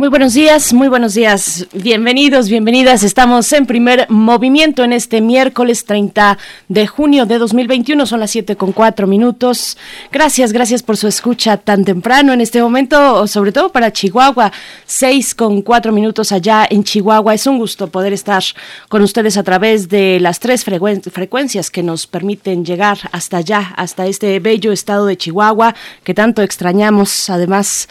Muy 0.00 0.08
buenos 0.08 0.32
días, 0.32 0.72
muy 0.72 0.88
buenos 0.88 1.12
días. 1.12 1.66
Bienvenidos, 1.74 2.48
bienvenidas. 2.48 3.02
Estamos 3.02 3.52
en 3.52 3.66
primer 3.66 4.06
movimiento 4.08 4.82
en 4.82 4.94
este 4.94 5.20
miércoles 5.20 5.84
30 5.84 6.38
de 6.68 6.86
junio 6.86 7.26
de 7.26 7.36
2021. 7.36 8.06
Son 8.06 8.18
las 8.18 8.30
7 8.30 8.56
con 8.56 8.72
4 8.72 9.06
minutos. 9.06 9.76
Gracias, 10.10 10.54
gracias 10.54 10.82
por 10.82 10.96
su 10.96 11.06
escucha 11.06 11.58
tan 11.58 11.84
temprano 11.84 12.32
en 12.32 12.40
este 12.40 12.62
momento, 12.62 13.26
sobre 13.26 13.52
todo 13.52 13.72
para 13.72 13.92
Chihuahua. 13.92 14.50
6 14.86 15.34
con 15.34 15.60
4 15.60 15.92
minutos 15.92 16.32
allá 16.32 16.66
en 16.70 16.82
Chihuahua. 16.82 17.34
Es 17.34 17.46
un 17.46 17.58
gusto 17.58 17.88
poder 17.88 18.14
estar 18.14 18.42
con 18.88 19.02
ustedes 19.02 19.36
a 19.36 19.42
través 19.42 19.90
de 19.90 20.18
las 20.18 20.40
tres 20.40 20.64
frecuencias 20.64 21.70
que 21.70 21.82
nos 21.82 22.06
permiten 22.06 22.64
llegar 22.64 22.96
hasta 23.12 23.36
allá, 23.36 23.74
hasta 23.76 24.06
este 24.06 24.40
bello 24.40 24.72
estado 24.72 25.04
de 25.04 25.18
Chihuahua 25.18 25.74
que 26.04 26.14
tanto 26.14 26.40
extrañamos. 26.40 27.28
Además, 27.28 27.86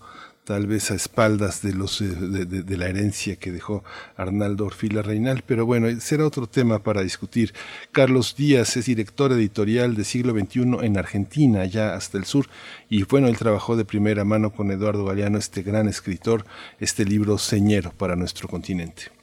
tal 0.51 0.67
vez 0.67 0.91
a 0.91 0.97
espaldas 0.97 1.63
de, 1.63 1.73
los, 1.75 2.01
eh, 2.01 2.07
de, 2.09 2.77
la 2.77 2.89
herencia 2.89 3.37
que 3.37 3.53
dejó 3.53 3.85
Arnaldo 4.17 4.67
Orfila 4.67 5.01
Reinal, 5.01 5.45
pero 5.47 5.65
bueno, 5.65 5.87
será 6.01 6.27
otro 6.27 6.49
tema 6.49 6.81
para 6.81 7.03
discutir. 7.03 7.55
Carlos 7.93 8.35
Díaz 8.37 8.77
es 8.77 8.87
director 8.87 9.31
editorial 9.31 9.95
de 9.95 10.03
Siglo 10.03 10.33
XXI 10.33 10.85
en 10.85 10.99
Argentina, 10.99 11.65
ya 11.67 11.95
hasta 11.95 12.19
el 12.19 12.25
sur, 12.25 12.47
y 12.89 13.05
bueno, 13.05 13.29
él 13.29 13.39
trabajó 13.39 13.77
de 13.77 13.85
primera 13.85 14.25
mano 14.25 14.51
con 14.51 14.73
Eduardo 14.73 15.05
Galeano, 15.05 15.39
este 15.39 15.63
gran 15.63 15.87
escritor, 15.87 16.45
este 16.81 17.05
libro 17.05 17.39
señero 17.39 17.93
para 17.93 18.17
nuestro 18.17 18.49
continente. 18.49 19.20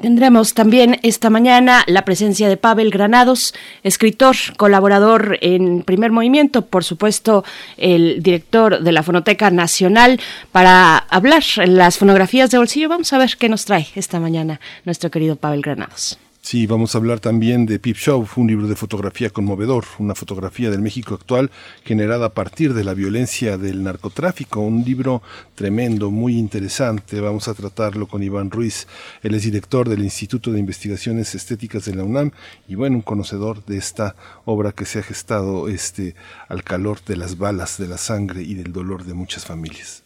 Tendremos 0.00 0.54
también 0.54 0.98
esta 1.02 1.28
mañana 1.28 1.84
la 1.86 2.06
presencia 2.06 2.48
de 2.48 2.56
Pavel 2.56 2.90
Granados, 2.90 3.52
escritor, 3.82 4.34
colaborador 4.56 5.36
en 5.42 5.82
Primer 5.82 6.10
Movimiento, 6.10 6.62
por 6.62 6.84
supuesto 6.84 7.44
el 7.76 8.22
director 8.22 8.82
de 8.82 8.92
la 8.92 9.02
Fonoteca 9.02 9.50
Nacional, 9.50 10.18
para 10.52 10.96
hablar 10.96 11.42
las 11.66 11.98
fonografías 11.98 12.50
de 12.50 12.56
bolsillo. 12.56 12.88
Vamos 12.88 13.12
a 13.12 13.18
ver 13.18 13.36
qué 13.38 13.50
nos 13.50 13.66
trae 13.66 13.88
esta 13.94 14.18
mañana 14.20 14.58
nuestro 14.86 15.10
querido 15.10 15.36
Pavel 15.36 15.60
Granados. 15.60 16.18
Sí, 16.42 16.66
vamos 16.66 16.94
a 16.94 16.98
hablar 16.98 17.20
también 17.20 17.66
de 17.66 17.78
Pip 17.78 17.96
Show, 17.96 18.26
un 18.36 18.46
libro 18.46 18.66
de 18.66 18.74
fotografía 18.74 19.28
conmovedor, 19.28 19.84
una 19.98 20.14
fotografía 20.14 20.70
del 20.70 20.80
México 20.80 21.14
actual 21.14 21.50
generada 21.84 22.26
a 22.26 22.34
partir 22.34 22.72
de 22.72 22.82
la 22.82 22.94
violencia 22.94 23.58
del 23.58 23.82
narcotráfico, 23.82 24.60
un 24.60 24.82
libro 24.82 25.22
tremendo, 25.54 26.10
muy 26.10 26.38
interesante. 26.38 27.20
Vamos 27.20 27.46
a 27.46 27.54
tratarlo 27.54 28.08
con 28.08 28.22
Iván 28.22 28.50
Ruiz, 28.50 28.88
él 29.22 29.34
es 29.34 29.42
director 29.42 29.86
del 29.86 30.02
Instituto 30.02 30.50
de 30.50 30.58
Investigaciones 30.58 31.34
Estéticas 31.34 31.84
de 31.84 31.94
la 31.94 32.04
UNAM 32.04 32.32
y 32.66 32.74
bueno, 32.74 32.96
un 32.96 33.02
conocedor 33.02 33.62
de 33.66 33.76
esta 33.76 34.16
obra 34.46 34.72
que 34.72 34.86
se 34.86 35.00
ha 35.00 35.02
gestado 35.02 35.68
este 35.68 36.14
al 36.48 36.64
calor 36.64 37.04
de 37.04 37.18
las 37.18 37.36
balas, 37.36 37.76
de 37.76 37.86
la 37.86 37.98
sangre 37.98 38.42
y 38.42 38.54
del 38.54 38.72
dolor 38.72 39.04
de 39.04 39.12
muchas 39.12 39.44
familias. 39.44 40.04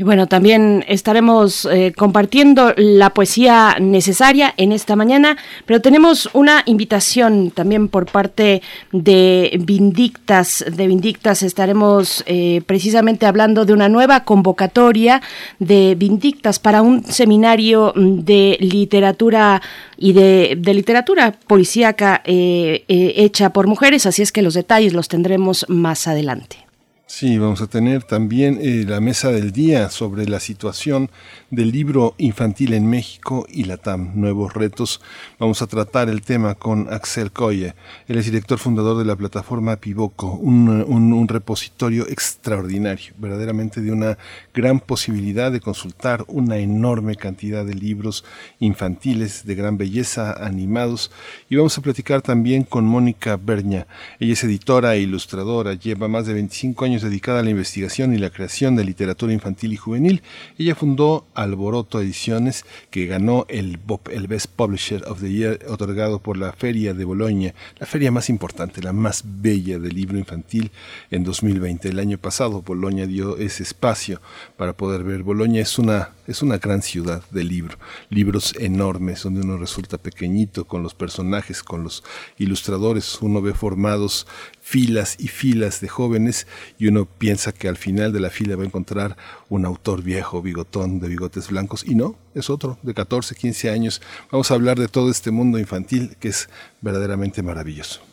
Y 0.00 0.02
bueno, 0.02 0.28
también 0.28 0.82
estaremos 0.88 1.66
eh, 1.66 1.92
compartiendo 1.94 2.72
la 2.78 3.10
poesía 3.10 3.76
necesaria 3.78 4.54
en 4.56 4.72
esta 4.72 4.96
mañana, 4.96 5.36
pero 5.66 5.82
tenemos 5.82 6.30
una 6.32 6.62
invitación 6.64 7.50
también 7.50 7.88
por 7.88 8.06
parte 8.06 8.62
de 8.92 9.60
Vindictas. 9.60 10.64
De 10.74 10.86
Vindictas 10.86 11.42
estaremos 11.42 12.24
eh, 12.26 12.62
precisamente 12.64 13.26
hablando 13.26 13.66
de 13.66 13.74
una 13.74 13.90
nueva 13.90 14.24
convocatoria 14.24 15.20
de 15.58 15.94
Vindictas 15.98 16.58
para 16.58 16.80
un 16.80 17.04
seminario 17.04 17.92
de 17.94 18.56
literatura 18.58 19.60
y 19.98 20.14
de, 20.14 20.58
literatura 20.72 21.32
policíaca 21.46 22.22
eh, 22.24 22.86
hecha 22.88 23.52
por 23.52 23.66
mujeres, 23.66 24.06
así 24.06 24.22
es 24.22 24.32
que 24.32 24.40
los 24.40 24.54
detalles 24.54 24.94
los 24.94 25.08
tendremos 25.08 25.66
más 25.68 26.08
adelante. 26.08 26.69
Sí, 27.12 27.38
vamos 27.38 27.60
a 27.60 27.66
tener 27.66 28.04
también 28.04 28.60
eh, 28.62 28.84
la 28.86 29.00
mesa 29.00 29.32
del 29.32 29.50
día 29.50 29.90
sobre 29.90 30.28
la 30.28 30.38
situación 30.38 31.10
del 31.50 31.72
libro 31.72 32.14
infantil 32.18 32.72
en 32.72 32.88
México 32.88 33.46
y 33.50 33.64
la 33.64 33.78
TAM, 33.78 34.12
Nuevos 34.14 34.54
Retos. 34.54 35.00
Vamos 35.40 35.60
a 35.60 35.66
tratar 35.66 36.08
el 36.08 36.22
tema 36.22 36.54
con 36.54 36.86
Axel 36.88 37.32
Coye. 37.32 37.74
Él 38.06 38.16
es 38.16 38.26
director 38.26 38.60
fundador 38.60 38.96
de 38.96 39.04
la 39.04 39.16
plataforma 39.16 39.74
Pivoco, 39.74 40.34
un, 40.34 41.26
repositorio 41.26 42.06
extraordinario, 42.08 43.12
verdaderamente 43.18 43.80
de 43.80 43.90
una 43.90 44.16
gran 44.54 44.78
posibilidad 44.78 45.50
de 45.50 45.60
consultar 45.60 46.24
una 46.28 46.58
enorme 46.58 47.16
cantidad 47.16 47.64
de 47.64 47.74
libros 47.74 48.24
infantiles 48.60 49.44
de 49.44 49.56
gran 49.56 49.76
belleza, 49.76 50.32
animados. 50.46 51.10
Y 51.48 51.56
vamos 51.56 51.76
a 51.76 51.82
platicar 51.82 52.22
también 52.22 52.62
con 52.62 52.84
Mónica 52.84 53.36
Berña. 53.36 53.88
Ella 54.20 54.34
es 54.34 54.44
editora 54.44 54.94
e 54.94 55.00
ilustradora, 55.00 55.74
lleva 55.74 56.06
más 56.06 56.26
de 56.26 56.34
25 56.34 56.84
años 56.84 56.99
dedicada 57.02 57.40
a 57.40 57.42
la 57.42 57.50
investigación 57.50 58.14
y 58.14 58.18
la 58.18 58.30
creación 58.30 58.76
de 58.76 58.84
literatura 58.84 59.32
infantil 59.32 59.72
y 59.72 59.76
juvenil. 59.76 60.22
Ella 60.58 60.74
fundó 60.74 61.26
Alboroto 61.34 62.00
Ediciones, 62.00 62.64
que 62.90 63.06
ganó 63.06 63.46
el 63.48 63.78
el 64.12 64.26
Best 64.26 64.46
Publisher 64.56 65.02
of 65.06 65.20
the 65.20 65.30
Year, 65.30 65.60
otorgado 65.68 66.20
por 66.20 66.36
la 66.36 66.52
Feria 66.52 66.94
de 66.94 67.04
Bolonia, 67.04 67.54
la 67.78 67.86
feria 67.86 68.10
más 68.10 68.28
importante, 68.28 68.82
la 68.82 68.92
más 68.92 69.22
bella 69.24 69.78
del 69.78 69.94
libro 69.94 70.18
infantil 70.18 70.70
en 71.10 71.24
2020. 71.24 71.88
El 71.88 71.98
año 71.98 72.18
pasado 72.18 72.62
Bolonia 72.62 73.06
dio 73.06 73.36
ese 73.36 73.62
espacio 73.62 74.20
para 74.56 74.74
poder 74.74 75.04
ver. 75.04 75.22
Bolonia 75.22 75.62
es 75.62 75.78
una, 75.78 76.10
es 76.26 76.42
una 76.42 76.58
gran 76.58 76.82
ciudad 76.82 77.22
de 77.30 77.44
libro, 77.44 77.78
libros 78.08 78.54
enormes 78.58 79.22
donde 79.22 79.40
uno 79.40 79.56
resulta 79.56 79.98
pequeñito 79.98 80.66
con 80.66 80.82
los 80.82 80.94
personajes, 80.94 81.62
con 81.62 81.82
los 81.82 82.04
ilustradores, 82.38 83.18
uno 83.20 83.42
ve 83.42 83.54
formados 83.54 84.26
filas 84.60 85.16
y 85.18 85.28
filas 85.28 85.80
de 85.80 85.88
jóvenes 85.88 86.46
y 86.78 86.86
uno 86.90 87.06
piensa 87.06 87.52
que 87.52 87.68
al 87.68 87.76
final 87.76 88.12
de 88.12 88.20
la 88.20 88.30
fila 88.30 88.56
va 88.56 88.62
a 88.62 88.66
encontrar 88.66 89.16
un 89.48 89.64
autor 89.64 90.02
viejo, 90.02 90.42
bigotón, 90.42 91.00
de 91.00 91.08
bigotes 91.08 91.48
blancos, 91.48 91.84
y 91.86 91.94
no, 91.94 92.16
es 92.34 92.50
otro, 92.50 92.78
de 92.82 92.94
14, 92.94 93.34
15 93.34 93.70
años. 93.70 94.02
Vamos 94.30 94.50
a 94.50 94.54
hablar 94.54 94.78
de 94.78 94.88
todo 94.88 95.10
este 95.10 95.30
mundo 95.30 95.58
infantil 95.58 96.16
que 96.20 96.28
es 96.28 96.48
verdaderamente 96.80 97.42
maravilloso. 97.42 98.09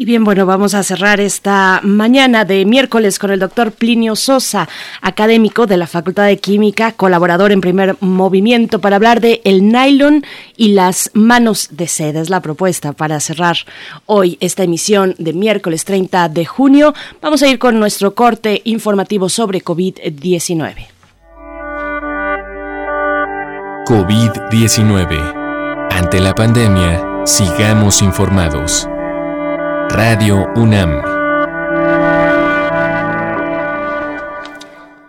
Y 0.00 0.04
bien, 0.04 0.22
bueno, 0.22 0.46
vamos 0.46 0.74
a 0.74 0.84
cerrar 0.84 1.18
esta 1.18 1.80
mañana 1.82 2.44
de 2.44 2.64
miércoles 2.64 3.18
con 3.18 3.32
el 3.32 3.40
doctor 3.40 3.72
Plinio 3.72 4.14
Sosa, 4.14 4.68
académico 5.02 5.66
de 5.66 5.76
la 5.76 5.88
Facultad 5.88 6.26
de 6.26 6.38
Química, 6.38 6.92
colaborador 6.92 7.50
en 7.50 7.60
primer 7.60 7.96
movimiento, 7.98 8.78
para 8.78 8.94
hablar 8.94 9.20
de 9.20 9.40
el 9.42 9.66
nylon 9.66 10.24
y 10.56 10.68
las 10.68 11.10
manos 11.14 11.70
de 11.72 11.88
seda. 11.88 12.20
Es 12.20 12.30
la 12.30 12.40
propuesta 12.40 12.92
para 12.92 13.18
cerrar 13.18 13.56
hoy 14.06 14.38
esta 14.38 14.62
emisión 14.62 15.16
de 15.18 15.32
miércoles 15.32 15.84
30 15.84 16.28
de 16.28 16.46
junio. 16.46 16.94
Vamos 17.20 17.42
a 17.42 17.48
ir 17.48 17.58
con 17.58 17.80
nuestro 17.80 18.14
corte 18.14 18.62
informativo 18.66 19.28
sobre 19.28 19.64
COVID-19. 19.64 20.76
COVID-19. 23.84 25.88
Ante 25.90 26.20
la 26.20 26.36
pandemia, 26.36 27.26
sigamos 27.26 28.00
informados. 28.00 28.88
Radio 29.90 30.44
UNAM. 30.54 31.17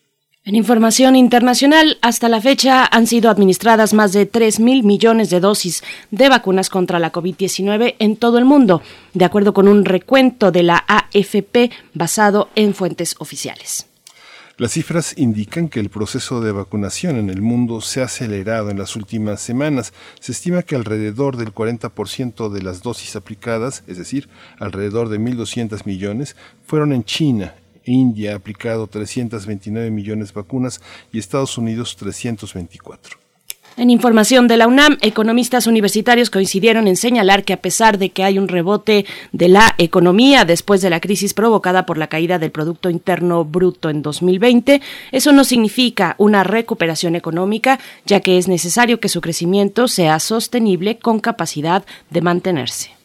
En 0.48 0.54
información 0.54 1.16
internacional, 1.16 1.98
hasta 2.02 2.28
la 2.28 2.40
fecha 2.40 2.86
han 2.86 3.08
sido 3.08 3.30
administradas 3.30 3.92
más 3.92 4.12
de 4.12 4.26
3 4.26 4.60
mil 4.60 4.84
millones 4.84 5.28
de 5.28 5.40
dosis 5.40 5.82
de 6.12 6.28
vacunas 6.28 6.70
contra 6.70 7.00
la 7.00 7.10
COVID-19 7.10 7.96
en 7.98 8.16
todo 8.16 8.38
el 8.38 8.44
mundo, 8.44 8.80
de 9.12 9.24
acuerdo 9.24 9.52
con 9.52 9.66
un 9.66 9.84
recuento 9.84 10.52
de 10.52 10.62
la 10.62 10.84
AFP 10.86 11.72
basado 11.94 12.48
en 12.54 12.74
fuentes 12.74 13.16
oficiales. 13.18 13.88
Las 14.56 14.70
cifras 14.70 15.14
indican 15.18 15.68
que 15.68 15.80
el 15.80 15.90
proceso 15.90 16.40
de 16.40 16.52
vacunación 16.52 17.16
en 17.16 17.28
el 17.28 17.42
mundo 17.42 17.80
se 17.80 18.00
ha 18.00 18.04
acelerado 18.04 18.70
en 18.70 18.78
las 18.78 18.94
últimas 18.94 19.40
semanas. 19.40 19.92
Se 20.20 20.30
estima 20.30 20.62
que 20.62 20.76
alrededor 20.76 21.38
del 21.38 21.52
40% 21.52 22.50
de 22.50 22.62
las 22.62 22.82
dosis 22.82 23.16
aplicadas, 23.16 23.82
es 23.88 23.98
decir, 23.98 24.28
alrededor 24.60 25.08
de 25.08 25.18
1.200 25.18 25.84
millones, 25.86 26.36
fueron 26.64 26.92
en 26.92 27.02
China. 27.02 27.56
India 27.86 28.32
ha 28.32 28.36
aplicado 28.36 28.86
329 28.86 29.90
millones 29.90 30.28
de 30.28 30.34
vacunas 30.34 30.80
y 31.12 31.18
Estados 31.18 31.56
Unidos 31.56 31.96
324. 31.96 33.26
En 33.78 33.90
información 33.90 34.48
de 34.48 34.56
la 34.56 34.68
UNAM, 34.68 34.96
economistas 35.02 35.66
universitarios 35.66 36.30
coincidieron 36.30 36.88
en 36.88 36.96
señalar 36.96 37.44
que 37.44 37.52
a 37.52 37.60
pesar 37.60 37.98
de 37.98 38.08
que 38.08 38.24
hay 38.24 38.38
un 38.38 38.48
rebote 38.48 39.04
de 39.32 39.48
la 39.48 39.74
economía 39.76 40.46
después 40.46 40.80
de 40.80 40.88
la 40.88 40.98
crisis 40.98 41.34
provocada 41.34 41.84
por 41.84 41.98
la 41.98 42.06
caída 42.06 42.38
del 42.38 42.50
Producto 42.50 42.88
Interno 42.88 43.44
Bruto 43.44 43.90
en 43.90 44.00
2020, 44.00 44.80
eso 45.12 45.32
no 45.32 45.44
significa 45.44 46.14
una 46.16 46.42
recuperación 46.42 47.16
económica, 47.16 47.78
ya 48.06 48.20
que 48.20 48.38
es 48.38 48.48
necesario 48.48 48.98
que 48.98 49.10
su 49.10 49.20
crecimiento 49.20 49.88
sea 49.88 50.20
sostenible 50.20 50.98
con 50.98 51.20
capacidad 51.20 51.84
de 52.08 52.22
mantenerse 52.22 52.95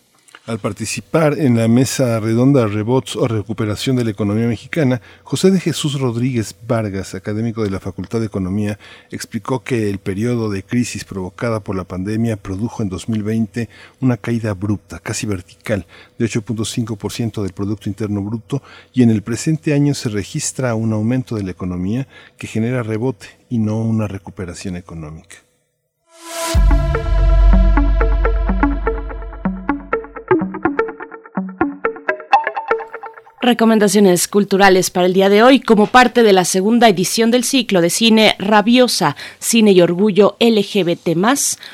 al 0.48 0.60
participar 0.60 1.38
en 1.38 1.56
la 1.56 1.68
mesa 1.68 2.20
redonda 2.20 2.66
Rebots 2.66 3.16
o 3.16 3.28
Recuperación 3.28 3.96
de 3.96 4.04
la 4.04 4.12
Economía 4.12 4.48
Mexicana, 4.48 5.02
José 5.24 5.52
de 5.52 5.60
Jesús 5.60 6.00
Rodríguez 6.00 6.56
Vargas, 6.68 7.14
académico 7.14 7.64
de 7.64 7.70
la 7.70 7.80
Facultad 7.80 8.20
de 8.20 8.26
Economía, 8.26 8.80
explicó 9.12 9.64
que 9.64 9.90
el 9.90 10.00
periodo 10.00 10.50
de 10.50 10.64
crisis 10.64 11.04
provocada 11.06 11.60
por 11.60 11.76
la 11.76 11.84
pandemia 11.84 12.38
produjo 12.38 12.82
en 12.82 12.90
2020 12.90 13.70
una 14.00 14.18
caída 14.18 14.52
abrupta, 14.52 15.00
casi 15.00 15.28
vertical, 15.28 15.86
de 16.18 16.26
8.5% 16.26 17.44
del 17.44 17.54
Producto 17.54 17.88
Interno 17.88 18.22
Bruto 18.22 18.64
y 18.94 19.04
en 19.04 19.12
el 19.12 19.22
presente 19.22 19.74
año 19.74 19.94
se 19.94 20.10
registra 20.10 20.74
un 20.74 20.92
aumento 20.94 21.36
de 21.36 21.44
la 21.44 21.52
economía 21.52 22.08
que 22.38 22.48
genera 22.48 22.82
rebote 22.82 23.28
y 23.50 23.60
no 23.60 23.78
una 23.78 24.08
recuperación 24.08 24.76
económica. 24.76 25.38
Recomendaciones 33.44 34.28
culturales 34.28 34.92
para 34.92 35.08
el 35.08 35.14
día 35.14 35.28
de 35.28 35.42
hoy 35.42 35.62
como 35.62 35.88
parte 35.88 36.22
de 36.22 36.32
la 36.32 36.46
segunda 36.46 36.88
edición 36.88 37.32
del 37.32 37.44
ciclo 37.44 37.82
de 37.82 37.90
cine 37.90 38.36
Rabiosa, 38.38 39.16
Cine 39.40 39.72
y 39.72 39.82
Orgullo 39.82 40.36
LGBT+, 40.40 41.18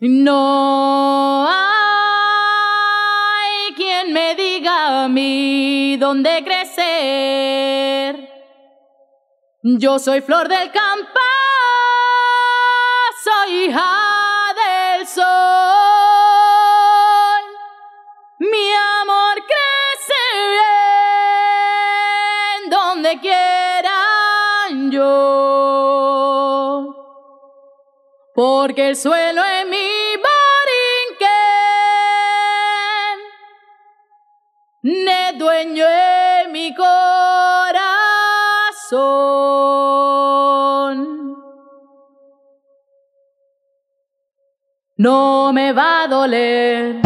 No 0.00 1.46
me 4.12 4.34
diga 4.34 5.04
a 5.04 5.08
mí 5.08 5.96
dónde 5.98 6.44
crecer. 6.44 8.28
Yo 9.62 9.98
soy 9.98 10.20
flor 10.20 10.48
del 10.48 10.70
campo, 10.70 11.20
soy 13.24 13.64
hija 13.64 13.90
del 14.62 15.06
sol. 15.06 15.24
Mi 18.38 18.72
amor 19.00 19.36
crece 19.50 20.22
bien 20.56 22.60
donde 22.70 23.18
quieran 23.20 24.90
yo. 24.90 25.02
Porque 28.34 28.88
el 28.88 28.96
suelo 28.96 29.44
es 29.44 29.66
mi 29.68 29.91
dueño 35.42 35.84
de 35.84 36.48
mi 36.50 36.72
corazón. 36.74 36.92
No 44.96 45.52
me 45.52 45.72
va 45.72 46.04
a 46.04 46.08
doler, 46.08 47.00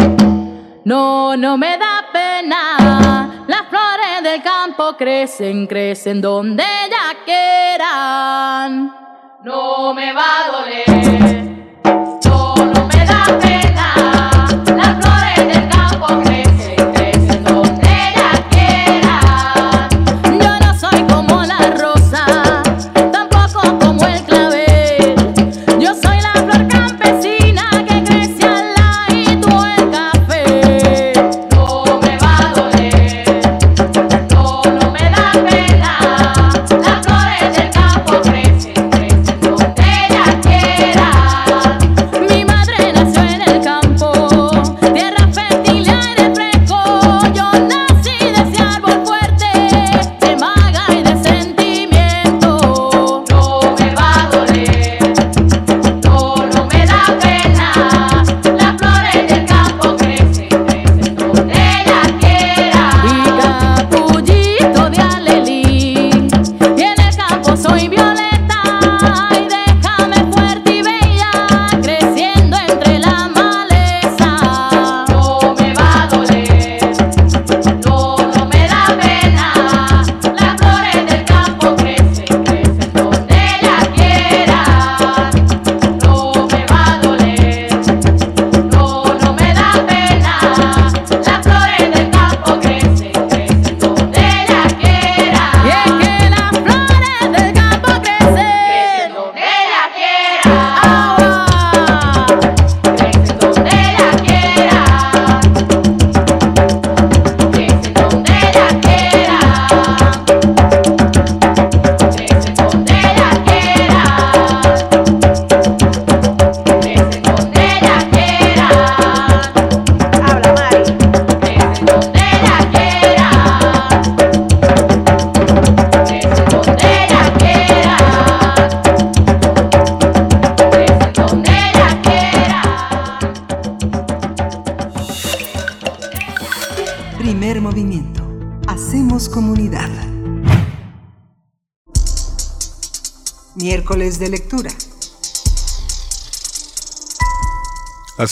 no, 0.84 1.36
no 1.36 1.56
me 1.56 1.78
da 1.78 2.04
pena. 2.12 3.44
Las 3.46 3.62
flores 3.70 4.22
del 4.22 4.42
campo 4.42 4.96
crecen, 4.98 5.66
crecen 5.66 6.20
donde 6.20 6.64
ya 6.90 7.24
quieran. 7.24 8.94
No 9.44 9.94
me 9.94 10.12
va 10.12 10.44
a 10.44 10.50
doler, 10.52 11.35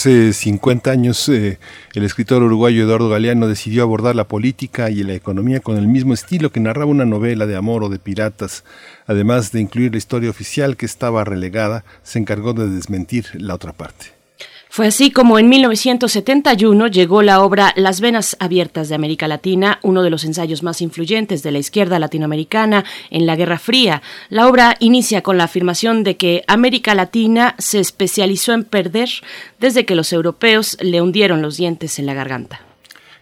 Hace 0.05 0.33
50 0.33 0.91
años 0.91 1.27
eh, 1.29 1.57
el 1.95 2.03
escritor 2.03 2.43
uruguayo 2.43 2.83
Eduardo 2.83 3.09
Galeano 3.09 3.47
decidió 3.47 3.81
abordar 3.81 4.15
la 4.15 4.27
política 4.27 4.91
y 4.91 5.01
la 5.01 5.15
economía 5.15 5.61
con 5.61 5.77
el 5.77 5.87
mismo 5.87 6.13
estilo 6.13 6.51
que 6.51 6.59
narraba 6.59 6.91
una 6.91 7.05
novela 7.05 7.47
de 7.47 7.55
amor 7.55 7.83
o 7.83 7.89
de 7.89 7.97
piratas. 7.97 8.63
Además 9.07 9.51
de 9.51 9.61
incluir 9.61 9.93
la 9.93 9.97
historia 9.97 10.29
oficial 10.29 10.77
que 10.77 10.85
estaba 10.85 11.23
relegada, 11.23 11.85
se 12.03 12.19
encargó 12.19 12.53
de 12.53 12.69
desmentir 12.69 13.29
la 13.33 13.55
otra 13.55 13.73
parte. 13.73 14.13
Fue 14.75 14.87
así 14.87 15.09
como 15.09 15.39
en 15.39 15.47
1971 15.47 16.87
llegó 16.87 17.21
la 17.21 17.41
obra 17.41 17.71
Las 17.77 18.01
Venas 18.01 18.35
Abiertas 18.41 18.89
de 18.89 18.95
América 18.95 19.25
Latina, 19.25 19.79
uno 19.83 20.03
de 20.03 20.09
los 20.09 20.25
ensayos 20.25 20.63
más 20.63 20.81
influyentes 20.81 21.43
de 21.43 21.51
la 21.51 21.59
izquierda 21.59 21.97
latinoamericana 21.97 22.83
en 23.09 23.25
la 23.25 23.37
Guerra 23.37 23.57
Fría. 23.57 24.01
La 24.27 24.49
obra 24.49 24.75
inicia 24.81 25.21
con 25.21 25.37
la 25.37 25.45
afirmación 25.45 26.03
de 26.03 26.17
que 26.17 26.43
América 26.47 26.93
Latina 26.93 27.55
se 27.57 27.79
especializó 27.79 28.51
en 28.51 28.65
perder 28.65 29.07
desde 29.61 29.85
que 29.85 29.95
los 29.95 30.11
europeos 30.11 30.77
le 30.81 31.01
hundieron 31.01 31.41
los 31.41 31.55
dientes 31.55 31.97
en 31.97 32.07
la 32.07 32.13
garganta. 32.13 32.64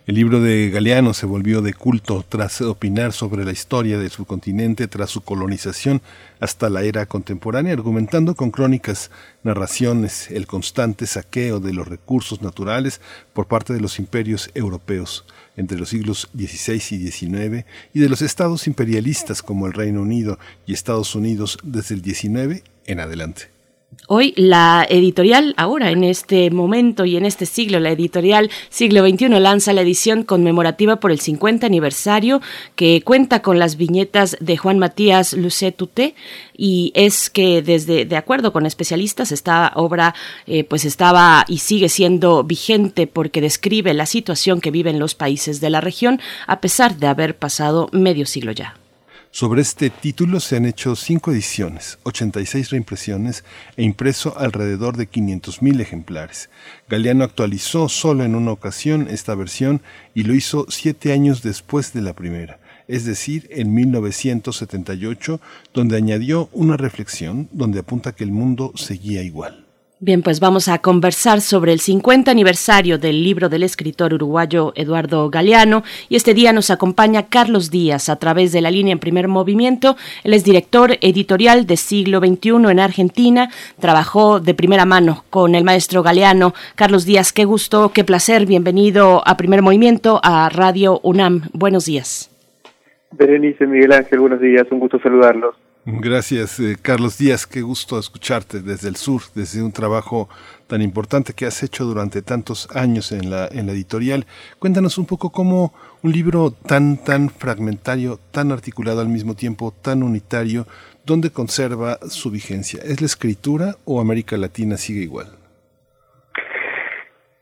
El 0.05 0.15
libro 0.15 0.41
de 0.41 0.69
Galeano 0.69 1.13
se 1.13 1.25
volvió 1.25 1.61
de 1.61 1.73
culto 1.73 2.25
tras 2.27 2.59
opinar 2.59 3.13
sobre 3.13 3.45
la 3.45 3.53
historia 3.53 3.97
de 3.97 4.09
su 4.09 4.25
continente 4.25 4.89
tras 4.89 5.09
su 5.09 5.21
colonización 5.21 6.01
hasta 6.41 6.69
la 6.69 6.81
era 6.81 7.05
contemporánea, 7.05 7.71
argumentando 7.71 8.35
con 8.35 8.51
crónicas, 8.51 9.11
narraciones, 9.43 10.29
el 10.29 10.45
constante 10.45 11.07
saqueo 11.07 11.61
de 11.61 11.71
los 11.71 11.87
recursos 11.87 12.41
naturales 12.41 12.99
por 13.31 13.47
parte 13.47 13.71
de 13.71 13.79
los 13.79 13.97
imperios 13.97 14.51
europeos 14.55 15.25
entre 15.55 15.79
los 15.79 15.87
siglos 15.87 16.29
XVI 16.35 16.81
y 16.97 17.09
XIX 17.09 17.65
y 17.93 17.99
de 18.01 18.09
los 18.09 18.21
estados 18.21 18.67
imperialistas 18.67 19.41
como 19.41 19.67
el 19.67 19.73
Reino 19.73 20.01
Unido 20.01 20.37
y 20.65 20.73
Estados 20.73 21.15
Unidos 21.15 21.57
desde 21.63 21.95
el 21.95 22.03
XIX 22.03 22.61
en 22.87 22.99
adelante. 22.99 23.52
Hoy 24.07 24.33
la 24.35 24.85
editorial, 24.89 25.53
ahora 25.57 25.91
en 25.91 26.03
este 26.03 26.49
momento 26.51 27.05
y 27.05 27.17
en 27.17 27.25
este 27.25 27.45
siglo, 27.45 27.79
la 27.79 27.91
editorial 27.91 28.49
Siglo 28.69 29.07
XXI 29.07 29.29
lanza 29.39 29.73
la 29.73 29.81
edición 29.81 30.23
conmemorativa 30.23 30.97
por 30.97 31.11
el 31.11 31.19
50 31.19 31.65
aniversario 31.65 32.41
que 32.75 33.01
cuenta 33.01 33.41
con 33.41 33.59
las 33.59 33.77
viñetas 33.77 34.37
de 34.39 34.57
Juan 34.57 34.79
Matías 34.79 35.33
Lucet-Tuté 35.33 36.15
y 36.55 36.91
es 36.95 37.29
que 37.29 37.61
desde, 37.61 38.05
de 38.05 38.17
acuerdo 38.17 38.53
con 38.53 38.65
especialistas, 38.65 39.31
esta 39.31 39.71
obra 39.75 40.13
eh, 40.47 40.63
pues 40.63 40.85
estaba 40.85 41.45
y 41.47 41.59
sigue 41.59 41.89
siendo 41.89 42.43
vigente 42.43 43.07
porque 43.07 43.41
describe 43.41 43.93
la 43.93 44.05
situación 44.05 44.61
que 44.61 44.71
viven 44.71 44.99
los 44.99 45.15
países 45.15 45.61
de 45.61 45.69
la 45.69 45.81
región 45.81 46.19
a 46.47 46.61
pesar 46.61 46.97
de 46.97 47.07
haber 47.07 47.37
pasado 47.37 47.89
medio 47.91 48.25
siglo 48.25 48.51
ya. 48.51 48.75
Sobre 49.35 49.63
este 49.63 49.89
título 49.89 50.39
se 50.39 50.57
han 50.57 50.67
hecho 50.67 50.95
cinco 50.95 51.31
ediciones, 51.31 51.97
86 52.03 52.69
reimpresiones 52.69 53.43
e 53.75 53.81
impreso 53.81 54.37
alrededor 54.37 54.95
de 54.95 55.09
500.000 55.09 55.81
ejemplares. 55.81 56.51
Galeano 56.87 57.23
actualizó 57.23 57.89
solo 57.89 58.25
en 58.25 58.35
una 58.35 58.51
ocasión 58.51 59.07
esta 59.09 59.33
versión 59.33 59.81
y 60.13 60.21
lo 60.21 60.35
hizo 60.35 60.67
siete 60.69 61.13
años 61.13 61.41
después 61.41 61.93
de 61.93 62.03
la 62.03 62.13
primera, 62.13 62.59
es 62.87 63.05
decir, 63.05 63.47
en 63.49 63.73
1978, 63.73 65.41
donde 65.73 65.97
añadió 65.97 66.47
una 66.51 66.77
reflexión 66.77 67.49
donde 67.51 67.79
apunta 67.79 68.13
que 68.13 68.25
el 68.25 68.31
mundo 68.31 68.71
seguía 68.75 69.23
igual. 69.23 69.62
Bien, 70.05 70.21
pues 70.21 70.41
vamos 70.41 70.67
a 70.67 70.79
conversar 70.79 71.39
sobre 71.39 71.71
el 71.71 71.79
50 71.79 72.29
aniversario 72.29 72.97
del 72.97 73.23
libro 73.23 73.47
del 73.47 73.63
escritor 73.63 74.13
uruguayo 74.13 74.73
Eduardo 74.75 75.29
Galeano 75.29 75.83
y 76.09 76.17
este 76.17 76.33
día 76.33 76.51
nos 76.51 76.71
acompaña 76.71 77.29
Carlos 77.29 77.71
Díaz 77.71 78.09
a 78.09 78.17
través 78.17 78.51
de 78.51 78.59
la 78.59 78.69
línea 78.69 78.91
en 78.91 78.99
primer 78.99 79.29
movimiento. 79.29 79.95
Él 80.25 80.33
es 80.33 80.43
director 80.43 80.97
editorial 80.99 81.65
de 81.65 81.77
Siglo 81.77 82.19
XXI 82.19 82.69
en 82.69 82.81
Argentina, 82.81 83.49
trabajó 83.79 84.41
de 84.41 84.53
primera 84.53 84.83
mano 84.83 85.23
con 85.29 85.55
el 85.55 85.63
maestro 85.63 86.03
Galeano. 86.03 86.53
Carlos 86.75 87.05
Díaz, 87.05 87.31
qué 87.31 87.45
gusto, 87.45 87.93
qué 87.93 88.03
placer, 88.03 88.45
bienvenido 88.45 89.23
a 89.25 89.37
primer 89.37 89.61
movimiento 89.61 90.19
a 90.21 90.49
Radio 90.49 90.99
UNAM. 91.03 91.43
Buenos 91.53 91.85
días. 91.85 92.29
Berenice, 93.13 93.65
Miguel 93.65 93.93
Ángel, 93.93 94.19
buenos 94.19 94.41
días, 94.41 94.67
un 94.69 94.79
gusto 94.79 94.99
saludarlos. 94.99 95.55
Gracias, 95.85 96.61
eh, 96.61 96.77
Carlos 96.81 97.17
Díaz. 97.17 97.45
Qué 97.45 97.61
gusto 97.61 97.99
escucharte 97.99 98.61
desde 98.61 98.87
el 98.87 98.95
sur, 98.95 99.21
desde 99.35 99.61
un 99.61 99.73
trabajo 99.73 100.29
tan 100.67 100.81
importante 100.81 101.33
que 101.33 101.45
has 101.45 101.61
hecho 101.61 101.83
durante 101.83 102.21
tantos 102.21 102.69
años 102.73 103.11
en 103.11 103.29
la, 103.29 103.49
en 103.51 103.67
la 103.67 103.73
editorial. 103.73 104.25
Cuéntanos 104.59 104.97
un 104.97 105.05
poco 105.05 105.31
cómo 105.31 105.73
un 106.01 106.13
libro 106.13 106.51
tan, 106.51 107.03
tan 107.03 107.29
fragmentario, 107.29 108.17
tan 108.31 108.53
articulado 108.53 109.01
al 109.01 109.09
mismo 109.09 109.35
tiempo, 109.35 109.73
tan 109.81 110.03
unitario, 110.03 110.65
¿dónde 111.05 111.31
conserva 111.31 111.99
su 112.07 112.31
vigencia? 112.31 112.79
¿Es 112.81 113.01
la 113.01 113.07
escritura 113.07 113.75
o 113.83 113.99
América 113.99 114.37
Latina 114.37 114.77
sigue 114.77 115.01
igual? 115.01 115.27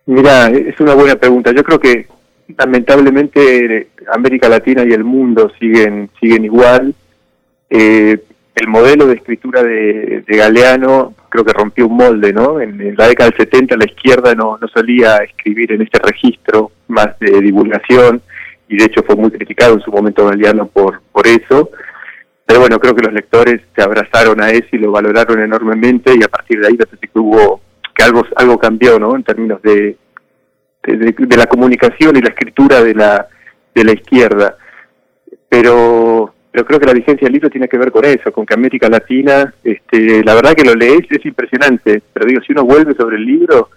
Mira, 0.07 0.49
es 0.49 0.79
una 0.79 0.95
buena 0.95 1.15
pregunta. 1.15 1.51
Yo 1.51 1.63
creo 1.63 1.79
que 1.79 2.07
lamentablemente 2.57 3.91
América 4.11 4.49
Latina 4.49 4.83
y 4.83 4.93
el 4.93 5.03
mundo 5.03 5.51
siguen, 5.59 6.09
siguen 6.19 6.45
igual. 6.45 6.95
Eh, 7.73 8.21
el 8.53 8.67
modelo 8.67 9.07
de 9.07 9.15
escritura 9.15 9.63
de, 9.63 10.23
Galeano 10.27 11.15
creo 11.29 11.45
que 11.45 11.53
rompió 11.53 11.87
un 11.87 11.95
molde, 11.95 12.33
¿no? 12.33 12.59
En, 12.59 12.95
la 12.97 13.07
década 13.07 13.29
del 13.29 13.39
70 13.39 13.77
la 13.77 13.85
izquierda 13.85 14.35
no, 14.35 14.57
no 14.61 14.67
solía 14.67 15.17
escribir 15.17 15.71
en 15.71 15.81
este 15.81 15.99
registro 15.99 16.71
más 16.89 17.17
de 17.19 17.39
divulgación 17.39 18.21
y 18.67 18.75
de 18.75 18.85
hecho 18.85 19.03
fue 19.03 19.15
muy 19.15 19.31
criticado 19.31 19.75
en 19.75 19.79
su 19.79 19.89
momento 19.89 20.25
Galeano 20.25 20.67
por, 20.67 21.01
por 21.13 21.25
eso. 21.27 21.69
Pero 22.45 22.59
bueno, 22.59 22.77
creo 22.77 22.93
que 22.93 23.05
los 23.05 23.13
lectores 23.13 23.61
se 23.73 23.81
abrazaron 23.81 24.41
a 24.41 24.51
eso 24.51 24.67
y 24.73 24.77
lo 24.77 24.91
valoraron 24.91 25.41
enormemente 25.41 26.13
y 26.13 26.21
a 26.23 26.27
partir 26.27 26.59
de 26.59 26.67
ahí 26.67 26.77
que 26.77 27.09
hubo, 27.13 27.61
que 27.95 28.03
algo, 28.03 28.25
algo 28.35 28.59
cambió, 28.59 28.99
¿no? 28.99 29.15
En 29.15 29.23
términos 29.23 29.61
de, 29.61 29.95
de, 30.83 31.15
de 31.17 31.37
la 31.37 31.45
comunicación 31.45 32.17
y 32.17 32.21
la 32.21 32.29
escritura 32.29 32.83
de 32.83 32.93
la, 32.93 33.29
de 33.73 33.83
la 33.85 33.93
izquierda. 33.93 34.57
Pero 35.47 36.33
pero 36.51 36.65
creo 36.65 36.79
que 36.79 36.85
la 36.85 36.93
vigencia 36.93 37.25
del 37.25 37.33
libro 37.33 37.49
tiene 37.49 37.67
que 37.67 37.77
ver 37.77 37.91
con 37.91 38.03
eso, 38.03 38.31
con 38.31 38.45
que 38.45 38.53
América 38.53 38.89
Latina, 38.89 39.53
este, 39.63 40.23
la 40.23 40.35
verdad 40.35 40.53
que 40.53 40.65
lo 40.65 40.75
lees 40.75 41.09
es 41.09 41.25
impresionante, 41.25 42.01
pero 42.11 42.25
digo, 42.25 42.41
si 42.41 42.51
uno 42.51 42.65
vuelve 42.65 42.93
sobre 42.93 43.15
el 43.15 43.25
libro, 43.25 43.69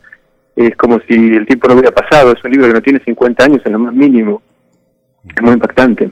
es 0.57 0.75
como 0.77 0.99
si 1.01 1.15
el 1.15 1.47
tiempo 1.47 1.69
no 1.69 1.75
hubiera 1.75 1.93
pasado, 1.93 2.33
es 2.33 2.45
un 2.45 2.51
libro 2.51 2.67
que 2.67 2.75
no 2.75 2.83
tiene 2.83 3.01
50 3.01 3.45
años 3.45 3.63
en 3.65 3.73
lo 3.73 3.79
más 3.79 3.95
mínimo, 3.95 4.43
es 5.25 5.43
muy 5.43 5.53
impactante. 5.53 6.11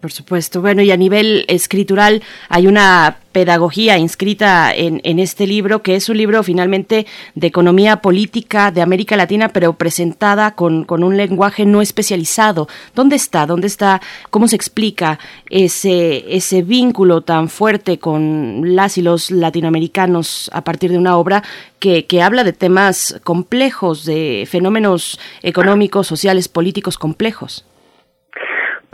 Por 0.00 0.12
supuesto. 0.12 0.60
Bueno, 0.60 0.82
y 0.82 0.90
a 0.90 0.96
nivel 0.96 1.46
escritural 1.48 2.22
hay 2.50 2.66
una 2.66 3.16
pedagogía 3.32 3.96
inscrita 3.96 4.74
en, 4.74 5.00
en, 5.04 5.18
este 5.18 5.46
libro, 5.46 5.82
que 5.82 5.96
es 5.96 6.10
un 6.10 6.18
libro 6.18 6.42
finalmente 6.42 7.06
de 7.34 7.46
economía 7.46 8.02
política 8.02 8.70
de 8.70 8.82
América 8.82 9.16
Latina, 9.16 9.48
pero 9.48 9.72
presentada 9.72 10.54
con, 10.54 10.84
un 10.88 11.16
lenguaje 11.16 11.64
no 11.64 11.80
especializado. 11.80 12.68
¿Dónde 12.94 13.16
está? 13.16 13.46
¿Dónde 13.46 13.66
está? 13.66 14.02
¿Cómo 14.28 14.48
se 14.48 14.56
explica 14.56 15.18
ese, 15.48 16.36
ese 16.36 16.60
vínculo 16.60 17.22
tan 17.22 17.48
fuerte 17.48 17.98
con 17.98 18.76
las 18.76 18.98
y 18.98 19.02
los 19.02 19.30
latinoamericanos 19.30 20.50
a 20.52 20.62
partir 20.62 20.90
de 20.92 20.98
una 20.98 21.16
obra 21.16 21.42
que 21.78 22.22
habla 22.22 22.44
de 22.44 22.52
temas 22.52 23.18
complejos, 23.24 24.04
de 24.04 24.46
fenómenos 24.50 25.18
económicos, 25.42 26.06
sociales, 26.06 26.48
políticos 26.48 26.98
complejos? 26.98 27.64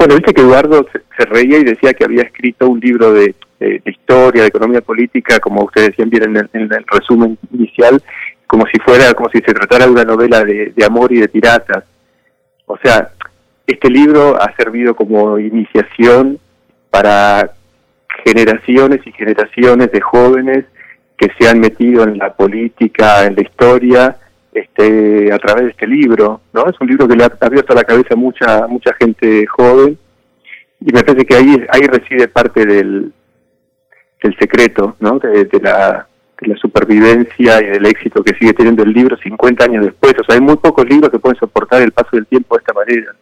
Bueno, 0.00 0.14
viste 0.14 0.32
que 0.32 0.40
Eduardo 0.40 0.86
se, 1.14 1.24
reía 1.26 1.58
y 1.58 1.64
decía 1.64 1.92
que 1.92 2.06
había 2.06 2.22
escrito 2.22 2.70
un 2.70 2.80
libro 2.80 3.12
de, 3.12 3.34
historia, 3.84 4.40
de 4.40 4.48
economía 4.48 4.80
política, 4.80 5.38
como 5.40 5.62
ustedes 5.62 5.94
bien 5.94 6.38
en 6.54 6.72
el, 6.72 6.84
resumen 6.90 7.36
inicial, 7.52 8.02
como 8.46 8.64
si 8.72 8.78
fuera, 8.78 9.12
como 9.12 9.28
si 9.28 9.40
se 9.40 9.52
tratara 9.52 9.84
de 9.84 9.90
una 9.90 10.04
novela 10.04 10.42
de, 10.42 10.72
amor 10.86 11.12
y 11.12 11.20
de 11.20 11.28
piratas. 11.28 11.84
O 12.64 12.78
sea, 12.82 13.10
este 13.66 13.90
libro 13.90 14.40
ha 14.40 14.56
servido 14.56 14.96
como 14.96 15.38
iniciación 15.38 16.38
para 16.88 17.50
generaciones 18.24 19.06
y 19.06 19.12
generaciones 19.12 19.92
de 19.92 20.00
jóvenes 20.00 20.64
que 21.18 21.28
se 21.38 21.46
han 21.46 21.60
metido 21.60 22.04
en 22.04 22.16
la 22.16 22.32
política, 22.32 23.26
en 23.26 23.34
la 23.34 23.42
historia, 23.42 24.16
este, 24.52 25.32
a 25.32 25.38
través 25.38 25.64
de 25.64 25.70
este 25.70 25.86
libro, 25.86 26.40
¿no? 26.52 26.66
Es 26.66 26.80
un 26.80 26.88
libro 26.88 27.06
que 27.06 27.16
le 27.16 27.24
ha 27.24 27.32
abierto 27.40 27.74
la 27.74 27.84
cabeza 27.84 28.14
a 28.14 28.16
mucha, 28.16 28.66
mucha 28.66 28.92
gente 28.94 29.46
joven 29.46 29.98
y 30.80 30.92
me 30.92 31.02
parece 31.02 31.24
que 31.26 31.34
ahí, 31.34 31.66
ahí 31.70 31.82
reside 31.82 32.28
parte 32.28 32.64
del, 32.64 33.12
del 34.22 34.38
secreto, 34.38 34.96
¿no? 34.98 35.18
De, 35.18 35.46
la, 35.60 36.08
de 36.40 36.48
la 36.48 36.56
supervivencia 36.56 37.62
y 37.62 37.66
del 37.66 37.86
éxito 37.86 38.24
que 38.24 38.34
sigue 38.34 38.54
teniendo 38.54 38.82
el 38.82 38.92
libro 38.92 39.16
50 39.16 39.64
años 39.64 39.84
después. 39.84 40.14
O 40.18 40.24
sea, 40.24 40.34
hay 40.36 40.40
muy 40.40 40.56
pocos 40.56 40.86
libros 40.88 41.10
que 41.10 41.18
pueden 41.18 41.38
soportar 41.38 41.82
el 41.82 41.92
paso 41.92 42.10
del 42.12 42.26
tiempo 42.26 42.56
de 42.56 42.60
esta 42.60 42.72
manera. 42.72 43.14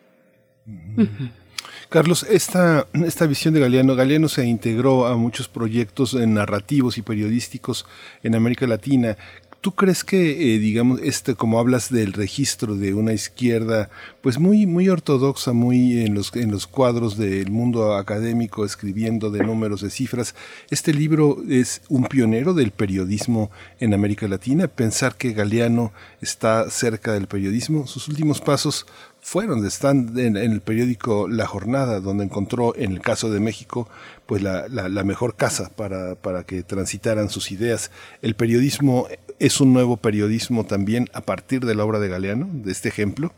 Carlos, 1.89 2.25
esta, 2.31 2.87
esta 2.93 3.27
visión 3.27 3.55
de 3.55 3.61
Galeano, 3.61 3.97
Galeano 3.97 4.29
se 4.29 4.45
integró 4.45 5.07
a 5.07 5.17
muchos 5.17 5.49
proyectos 5.49 6.15
narrativos 6.15 6.99
y 6.99 7.03
periodísticos 7.03 7.87
en 8.23 8.35
América 8.35 8.67
Latina 8.67 9.17
¿Tú 9.61 9.75
crees 9.75 10.05
que, 10.05 10.55
eh, 10.55 10.59
digamos, 10.61 11.01
este, 11.03 11.35
como 11.35 11.59
hablas 11.59 11.91
del 11.91 12.13
registro 12.13 12.77
de 12.77 12.95
una 12.95 13.13
izquierda, 13.13 13.91
pues 14.21 14.39
muy, 14.39 14.67
muy 14.67 14.89
ortodoxa, 14.89 15.53
muy 15.53 16.05
en 16.05 16.15
los, 16.15 16.35
en 16.37 16.53
los 16.53 16.69
cuadros 16.69 17.17
del 17.19 17.51
mundo 17.51 17.97
académico, 17.97 18.65
escribiendo 18.65 19.31
de 19.31 19.43
números, 19.43 19.81
de 19.81 19.91
cifras, 19.91 20.37
este 20.71 20.95
libro 20.95 21.43
es 21.49 21.83
un 21.89 22.05
pionero 22.05 22.55
del 22.55 22.71
periodismo 22.71 23.51
en 23.81 23.95
América 23.95 24.29
Latina? 24.29 24.69
Pensar 24.69 25.17
que 25.17 25.33
Galeano 25.33 25.93
está 26.21 26.71
cerca 26.71 27.13
del 27.13 27.27
periodismo, 27.27 27.89
sus 27.89 28.07
últimos 28.07 28.41
pasos 28.41 28.87
fueron, 29.21 29.67
están 29.67 30.17
en, 30.17 30.37
el 30.37 30.61
periódico 30.61 31.27
La 31.27 31.47
Jornada, 31.47 31.99
donde 31.99 32.25
encontró, 32.25 32.77
en 32.77 32.93
el 32.93 33.01
caso 33.01 33.29
de 33.31 33.41
México, 33.41 33.89
pues 34.27 34.41
la, 34.41 34.69
la, 34.69 35.05
mejor 35.05 35.35
casa 35.35 35.71
para, 35.75 36.15
para, 36.15 36.45
que 36.45 36.63
transitaran 36.63 37.29
sus 37.29 37.51
ideas. 37.51 37.91
El 38.23 38.37
periodismo 38.37 39.09
es 39.41 39.61
un 39.61 39.73
nuevo 39.73 39.97
periodismo 39.97 40.65
también 40.65 41.07
a 41.13 41.21
partir 41.21 41.61
de 41.61 41.75
la 41.75 41.85
obra 41.85 41.99
de 41.99 42.09
Galeano, 42.09 42.47
de 42.51 42.73
este 42.73 42.89
ejemplo. 42.89 43.33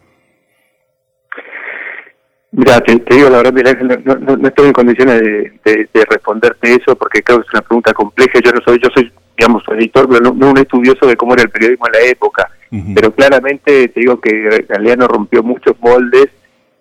Mira, 2.52 2.80
te, 2.80 3.00
digo 3.14 3.30
la 3.30 3.42
verdad, 3.42 3.78
no, 4.04 4.36
no, 4.36 4.48
estoy 4.48 4.66
en 4.66 4.72
condiciones 4.72 5.20
de, 5.20 5.88
responderte 6.10 6.74
eso 6.74 6.96
porque 6.96 7.22
creo 7.22 7.38
que 7.38 7.46
es 7.46 7.54
una 7.54 7.62
pregunta 7.62 7.92
compleja. 7.92 8.40
Yo 8.44 8.50
no 8.52 8.60
soy, 8.64 8.80
yo 8.82 8.88
soy, 8.92 9.12
digamos, 9.38 9.62
editor, 9.68 10.08
pero 10.08 10.32
no, 10.32 10.50
un 10.50 10.58
estudioso 10.58 11.06
de 11.06 11.16
cómo 11.16 11.34
era 11.34 11.44
el 11.44 11.50
periodismo 11.50 11.86
en 11.86 11.92
la 11.92 12.10
época. 12.10 12.50
Pero 12.94 13.12
claramente 13.12 13.88
te 13.88 14.00
digo 14.00 14.20
que 14.20 14.64
Galeano 14.68 15.08
rompió 15.08 15.42
muchos 15.42 15.74
moldes 15.80 16.28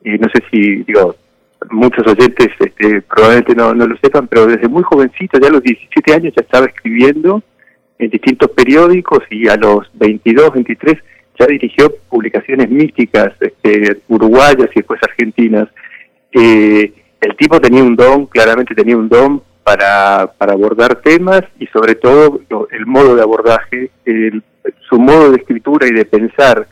y 0.03 0.11
no 0.19 0.27
sé 0.29 0.43
si, 0.51 0.83
digo, 0.83 1.15
muchos 1.71 2.05
oyentes 2.05 2.49
este, 2.59 3.01
probablemente 3.01 3.55
no, 3.55 3.73
no 3.73 3.87
lo 3.87 3.97
sepan, 3.97 4.27
pero 4.27 4.45
desde 4.45 4.67
muy 4.67 4.83
jovencito, 4.83 5.39
ya 5.39 5.47
a 5.47 5.51
los 5.51 5.63
17 5.63 6.13
años 6.13 6.33
ya 6.35 6.41
estaba 6.41 6.67
escribiendo 6.67 7.43
en 7.99 8.09
distintos 8.09 8.49
periódicos 8.51 9.19
y 9.29 9.47
a 9.49 9.55
los 9.57 9.87
22, 9.93 10.53
23 10.53 10.97
ya 11.37 11.45
dirigió 11.45 11.93
publicaciones 12.09 12.69
místicas 12.69 13.33
este, 13.39 14.01
uruguayas 14.07 14.69
y 14.71 14.79
después 14.79 14.99
argentinas. 15.03 15.67
Eh, 16.31 16.93
el 17.21 17.35
tipo 17.37 17.59
tenía 17.59 17.83
un 17.83 17.95
don, 17.95 18.25
claramente 18.25 18.73
tenía 18.73 18.97
un 18.97 19.09
don 19.09 19.43
para, 19.63 20.31
para 20.37 20.53
abordar 20.53 21.01
temas 21.01 21.43
y 21.59 21.67
sobre 21.67 21.95
todo 21.95 22.41
el 22.71 22.85
modo 22.85 23.15
de 23.15 23.21
abordaje, 23.21 23.91
su 24.89 24.99
modo 24.99 25.31
de 25.31 25.37
escritura 25.37 25.87
y 25.87 25.91
de 25.91 26.05
pensar 26.05 26.67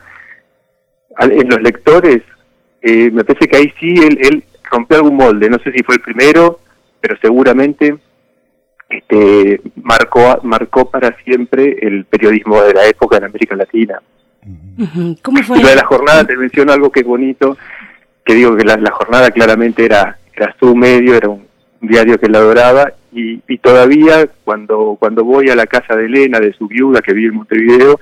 en 1.20 1.48
los 1.48 1.60
lectores, 1.60 2.22
eh, 2.80 3.10
me 3.10 3.24
parece 3.24 3.48
que 3.48 3.56
ahí 3.56 3.72
sí 3.78 3.94
él, 3.96 4.18
él 4.22 4.44
rompió 4.70 4.98
algún 4.98 5.16
molde, 5.16 5.50
no 5.50 5.58
sé 5.58 5.72
si 5.72 5.82
fue 5.82 5.96
el 5.96 6.00
primero, 6.00 6.60
pero 7.00 7.16
seguramente 7.20 7.96
este, 8.88 9.60
marcó, 9.82 10.40
marcó 10.42 10.90
para 10.90 11.16
siempre 11.22 11.76
el 11.82 12.04
periodismo 12.04 12.62
de 12.62 12.74
la 12.74 12.86
época 12.86 13.18
en 13.18 13.24
América 13.24 13.56
Latina. 13.56 14.00
¿Cómo 15.22 15.42
fue? 15.42 15.58
Y 15.58 15.62
de 15.62 15.74
la 15.74 15.84
jornada 15.84 16.24
te 16.24 16.36
menciono 16.36 16.72
algo 16.72 16.90
que 16.90 17.00
es 17.00 17.06
bonito, 17.06 17.58
que 18.24 18.34
digo 18.34 18.56
que 18.56 18.64
la, 18.64 18.78
jornada 18.90 19.30
claramente 19.30 19.84
era, 19.84 20.18
era 20.34 20.54
su 20.58 20.74
medio, 20.74 21.14
era 21.14 21.28
un 21.28 21.46
diario 21.80 22.18
que 22.18 22.28
la 22.28 22.38
adoraba 22.38 22.92
y, 23.12 23.40
y, 23.46 23.58
todavía 23.58 24.28
cuando 24.44 24.96
cuando 24.98 25.24
voy 25.24 25.48
a 25.50 25.56
la 25.56 25.66
casa 25.66 25.96
de 25.96 26.06
Elena, 26.06 26.40
de 26.40 26.52
su 26.52 26.66
viuda 26.66 27.00
que 27.00 27.12
vive 27.12 27.28
en 27.28 27.36
Montevideo, 27.36 28.00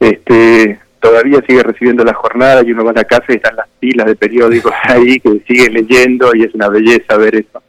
este 0.00 0.80
todavía 1.00 1.42
sigue 1.46 1.62
recibiendo 1.62 2.02
la 2.04 2.14
jornada 2.14 2.62
y 2.64 2.72
uno 2.72 2.84
va 2.84 2.92
a 2.92 2.94
la 2.94 3.04
casa 3.04 3.26
y 3.28 3.34
están 3.34 3.56
las 3.56 3.68
pilas 3.78 4.06
de 4.06 4.16
periódicos 4.16 4.72
ahí 4.84 5.20
que 5.20 5.42
sigue 5.46 5.68
leyendo 5.70 6.30
y 6.34 6.44
es 6.44 6.54
una 6.54 6.68
belleza 6.68 7.16
ver 7.16 7.36
eso. 7.36 7.62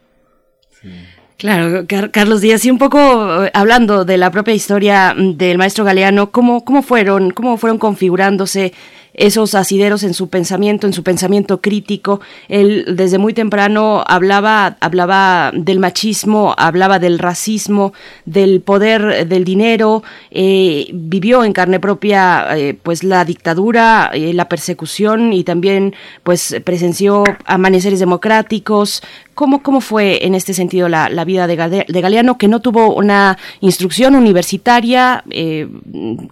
Claro, 1.38 1.84
Carlos 1.86 2.40
Díaz, 2.40 2.64
y 2.64 2.70
un 2.70 2.78
poco 2.78 3.44
eh, 3.44 3.50
hablando 3.52 4.06
de 4.06 4.16
la 4.16 4.30
propia 4.30 4.54
historia 4.54 5.14
del 5.14 5.58
maestro 5.58 5.84
Galeano, 5.84 6.30
¿cómo, 6.30 6.64
cómo 6.64 6.80
fueron, 6.80 7.30
cómo 7.30 7.58
fueron 7.58 7.76
configurándose 7.76 8.72
esos 9.16 9.54
asideros 9.54 10.02
en 10.02 10.14
su 10.14 10.28
pensamiento, 10.28 10.86
en 10.86 10.92
su 10.92 11.02
pensamiento 11.02 11.60
crítico. 11.60 12.20
Él 12.48 12.84
desde 12.96 13.18
muy 13.18 13.32
temprano 13.32 14.04
hablaba, 14.06 14.76
hablaba 14.80 15.52
del 15.54 15.78
machismo, 15.78 16.54
hablaba 16.56 16.98
del 16.98 17.18
racismo, 17.18 17.92
del 18.26 18.60
poder 18.60 19.26
del 19.26 19.44
dinero, 19.44 20.02
eh, 20.30 20.88
vivió 20.92 21.44
en 21.44 21.52
carne 21.52 21.80
propia 21.80 22.56
eh, 22.56 22.78
pues 22.80 23.02
la 23.02 23.24
dictadura, 23.24 24.10
eh, 24.12 24.34
la 24.34 24.48
persecución 24.48 25.32
y 25.32 25.44
también 25.44 25.94
pues 26.22 26.54
presenció 26.64 27.24
amaneceres 27.46 28.00
democráticos, 28.00 29.02
¿Cómo, 29.36 29.62
¿Cómo 29.62 29.82
fue 29.82 30.24
en 30.24 30.34
este 30.34 30.54
sentido 30.54 30.88
la, 30.88 31.10
la 31.10 31.26
vida 31.26 31.46
de, 31.46 31.56
Galeano, 31.56 32.38
que 32.38 32.48
no 32.48 32.60
tuvo 32.60 32.94
una 32.94 33.36
instrucción 33.60 34.14
universitaria, 34.14 35.22
eh, 35.28 35.68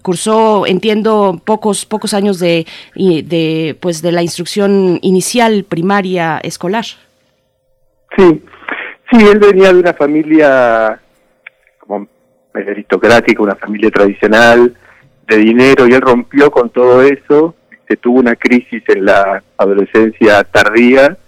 cursó, 0.00 0.64
entiendo, 0.66 1.38
pocos, 1.44 1.84
pocos 1.84 2.14
años 2.14 2.38
de, 2.38 2.66
de, 2.94 3.76
pues, 3.78 4.00
de 4.00 4.10
la 4.10 4.22
instrucción 4.22 4.98
inicial 5.02 5.66
primaria 5.68 6.38
escolar? 6.42 6.86
Sí, 8.16 8.42
sí, 9.10 9.18
él 9.18 9.38
venía 9.38 9.70
de 9.70 9.80
una 9.80 9.92
familia 9.92 10.98
como 11.80 12.08
aristocrática, 12.54 13.42
una 13.42 13.56
familia 13.56 13.90
tradicional, 13.90 14.74
de 15.28 15.36
dinero, 15.36 15.86
y 15.86 15.92
él 15.92 16.00
rompió 16.00 16.50
con 16.50 16.70
todo 16.70 17.02
eso, 17.02 17.54
se 17.86 17.98
tuvo 17.98 18.20
una 18.20 18.34
crisis 18.34 18.82
en 18.88 19.04
la 19.04 19.42
adolescencia 19.58 20.42
tardía, 20.44 21.18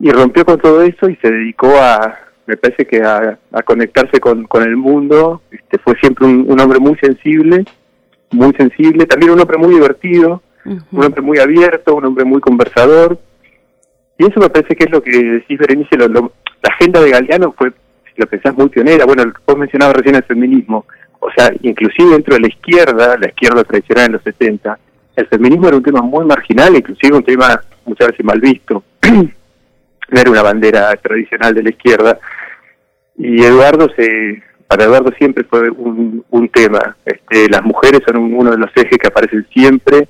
y 0.00 0.10
rompió 0.10 0.44
con 0.44 0.58
todo 0.58 0.82
eso 0.82 1.08
y 1.08 1.16
se 1.16 1.30
dedicó 1.30 1.68
a, 1.78 2.18
me 2.46 2.56
parece 2.56 2.86
que 2.86 3.02
a, 3.02 3.38
conectarse 3.64 4.18
con, 4.18 4.44
con, 4.44 4.62
el 4.62 4.76
mundo, 4.76 5.42
este, 5.50 5.78
fue 5.78 5.94
siempre 6.00 6.26
un, 6.26 6.58
hombre 6.58 6.80
muy 6.80 6.96
sensible, 6.96 7.64
muy 8.30 8.52
sensible, 8.54 9.04
también 9.04 9.32
un 9.32 9.40
hombre 9.40 9.58
muy 9.58 9.74
divertido, 9.74 10.42
un 10.64 11.04
hombre 11.04 11.20
muy 11.20 11.38
abierto, 11.38 11.94
un 11.94 12.06
hombre 12.06 12.24
muy 12.24 12.40
conversador, 12.40 13.18
y 14.16 14.24
eso 14.24 14.40
me 14.40 14.48
parece 14.48 14.74
que 14.74 14.84
es 14.84 14.90
lo 14.90 15.02
que 15.02 15.10
decís, 15.10 15.58
Berenice, 15.58 15.96
la 15.98 16.30
agenda 16.62 17.00
de 17.00 17.10
Galeano 17.10 17.52
fue, 17.56 17.70
si 17.70 18.20
lo 18.20 18.26
pensás, 18.26 18.56
muy 18.56 18.70
pionera, 18.70 19.04
bueno, 19.04 19.24
vos 19.46 19.58
mencionabas 19.58 19.96
recién 19.96 20.16
el 20.16 20.24
feminismo, 20.24 20.86
o 21.18 21.28
sea, 21.36 21.52
inclusive 21.60 22.12
dentro 22.12 22.34
de 22.34 22.40
la 22.40 22.48
izquierda, 22.48 23.18
la 23.18 23.28
izquierda 23.28 23.64
tradicional 23.64 24.06
en 24.06 24.12
los 24.12 24.22
70, 24.22 24.78
el 25.16 25.26
feminismo 25.26 25.68
era 25.68 25.76
un 25.76 25.82
tema 25.82 26.00
muy 26.00 26.24
marginal, 26.24 26.74
inclusive 26.74 27.18
un 27.18 27.24
tema 27.24 27.60
muchas 27.84 28.08
veces 28.08 28.24
mal 28.24 28.40
visto. 28.40 28.82
no 30.10 30.20
era 30.20 30.30
una 30.30 30.42
bandera 30.42 30.94
tradicional 30.96 31.54
de 31.54 31.62
la 31.62 31.70
izquierda. 31.70 32.18
Y 33.16 33.42
Eduardo 33.42 33.88
se, 33.96 34.42
para 34.66 34.84
Eduardo 34.84 35.12
siempre 35.18 35.44
fue 35.44 35.70
un, 35.70 36.24
un 36.30 36.48
tema. 36.48 36.96
Este, 37.04 37.48
las 37.48 37.62
mujeres 37.62 38.00
son 38.06 38.32
uno 38.34 38.50
de 38.50 38.58
los 38.58 38.70
ejes 38.74 38.98
que 38.98 39.08
aparecen 39.08 39.46
siempre 39.52 40.08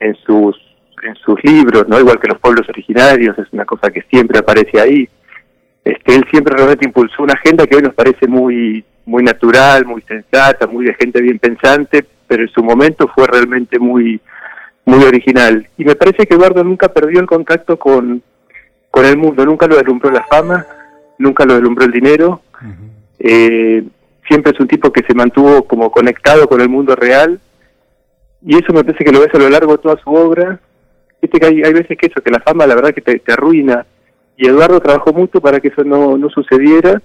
en 0.00 0.14
sus 0.26 0.56
en 1.02 1.14
sus 1.16 1.42
libros, 1.44 1.86
no 1.88 2.00
igual 2.00 2.18
que 2.18 2.28
los 2.28 2.40
pueblos 2.40 2.68
originarios, 2.68 3.38
es 3.38 3.46
una 3.52 3.64
cosa 3.64 3.90
que 3.90 4.02
siempre 4.10 4.38
aparece 4.38 4.80
ahí. 4.80 5.08
Este, 5.84 6.16
él 6.16 6.26
siempre 6.30 6.56
realmente 6.56 6.86
impulsó 6.86 7.22
una 7.22 7.34
agenda 7.34 7.66
que 7.66 7.76
hoy 7.76 7.82
nos 7.82 7.94
parece 7.94 8.26
muy 8.26 8.84
muy 9.04 9.22
natural, 9.22 9.86
muy 9.86 10.02
sensata, 10.02 10.66
muy 10.66 10.84
de 10.84 10.94
gente 10.94 11.22
bien 11.22 11.38
pensante, 11.38 12.04
pero 12.26 12.42
en 12.42 12.48
su 12.48 12.62
momento 12.62 13.08
fue 13.14 13.26
realmente 13.26 13.78
muy 13.78 14.20
muy 14.84 15.04
original. 15.04 15.66
Y 15.76 15.84
me 15.84 15.94
parece 15.94 16.26
que 16.26 16.34
Eduardo 16.34 16.64
nunca 16.64 16.88
perdió 16.88 17.20
el 17.20 17.26
contacto 17.26 17.78
con 17.78 18.22
con 18.96 19.04
el 19.04 19.18
mundo. 19.18 19.44
Nunca 19.44 19.66
lo 19.66 19.76
deslumbró 19.76 20.10
la 20.10 20.24
fama, 20.24 20.66
nunca 21.18 21.44
lo 21.44 21.52
deslumbró 21.52 21.84
el 21.84 21.92
dinero. 21.92 22.40
Eh, 23.18 23.84
siempre 24.26 24.52
es 24.52 24.58
un 24.60 24.68
tipo 24.68 24.90
que 24.90 25.02
se 25.06 25.12
mantuvo 25.12 25.64
como 25.66 25.90
conectado 25.90 26.48
con 26.48 26.62
el 26.62 26.70
mundo 26.70 26.96
real. 26.96 27.38
Y 28.40 28.56
eso 28.56 28.72
me 28.72 28.82
parece 28.82 29.04
que 29.04 29.12
lo 29.12 29.20
ves 29.20 29.34
a 29.34 29.38
lo 29.38 29.50
largo 29.50 29.72
de 29.72 29.82
toda 29.82 29.98
su 30.02 30.08
obra. 30.08 30.58
Viste 31.20 31.38
que 31.38 31.46
hay, 31.46 31.62
hay 31.62 31.74
veces 31.74 31.98
que 31.98 32.06
eso, 32.06 32.22
que 32.22 32.30
la 32.30 32.40
fama 32.40 32.66
la 32.66 32.74
verdad 32.74 32.94
que 32.94 33.02
te, 33.02 33.20
arruina. 33.30 33.84
Y 34.38 34.48
Eduardo 34.48 34.80
trabajó 34.80 35.12
mucho 35.12 35.42
para 35.42 35.60
que 35.60 35.68
eso 35.68 35.84
no, 35.84 36.16
no 36.16 36.30
sucediera. 36.30 37.02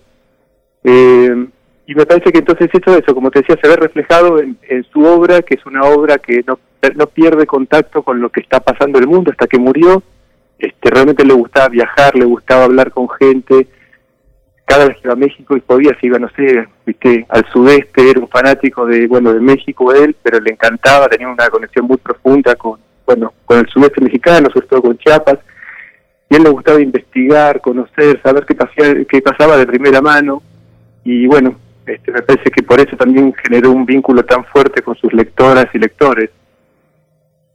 Eh, 0.86 1.46
y 1.88 1.96
me 1.96 2.06
parece 2.06 2.32
que 2.32 2.40
entonces 2.40 2.70
eso, 2.72 2.98
eso, 2.98 3.14
como 3.14 3.32
te 3.32 3.40
decía, 3.40 3.58
se 3.62 3.68
ve 3.68 3.76
reflejado 3.76 4.40
en, 4.40 4.58
en, 4.70 4.86
su 4.94 5.04
obra, 5.04 5.42
que 5.42 5.56
es 5.56 5.66
una 5.66 5.84
obra 5.84 6.20
que 6.20 6.42
no, 6.48 6.58
no 6.96 7.08
pierde 7.08 7.46
contacto 7.46 8.02
con 8.02 8.22
lo 8.22 8.30
que 8.30 8.40
está 8.40 8.62
pasando 8.62 8.98
en 8.98 9.04
el 9.04 9.10
mundo 9.10 9.32
hasta 9.32 9.48
que 9.48 9.60
murió 9.60 10.02
este, 10.62 10.90
realmente 10.90 11.26
le 11.26 11.34
gustaba 11.34 11.70
viajar, 11.70 12.16
le 12.16 12.26
gustaba 12.26 12.66
hablar 12.66 12.92
con 12.92 13.10
gente. 13.10 13.68
Cada 14.66 14.88
vez 14.88 14.98
que 14.98 15.08
iba 15.08 15.14
a 15.14 15.18
México 15.18 15.58
y 15.58 15.62
podía, 15.62 15.98
se 16.00 16.08
iba, 16.08 16.20
no 16.20 16.30
sé, 16.30 16.68
viste, 16.86 17.26
al 17.30 17.46
sudeste, 17.52 18.10
era 18.10 18.20
un 18.20 18.30
fanático 18.30 18.86
de, 18.86 19.08
bueno, 19.08 19.34
de 19.34 19.40
México 19.40 19.92
él, 19.94 20.16
pero 20.22 20.40
le 20.40 20.52
encantaba, 20.52 21.10
tenía 21.10 21.28
una 21.28 21.50
conexión 21.50 21.86
muy 21.86 21.98
profunda 21.98 22.56
con, 22.56 22.80
bueno, 23.06 23.34
con 23.46 23.58
el 23.58 23.68
sudeste 23.68 24.02
mexicano, 24.02 24.50
sobre 24.54 24.68
todo 24.68 24.82
con 24.84 24.98
Chiapas. 24.98 25.40
Y 26.30 26.36
él 26.36 26.44
le 26.44 26.50
gustaba 26.50 26.80
investigar, 26.80 27.60
conocer, 27.60 28.22
saber 28.22 28.46
qué, 28.46 28.56
pasaba, 28.56 28.94
qué 29.10 29.22
pasaba 29.22 29.58
de 29.58 29.66
primera 29.66 30.00
mano. 30.00 30.42
Y 31.04 31.26
bueno, 31.26 31.56
este, 31.86 32.12
me 32.12 32.22
parece 32.22 32.52
que 32.52 32.64
por 32.64 32.80
eso 32.80 32.96
también 32.96 33.34
generó 33.44 33.72
un 33.72 33.86
vínculo 33.86 34.24
tan 34.24 34.46
fuerte 34.46 34.82
con 34.82 34.96
sus 34.96 35.12
lectoras 35.12 35.66
y 35.74 35.80
lectores. 35.80 36.30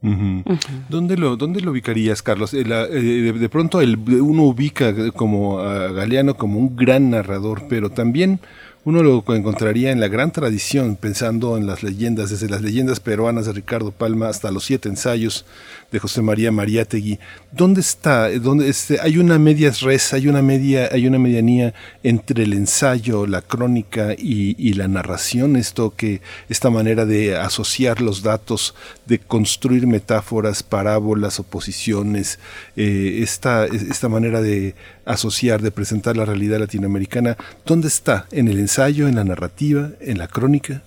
¿Dónde, 0.01 1.17
lo, 1.17 1.37
¿Dónde 1.37 1.61
lo 1.61 1.71
ubicarías, 1.71 2.21
Carlos? 2.21 2.53
Eh, 2.53 2.63
eh, 2.67 3.33
de, 3.33 3.49
pronto 3.49 3.81
el, 3.81 3.97
uno 3.97 4.43
ubica 4.43 4.93
como 5.11 5.59
a 5.59 5.91
Galeano 5.91 6.35
como 6.35 6.59
un 6.59 6.75
gran 6.75 7.09
narrador, 7.09 7.63
pero 7.67 7.89
también 7.89 8.39
uno 8.87 9.03
lo 9.03 9.23
encontraría 9.35 9.91
en 9.91 9.99
la 9.99 10.07
gran 10.07 10.31
tradición, 10.31 10.95
pensando 10.95 11.57
en 11.57 11.67
las 11.67 11.83
leyendas, 11.83 12.29
desde 12.29 12.47
las 12.47 12.61
leyendas 12.61 12.99
peruanas 13.01 13.45
de 13.45 13.53
Ricardo 13.53 13.91
Palma 13.91 14.29
hasta 14.29 14.51
los 14.51 14.63
siete 14.63 14.87
ensayos 14.87 15.45
de 15.91 15.99
José 15.99 16.21
María 16.21 16.51
Mariátegui. 16.51 17.19
¿Dónde 17.51 17.81
está? 17.81 18.29
¿Dónde 18.39 18.69
este, 18.69 18.99
hay 18.99 19.17
una 19.17 19.39
media 19.39 19.71
res, 19.81 20.13
hay 20.13 20.27
una 20.27 20.41
media, 20.41 20.89
hay 20.91 21.07
una 21.07 21.17
medianía 21.17 21.73
entre 22.03 22.43
el 22.43 22.53
ensayo, 22.53 23.25
la 23.25 23.41
crónica 23.41 24.13
y, 24.17 24.73
la 24.73 24.87
narración, 24.87 25.55
esto 25.55 25.93
que, 25.95 26.21
esta 26.49 26.69
manera 26.69 27.05
de 27.05 27.37
asociar 27.37 28.01
los 28.01 28.21
datos, 28.21 28.75
de 29.05 29.19
construir 29.19 29.87
metáforas, 29.87 30.61
parábolas, 30.61 31.39
oposiciones, 31.39 32.39
eh, 32.75 33.19
esta, 33.21 33.65
esta 33.65 34.09
manera 34.09 34.41
de 34.41 34.75
asociar, 35.05 35.61
de 35.61 35.71
presentar 35.71 36.17
la 36.17 36.25
realidad 36.25 36.59
latinoamericana, 36.59 37.37
¿dónde 37.65 37.87
está? 37.87 38.27
¿En 38.31 38.49
el 38.49 38.59
ensayo, 38.59 39.07
en 39.07 39.15
la 39.15 39.23
narrativa, 39.23 39.91
en 40.01 40.17
la 40.17 40.27
crónica? 40.27 40.83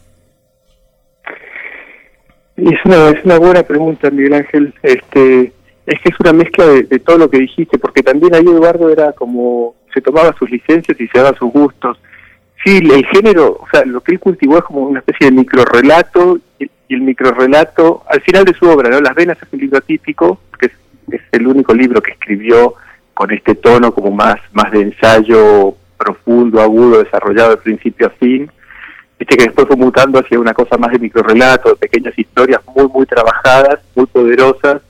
Es 2.60 2.84
una, 2.84 3.08
es 3.10 3.24
una 3.24 3.38
buena 3.38 3.62
pregunta, 3.62 4.10
Miguel 4.10 4.34
Ángel. 4.34 4.74
Este, 4.82 5.52
es 5.86 6.00
que 6.00 6.08
es 6.10 6.20
una 6.20 6.32
mezcla 6.32 6.66
de, 6.66 6.98
todo 6.98 7.18
lo 7.18 7.30
que 7.30 7.38
dijiste, 7.38 7.78
porque 7.78 8.02
también 8.02 8.34
ahí 8.34 8.42
Eduardo 8.42 8.90
era 8.90 9.12
como, 9.12 9.74
se 9.94 10.00
tomaba 10.00 10.34
sus 10.38 10.50
licencias 10.50 11.00
y 11.00 11.08
se 11.08 11.18
daba 11.18 11.36
sus 11.38 11.50
gustos. 11.50 11.98
Sí, 12.64 12.76
el 12.76 13.06
género, 13.06 13.58
o 13.60 13.66
sea, 13.72 13.84
lo 13.86 14.02
que 14.02 14.12
él 14.12 14.20
cultivó 14.20 14.58
es 14.58 14.64
como 14.64 14.82
una 14.82 14.98
especie 14.98 15.30
de 15.30 15.36
microrelato, 15.36 16.38
y, 16.58 16.70
y 16.88 16.94
el 16.94 17.00
microrelato, 17.00 18.02
al 18.06 18.20
final 18.20 18.44
de 18.44 18.52
su 18.52 18.66
obra, 18.66 18.90
¿no? 18.90 19.00
Las 19.00 19.14
Venas 19.14 19.38
es 19.40 19.48
un 19.50 19.60
libro 19.60 19.80
típico, 19.80 20.40
que 20.58 20.66
es, 20.66 20.72
es 21.12 21.22
el 21.32 21.46
único 21.46 21.72
libro 21.72 22.02
que 22.02 22.12
escribió 22.12 22.74
con 23.14 23.30
este 23.30 23.54
tono 23.54 23.92
como 23.92 24.10
más, 24.10 24.36
más 24.52 24.70
de 24.72 24.82
ensayo 24.82 25.74
profundo, 25.96 26.60
agudo, 26.60 27.02
desarrollado 27.02 27.50
de 27.50 27.56
principio 27.58 28.06
a 28.08 28.10
fin. 28.10 28.50
Viste 29.20 29.36
que 29.36 29.44
después 29.44 29.66
fue 29.66 29.76
mutando 29.76 30.18
hacia 30.18 30.40
una 30.40 30.54
cosa 30.54 30.78
más 30.78 30.92
de 30.92 30.98
microrelato, 30.98 31.76
pequeñas 31.76 32.18
historias 32.18 32.62
muy, 32.74 32.88
muy 32.88 33.04
trabajadas, 33.04 33.80
muy 33.94 34.06
poderosas, 34.06 34.80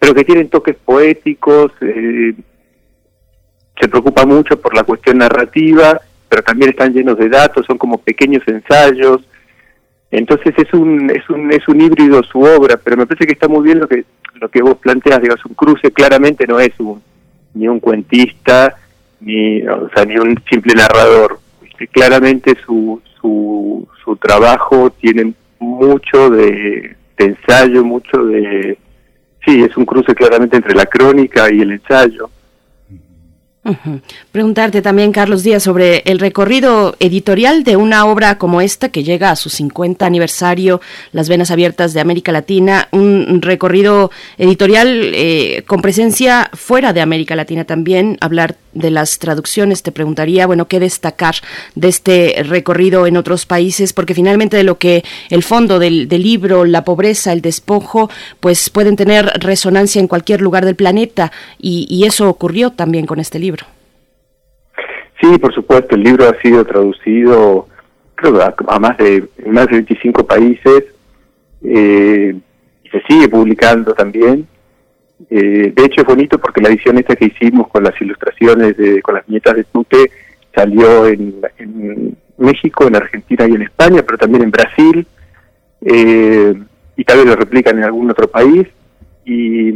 pero 0.00 0.14
que 0.14 0.24
tienen 0.24 0.48
toques 0.48 0.74
poéticos, 0.84 1.70
eh, 1.80 2.34
se 3.80 3.88
preocupa 3.88 4.26
mucho 4.26 4.60
por 4.60 4.74
la 4.74 4.82
cuestión 4.82 5.18
narrativa, 5.18 6.00
pero 6.28 6.42
también 6.42 6.70
están 6.70 6.92
llenos 6.92 7.16
de 7.18 7.28
datos, 7.28 7.64
son 7.66 7.78
como 7.78 7.98
pequeños 7.98 8.42
ensayos. 8.48 9.22
Entonces 10.10 10.52
es 10.58 10.74
un, 10.74 11.08
es 11.10 11.30
un, 11.30 11.52
es 11.52 11.68
un 11.68 11.80
híbrido 11.80 12.24
su 12.24 12.40
obra, 12.40 12.76
pero 12.82 12.96
me 12.96 13.06
parece 13.06 13.26
que 13.26 13.34
está 13.34 13.46
muy 13.46 13.62
bien 13.62 13.78
lo 13.78 13.86
que, 13.86 14.04
lo 14.40 14.48
que 14.48 14.60
vos 14.60 14.74
planteas, 14.78 15.22
digamos, 15.22 15.44
un 15.44 15.54
cruce 15.54 15.92
claramente 15.92 16.48
no 16.48 16.58
es 16.58 16.72
un, 16.80 17.00
ni 17.54 17.68
un 17.68 17.78
cuentista, 17.78 18.74
ni, 19.20 19.62
o 19.68 19.88
sea, 19.94 20.04
ni 20.04 20.18
un 20.18 20.36
simple 20.50 20.74
narrador. 20.74 21.38
Claramente 21.92 22.56
su, 22.64 23.00
su, 23.26 23.88
su 24.04 24.16
trabajo 24.16 24.90
tiene 24.90 25.34
mucho 25.58 26.30
de, 26.30 26.96
de 27.18 27.24
ensayo, 27.24 27.84
mucho 27.84 28.24
de... 28.24 28.78
Sí, 29.44 29.62
es 29.62 29.76
un 29.76 29.84
cruce 29.84 30.14
claramente 30.14 30.56
entre 30.56 30.74
la 30.74 30.86
crónica 30.86 31.52
y 31.52 31.60
el 31.60 31.72
ensayo. 31.72 32.30
Preguntarte 34.32 34.82
también, 34.82 35.12
Carlos 35.12 35.42
Díaz, 35.42 35.62
sobre 35.62 36.02
el 36.06 36.18
recorrido 36.18 36.96
editorial 37.00 37.64
de 37.64 37.76
una 37.76 38.06
obra 38.06 38.38
como 38.38 38.60
esta 38.60 38.90
que 38.90 39.04
llega 39.04 39.30
a 39.30 39.36
su 39.36 39.50
50 39.50 40.06
aniversario, 40.06 40.80
Las 41.12 41.28
Venas 41.28 41.50
Abiertas 41.50 41.92
de 41.92 42.00
América 42.00 42.32
Latina, 42.32 42.88
un 42.92 43.40
recorrido 43.42 44.10
editorial 44.38 45.12
eh, 45.14 45.64
con 45.66 45.82
presencia 45.82 46.50
fuera 46.52 46.92
de 46.92 47.00
América 47.00 47.36
Latina 47.36 47.64
también, 47.64 48.18
hablar 48.20 48.56
de 48.76 48.90
las 48.90 49.18
traducciones, 49.18 49.82
te 49.82 49.92
preguntaría, 49.92 50.46
bueno, 50.46 50.68
qué 50.68 50.78
destacar 50.78 51.36
de 51.74 51.88
este 51.88 52.42
recorrido 52.46 53.06
en 53.06 53.16
otros 53.16 53.46
países, 53.46 53.92
porque 53.92 54.14
finalmente 54.14 54.56
de 54.56 54.64
lo 54.64 54.78
que 54.78 55.02
el 55.30 55.42
fondo 55.42 55.78
del, 55.78 56.08
libro, 56.08 56.64
la 56.64 56.84
pobreza, 56.84 57.32
el 57.32 57.40
despojo, 57.40 58.10
pues 58.40 58.70
pueden 58.70 58.96
tener 58.96 59.26
resonancia 59.40 60.00
en 60.00 60.08
cualquier 60.08 60.40
lugar 60.40 60.64
del 60.64 60.76
planeta. 60.76 61.32
Y, 61.58 61.86
y 61.88 62.04
eso 62.04 62.28
ocurrió 62.28 62.70
también 62.70 63.06
con 63.06 63.18
este 63.18 63.38
libro. 63.38 63.55
Sí, 65.20 65.38
por 65.38 65.54
supuesto, 65.54 65.94
el 65.94 66.02
libro 66.02 66.28
ha 66.28 66.40
sido 66.40 66.64
traducido 66.64 67.68
creo 68.16 68.40
a, 68.42 68.78
más 68.78 68.96
de 68.98 69.28
más 69.46 69.66
de 69.66 69.74
25 69.74 70.26
países 70.26 70.84
eh, 71.62 72.34
y 72.82 72.88
se 72.88 73.02
sigue 73.02 73.28
publicando 73.28 73.94
también. 73.94 74.46
Eh, 75.30 75.72
de 75.74 75.84
hecho 75.84 76.02
es 76.02 76.06
bonito 76.06 76.38
porque 76.38 76.60
la 76.60 76.68
edición 76.68 76.98
esta 76.98 77.16
que 77.16 77.26
hicimos 77.26 77.68
con 77.68 77.84
las 77.84 77.98
ilustraciones, 78.00 78.76
de, 78.76 79.00
con 79.02 79.14
las 79.14 79.26
viñetas 79.26 79.56
de 79.56 79.64
Tute, 79.64 80.10
salió 80.54 81.06
en, 81.06 81.40
México, 82.38 82.86
en 82.86 82.96
Argentina 82.96 83.46
y 83.48 83.54
en 83.54 83.62
España, 83.62 84.02
pero 84.02 84.18
también 84.18 84.42
en 84.42 84.50
Brasil, 84.50 85.06
eh, 85.82 86.54
y 86.96 87.04
tal 87.04 87.18
vez 87.18 87.26
lo 87.26 87.36
replican 87.36 87.78
en 87.78 87.84
algún 87.84 88.10
otro 88.10 88.28
país. 88.28 88.66
Y 89.24 89.72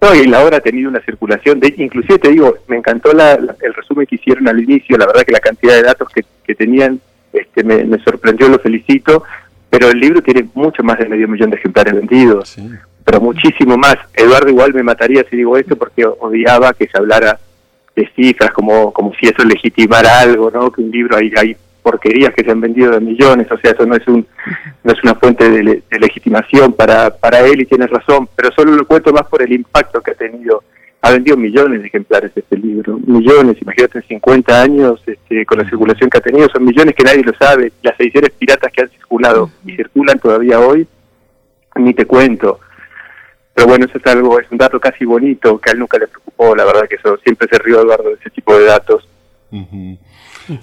no, 0.00 0.14
y 0.14 0.26
la 0.26 0.42
obra 0.42 0.58
ha 0.58 0.60
tenido 0.60 0.88
una 0.88 1.00
circulación, 1.00 1.60
de, 1.60 1.74
inclusive 1.76 2.18
te 2.18 2.30
digo, 2.30 2.56
me 2.68 2.76
encantó 2.76 3.12
la, 3.12 3.32
el 3.34 3.74
resumen 3.74 4.06
que 4.06 4.14
hicieron 4.14 4.48
al 4.48 4.60
inicio, 4.60 4.96
la 4.96 5.06
verdad 5.06 5.22
que 5.22 5.32
la 5.32 5.40
cantidad 5.40 5.74
de 5.74 5.82
datos 5.82 6.08
que, 6.08 6.24
que 6.42 6.54
tenían 6.54 7.00
este, 7.32 7.62
me, 7.62 7.98
sorprendió, 8.02 8.48
lo 8.48 8.58
felicito, 8.58 9.24
pero 9.68 9.88
el 9.88 10.00
libro 10.00 10.22
tiene 10.22 10.48
mucho 10.54 10.82
más 10.82 10.98
de 10.98 11.08
medio 11.08 11.28
millón 11.28 11.50
de 11.50 11.56
ejemplares 11.56 11.94
vendidos, 11.94 12.56
pero 13.04 13.20
muchísimo 13.20 13.76
más. 13.76 13.96
Eduardo 14.14 14.48
igual 14.48 14.74
me 14.74 14.82
mataría 14.82 15.24
si 15.28 15.36
digo 15.36 15.56
esto 15.56 15.76
porque 15.76 16.04
odiaba 16.04 16.72
que 16.72 16.88
se 16.88 16.98
hablara 16.98 17.38
de 17.94 18.08
cifras 18.16 18.50
como, 18.52 18.92
como 18.92 19.12
si 19.14 19.26
eso 19.26 19.44
legitimara 19.44 20.20
algo, 20.20 20.50
¿no? 20.50 20.72
Que 20.72 20.80
un 20.80 20.90
libro 20.90 21.16
hay, 21.16 21.32
hay 21.36 21.56
porquerías 21.82 22.34
que 22.34 22.44
se 22.44 22.50
han 22.50 22.60
vendido 22.60 22.92
de 22.92 23.00
millones, 23.00 23.50
o 23.50 23.58
sea, 23.58 23.72
eso 23.72 23.86
no 23.86 23.96
es 23.96 24.06
un 24.06 24.26
no 24.82 24.92
es 24.92 25.02
una 25.02 25.14
fuente 25.14 25.48
de, 25.48 25.82
legitimación 25.98 26.72
para, 26.72 27.10
para 27.10 27.40
él 27.40 27.60
y 27.60 27.66
tiene 27.66 27.86
razón, 27.86 28.28
pero 28.34 28.50
solo 28.52 28.72
lo 28.72 28.86
cuento 28.86 29.12
más 29.12 29.26
por 29.28 29.42
el 29.42 29.52
impacto 29.52 30.00
que 30.00 30.12
ha 30.12 30.14
tenido. 30.14 30.62
Ha 31.02 31.12
vendido 31.12 31.36
millones 31.36 31.80
de 31.80 31.88
ejemplares 31.88 32.30
este 32.34 32.58
libro, 32.58 32.98
millones, 33.06 33.56
imagínate 33.62 33.98
en 33.98 34.04
50 34.04 34.62
años 34.62 35.02
este, 35.06 35.46
con 35.46 35.58
la 35.58 35.68
circulación 35.68 36.10
que 36.10 36.18
ha 36.18 36.22
tenido, 36.22 36.48
son 36.50 36.64
millones 36.64 36.94
que 36.94 37.04
nadie 37.04 37.22
lo 37.22 37.32
sabe, 37.34 37.72
las 37.82 37.98
ediciones 37.98 38.30
piratas 38.32 38.70
que 38.70 38.82
han 38.82 38.90
circulado 38.90 39.50
y 39.64 39.76
circulan 39.76 40.18
todavía 40.18 40.60
hoy, 40.60 40.86
ni 41.76 41.94
te 41.94 42.04
cuento. 42.04 42.60
Pero 43.54 43.66
bueno, 43.66 43.86
eso 43.86 43.98
es 43.98 44.06
algo, 44.06 44.38
es 44.40 44.50
un 44.50 44.58
dato 44.58 44.78
casi 44.78 45.04
bonito, 45.04 45.58
que 45.58 45.70
a 45.70 45.72
él 45.72 45.78
nunca 45.78 45.98
le 45.98 46.06
preocupó, 46.06 46.54
la 46.54 46.64
verdad 46.64 46.88
que 46.88 46.96
eso 46.96 47.16
siempre 47.18 47.48
se 47.50 47.58
rió 47.58 47.80
Eduardo 47.80 48.10
de 48.10 48.14
ese 48.14 48.30
tipo 48.30 48.56
de 48.58 48.64
datos. 48.66 49.08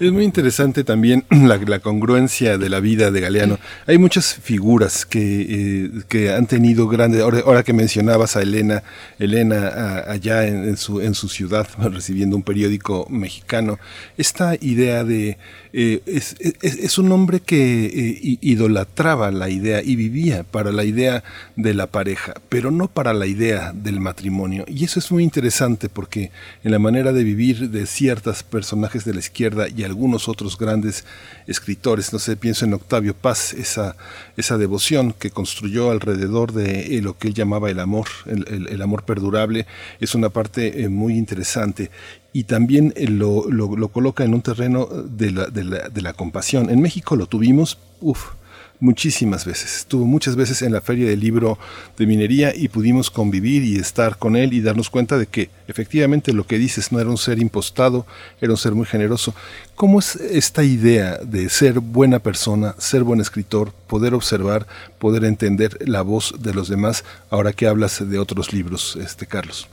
Es 0.00 0.12
muy 0.12 0.24
interesante 0.24 0.84
también 0.84 1.24
la, 1.30 1.78
congruencia 1.80 2.58
de 2.58 2.68
la 2.68 2.80
vida 2.80 3.10
de 3.10 3.20
Galeano. 3.20 3.58
Hay 3.86 3.96
muchas 3.96 4.34
figuras 4.34 5.06
que, 5.06 5.40
eh, 5.48 5.90
que 6.08 6.32
han 6.32 6.46
tenido 6.46 6.88
grandes. 6.88 7.22
Ahora, 7.22 7.62
que 7.62 7.72
mencionabas 7.72 8.36
a 8.36 8.42
Elena, 8.42 8.82
Elena 9.18 10.04
allá 10.06 10.46
en, 10.46 10.76
su, 10.76 11.00
en 11.00 11.14
su 11.14 11.28
ciudad, 11.28 11.68
recibiendo 11.78 12.36
un 12.36 12.42
periódico 12.42 13.06
mexicano, 13.08 13.78
esta 14.16 14.56
idea 14.60 15.04
de. 15.04 15.38
Eh, 15.72 16.00
es, 16.06 16.98
un 16.98 17.12
hombre 17.12 17.40
que 17.40 17.86
eh, 17.86 18.38
idolatraba 18.40 19.30
la 19.30 19.50
idea 19.50 19.82
y 19.82 19.96
vivía 19.96 20.42
para 20.42 20.72
la 20.72 20.84
idea 20.84 21.22
de 21.56 21.74
la 21.74 21.86
pareja, 21.86 22.34
pero 22.48 22.70
no 22.70 22.88
para 22.88 23.12
la 23.12 23.26
idea 23.26 23.72
del 23.74 24.00
matrimonio. 24.00 24.64
Y 24.66 24.84
eso 24.84 24.98
es 24.98 25.12
muy 25.12 25.22
interesante 25.22 25.88
porque 25.88 26.30
en 26.64 26.72
la 26.72 26.78
manera 26.78 27.12
de 27.12 27.22
vivir 27.22 27.70
de 27.70 27.86
ciertos 27.86 28.42
personajes 28.42 29.04
de 29.04 29.14
la 29.14 29.20
izquierda 29.20 29.68
y 29.78 29.84
algunos 29.84 30.28
otros 30.28 30.58
grandes 30.58 31.04
escritores. 31.46 32.12
No 32.12 32.18
sé, 32.18 32.36
pienso 32.36 32.64
en 32.64 32.74
Octavio 32.74 33.14
Paz, 33.14 33.52
esa, 33.52 33.96
esa 34.36 34.58
devoción 34.58 35.12
que 35.12 35.30
construyó 35.30 35.92
alrededor 35.92 36.52
de 36.52 36.96
eh, 36.96 37.00
lo 37.00 37.16
que 37.16 37.28
él 37.28 37.34
llamaba 37.34 37.70
el 37.70 37.78
amor, 37.78 38.08
el, 38.26 38.82
amor 38.82 39.04
perdurable, 39.04 39.66
es 40.00 40.16
una 40.16 40.30
parte 40.30 40.82
eh, 40.82 40.88
muy 40.88 41.16
interesante 41.16 41.92
y 42.32 42.44
también 42.44 42.92
eh, 42.96 43.06
lo, 43.06 43.48
lo, 43.48 43.88
coloca 43.88 44.24
en 44.24 44.34
un 44.34 44.42
terreno 44.42 44.86
de 44.86 45.30
la, 45.30 45.46
de 45.46 45.62
la, 45.62 45.88
de 45.88 46.02
la 46.02 46.12
compasión. 46.12 46.70
En 46.70 46.82
México 46.82 47.14
lo 47.14 47.26
tuvimos, 47.26 47.78
uff, 48.00 48.32
muchísimas 48.80 49.44
veces. 49.44 49.76
Estuvo 49.76 50.04
muchas 50.04 50.36
veces 50.36 50.62
en 50.62 50.72
la 50.72 50.80
feria 50.80 51.08
del 51.08 51.20
libro 51.20 51.58
de 51.96 52.06
minería 52.06 52.52
y 52.54 52.68
pudimos 52.68 53.10
convivir 53.10 53.62
y 53.64 53.76
estar 53.76 54.16
con 54.16 54.36
él 54.36 54.52
y 54.52 54.60
darnos 54.60 54.90
cuenta 54.90 55.18
de 55.18 55.26
que 55.26 55.50
efectivamente 55.66 56.32
lo 56.32 56.46
que 56.46 56.58
dices 56.58 56.92
no 56.92 57.00
era 57.00 57.10
un 57.10 57.18
ser 57.18 57.38
impostado, 57.38 58.06
era 58.40 58.52
un 58.52 58.56
ser 58.56 58.72
muy 58.72 58.86
generoso. 58.86 59.34
¿Cómo 59.74 59.98
es 59.98 60.16
esta 60.16 60.62
idea 60.62 61.18
de 61.22 61.48
ser 61.48 61.80
buena 61.80 62.18
persona, 62.18 62.74
ser 62.78 63.02
buen 63.02 63.20
escritor, 63.20 63.72
poder 63.86 64.14
observar, 64.14 64.66
poder 64.98 65.24
entender 65.24 65.76
la 65.86 66.02
voz 66.02 66.34
de 66.40 66.54
los 66.54 66.68
demás 66.68 67.04
ahora 67.30 67.52
que 67.52 67.66
hablas 67.66 68.08
de 68.08 68.18
otros 68.18 68.52
libros, 68.52 68.96
este 69.02 69.26
Carlos? 69.26 69.68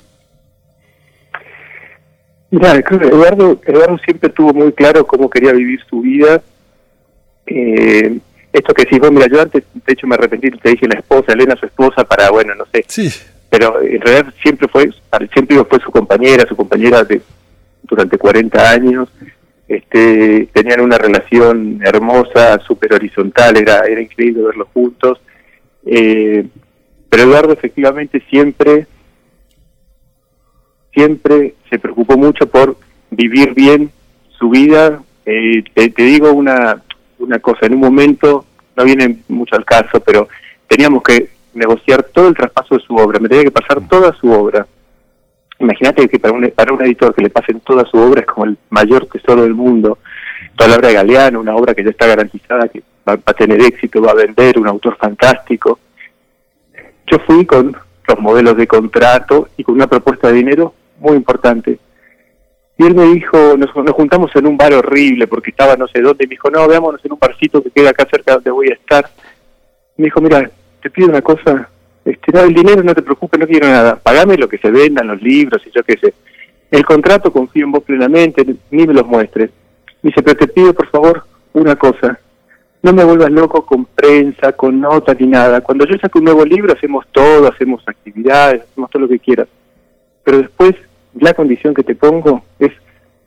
Eduardo, 2.52 3.60
Eduardo 3.66 3.98
siempre 4.06 4.30
tuvo 4.30 4.54
muy 4.54 4.72
claro 4.72 5.06
cómo 5.06 5.30
quería 5.30 5.52
vivir 5.52 5.80
su 5.90 6.02
vida. 6.02 6.42
Eh, 7.48 8.20
esto 8.58 8.74
que 8.74 8.88
sí, 8.90 8.98
vos, 9.00 9.12
mira, 9.12 9.28
yo 9.28 9.42
antes, 9.42 9.64
de 9.74 9.94
hecho, 9.94 10.08
me 10.08 10.16
arrepentí, 10.16 10.50
te 10.52 10.70
dije 10.70 10.88
la 10.88 11.00
esposa, 11.00 11.34
Elena, 11.34 11.56
su 11.58 11.66
esposa, 11.66 12.06
para, 12.06 12.30
bueno, 12.30 12.56
no 12.56 12.66
sé. 12.72 12.86
Sí. 12.88 13.10
Pero 13.50 13.82
en 13.82 14.00
realidad 14.02 14.34
siempre 14.42 14.68
fue, 14.68 14.90
siempre 15.34 15.64
fue 15.66 15.80
su 15.80 15.92
compañera, 15.92 16.48
su 16.48 16.56
compañera 16.56 17.04
de 17.04 17.22
durante 17.84 18.18
40 18.18 18.70
años. 18.70 19.10
este, 19.68 20.48
tenían 20.54 20.82
una 20.82 20.98
relación 20.98 21.82
hermosa, 21.84 22.60
súper 22.60 22.94
horizontal, 22.94 23.58
era, 23.58 23.80
era 23.86 24.02
increíble 24.02 24.44
verlos 24.44 24.68
juntos. 24.74 25.20
Eh, 25.86 26.46
pero 27.10 27.24
Eduardo 27.24 27.54
efectivamente 27.54 28.22
siempre, 28.30 28.88
siempre 30.94 31.56
se 31.70 31.80
preocupó 31.80 32.18
mucho 32.18 32.48
por 32.48 32.78
vivir 33.10 33.54
bien 33.54 33.92
su 34.38 34.50
vida. 34.50 35.02
Eh, 35.26 35.64
te, 35.74 35.90
te, 35.90 36.04
digo 36.04 36.32
una, 36.32 36.84
una 37.26 37.40
cosa, 37.40 37.66
en 37.66 37.74
un 37.74 37.82
momento, 37.82 38.46
no 38.76 38.84
viene 38.84 39.18
mucho 39.28 39.56
al 39.56 39.66
caso, 39.66 40.00
pero 40.00 40.28
teníamos 40.68 41.04
que 41.04 41.30
negociar 41.54 42.04
todo 42.04 42.28
el 42.28 42.36
traspaso 42.36 42.76
de 42.76 42.82
su 42.82 42.96
obra, 42.96 43.20
me 43.20 43.30
tenía 43.30 43.46
que 43.46 43.52
pasar 43.52 43.88
toda 43.88 44.14
su 44.14 44.32
obra. 44.32 44.68
Imagínate 45.60 46.10
que 46.10 46.20
para 46.20 46.34
un, 46.34 46.52
para 46.52 46.74
un 46.74 46.84
editor 46.84 47.16
que 47.16 47.24
le 47.24 47.30
pasen 47.30 47.62
toda 47.62 47.86
su 47.86 47.98
obra 47.98 48.22
es 48.22 48.28
como 48.28 48.46
el 48.46 48.58
mayor 48.70 49.08
tesoro 49.08 49.44
del 49.44 49.54
mundo. 49.54 50.00
Toda 50.56 50.70
la 50.70 50.76
obra 50.76 50.90
de 50.90 50.96
Galeano, 50.96 51.40
una 51.40 51.56
obra 51.56 51.74
que 51.74 51.84
ya 51.84 51.92
está 51.92 52.08
garantizada, 52.08 52.68
que 52.68 52.84
va, 53.08 53.16
va 53.16 53.22
a 53.26 53.34
tener 53.34 53.62
éxito, 53.62 54.02
va 54.02 54.12
a 54.12 54.16
vender, 54.16 54.60
un 54.60 54.68
autor 54.68 54.98
fantástico. 54.98 55.80
Yo 57.08 57.20
fui 57.20 57.46
con 57.46 57.76
los 58.08 58.20
modelos 58.20 58.58
de 58.58 58.68
contrato 58.68 59.48
y 59.56 59.64
con 59.64 59.76
una 59.76 59.88
propuesta 59.88 60.28
de 60.28 60.34
dinero 60.34 60.74
muy 61.00 61.16
importante. 61.16 61.80
Y 62.78 62.86
él 62.86 62.96
me 62.96 63.06
dijo, 63.06 63.56
nos, 63.58 63.74
nos, 63.76 63.94
juntamos 63.94 64.32
en 64.36 64.48
un 64.48 64.58
bar 64.58 64.74
horrible 64.74 65.28
porque 65.28 65.52
estaba 65.52 65.78
no 65.78 65.88
sé 65.88 66.02
dónde, 66.02 66.26
y 66.26 66.28
me 66.28 66.32
dijo, 66.32 66.50
no, 66.50 66.68
veámonos 66.68 67.04
en 67.06 67.14
un 67.14 67.20
barcito 67.20 67.64
que 67.64 67.72
queda 67.72 67.92
acá 67.92 68.06
cerca 68.10 68.34
donde 68.34 68.52
voy 68.52 68.70
a 68.70 68.74
estar. 68.74 69.10
me 69.98 70.06
dijo, 70.06 70.20
mira, 70.20 70.50
te 70.82 70.90
pido 70.90 71.08
una 71.08 71.22
cosa, 71.22 71.70
este, 72.04 72.32
no, 72.34 72.42
el 72.42 72.54
dinero 72.54 72.84
no 72.84 72.94
te 72.94 73.02
preocupes, 73.02 73.40
no 73.40 73.48
quiero 73.48 73.68
nada, 73.68 73.96
pagame 73.96 74.38
lo 74.38 74.50
que 74.50 74.58
se 74.58 74.70
vendan, 74.70 75.08
los 75.08 75.22
libros 75.22 75.62
y 75.66 75.72
yo 75.72 75.84
qué 75.84 75.98
sé. 75.98 76.14
El 76.70 76.84
contrato 76.84 77.32
confío 77.32 77.64
en 77.64 77.72
vos 77.72 77.84
plenamente, 77.84 78.46
ni 78.72 78.86
me 78.86 78.94
los 78.94 79.06
muestres. 79.08 79.52
Me 80.02 80.10
dice, 80.10 80.22
pero 80.22 80.38
te 80.38 80.48
pido 80.48 80.74
por 80.74 80.90
favor 80.90 81.24
una 81.54 81.78
cosa, 81.78 82.20
no 82.86 82.94
me 82.94 83.04
vuelvas 83.04 83.32
loco 83.32 83.66
con 83.66 83.86
prensa, 83.86 84.52
con 84.52 84.80
notas 84.80 85.20
ni 85.20 85.26
nada. 85.26 85.62
Cuando 85.62 85.88
yo 85.88 85.98
saco 85.98 86.20
un 86.20 86.26
nuevo 86.26 86.46
libro 86.46 86.72
hacemos 86.72 87.06
todo, 87.12 87.48
hacemos 87.48 87.82
actividades, 87.88 88.62
hacemos 88.62 88.92
todo 88.92 89.02
lo 89.02 89.08
que 89.08 89.18
quieras. 89.18 89.48
Pero 90.24 90.38
después 90.38 90.76
la 91.20 91.34
condición 91.34 91.74
que 91.74 91.84
te 91.84 91.96
pongo 91.96 92.44
es, 92.60 92.72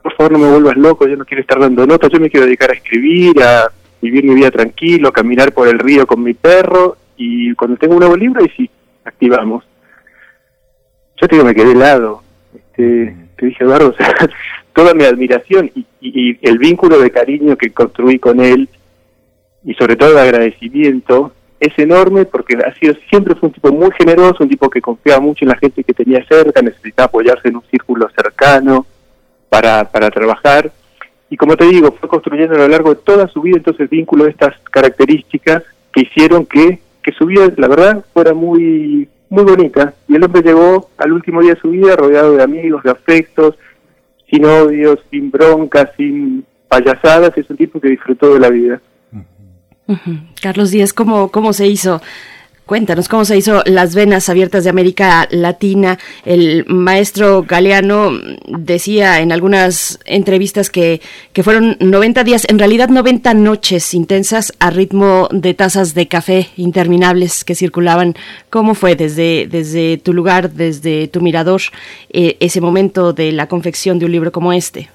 por 0.03 0.15
favor 0.15 0.33
no 0.33 0.39
me 0.39 0.51
vuelvas 0.51 0.77
loco, 0.77 1.07
yo 1.07 1.17
no 1.17 1.25
quiero 1.25 1.41
estar 1.41 1.59
dando 1.59 1.87
notas, 1.87 2.11
yo 2.11 2.21
me 2.21 2.31
quiero 2.31 2.47
dedicar 2.47 2.71
a 2.71 2.75
escribir, 2.75 3.43
a 3.43 3.71
vivir 4.01 4.25
mi 4.25 4.35
vida 4.35 4.51
tranquilo, 4.51 5.13
caminar 5.13 5.53
por 5.53 5.69
el 5.69 5.79
río 5.79 6.07
con 6.07 6.23
mi 6.23 6.35
perro 6.35 6.97
y 7.17 7.55
cuando 7.55 7.77
tengo 7.77 7.95
un 7.95 8.01
nuevo 8.01 8.17
libro 8.17 8.45
y 8.45 8.49
sí, 8.51 8.71
activamos. 9.05 9.65
Yo 11.21 11.27
te 11.27 11.35
digo, 11.35 11.45
me 11.45 11.55
quedé 11.55 11.73
helado. 11.73 12.23
Este, 12.55 13.17
te 13.37 13.47
dije, 13.47 13.65
Eduardo, 13.65 13.95
toda 14.73 14.95
mi 14.95 15.05
admiración 15.05 15.71
y, 15.75 15.81
y, 16.01 16.31
y, 16.31 16.39
el 16.43 16.59
vínculo 16.59 16.99
de 17.01 17.11
cariño 17.11 17.57
que 17.57 17.71
construí 17.71 18.19
con 18.19 18.41
él 18.41 18.69
y 19.65 19.75
sobre 19.75 19.97
todo 19.97 20.13
el 20.13 20.19
agradecimiento 20.19 21.33
es 21.61 21.77
enorme 21.79 22.25
porque 22.25 22.57
ha 22.57 22.73
sido 22.75 22.95
siempre 23.11 23.35
fue 23.35 23.49
un 23.49 23.53
tipo 23.53 23.73
muy 23.73 23.91
generoso, 23.93 24.45
un 24.45 24.49
tipo 24.49 24.71
que 24.71 24.81
confiaba 24.81 25.21
mucho 25.21 25.45
en 25.45 25.51
la 25.51 25.57
gente 25.57 25.83
que 25.83 25.95
tenía 25.95 26.25
cerca, 26.27 26.63
necesitaba 26.63 27.07
apoyarse 27.07 27.49
en 27.49 27.57
un 27.57 27.65
círculo 27.71 28.09
cercano 28.15 28.87
para, 29.49 29.85
para 29.91 30.11
trabajar. 30.11 30.71
Y 31.31 31.37
como 31.37 31.57
te 31.57 31.67
digo, 31.67 31.93
fue 31.93 32.09
construyendo 32.09 32.55
a 32.55 32.59
lo 32.59 32.69
largo 32.69 32.91
de 32.91 33.01
toda 33.03 33.29
su 33.29 33.43
vida 33.43 33.59
entonces 33.59 33.91
vínculo 33.91 34.25
de 34.25 34.31
estas 34.31 34.55
características 34.71 35.65
que 35.93 36.03
hicieron 36.03 36.47
que, 36.47 36.79
que 37.03 37.13
su 37.13 37.27
vida, 37.27 37.53
la 37.57 37.69
verdad, 37.69 38.05
fuera 38.13 38.35
muy, 38.35 39.09
muy 39.29 39.45
bonita. 39.45 39.95
Y 40.07 40.17
el 40.17 40.25
hombre 40.25 40.43
llegó 40.43 40.91
al 40.97 41.13
último 41.13 41.43
día 41.43 41.55
de 41.55 41.61
su 41.61 41.71
vida 41.71 41.97
rodeado 41.97 42.37
de 42.37 42.43
amigos, 42.43 42.83
de 42.83 42.91
afectos, 42.91 43.57
sin 44.31 44.45
odios, 44.45 45.01
sin 45.11 45.31
broncas, 45.31 45.91
sin 45.97 46.45
payasadas. 46.69 47.37
Es 47.37 47.49
un 47.51 47.57
tipo 47.57 47.81
que 47.81 47.89
disfrutó 47.89 48.35
de 48.35 48.41
la 48.41 48.51
vida. 48.51 48.81
Carlos 50.43 50.71
Díaz, 50.71 50.93
¿cómo, 50.93 51.31
¿cómo 51.31 51.53
se 51.53 51.67
hizo? 51.67 52.01
Cuéntanos 52.69 53.09
cómo 53.09 53.25
se 53.25 53.35
hizo 53.35 53.63
Las 53.65 53.95
Venas 53.95 54.29
Abiertas 54.29 54.63
de 54.63 54.69
América 54.69 55.27
Latina. 55.31 55.99
El 56.27 56.67
maestro 56.67 57.43
Galeano 57.43 58.11
decía 58.47 59.21
en 59.21 59.33
algunas 59.33 59.99
entrevistas 60.05 60.69
que, 60.69 61.01
que 61.33 61.43
fueron 61.43 61.79
90 61.81 62.25
días, 62.25 62.47
en 62.47 62.59
realidad 62.59 62.91
90 62.91 63.33
noches 63.33 63.95
intensas 63.95 64.53
a 64.61 64.69
ritmo 64.69 65.31
de 65.33 65.55
tazas 65.55 65.95
de 65.95 66.09
café 66.09 66.49
interminables 66.59 67.43
que 67.43 67.55
circulaban. 67.55 68.15
¿Cómo 68.51 68.75
fue 68.75 68.97
desde, 68.97 69.49
desde 69.51 69.97
tu 69.97 70.13
lugar, 70.13 70.51
desde 70.51 71.09
tu 71.09 71.23
mirador, 71.23 71.63
eh, 72.11 72.37
ese 72.41 72.61
momento 72.61 73.15
de 73.15 73.33
la 73.33 73.47
confección 73.47 73.99
de 73.99 74.05
un 74.05 74.13
libro 74.13 74.31
como 74.31 74.53
este? 74.53 74.91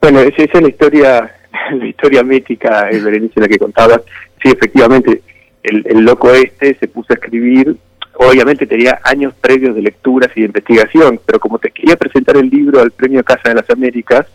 Bueno, 0.00 0.18
esa 0.18 0.42
es 0.42 0.60
la 0.60 0.68
historia 0.68 1.41
la 1.78 1.86
historia 1.86 2.22
mítica, 2.22 2.88
el 2.90 3.02
Berenice, 3.04 3.40
la 3.40 3.48
que 3.48 3.58
contabas, 3.58 4.02
sí, 4.42 4.50
efectivamente, 4.50 5.22
el, 5.62 6.00
loco 6.00 6.30
este 6.32 6.74
se 6.74 6.88
puso 6.88 7.12
a 7.12 7.14
escribir, 7.14 7.76
obviamente 8.14 8.66
tenía 8.66 9.00
años 9.04 9.32
previos 9.40 9.74
de 9.74 9.82
lecturas 9.82 10.30
y 10.34 10.40
de 10.40 10.46
investigación, 10.46 11.20
pero 11.24 11.38
como 11.38 11.58
te 11.58 11.70
quería 11.70 11.96
presentar 11.96 12.36
el 12.36 12.48
libro 12.48 12.80
al 12.80 12.90
Premio 12.90 13.22
Casa 13.22 13.48
de 13.48 13.54
las 13.54 13.70
Américas, 13.70 14.26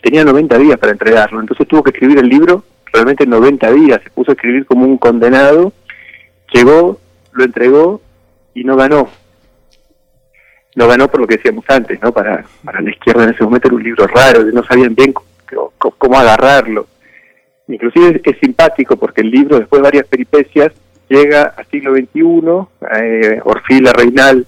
tenía 0.00 0.24
90 0.24 0.58
días 0.58 0.78
para 0.78 0.92
entregarlo, 0.92 1.40
entonces 1.40 1.66
tuvo 1.66 1.82
que 1.82 1.90
escribir 1.90 2.18
el 2.18 2.28
libro 2.28 2.64
realmente 2.92 3.24
en 3.24 3.30
90 3.30 3.72
días, 3.72 4.00
se 4.02 4.10
puso 4.10 4.30
a 4.30 4.34
escribir 4.34 4.66
como 4.66 4.84
un 4.84 4.98
condenado, 4.98 5.72
llegó, 6.52 7.00
lo 7.32 7.44
entregó 7.44 8.00
y 8.54 8.64
no 8.64 8.76
ganó. 8.76 9.08
No 10.74 10.88
ganó 10.88 11.08
por 11.08 11.20
lo 11.20 11.26
que 11.26 11.36
decíamos 11.36 11.64
antes, 11.68 12.00
¿no? 12.00 12.12
Para, 12.12 12.44
para 12.64 12.80
la 12.80 12.90
izquierda 12.90 13.24
en 13.24 13.30
ese 13.30 13.44
momento 13.44 13.68
era 13.68 13.76
un 13.76 13.82
libro 13.82 14.06
raro, 14.06 14.42
no 14.44 14.64
sabían 14.64 14.94
bien 14.94 15.12
cómo 15.78 16.18
agarrarlo. 16.18 16.86
Inclusive 17.68 18.20
es, 18.22 18.38
simpático 18.38 18.96
porque 18.96 19.22
el 19.22 19.30
libro, 19.30 19.58
después 19.58 19.80
de 19.80 19.84
varias 19.84 20.06
peripecias, 20.06 20.72
llega 21.08 21.54
al 21.56 21.66
siglo 21.66 21.94
XXI, 21.94 23.00
eh, 23.00 23.40
Orfila 23.44 23.92
Reinal 23.92 24.46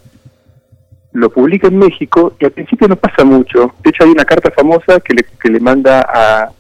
lo 1.13 1.31
publica 1.31 1.69
en 1.69 1.79
México 1.79 2.35
y 2.41 2.45
al 2.45 2.51
principio 2.51 2.89
no 2.89 2.97
pasa 2.97 3.25
mucho. 3.25 3.75
De 3.83 3.91
hecho 3.91 4.05
hay 4.05 4.11
una 4.11 4.25
carta 4.25 4.51
famosa 4.51 5.01
que 5.01 5.15
le, 5.15 5.25
que 5.41 5.49
le 5.49 5.61
manda 5.61 6.01
a, 6.01 6.51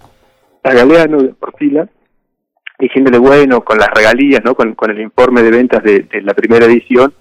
a 0.63 0.73
Galeano 0.73 1.23
de 1.23 1.35
Orfila 1.41 1.89
diciéndole, 2.79 3.19
bueno, 3.19 3.63
con 3.63 3.79
las 3.79 3.89
regalías, 3.91 4.45
¿no? 4.45 4.55
con, 4.55 4.75
con 4.75 4.91
el 4.91 5.01
informe 5.01 5.43
de 5.43 5.51
ventas 5.51 5.83
de 5.83 6.07
la 6.23 6.35
primera 6.35 6.67
edición, 6.67 7.13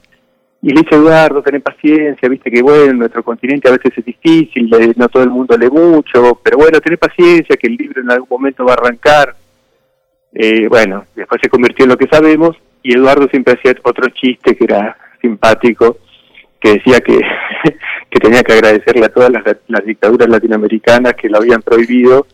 y 0.64 0.70
le 0.70 0.82
dice 0.82 0.96
Eduardo, 0.96 1.42
ten 1.42 1.62
paciencia, 1.62 2.30
viste 2.30 2.50
que 2.50 2.62
bueno, 2.62 2.94
nuestro 2.94 3.22
continente 3.22 3.68
a 3.68 3.74
veces 3.74 3.98
es 3.98 4.06
difícil, 4.06 4.70
no 4.96 5.10
todo 5.10 5.22
el 5.24 5.30
mundo 5.30 5.58
lee 5.58 5.70
mucho, 5.70 6.40
pero 6.42 6.58
bueno, 6.58 6.80
ten 6.80 6.96
paciencia, 6.96 7.58
que 7.58 7.68
el 7.68 7.76
libro 7.76 8.02
en 8.02 8.10
algún 8.10 8.30
momento 8.30 8.64
va 8.64 8.72
a 8.72 8.76
arrancar. 8.76 9.36
Eh, 10.34 10.70
bueno, 10.70 11.04
después 11.16 11.42
se 11.44 11.50
convirtió 11.50 11.84
en 11.84 11.90
lo 11.90 11.98
que 11.98 12.08
sabemos, 12.08 12.56
y 12.82 12.98
Eduardo 12.98 13.28
siempre 13.28 13.56
hacía 13.56 13.76
otro 13.84 14.08
chiste 14.12 14.56
que 14.56 14.64
era 14.64 14.96
simpático, 15.20 15.98
que 16.62 16.76
decía 16.76 17.02
que, 17.02 17.20
que 18.10 18.20
tenía 18.22 18.42
que 18.42 18.54
agradecerle 18.54 19.06
a 19.06 19.10
todas 19.10 19.32
las, 19.32 19.44
las 19.68 19.86
dictaduras 19.86 20.30
latinoamericanas 20.30 21.16
que 21.16 21.28
lo 21.28 21.40
habían 21.40 21.62
prohibido, 21.62 22.26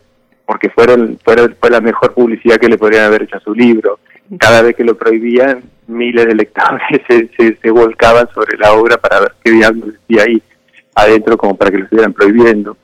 porque 0.45 0.69
fueron, 0.69 1.17
fueron, 1.25 1.55
fue 1.59 1.71
la 1.71 1.81
mejor 1.81 2.13
publicidad 2.13 2.57
que 2.57 2.69
le 2.69 2.77
podrían 2.77 3.05
haber 3.05 3.23
hecho 3.23 3.37
a 3.37 3.41
su 3.41 3.55
libro 3.55 3.97
cada 4.37 4.61
vez 4.61 4.75
que 4.75 4.83
lo 4.83 4.97
prohibían, 4.97 5.63
miles 5.87 6.25
de 6.25 6.35
lectores 6.35 6.81
se, 7.07 7.29
se, 7.35 7.57
se 7.57 7.71
volcaban 7.71 8.27
sobre 8.33 8.57
la 8.57 8.73
obra 8.73 8.97
para 8.97 9.21
ver 9.21 9.33
qué 9.43 9.51
diablos 9.51 9.93
decía 9.93 10.23
ahí 10.23 10.41
adentro 10.95 11.37
como 11.37 11.55
para 11.55 11.71
que 11.71 11.77
lo 11.77 11.83
estuvieran 11.85 12.13
prohibiendo. 12.13 12.77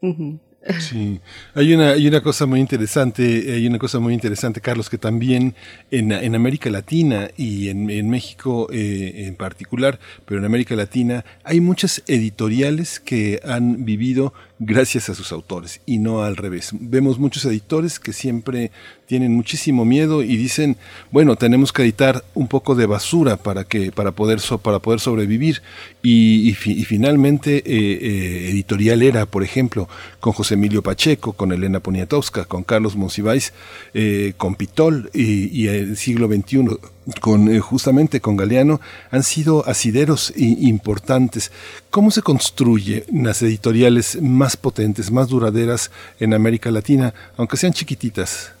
Uh 0.00 0.08
-huh. 0.08 0.38
Sí, 0.80 1.20
hay 1.54 1.74
una, 1.74 1.90
hay 1.90 2.08
una 2.08 2.20
cosa 2.20 2.46
muy 2.46 2.60
interesante, 2.60 3.22
hay 3.52 3.66
una 3.66 3.78
cosa 3.78 4.00
muy 4.00 4.14
interesante, 4.14 4.60
Carlos, 4.60 4.90
que 4.90 4.98
también 4.98 5.54
en, 5.90 6.10
en 6.10 6.34
América 6.34 6.70
Latina 6.70 7.28
y 7.36 7.68
en, 7.68 7.88
en 7.88 8.10
México 8.10 8.68
eh, 8.72 9.26
en 9.26 9.36
particular, 9.36 9.98
pero 10.24 10.40
en 10.40 10.44
América 10.44 10.74
Latina 10.74 11.24
hay 11.44 11.60
muchas 11.60 12.02
editoriales 12.06 13.00
que 13.00 13.40
han 13.44 13.84
vivido 13.84 14.34
gracias 14.58 15.08
a 15.10 15.14
sus 15.14 15.32
autores 15.32 15.80
y 15.86 15.98
no 15.98 16.22
al 16.22 16.36
revés. 16.36 16.70
Vemos 16.72 17.18
muchos 17.18 17.44
editores 17.44 18.00
que 18.00 18.12
siempre 18.12 18.70
tienen 19.06 19.32
muchísimo 19.34 19.84
miedo 19.84 20.22
y 20.22 20.36
dicen, 20.36 20.76
bueno, 21.10 21.36
tenemos 21.36 21.72
que 21.72 21.82
editar 21.82 22.24
un 22.34 22.48
poco 22.48 22.74
de 22.74 22.86
basura 22.86 23.36
para 23.36 23.64
que 23.64 23.92
para 23.92 24.12
poder 24.12 24.40
para 24.62 24.78
poder 24.78 25.00
sobrevivir 25.00 25.62
y 26.02 26.54
finalmente 26.54 27.58
eh, 27.58 27.62
eh, 27.66 28.50
editorial 28.50 29.02
era, 29.02 29.26
por 29.26 29.42
ejemplo, 29.42 29.88
con 30.20 30.32
José 30.32 30.54
Emilio 30.54 30.82
Pacheco, 30.82 31.34
con 31.34 31.52
Elena 31.52 31.80
Poniatowska, 31.80 32.46
con 32.46 32.64
Carlos 32.64 32.96
Monsiváis, 32.96 33.52
eh, 33.94 34.32
con 34.36 34.54
Pitol 34.54 35.10
y, 35.12 35.48
y, 35.48 35.68
el 35.68 35.96
siglo 35.96 36.28
XXI 36.28 36.78
con 37.20 37.48
eh, 37.48 37.60
justamente 37.60 38.20
con 38.20 38.36
Galeano 38.36 38.80
han 39.10 39.22
sido 39.22 39.66
asideros 39.66 40.32
importantes. 40.36 41.52
¿Cómo 41.90 42.10
se 42.10 42.22
construye 42.22 43.04
las 43.12 43.42
editoriales 43.42 44.20
más 44.20 44.56
potentes, 44.56 45.10
más 45.10 45.28
duraderas 45.28 45.90
en 46.18 46.34
América 46.34 46.70
Latina, 46.70 47.14
aunque 47.36 47.56
sean 47.56 47.72
chiquititas? 47.72 48.54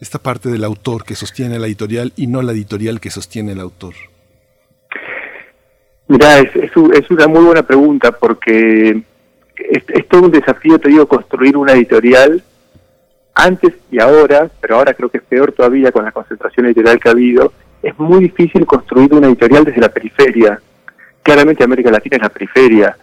Esta 0.00 0.18
parte 0.18 0.48
del 0.48 0.64
autor 0.64 1.04
que 1.04 1.14
sostiene 1.14 1.58
la 1.58 1.66
editorial 1.66 2.12
y 2.16 2.26
no 2.26 2.40
la 2.40 2.52
editorial 2.52 3.00
que 3.00 3.10
sostiene 3.10 3.52
el 3.52 3.60
autor. 3.60 3.94
Mira, 6.08 6.38
es, 6.38 6.56
es, 6.56 7.10
una 7.10 7.28
muy 7.28 7.44
buena 7.44 7.62
pregunta 7.62 8.10
porque 8.10 9.02
es, 9.56 9.84
es 9.86 10.08
todo 10.08 10.22
un 10.22 10.32
desafío, 10.32 10.78
te 10.78 10.88
digo, 10.88 11.06
construir 11.06 11.56
una 11.56 11.74
editorial 11.74 12.42
antes 13.40 13.72
y 13.90 14.00
ahora, 14.00 14.50
pero 14.60 14.76
ahora 14.76 14.94
creo 14.94 15.08
que 15.08 15.18
es 15.18 15.24
peor 15.24 15.52
todavía 15.52 15.90
con 15.92 16.04
la 16.04 16.12
concentración 16.12 16.66
editorial 16.66 17.00
que 17.00 17.08
ha 17.08 17.12
habido, 17.12 17.52
es 17.82 17.98
muy 17.98 18.20
difícil 18.20 18.66
construir 18.66 19.14
una 19.14 19.28
editorial 19.28 19.64
desde 19.64 19.80
la 19.80 19.88
periferia. 19.88 20.60
Claramente 21.22 21.64
América 21.64 21.90
Latina 21.90 22.16
es 22.16 22.22
la 22.22 22.28
periferia 22.28 22.96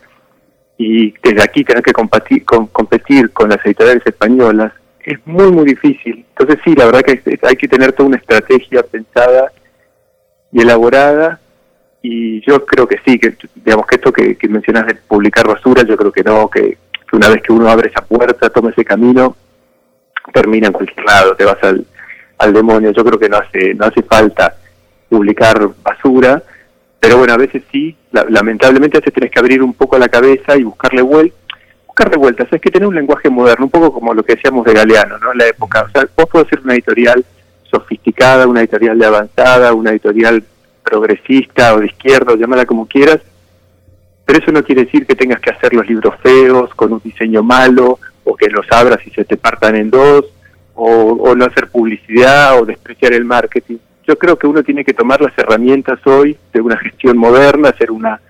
y 0.77 1.11
desde 1.23 1.41
aquí 1.41 1.63
tener 1.63 1.81
que 1.81 1.91
competir 1.91 2.45
con, 2.45 2.67
competir 2.67 3.31
con 3.31 3.49
las 3.49 3.65
editoriales 3.65 4.05
españolas 4.05 4.73
es 5.03 5.17
muy, 5.25 5.51
muy 5.51 5.65
difícil. 5.65 6.25
Entonces 6.29 6.59
sí, 6.63 6.75
la 6.75 6.85
verdad 6.85 7.01
que 7.01 7.39
hay 7.41 7.55
que 7.55 7.67
tener 7.67 7.93
toda 7.93 8.09
una 8.09 8.17
estrategia 8.17 8.83
pensada 8.83 9.51
y 10.51 10.61
elaborada 10.61 11.39
y 12.01 12.45
yo 12.45 12.63
creo 12.65 12.87
que 12.87 12.97
sí, 13.05 13.17
que 13.17 13.35
digamos 13.55 13.87
que 13.87 13.95
esto 13.95 14.13
que, 14.13 14.37
mencionas 14.47 14.85
de 14.85 14.95
publicar 14.95 15.47
basura, 15.47 15.83
yo 15.83 15.97
creo 15.97 16.11
que 16.11 16.23
no, 16.23 16.47
que, 16.49 16.77
que 17.09 17.15
una 17.15 17.29
vez 17.29 17.41
que 17.41 17.53
uno 17.53 17.69
abre 17.69 17.89
esa 17.89 18.05
puerta, 18.05 18.49
toma 18.49 18.69
ese 18.69 18.85
camino, 18.85 19.35
termina 20.33 20.67
en 20.67 20.73
cualquier 20.73 21.05
lado, 21.05 21.35
te 21.35 21.45
vas 21.45 21.61
al, 21.63 21.85
al 22.37 22.53
demonio. 22.53 22.91
Yo 22.91 23.03
creo 23.03 23.19
que 23.19 23.29
no 23.29 23.37
hace, 23.37 23.73
no 23.73 23.85
hace 23.85 24.03
falta 24.03 24.55
publicar 25.09 25.69
basura, 25.83 26.41
pero 26.99 27.17
bueno, 27.17 27.33
a 27.33 27.37
veces 27.37 27.63
sí, 27.71 27.95
lamentablemente 28.11 28.97
a 28.97 28.99
veces 28.99 29.13
tenés 29.13 29.31
que 29.31 29.39
abrir 29.39 29.61
un 29.61 29.73
poco 29.73 29.97
la 29.97 30.09
cabeza 30.09 30.57
y 30.57 30.63
buscarle 30.63 31.01
vueltas, 31.01 31.39
buscarle 31.85 32.17
vueltas, 32.17 32.47
es 32.51 32.61
que 32.61 32.71
tener 32.71 32.87
un 32.87 32.95
lenguaje 32.95 33.29
moderno, 33.29 33.65
un 33.65 33.71
poco 33.71 33.93
como 33.93 34.13
lo 34.13 34.23
que 34.23 34.35
decíamos 34.35 34.65
de 34.65 34.73
Galeano, 34.73 35.17
¿no? 35.19 35.31
En 35.31 35.37
la 35.37 35.47
época, 35.47 35.83
o 35.83 35.89
sea, 35.89 36.07
vos 36.15 36.25
podés 36.27 36.47
ser 36.49 36.59
una 36.61 36.73
editorial 36.73 37.23
sofisticada, 37.69 38.47
una 38.47 38.61
editorial 38.61 38.97
de 38.97 39.05
avanzada, 39.05 39.73
una 39.73 39.91
editorial 39.91 40.43
progresista 40.83 41.75
o 41.75 41.79
de 41.79 41.87
izquierda, 41.87 42.35
llámala 42.35 42.65
como 42.65 42.87
quieras, 42.87 43.19
pero 44.25 44.39
eso 44.39 44.51
no 44.51 44.63
quiere 44.63 44.85
decir 44.85 45.05
que 45.05 45.15
tengas 45.15 45.39
que 45.39 45.51
hacer 45.51 45.73
los 45.73 45.87
libros 45.87 46.15
feos, 46.21 46.73
con 46.75 46.91
un 46.93 47.01
diseño 47.03 47.43
malo, 47.43 47.99
o 48.27 48.35
que 48.35 48.49
los 48.49 48.65
abras 48.71 48.99
y 49.05 49.09
se 49.11 49.23
te 49.23 49.37
partan 49.37 49.75
en 49.75 49.89
dos, 49.89 50.25
o, 50.75 51.33
no 51.35 51.45
hacer 51.45 51.69
publicidad 51.69 52.59
o 52.59 52.65
despreciar 52.65 53.13
el 53.13 53.25
marketing. 53.25 53.77
Yo 54.05 54.17
creo 54.17 54.37
que 54.37 54.47
uno 54.47 54.63
tiene 54.63 54.83
que 54.83 54.93
tomar 54.93 55.21
las 55.21 55.35
herramientas 55.37 55.99
hoy 56.05 56.37
de 56.53 56.61
una 56.61 56.77
gestión 56.77 57.17
moderna, 57.17 57.69
hacer 57.69 57.89
una, 57.89 58.21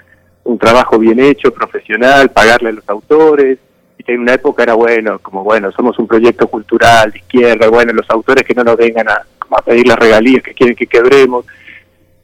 un 0.43 0.57
trabajo 0.57 0.97
bien 0.97 1.19
hecho, 1.19 1.51
profesional, 1.51 2.29
pagarle 2.29 2.69
a 2.69 2.73
los 2.73 2.89
autores. 2.89 3.57
Y 3.97 4.11
en 4.11 4.21
una 4.21 4.35
época 4.35 4.63
era 4.63 4.75
bueno, 4.75 5.19
como 5.19 5.43
bueno, 5.43 5.71
somos 5.71 5.99
un 5.99 6.07
proyecto 6.07 6.47
cultural 6.47 7.11
de 7.11 7.19
izquierda, 7.19 7.67
bueno, 7.67 7.91
los 7.91 8.09
autores 8.09 8.45
que 8.45 8.53
no 8.53 8.63
nos 8.63 8.77
vengan 8.77 9.09
a, 9.09 9.25
pedir 9.65 9.87
las 9.87 9.97
regalías 9.97 10.43
que 10.43 10.53
quieren 10.53 10.75
que 10.75 10.87
quebremos. 10.87 11.45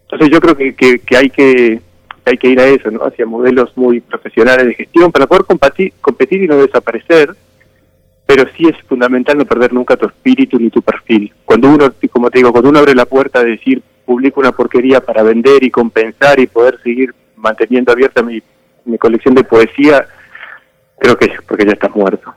Entonces 0.04 0.30
yo 0.30 0.40
creo 0.40 0.56
que, 0.56 0.76
que, 0.76 1.00
que 1.00 1.18
hay 1.18 1.30
que 1.30 1.82
hay 2.26 2.38
que 2.38 2.48
ir 2.48 2.60
a 2.60 2.68
eso, 2.68 2.90
¿no? 2.90 3.02
Hacia 3.02 3.26
modelos 3.26 3.76
muy 3.76 4.00
profesionales 4.00 4.66
de 4.68 4.76
gestión 4.76 5.12
para 5.12 5.28
poder 5.28 5.44
competir, 5.44 5.92
competir 6.00 6.44
y 6.44 6.48
no 6.48 6.56
desaparecer 6.58 7.36
pero 8.26 8.46
sí 8.56 8.68
es 8.68 8.78
fundamental 8.88 9.38
no 9.38 9.46
perder 9.46 9.74
nunca 9.74 9.98
tu 9.98 10.06
espíritu 10.06 10.58
ni 10.60 10.70
tu 10.70 10.82
perfil. 10.82 11.34
Cuando 11.46 11.70
uno, 11.70 11.94
como 12.12 12.30
te 12.30 12.40
digo, 12.40 12.52
cuando 12.52 12.70
uno 12.70 12.80
abre 12.80 12.96
la 12.96 13.06
puerta 13.06 13.44
de 13.44 13.52
decir, 13.52 13.84
publico 14.06 14.40
una 14.40 14.52
porquería 14.52 15.02
para 15.02 15.24
vender 15.24 15.64
y 15.64 15.72
compensar 15.72 16.40
y 16.40 16.48
poder 16.48 16.80
seguir 16.84 17.14
manteniendo 17.36 17.92
abierta 17.92 18.24
mi, 18.24 18.42
colección 18.98 19.36
de 19.36 19.44
poesía, 19.44 20.08
creo 20.98 21.18
que 21.18 21.26
es 21.26 21.42
porque 21.48 21.66
ya 21.66 21.74
estás 21.74 21.96
muerto. 21.96 22.34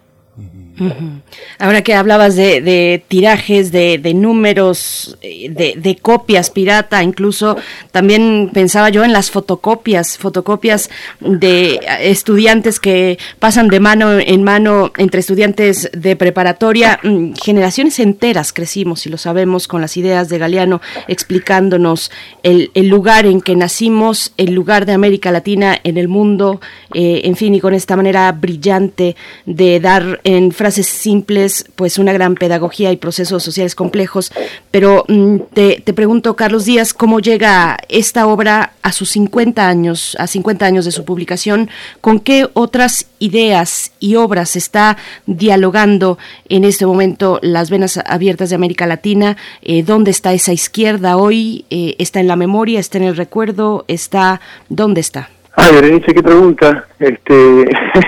Ahora 1.59 1.83
que 1.83 1.95
hablabas 1.95 2.37
de, 2.37 3.03
tirajes, 3.09 3.73
de, 3.73 4.13
números, 4.15 5.17
eh, 5.23 5.51
de, 5.77 5.97
copias 5.97 6.51
pirata, 6.51 7.03
incluso 7.03 7.57
también 7.93 8.51
pensaba 8.53 8.91
yo 8.91 9.05
en 9.05 9.13
las 9.13 9.31
fotocopias, 9.31 10.19
fotocopias 10.19 10.91
de 11.21 11.81
estudiantes 12.01 12.79
que 12.79 13.19
pasan 13.39 13.69
de 13.69 13.81
mano 13.81 14.19
en 14.19 14.43
mano 14.43 14.93
entre 14.99 15.21
estudiantes 15.21 15.91
de 15.93 16.17
preparatoria. 16.17 17.01
Mm, 17.03 17.33
generaciones 17.35 17.99
enteras 17.99 18.53
crecimos, 18.53 19.07
y 19.07 19.11
lo 19.11 19.19
sabemos, 19.19 19.69
con 19.69 19.81
las 19.81 19.97
ideas 19.97 20.29
de 20.29 20.39
Galeano 20.39 20.81
explicándonos 21.09 22.11
el, 22.43 22.71
lugar 22.75 23.27
en 23.27 23.41
que 23.41 23.57
nacimos, 23.57 24.33
el 24.37 24.55
lugar 24.55 24.87
de 24.87 24.93
América 24.93 25.31
Latina 25.31 25.79
en 25.83 25.97
el 25.97 26.09
mundo, 26.09 26.61
eh, 26.95 27.23
en 27.25 27.37
fin, 27.37 27.55
y 27.55 27.61
con 27.61 27.75
esta 27.75 27.97
manera 27.97 28.31
brillante 28.33 29.17
de 29.47 29.81
dar 29.81 30.21
en 30.25 30.53
frases 30.67 30.89
simples, 30.89 31.65
pues 31.77 31.97
una 31.97 32.13
gran 32.13 32.35
pedagogía 32.35 32.91
y 32.91 32.97
procesos 32.97 33.45
sociales 33.45 33.77
complejos. 33.77 34.33
Pero 34.73 35.05
mm, 35.07 35.37
te, 35.55 35.93
pregunto, 35.93 36.35
Carlos 36.35 36.65
Díaz, 36.65 36.93
¿cómo 36.93 37.21
llega 37.21 37.77
esta 37.89 38.27
obra 38.27 38.73
a 38.83 38.91
sus 38.91 39.11
50 39.11 39.69
años, 39.69 40.17
a 40.19 40.27
50 40.27 40.67
años 40.67 40.85
de 40.85 40.91
su 40.91 41.05
publicación? 41.05 41.71
¿Con 42.01 42.19
qué 42.19 42.49
otras 42.55 43.07
ideas 43.21 43.93
y 44.01 44.17
obras 44.17 44.57
está 44.57 44.97
dialogando 45.27 46.19
en 46.49 46.65
este 46.65 46.85
momento 46.85 47.39
las 47.43 47.71
venas 47.71 48.01
abiertas 48.05 48.49
de 48.51 48.57
América 48.57 48.89
Latina? 48.89 49.37
Eh, 49.63 49.85
¿Dónde 49.85 50.11
está 50.11 50.33
esa 50.33 50.53
izquierda 50.53 51.17
hoy? 51.17 51.65
Eh, 51.71 51.95
¿Está 52.01 52.19
en 52.19 52.27
la 52.27 52.35
memoria? 52.35 52.81
¿Está 52.81 52.99
en 52.99 53.05
el 53.05 53.17
recuerdo? 53.17 53.85
¿Está? 53.87 54.41
¿Dónde 54.69 55.01
está? 55.01 55.29
Ay, 55.55 55.73
Berenice, 55.77 56.13
qué 56.13 56.25
pregunta. 56.25 56.89
Este, 56.99 57.67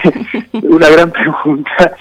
una 0.65 0.89
gran 0.89 1.13
pregunta 1.13 1.95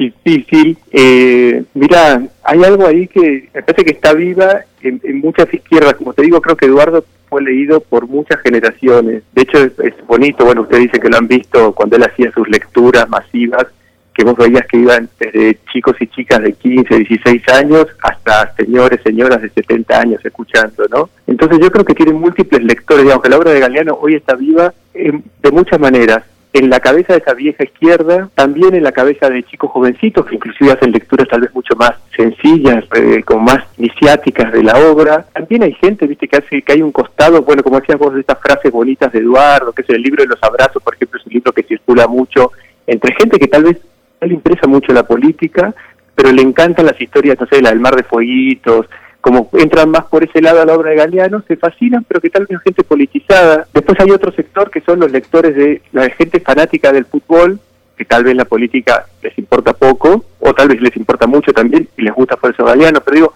difícil. 0.00 0.78
Eh, 0.90 1.62
mira, 1.74 2.22
hay 2.42 2.64
algo 2.64 2.86
ahí 2.86 3.06
que 3.06 3.48
me 3.54 3.62
parece 3.62 3.84
que 3.84 3.92
está 3.92 4.14
viva 4.14 4.64
en, 4.82 5.20
muchas 5.20 5.52
izquierdas. 5.52 5.94
Como 5.94 6.14
te 6.14 6.22
digo, 6.22 6.40
creo 6.40 6.56
que 6.56 6.66
Eduardo 6.66 7.04
fue 7.28 7.42
leído 7.42 7.80
por 7.80 8.08
muchas 8.08 8.40
generaciones. 8.40 9.22
De 9.32 9.42
hecho, 9.42 9.58
es, 9.58 9.94
bonito, 10.06 10.44
bueno, 10.44 10.62
usted 10.62 10.78
dice 10.78 10.98
que 10.98 11.08
lo 11.08 11.18
han 11.18 11.28
visto 11.28 11.72
cuando 11.72 11.96
él 11.96 12.04
hacía 12.04 12.32
sus 12.32 12.48
lecturas 12.48 13.08
masivas, 13.08 13.66
que 14.14 14.24
vos 14.24 14.36
veías 14.36 14.66
que 14.66 14.78
iban 14.78 15.08
desde 15.18 15.58
chicos 15.72 15.96
y 16.00 16.06
chicas 16.08 16.42
de 16.42 16.52
15, 16.54 16.98
16 16.98 17.48
años 17.50 17.86
hasta 18.02 18.54
señores, 18.56 19.00
señoras 19.04 19.40
de 19.40 19.50
70 19.50 20.00
años 20.00 20.24
escuchando, 20.24 20.84
¿no? 20.90 21.10
Entonces 21.28 21.58
yo 21.60 21.70
creo 21.70 21.84
que 21.84 21.94
tiene 21.94 22.12
múltiples 22.12 22.62
lectores, 22.64 23.04
digamos 23.04 23.22
que 23.22 23.28
la 23.28 23.38
obra 23.38 23.52
de 23.52 23.60
Galeano 23.60 23.94
hoy 24.00 24.16
está 24.16 24.34
viva 24.34 24.74
de 24.92 25.50
muchas 25.52 25.78
maneras 25.78 26.24
en 26.52 26.68
la 26.68 26.80
cabeza 26.80 27.12
de 27.12 27.20
esa 27.20 27.34
vieja 27.34 27.62
izquierda, 27.62 28.28
también 28.34 28.74
en 28.74 28.82
la 28.82 28.90
cabeza 28.90 29.30
de 29.30 29.44
chicos 29.44 29.70
jovencitos 29.70 30.26
que 30.26 30.34
inclusive 30.34 30.72
hacen 30.72 30.90
lecturas 30.90 31.28
tal 31.28 31.42
vez 31.42 31.54
mucho 31.54 31.76
más 31.76 31.92
sencillas, 32.16 32.84
eh, 32.96 33.22
como 33.24 33.42
más 33.42 33.64
iniciáticas 33.78 34.52
de 34.52 34.64
la 34.64 34.76
obra. 34.90 35.26
También 35.32 35.62
hay 35.62 35.74
gente, 35.74 36.06
viste, 36.06 36.26
que 36.26 36.38
hace 36.38 36.62
que 36.62 36.72
hay 36.72 36.82
un 36.82 36.90
costado, 36.90 37.42
bueno, 37.42 37.62
como 37.62 37.78
decías 37.78 37.98
vos, 37.98 38.14
de 38.14 38.20
estas 38.20 38.40
frases 38.40 38.72
bonitas 38.72 39.12
de 39.12 39.20
Eduardo, 39.20 39.72
que 39.72 39.82
es 39.82 39.90
el 39.90 40.02
libro 40.02 40.24
de 40.24 40.28
los 40.28 40.42
abrazos, 40.42 40.82
por 40.82 40.94
ejemplo, 40.94 41.20
es 41.20 41.26
un 41.26 41.32
libro 41.32 41.52
que 41.52 41.62
circula 41.62 42.08
mucho 42.08 42.50
entre 42.86 43.14
gente 43.14 43.38
que 43.38 43.46
tal 43.46 43.64
vez 43.64 43.78
no 44.20 44.26
le 44.26 44.34
interesa 44.34 44.66
mucho 44.66 44.92
la 44.92 45.04
política, 45.04 45.72
pero 46.16 46.32
le 46.32 46.42
encantan 46.42 46.86
las 46.86 47.00
historias, 47.00 47.38
no 47.38 47.46
sé, 47.46 47.62
la 47.62 47.70
del 47.70 47.80
mar 47.80 47.94
de 47.94 48.02
fueguitos, 48.02 48.86
como 49.20 49.50
entran 49.52 49.90
más 49.90 50.04
por 50.04 50.24
ese 50.24 50.40
lado 50.40 50.62
a 50.62 50.64
la 50.64 50.74
obra 50.74 50.90
de 50.90 50.96
Galeano, 50.96 51.42
se 51.46 51.56
fascinan, 51.56 52.04
pero 52.04 52.20
que 52.20 52.30
tal 52.30 52.46
vez 52.46 52.60
gente 52.62 52.82
politizada. 52.84 53.66
Después 53.72 54.00
hay 54.00 54.10
otro 54.10 54.32
sector 54.32 54.70
que 54.70 54.80
son 54.80 55.00
los 55.00 55.12
lectores 55.12 55.54
de 55.54 55.82
la 55.92 56.08
gente 56.10 56.40
fanática 56.40 56.92
del 56.92 57.04
fútbol, 57.04 57.60
que 57.96 58.04
tal 58.06 58.24
vez 58.24 58.34
la 58.34 58.46
política 58.46 59.06
les 59.22 59.36
importa 59.38 59.74
poco, 59.74 60.24
o 60.38 60.54
tal 60.54 60.68
vez 60.68 60.80
les 60.80 60.96
importa 60.96 61.26
mucho 61.26 61.52
también 61.52 61.86
y 61.96 62.02
les 62.02 62.14
gusta 62.14 62.36
por 62.36 62.52
eso 62.52 62.64
Galeano, 62.64 63.00
pero 63.02 63.14
digo, 63.14 63.34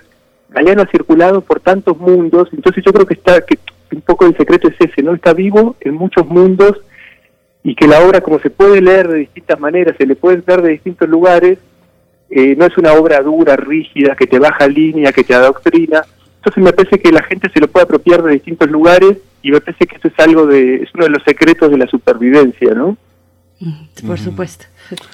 Galeano 0.48 0.82
ha 0.82 0.86
circulado 0.86 1.42
por 1.42 1.60
tantos 1.60 1.98
mundos, 1.98 2.48
entonces 2.52 2.82
yo 2.84 2.92
creo 2.92 3.06
que 3.06 3.14
está, 3.14 3.42
que 3.42 3.58
un 3.92 4.00
poco 4.00 4.24
el 4.24 4.36
secreto 4.36 4.68
es 4.68 4.76
ese, 4.78 5.02
¿no? 5.02 5.14
Está 5.14 5.34
vivo 5.34 5.76
en 5.80 5.94
muchos 5.94 6.26
mundos 6.26 6.80
y 7.62 7.74
que 7.74 7.86
la 7.86 8.00
obra 8.00 8.20
como 8.20 8.38
se 8.38 8.50
puede 8.50 8.80
leer 8.80 9.08
de 9.08 9.18
distintas 9.18 9.60
maneras, 9.60 9.96
se 9.98 10.06
le 10.06 10.16
puede 10.16 10.36
ver 10.38 10.62
de 10.62 10.70
distintos 10.70 11.08
lugares, 11.08 11.58
eh, 12.36 12.56
no 12.56 12.66
es 12.66 12.76
una 12.76 12.94
obra 12.94 13.22
dura, 13.22 13.54
rígida, 13.54 14.16
que 14.16 14.26
te 14.26 14.40
baja 14.40 14.66
línea, 14.66 15.12
que 15.12 15.22
te 15.22 15.34
adoctrina. 15.34 16.02
Entonces 16.38 16.64
me 16.64 16.72
parece 16.72 16.98
que 16.98 17.12
la 17.12 17.22
gente 17.22 17.48
se 17.54 17.60
lo 17.60 17.68
puede 17.68 17.84
apropiar 17.84 18.24
de 18.24 18.32
distintos 18.32 18.68
lugares 18.68 19.18
y 19.40 19.52
me 19.52 19.60
parece 19.60 19.86
que 19.86 19.94
esto 19.94 20.08
es 20.08 20.18
algo 20.18 20.44
de, 20.44 20.82
es 20.82 20.88
uno 20.94 21.04
de 21.04 21.10
los 21.10 21.22
secretos 21.22 21.70
de 21.70 21.78
la 21.78 21.86
supervivencia, 21.86 22.74
¿no? 22.74 22.96
Por 24.04 24.18
supuesto. 24.18 24.64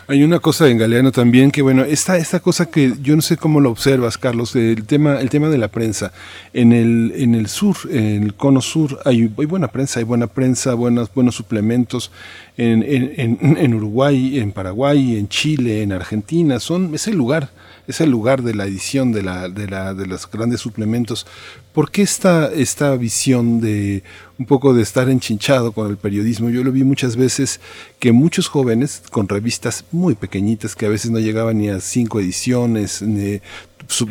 Hay 0.07 0.23
una 0.23 0.41
cosa 0.41 0.69
en 0.69 0.79
Galeano 0.79 1.13
también 1.13 1.51
que 1.51 1.63
bueno, 1.63 1.85
esta 1.85 2.17
esta 2.17 2.41
cosa 2.41 2.67
que 2.67 2.95
yo 3.03 3.15
no 3.17 3.23
sé 3.23 3.37
cómo 3.37 3.61
lo 3.61 3.71
observas, 3.71 4.19
Carlos, 4.19 4.57
el 4.57 4.85
tema 4.85 5.21
el 5.21 5.31
tema 5.31 5.49
de 5.49 5.59
la 5.59 5.69
prensa. 5.69 6.13
En 6.53 6.73
el 6.73 7.13
en 7.17 7.35
el 7.35 7.49
sur, 7.49 7.77
en 7.91 8.25
el 8.25 8.35
cono 8.35 8.61
sur 8.61 8.99
hay, 9.05 9.33
hay 9.39 9.47
buena 9.47 9.69
prensa, 9.69 10.01
hay 10.01 10.05
buena 10.05 10.27
prensa, 10.27 10.75
buenos 10.75 11.13
buenos 11.13 11.35
suplementos 11.35 12.11
en, 12.57 12.83
en, 12.83 13.57
en, 13.57 13.75
Uruguay, 13.75 14.39
en 14.39 14.53
Paraguay, 14.53 15.17
en 15.17 15.29
Chile, 15.29 15.83
en 15.83 15.93
Argentina, 15.93 16.61
son 16.61 16.95
es 16.95 17.07
el 17.07 17.17
lugar 17.17 17.51
es 17.91 18.01
el 18.01 18.11
lugar 18.11 18.43
de 18.43 18.55
la 18.55 18.67
edición 18.67 19.11
de, 19.13 19.23
la, 19.23 19.49
de, 19.49 19.69
la, 19.69 19.95
de 19.95 20.07
los 20.07 20.31
grandes 20.31 20.61
suplementos. 20.61 21.27
¿Por 21.73 21.91
qué 21.91 22.03
esta, 22.03 22.51
esta 22.53 22.95
visión 22.97 23.61
de 23.61 24.05
un 24.39 24.47
poco 24.47 24.75
de 24.75 24.83
estar 24.83 25.09
enchinchado 25.11 25.73
con 25.73 25.91
el 25.91 25.97
periodismo? 25.97 26.51
Yo 26.51 26.63
lo 26.63 26.73
vi 26.73 26.85
muchas 26.85 27.17
veces 27.17 27.61
que 27.99 28.13
muchos 28.13 28.49
jóvenes 28.49 29.03
con 29.11 29.29
revistas 29.29 29.60
muy 29.91 30.15
pequeñitas 30.15 30.75
que 30.75 30.87
a 30.87 30.89
veces 30.89 31.11
no 31.11 31.19
llegaban 31.19 31.59
ni 31.59 31.69
a 31.69 31.81
cinco 31.81 32.21
ediciones, 32.21 33.03
ni 33.03 33.41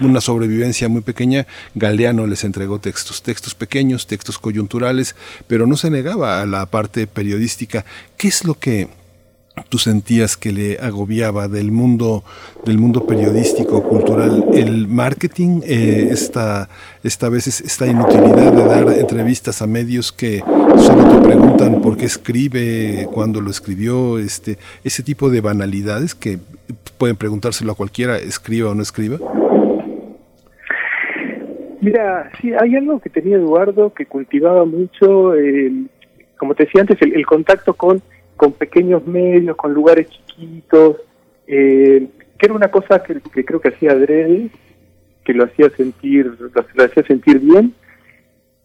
una 0.02 0.22
sobrevivencia 0.22 0.89
muy 0.89 1.02
pequeña, 1.02 1.47
Galeano 1.76 2.28
les 2.28 2.43
entregó 2.43 2.80
textos, 2.80 3.24
textos 3.24 3.56
pequeños, 3.56 4.08
textos 4.08 4.38
coyunturales, 4.38 5.16
pero 5.47 5.68
no 5.68 5.78
se 5.78 5.89
negaba 5.89 6.41
a 6.41 6.45
la 6.45 6.66
parte 6.66 7.08
periodística. 7.08 7.86
¿Qué 8.18 8.28
es 8.28 8.43
lo 8.43 8.56
que 8.56 8.89
tú 9.68 9.78
sentías 9.78 10.38
que 10.38 10.51
le 10.51 10.80
agobiaba 10.80 11.47
del 11.47 11.72
mundo, 11.72 12.24
del 12.66 12.78
mundo 12.78 13.05
periodístico, 13.05 13.84
cultural, 13.84 14.45
el 14.53 14.88
marketing, 14.88 15.62
eh, 15.66 16.10
esta, 16.12 16.70
esta 17.03 17.30
vez 17.30 17.47
esta 17.47 17.88
inutilidad 17.88 18.53
de 18.53 18.64
dar 18.64 18.97
entrevistas 18.97 19.62
a 19.62 19.68
medios 19.68 20.12
que 20.12 20.39
solo 20.78 21.10
te 21.10 21.28
preguntan 21.28 21.82
por 21.82 21.97
qué 21.97 22.05
escribe, 22.05 23.07
cuándo 23.12 23.41
lo 23.41 23.49
escribió, 23.49 24.18
este, 24.20 24.57
ese 24.84 25.03
tipo 25.03 25.30
de 25.30 25.41
banalidades 25.41 26.16
que 26.16 26.39
pueden 26.97 27.16
preguntárselo 27.16 27.72
a 27.72 27.76
cualquiera, 27.76 28.18
escriba 28.18 28.70
o 28.70 28.76
no 28.76 28.82
escriba. 28.82 29.18
Mira, 31.82 32.30
sí, 32.41 32.51
hay 32.53 32.76
algo 32.76 32.99
que 32.99 33.10
tenía 33.10 33.38
Eduardo 33.38 33.93
que 33.93 34.05
cultivaba 34.05 34.66
mucho, 34.66 35.36
eh, 35.36 35.72
como 36.38 36.53
te 36.53 36.66
decía 36.66 36.82
antes, 36.82 37.01
el, 37.01 37.26
contacto 37.26 37.74
con, 37.74 38.01
con 38.40 38.54
pequeños 38.54 39.06
medios, 39.06 39.58
con 39.58 39.74
lugares 39.74 40.08
chiquitos, 40.10 40.96
eh, 41.46 42.08
que 42.38 42.46
era 42.46 42.54
una 42.54 42.72
cosa 42.72 43.04
que, 43.04 43.20
creo 43.20 43.60
que 43.60 43.68
hacía 43.68 43.92
adrede, 43.92 44.50
que 45.26 45.34
lo 45.34 45.44
hacía 45.44 45.70
sentir, 45.72 46.38
lo, 46.40 46.86
hacía 46.86 47.04
sentir 47.04 47.40
bien, 47.40 47.74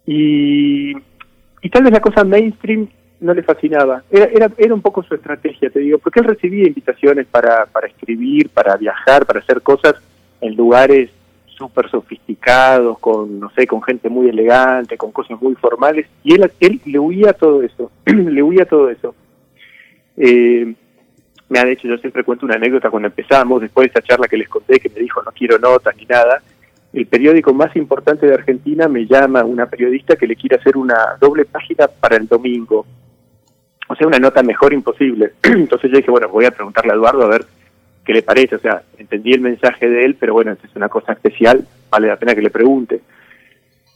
y, 0.07 0.93
y 1.61 1.71
tal 1.71 1.83
vez 1.83 1.93
la 1.93 2.01
cosa 2.01 2.23
mainstream 2.23 2.87
no 3.19 3.35
le 3.35 3.43
fascinaba. 3.43 4.05
Era, 4.13 4.27
era, 4.27 4.49
era 4.57 4.75
un 4.75 4.81
poco 4.81 5.03
su 5.03 5.13
estrategia, 5.13 5.71
te 5.71 5.81
digo, 5.81 5.99
porque 5.99 6.21
él 6.21 6.27
recibía 6.27 6.69
invitaciones 6.69 7.27
para, 7.27 7.67
para 7.67 7.89
escribir, 7.89 8.51
para 8.51 8.77
viajar, 8.77 9.27
para 9.27 9.41
hacer 9.41 9.61
cosas 9.61 9.97
en 10.41 10.55
lugares 10.55 11.11
súper 11.49 11.91
sofisticados, 11.91 12.97
con, 13.01 13.41
no 13.41 13.51
sé, 13.57 13.67
con 13.67 13.83
gente 13.83 14.09
muy 14.09 14.29
elegante, 14.29 14.97
con 14.97 15.11
cosas 15.11 15.43
muy 15.43 15.57
formales, 15.57 16.07
y 16.23 16.35
él, 16.35 16.49
él 16.61 16.81
le 16.85 17.01
huía 17.01 17.33
todo 17.33 17.65
eso, 17.65 17.91
le 18.07 18.41
huía 18.41 18.67
todo 18.67 18.89
eso. 18.89 19.17
Eh, 20.17 20.75
me 21.49 21.59
ha 21.59 21.65
dicho, 21.65 21.87
yo 21.87 21.99
siempre 21.99 22.25
cuento 22.25 22.47
una 22.47 22.57
anécdota 22.57 22.91
cuando 22.91 23.09
empezamos, 23.09 23.61
después 23.61 23.87
de 23.87 23.91
esa 23.91 24.07
charla 24.07 24.29
que 24.29 24.37
les 24.37 24.49
conté, 24.49 24.81
que 24.81 24.89
me 24.89 25.01
dijo 25.01 25.23
no 25.23 25.33
quiero 25.33 25.59
notas 25.59 25.95
ni 25.97 26.07
nada, 26.07 26.43
el 26.95 27.07
periódico 27.07 27.53
más 27.53 27.75
importante 27.77 28.27
de 28.27 28.35
Argentina 28.35 28.87
me 28.87 29.07
llama 29.07 29.45
una 29.45 29.67
periodista 29.67 30.15
que 30.17 30.29
le 30.29 30.37
quiere 30.37 30.57
hacer 30.57 30.77
una 30.77 31.17
doble 31.21 31.45
página 31.45 31.89
para 31.89 32.17
el 32.17 32.29
domingo. 32.29 32.87
O 33.89 33.95
sea, 33.97 34.07
una 34.07 34.19
nota 34.19 34.43
mejor 34.45 34.73
imposible. 34.73 35.33
Entonces 35.43 35.91
yo 35.91 35.97
dije, 35.97 36.11
bueno, 36.11 36.29
voy 36.29 36.45
a 36.45 36.53
preguntarle 36.53 36.93
a 36.93 36.95
Eduardo 36.95 37.25
a 37.25 37.29
ver 37.29 37.45
qué 38.05 38.13
le 38.13 38.23
parece. 38.23 38.55
O 38.55 38.61
sea, 38.61 38.83
entendí 38.97 39.33
el 39.33 39.41
mensaje 39.41 39.89
de 39.89 40.05
él, 40.05 40.17
pero 40.19 40.35
bueno, 40.35 40.53
es 40.53 40.77
una 40.77 40.89
cosa 40.89 41.13
especial, 41.13 41.67
vale 41.91 42.09
la 42.09 42.17
pena 42.17 42.35
que 42.35 42.43
le 42.43 42.51
pregunte. 42.51 43.01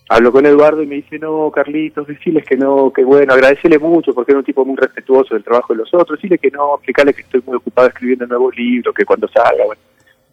Hablo 0.09 0.33
con 0.33 0.47
Eduardo 0.47 0.83
y 0.83 0.87
me 0.87 0.97
dice, 0.97 1.19
no, 1.19 1.51
Carlitos, 1.51 2.07
decirles 2.07 2.45
que 2.47 2.57
no, 2.57 2.91
que 2.93 3.05
bueno, 3.05 3.35
agradecele 3.35 3.79
mucho 3.79 4.15
porque 4.15 4.33
era 4.33 4.39
un 4.39 4.45
tipo 4.45 4.65
muy 4.65 4.77
respetuoso 4.77 5.35
del 5.35 5.45
trabajo 5.45 5.75
de 5.75 5.81
los 5.81 5.93
otros, 5.93 6.19
decirle 6.19 6.39
que 6.39 6.51
no, 6.51 6.77
explicarle 6.77 7.13
que 7.13 7.23
estoy 7.23 7.43
muy 7.45 7.57
ocupado 7.57 7.89
escribiendo 7.89 8.27
nuevos 8.27 8.57
libros, 8.57 8.95
que 8.95 9.05
cuando 9.05 9.29
salga, 9.29 9.65
bueno. 9.67 9.81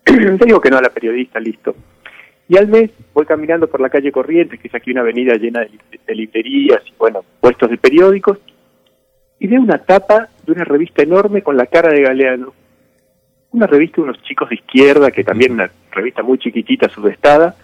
Te 0.38 0.45
digo 0.45 0.61
que 0.61 0.69
no 0.69 0.78
a 0.78 0.82
la 0.82 0.89
periodista, 0.89 1.39
listo. 1.39 1.76
Y 2.47 2.57
al 2.57 2.67
mes 2.67 2.91
voy 3.13 3.26
caminando 3.26 3.67
por 3.67 3.82
la 3.82 3.89
calle 3.89 4.11
Corrientes, 4.11 4.59
que 4.59 4.67
es 4.67 4.76
aquí 4.76 4.91
una 4.91 5.01
avenida 5.01 5.36
llena 5.36 5.61
de, 5.61 5.71
de 6.05 6.15
librerías 6.15 6.82
y, 6.86 6.93
bueno, 6.97 7.26
puestos 7.41 7.69
de 7.69 7.78
periódicos, 7.78 8.38
y 9.39 9.47
veo 9.47 9.61
una 9.61 9.80
tapa 9.80 10.30
de 10.45 10.51
una 10.53 10.63
revista 10.63 11.01
enorme 11.03 11.41
con 11.41 11.57
la 11.57 11.65
cara 11.65 11.89
de 11.91 12.01
Galeano 12.01 12.53
una 13.55 13.67
revista 13.67 13.97
de 13.97 14.01
unos 14.03 14.21
chicos 14.23 14.49
de 14.49 14.55
izquierda, 14.55 15.11
que 15.11 15.23
también 15.23 15.53
una 15.53 15.71
revista 15.91 16.21
muy 16.21 16.38
chiquitita, 16.38 16.89
subestada. 16.89 17.55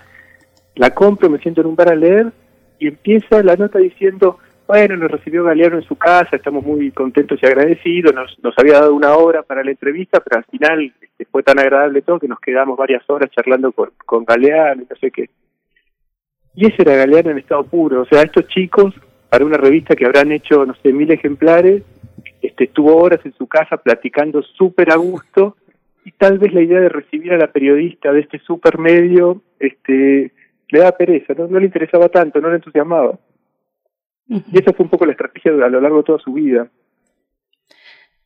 La 0.75 0.91
compro, 0.91 1.29
me 1.29 1.39
siento 1.39 1.61
en 1.61 1.67
un 1.67 1.75
bar 1.75 1.89
a 1.89 1.95
leer 1.95 2.31
y 2.79 2.87
empieza 2.87 3.43
la 3.43 3.55
nota 3.55 3.79
diciendo, 3.79 4.39
bueno, 4.67 4.95
nos 4.95 5.11
recibió 5.11 5.43
Galeano 5.43 5.75
en 5.75 5.83
su 5.83 5.95
casa, 5.97 6.35
estamos 6.35 6.63
muy 6.63 6.91
contentos 6.91 7.37
y 7.41 7.45
agradecidos, 7.45 8.13
nos, 8.15 8.37
nos 8.41 8.57
había 8.57 8.79
dado 8.79 8.95
una 8.95 9.15
hora 9.15 9.43
para 9.43 9.63
la 9.63 9.71
entrevista, 9.71 10.21
pero 10.21 10.39
al 10.39 10.45
final 10.45 10.93
este, 11.01 11.25
fue 11.25 11.43
tan 11.43 11.59
agradable 11.59 12.01
todo 12.01 12.19
que 12.19 12.27
nos 12.27 12.39
quedamos 12.39 12.77
varias 12.77 13.03
horas 13.09 13.29
charlando 13.31 13.71
con, 13.73 13.91
con 14.05 14.23
Galeano 14.23 14.83
y 14.83 14.87
no 14.89 14.95
sé 14.95 15.11
qué. 15.11 15.29
Y 16.55 16.67
ese 16.67 16.81
era 16.83 16.95
Galeano 16.95 17.31
en 17.31 17.39
estado 17.39 17.63
puro, 17.63 18.01
o 18.01 18.05
sea, 18.05 18.21
estos 18.21 18.47
chicos, 18.47 18.93
para 19.29 19.45
una 19.45 19.57
revista 19.57 19.95
que 19.95 20.05
habrán 20.05 20.31
hecho, 20.31 20.65
no 20.65 20.73
sé, 20.75 20.91
mil 20.93 21.11
ejemplares, 21.11 21.83
este, 22.41 22.63
estuvo 22.63 22.95
horas 22.95 23.19
en 23.25 23.33
su 23.33 23.47
casa 23.47 23.77
platicando 23.77 24.41
súper 24.41 24.91
a 24.91 24.95
gusto 24.95 25.57
y 26.05 26.11
tal 26.11 26.39
vez 26.39 26.53
la 26.53 26.61
idea 26.61 26.79
de 26.79 26.89
recibir 26.89 27.33
a 27.33 27.37
la 27.37 27.51
periodista 27.51 28.11
de 28.11 28.21
este 28.21 28.39
supermedio 28.39 29.41
este, 29.59 30.31
le 30.71 30.79
da 30.79 30.91
pereza, 30.91 31.33
¿no? 31.33 31.59
le 31.59 31.65
interesaba 31.65 32.09
tanto, 32.09 32.39
no 32.39 32.49
le 32.49 32.55
entusiasmaba. 32.55 33.19
Y 34.27 34.57
esa 34.57 34.71
fue 34.73 34.85
un 34.85 34.89
poco 34.89 35.05
la 35.05 35.11
estrategia 35.11 35.51
a 35.51 35.69
lo 35.69 35.81
largo 35.81 35.97
de 35.97 36.03
toda 36.03 36.19
su 36.19 36.31
vida. 36.33 36.69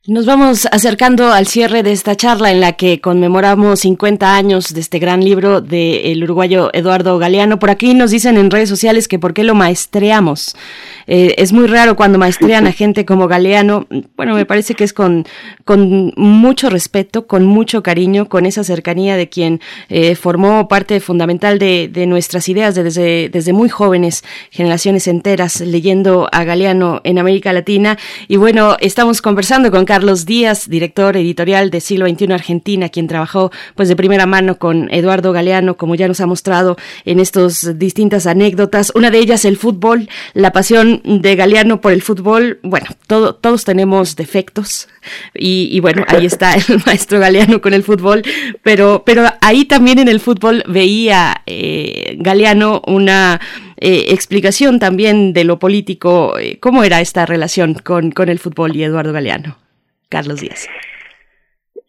Nos 0.08 0.28
vamos 0.28 0.68
acercando 0.72 1.34
al 1.34 1.48
cierre 1.48 1.82
de 1.82 1.92
esta 1.92 2.16
charla 2.16 2.52
en 2.52 2.60
la 2.60 2.74
que 2.74 3.02
conmemoramos 3.02 3.80
50 3.80 4.36
años 4.36 4.72
de 4.72 4.80
este 4.80 5.00
gran 5.00 5.26
libro 5.26 5.62
del 5.62 6.24
uruguayo 6.24 6.70
Eduardo 6.74 7.18
Galeano. 7.18 7.58
Por 7.58 7.72
aquí 7.72 7.96
nos 7.96 8.12
dicen 8.12 8.38
en 8.38 8.52
redes 8.52 8.70
sociales 8.70 9.08
que 9.08 9.18
por 9.18 9.34
qué 9.34 9.44
lo 9.44 9.56
maestreamos. 9.56 10.56
Eh, 11.08 11.34
es 11.40 11.54
muy 11.54 11.66
raro 11.66 11.96
cuando 11.96 12.20
maestrean 12.20 12.68
a 12.68 12.72
gente 12.72 13.04
como 13.04 13.28
Galeano. 13.28 13.88
Bueno, 14.16 14.36
me 14.36 14.46
parece 14.46 14.76
que 14.76 14.84
es 14.84 14.94
con, 14.94 15.26
con 15.64 16.14
mucho 16.16 16.70
respeto, 16.70 17.26
con 17.26 17.44
mucho 17.44 17.82
cariño, 17.82 18.30
con 18.30 18.46
esa 18.46 18.64
cercanía 18.64 19.18
de 19.18 19.28
quien 19.28 19.60
eh, 19.90 20.14
formó 20.14 20.68
parte 20.68 21.00
fundamental 21.00 21.58
de, 21.58 21.90
de 21.92 22.06
nuestras 22.06 22.48
ideas 22.48 22.76
desde, 22.76 23.30
desde 23.30 23.54
muy 23.54 23.70
jóvenes, 23.70 24.24
generaciones 24.52 25.08
enteras, 25.08 25.62
leyendo 25.62 26.30
a 26.32 26.44
Galeano 26.44 27.02
en 27.04 27.18
América 27.18 27.54
Latina. 27.54 27.98
Y 28.28 28.36
bueno, 28.36 28.78
estamos 28.82 29.24
conversando 29.24 29.72
con 29.72 29.86
Carlos 29.96 30.26
Díaz, 30.26 30.68
director 30.68 31.16
editorial 31.16 31.70
de 31.70 31.80
Siglo 31.80 32.06
XXI 32.06 32.34
Argentina, 32.34 32.90
quien 32.90 33.08
trabajó 33.08 33.50
pues 33.76 33.88
de 33.88 33.96
primera 33.96 34.26
mano 34.26 34.60
con 34.60 34.94
Eduardo 34.94 35.32
Galeano, 35.32 35.78
como 35.78 35.96
ya 35.96 36.10
nos 36.10 36.20
ha 36.20 36.26
mostrado 36.26 36.76
en 37.06 37.22
estas 37.22 37.80
distintas 37.80 38.28
anécdotas. 38.28 38.92
Una 38.94 39.10
de 39.10 39.20
ellas 39.20 39.46
el 39.46 39.56
fútbol, 39.56 40.10
la 40.34 40.52
pasión 40.52 41.02
de 41.06 41.38
Galeano 41.38 41.80
por 41.80 41.94
el 41.94 42.02
fútbol. 42.02 42.60
Bueno, 42.62 42.88
todo, 43.08 43.36
todos 43.36 43.64
tenemos 43.64 44.18
defectos 44.18 44.90
y, 45.34 45.80
bueno, 45.80 46.04
ahí 46.10 46.26
está 46.26 46.56
el 46.56 46.84
maestro 46.86 47.22
Galeano 47.22 47.62
con 47.62 47.74
el 47.74 47.84
fútbol, 47.84 48.22
pero, 48.64 49.04
pero 49.06 49.24
ahí 49.40 49.64
también 49.64 50.00
en 50.00 50.10
el 50.10 50.20
fútbol 50.20 50.62
veía 50.68 51.42
eh, 51.46 52.18
Galeano 52.20 52.82
una 52.86 53.40
eh, 53.78 54.08
explicación 54.10 54.78
también 54.78 55.32
de 55.32 55.46
lo 55.46 55.58
político. 55.58 56.38
Eh, 56.38 56.60
¿Cómo 56.60 56.84
era 56.84 57.00
esta 57.00 57.26
relación 57.26 57.76
con, 57.76 58.12
con 58.12 58.28
el 58.28 58.40
fútbol 58.40 58.76
y 58.76 58.84
Eduardo 58.84 59.14
Galeano? 59.14 59.56
Carlos 60.16 60.40
Díaz. 60.40 60.70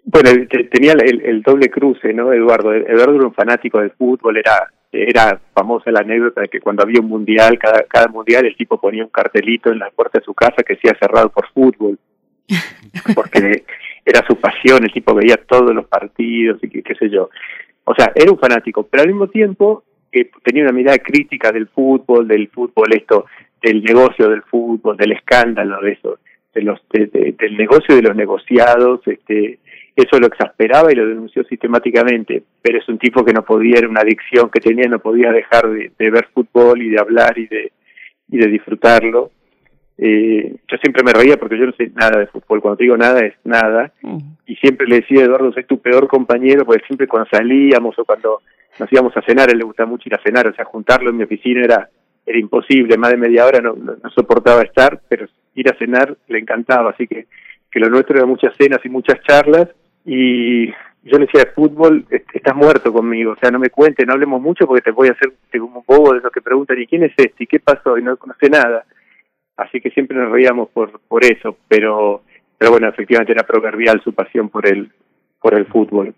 Bueno, 0.04 0.30
tenía 0.72 0.94
el, 0.94 1.42
doble 1.42 1.70
cruce, 1.70 2.12
¿no, 2.12 2.32
Eduardo? 2.32 2.74
Eduardo 2.74 3.14
era 3.14 3.26
un 3.26 3.34
fanático 3.34 3.78
del 3.78 3.92
fútbol, 3.92 4.36
era 4.36 4.68
era 4.90 5.38
famosa 5.52 5.90
la 5.90 6.00
anécdota 6.00 6.40
de 6.40 6.48
que 6.48 6.60
cuando 6.60 6.82
había 6.82 7.00
un 7.00 7.08
mundial, 7.08 7.58
cada, 7.58 7.82
cada 7.82 8.08
mundial 8.08 8.46
el 8.46 8.56
tipo 8.56 8.80
ponía 8.80 9.04
un 9.04 9.10
cartelito 9.10 9.70
en 9.70 9.78
la 9.78 9.90
puerta 9.90 10.18
de 10.18 10.24
su 10.24 10.32
casa 10.32 10.62
que 10.64 10.74
decía 10.74 10.96
cerrado 10.98 11.28
por 11.28 11.46
fútbol, 11.52 11.98
porque 13.14 13.64
era 14.04 14.24
su 14.26 14.36
pasión, 14.36 14.82
el 14.82 14.92
tipo 14.92 15.14
veía 15.14 15.36
todos 15.36 15.74
los 15.74 15.86
partidos 15.86 16.58
y 16.62 16.82
qué, 16.82 16.94
sé 16.94 17.10
yo. 17.10 17.28
O 17.84 17.94
sea, 17.94 18.10
era 18.14 18.32
un 18.32 18.38
fanático, 18.38 18.86
pero 18.86 19.02
al 19.02 19.08
mismo 19.08 19.28
tiempo 19.28 19.84
que 20.10 20.30
tenía 20.42 20.62
una 20.62 20.72
mirada 20.72 20.98
crítica 20.98 21.52
del 21.52 21.68
fútbol, 21.68 22.26
del 22.26 22.48
fútbol 22.48 22.88
esto, 22.92 23.26
del 23.62 23.84
negocio 23.84 24.30
del 24.30 24.42
fútbol, 24.42 24.96
del 24.96 25.12
escándalo 25.12 25.80
de 25.80 25.92
eso 25.92 26.18
de 26.56 26.62
los 26.62 26.80
del 26.90 27.56
negocio 27.56 27.94
de 27.94 28.02
los 28.02 28.16
negociados, 28.16 29.00
este, 29.06 29.58
eso 29.94 30.18
lo 30.18 30.26
exasperaba 30.26 30.90
y 30.90 30.94
lo 30.94 31.06
denunció 31.06 31.44
sistemáticamente, 31.44 32.42
pero 32.62 32.78
es 32.78 32.88
un 32.88 32.98
tipo 32.98 33.24
que 33.24 33.34
no 33.34 33.44
podía, 33.44 33.78
era 33.78 33.88
una 33.88 34.00
adicción 34.00 34.50
que 34.50 34.60
tenía, 34.60 34.88
no 34.88 34.98
podía 34.98 35.30
dejar 35.32 35.68
de, 35.68 35.92
ver 35.98 36.28
fútbol 36.32 36.80
y 36.80 36.88
de 36.88 36.98
hablar 36.98 37.38
y 37.38 37.46
de, 37.46 37.72
y 38.28 38.38
de 38.38 38.46
disfrutarlo. 38.46 39.30
Eh, 39.98 40.56
yo 40.68 40.76
siempre 40.78 41.02
me 41.02 41.12
reía 41.12 41.36
porque 41.38 41.58
yo 41.58 41.66
no 41.66 41.72
sé 41.72 41.90
nada 41.94 42.20
de 42.20 42.26
fútbol, 42.26 42.60
cuando 42.60 42.76
digo 42.76 42.96
nada 42.96 43.20
es 43.20 43.34
nada, 43.44 43.92
y 44.46 44.56
siempre 44.56 44.86
le 44.86 44.96
decía 44.96 45.24
Eduardo, 45.24 45.52
soy 45.52 45.64
tu 45.64 45.78
peor 45.78 46.08
compañero, 46.08 46.64
porque 46.64 46.84
siempre 46.86 47.06
cuando 47.06 47.28
salíamos 47.30 47.98
o 47.98 48.04
cuando 48.04 48.40
nos 48.78 48.92
íbamos 48.92 49.16
a 49.16 49.22
cenar, 49.22 49.48
a 49.48 49.52
él 49.52 49.58
le 49.58 49.64
gustaba 49.64 49.88
mucho 49.90 50.08
ir 50.08 50.14
a 50.14 50.22
cenar, 50.22 50.46
o 50.46 50.54
sea, 50.54 50.64
juntarlo 50.64 51.10
en 51.10 51.16
mi 51.16 51.24
oficina 51.24 51.64
era 51.64 51.88
era 52.26 52.38
imposible, 52.38 52.98
más 52.98 53.12
de 53.12 53.16
media 53.16 53.46
hora 53.46 53.60
no, 53.60 53.74
no, 53.74 54.10
soportaba 54.10 54.62
estar, 54.62 55.00
pero 55.08 55.26
ir 55.54 55.70
a 55.70 55.78
cenar 55.78 56.16
le 56.26 56.38
encantaba, 56.40 56.90
así 56.90 57.06
que, 57.06 57.26
que 57.70 57.80
lo 57.80 57.88
nuestro 57.88 58.16
era 58.16 58.26
muchas 58.26 58.54
cenas 58.56 58.80
y 58.84 58.88
muchas 58.88 59.20
charlas, 59.22 59.68
y 60.04 60.66
yo 61.06 61.18
le 61.18 61.26
decía, 61.26 61.44
de 61.44 61.52
fútbol, 61.52 62.04
estás 62.10 62.56
muerto 62.56 62.92
conmigo, 62.92 63.32
o 63.32 63.36
sea, 63.36 63.50
no 63.52 63.60
me 63.60 63.70
cuentes, 63.70 64.04
no 64.04 64.14
hablemos 64.14 64.42
mucho 64.42 64.66
porque 64.66 64.82
te 64.82 64.90
voy 64.90 65.08
a 65.08 65.12
hacer 65.12 65.32
como 65.58 65.78
un 65.78 65.84
bobo 65.86 66.12
de 66.12 66.20
los 66.20 66.32
que 66.32 66.42
preguntan, 66.42 66.80
¿y 66.80 66.86
quién 66.86 67.04
es 67.04 67.12
este? 67.16 67.44
¿Y 67.44 67.46
qué 67.46 67.60
pasó? 67.60 67.96
Y 67.96 68.02
no 68.02 68.16
conoce 68.16 68.50
nada. 68.50 68.84
Así 69.56 69.80
que 69.80 69.90
siempre 69.90 70.16
nos 70.16 70.32
reíamos 70.32 70.68
por, 70.70 71.00
por 71.00 71.24
eso, 71.24 71.56
pero, 71.68 72.22
pero 72.58 72.72
bueno, 72.72 72.88
efectivamente 72.88 73.32
era 73.32 73.46
proverbial 73.46 74.02
su 74.02 74.12
pasión 74.12 74.48
por 74.48 74.66
el, 74.66 74.90
por 75.40 75.54
el 75.54 75.66
fútbol. 75.66 76.12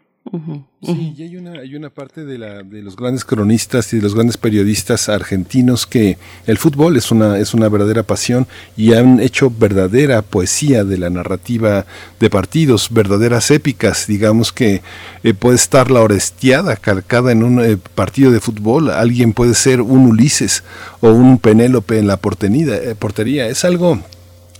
Sí, 0.83 1.15
y 1.17 1.23
hay 1.23 1.37
una, 1.37 1.53
hay 1.61 1.75
una 1.75 1.91
parte 1.91 2.25
de, 2.25 2.39
la, 2.39 2.63
de 2.63 2.83
los 2.83 2.97
grandes 2.97 3.25
cronistas 3.25 3.93
y 3.93 3.97
de 3.97 4.03
los 4.03 4.15
grandes 4.15 4.37
periodistas 4.37 5.09
argentinos 5.09 5.87
que 5.87 6.19
el 6.47 6.59
fútbol 6.59 6.97
es 6.97 7.11
una, 7.11 7.39
es 7.39 7.55
una 7.55 7.69
verdadera 7.69 8.03
pasión 8.03 8.47
y 8.77 8.95
han 8.95 9.21
hecho 9.21 9.51
verdadera 9.51 10.23
poesía 10.23 10.85
de 10.85 10.99
la 10.99 11.11
narrativa 11.11 11.87
de 12.21 12.31
partidos, 12.31 12.89
verdaderas 12.91 13.51
épicas, 13.51 14.07
digamos 14.07 14.53
que 14.53 14.83
eh, 15.23 15.35
puede 15.35 15.57
estar 15.57 15.91
la 15.91 16.01
orestiada 16.01 16.77
calcada 16.77 17.33
en 17.33 17.43
un 17.43 17.65
eh, 17.65 17.77
partido 17.95 18.31
de 18.31 18.41
fútbol, 18.41 18.91
alguien 18.91 19.33
puede 19.33 19.55
ser 19.55 19.81
un 19.81 20.07
Ulises 20.07 20.63
o 21.01 21.11
un 21.11 21.39
Penélope 21.39 21.99
en 21.99 22.07
la 22.07 22.19
portería, 22.19 22.77
eh, 22.77 22.95
portería. 22.95 23.49
es 23.49 23.65
algo 23.65 24.01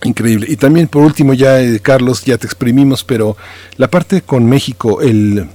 Increíble. 0.03 0.45
Y 0.49 0.55
también 0.55 0.87
por 0.87 1.03
último 1.03 1.33
ya, 1.33 1.57
Carlos, 1.81 2.23
ya 2.23 2.37
te 2.37 2.47
exprimimos, 2.47 3.03
pero 3.03 3.35
la 3.75 3.89
parte 3.89 4.21
con 4.21 4.45
México, 4.45 5.01
el 5.01 5.49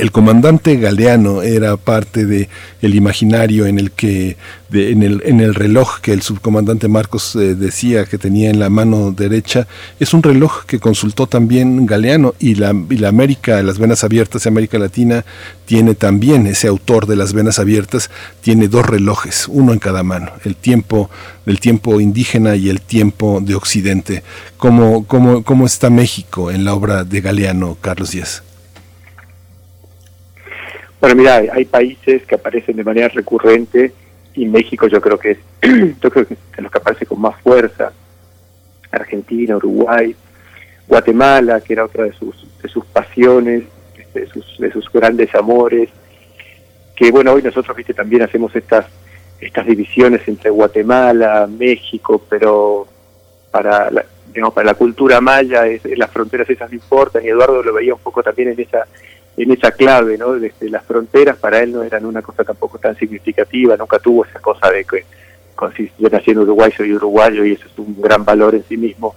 el 0.00 0.12
comandante 0.12 0.76
Galeano 0.76 1.42
era 1.42 1.76
parte 1.76 2.24
de 2.24 2.48
el 2.80 2.94
imaginario 2.94 3.66
en 3.66 3.78
el 3.78 3.90
que 3.90 4.36
en, 4.72 5.02
el, 5.02 5.22
en 5.24 5.40
el 5.40 5.54
reloj 5.54 6.00
que 6.00 6.12
el 6.12 6.22
subcomandante 6.22 6.88
Marcos 6.88 7.36
eh, 7.36 7.54
decía 7.54 8.06
que 8.06 8.16
tenía 8.16 8.50
en 8.50 8.58
la 8.58 8.70
mano 8.70 9.12
derecha 9.12 9.66
es 9.98 10.14
un 10.14 10.22
reloj 10.22 10.64
que 10.64 10.78
consultó 10.78 11.26
también 11.26 11.86
Galeano 11.86 12.34
y 12.38 12.54
la, 12.54 12.74
y 12.88 12.96
la 12.96 13.08
América 13.08 13.62
las 13.62 13.78
venas 13.78 14.02
abiertas 14.02 14.44
de 14.44 14.48
América 14.48 14.78
Latina 14.78 15.24
tiene 15.66 15.94
también 15.94 16.46
ese 16.46 16.68
autor 16.68 17.06
de 17.06 17.16
las 17.16 17.32
venas 17.32 17.58
abiertas 17.58 18.10
tiene 18.40 18.68
dos 18.68 18.86
relojes 18.86 19.48
uno 19.48 19.72
en 19.72 19.78
cada 19.80 20.02
mano 20.02 20.32
el 20.44 20.56
tiempo 20.56 21.10
del 21.44 21.60
tiempo 21.60 22.00
indígena 22.00 22.56
y 22.56 22.68
el 22.68 22.80
tiempo 22.80 23.40
de 23.42 23.54
Occidente. 23.54 24.22
Cómo, 24.56 25.04
cómo, 25.06 25.42
cómo 25.42 25.66
está 25.66 25.90
México 25.90 26.50
en 26.50 26.64
la 26.64 26.74
obra 26.74 27.02
de 27.02 27.20
Galeano 27.20 27.76
Carlos 27.80 28.12
Díaz 28.12 28.42
bueno, 31.00 31.16
mira, 31.16 31.42
hay 31.52 31.64
países 31.64 32.24
que 32.26 32.34
aparecen 32.34 32.76
de 32.76 32.84
manera 32.84 33.08
recurrente 33.08 33.92
y 34.34 34.46
México 34.46 34.86
yo 34.86 35.00
creo 35.00 35.18
que 35.18 35.32
es, 35.32 35.38
yo 36.00 36.10
creo 36.10 36.26
que 36.26 36.34
es 36.34 36.40
los 36.58 36.70
que 36.70 36.78
aparece 36.78 37.06
con 37.06 37.20
más 37.20 37.40
fuerza. 37.40 37.92
Argentina, 38.90 39.56
Uruguay, 39.56 40.14
Guatemala, 40.86 41.60
que 41.60 41.72
era 41.72 41.84
otra 41.84 42.04
de 42.04 42.12
sus, 42.12 42.46
de 42.60 42.68
sus 42.68 42.84
pasiones, 42.86 43.64
este, 43.96 44.20
de 44.20 44.26
sus, 44.26 44.58
de 44.58 44.72
sus 44.72 44.90
grandes 44.92 45.34
amores, 45.34 45.88
que 46.96 47.10
bueno, 47.10 47.32
hoy 47.32 47.42
nosotros, 47.42 47.76
viste, 47.76 47.94
también 47.94 48.22
hacemos 48.22 48.54
estas, 48.54 48.86
estas 49.40 49.66
divisiones 49.66 50.26
entre 50.28 50.50
Guatemala, 50.50 51.48
México, 51.48 52.22
pero 52.28 52.86
para 53.50 53.90
la, 53.90 54.04
digamos, 54.32 54.52
para 54.52 54.66
la 54.66 54.74
cultura 54.74 55.20
maya 55.20 55.66
es, 55.66 55.82
las 55.96 56.10
fronteras 56.10 56.48
esas 56.50 56.70
no 56.70 56.76
importan 56.76 57.24
y 57.24 57.28
Eduardo 57.28 57.62
lo 57.62 57.72
veía 57.72 57.94
un 57.94 58.00
poco 58.00 58.22
también 58.22 58.50
en 58.50 58.60
esa 58.60 58.86
en 59.42 59.52
esa 59.52 59.72
clave, 59.72 60.18
¿no? 60.18 60.32
Desde 60.32 60.68
las 60.68 60.84
fronteras 60.84 61.36
para 61.36 61.62
él 61.62 61.72
no 61.72 61.82
eran 61.82 62.04
una 62.04 62.22
cosa 62.22 62.44
tampoco 62.44 62.78
tan 62.78 62.96
significativa, 62.96 63.76
nunca 63.76 63.98
tuvo 63.98 64.24
esa 64.24 64.40
cosa 64.40 64.70
de 64.70 64.84
que 64.84 65.04
yo 65.98 66.08
nací 66.08 66.30
en 66.30 66.38
Uruguay, 66.38 66.72
soy 66.74 66.92
uruguayo 66.94 67.44
y 67.44 67.52
eso 67.52 67.66
es 67.66 67.78
un 67.78 68.00
gran 68.00 68.24
valor 68.24 68.54
en 68.54 68.64
sí 68.64 68.76
mismo. 68.76 69.14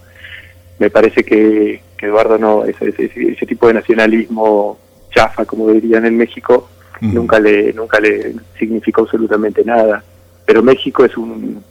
Me 0.79 0.89
parece 0.89 1.23
que, 1.23 1.81
Eduardo 1.99 2.37
no, 2.37 2.65
ese, 2.65 2.93
ese, 2.97 3.45
tipo 3.45 3.67
de 3.67 3.75
nacionalismo 3.75 4.77
chafa, 5.09 5.45
como 5.45 5.69
dirían 5.71 6.05
en 6.05 6.17
México, 6.17 6.67
nunca 6.99 7.39
le 7.39 7.71
nunca 7.71 7.97
le 8.01 8.35
significó 8.59 9.03
absolutamente 9.03 9.63
nada. 9.63 10.03
Pero 10.45 10.61
México 10.61 11.05
es 11.05 11.15
un 11.15 11.63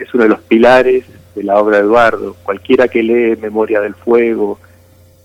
es 0.00 0.12
uno 0.14 0.24
de 0.24 0.30
los 0.30 0.40
pilares 0.40 1.04
de 1.36 1.44
la 1.44 1.60
obra 1.60 1.76
de 1.76 1.84
Eduardo. 1.84 2.34
Cualquiera 2.42 2.88
que 2.88 3.04
lee 3.04 3.36
Memoria 3.40 3.80
del 3.80 3.94
Fuego, 3.94 4.58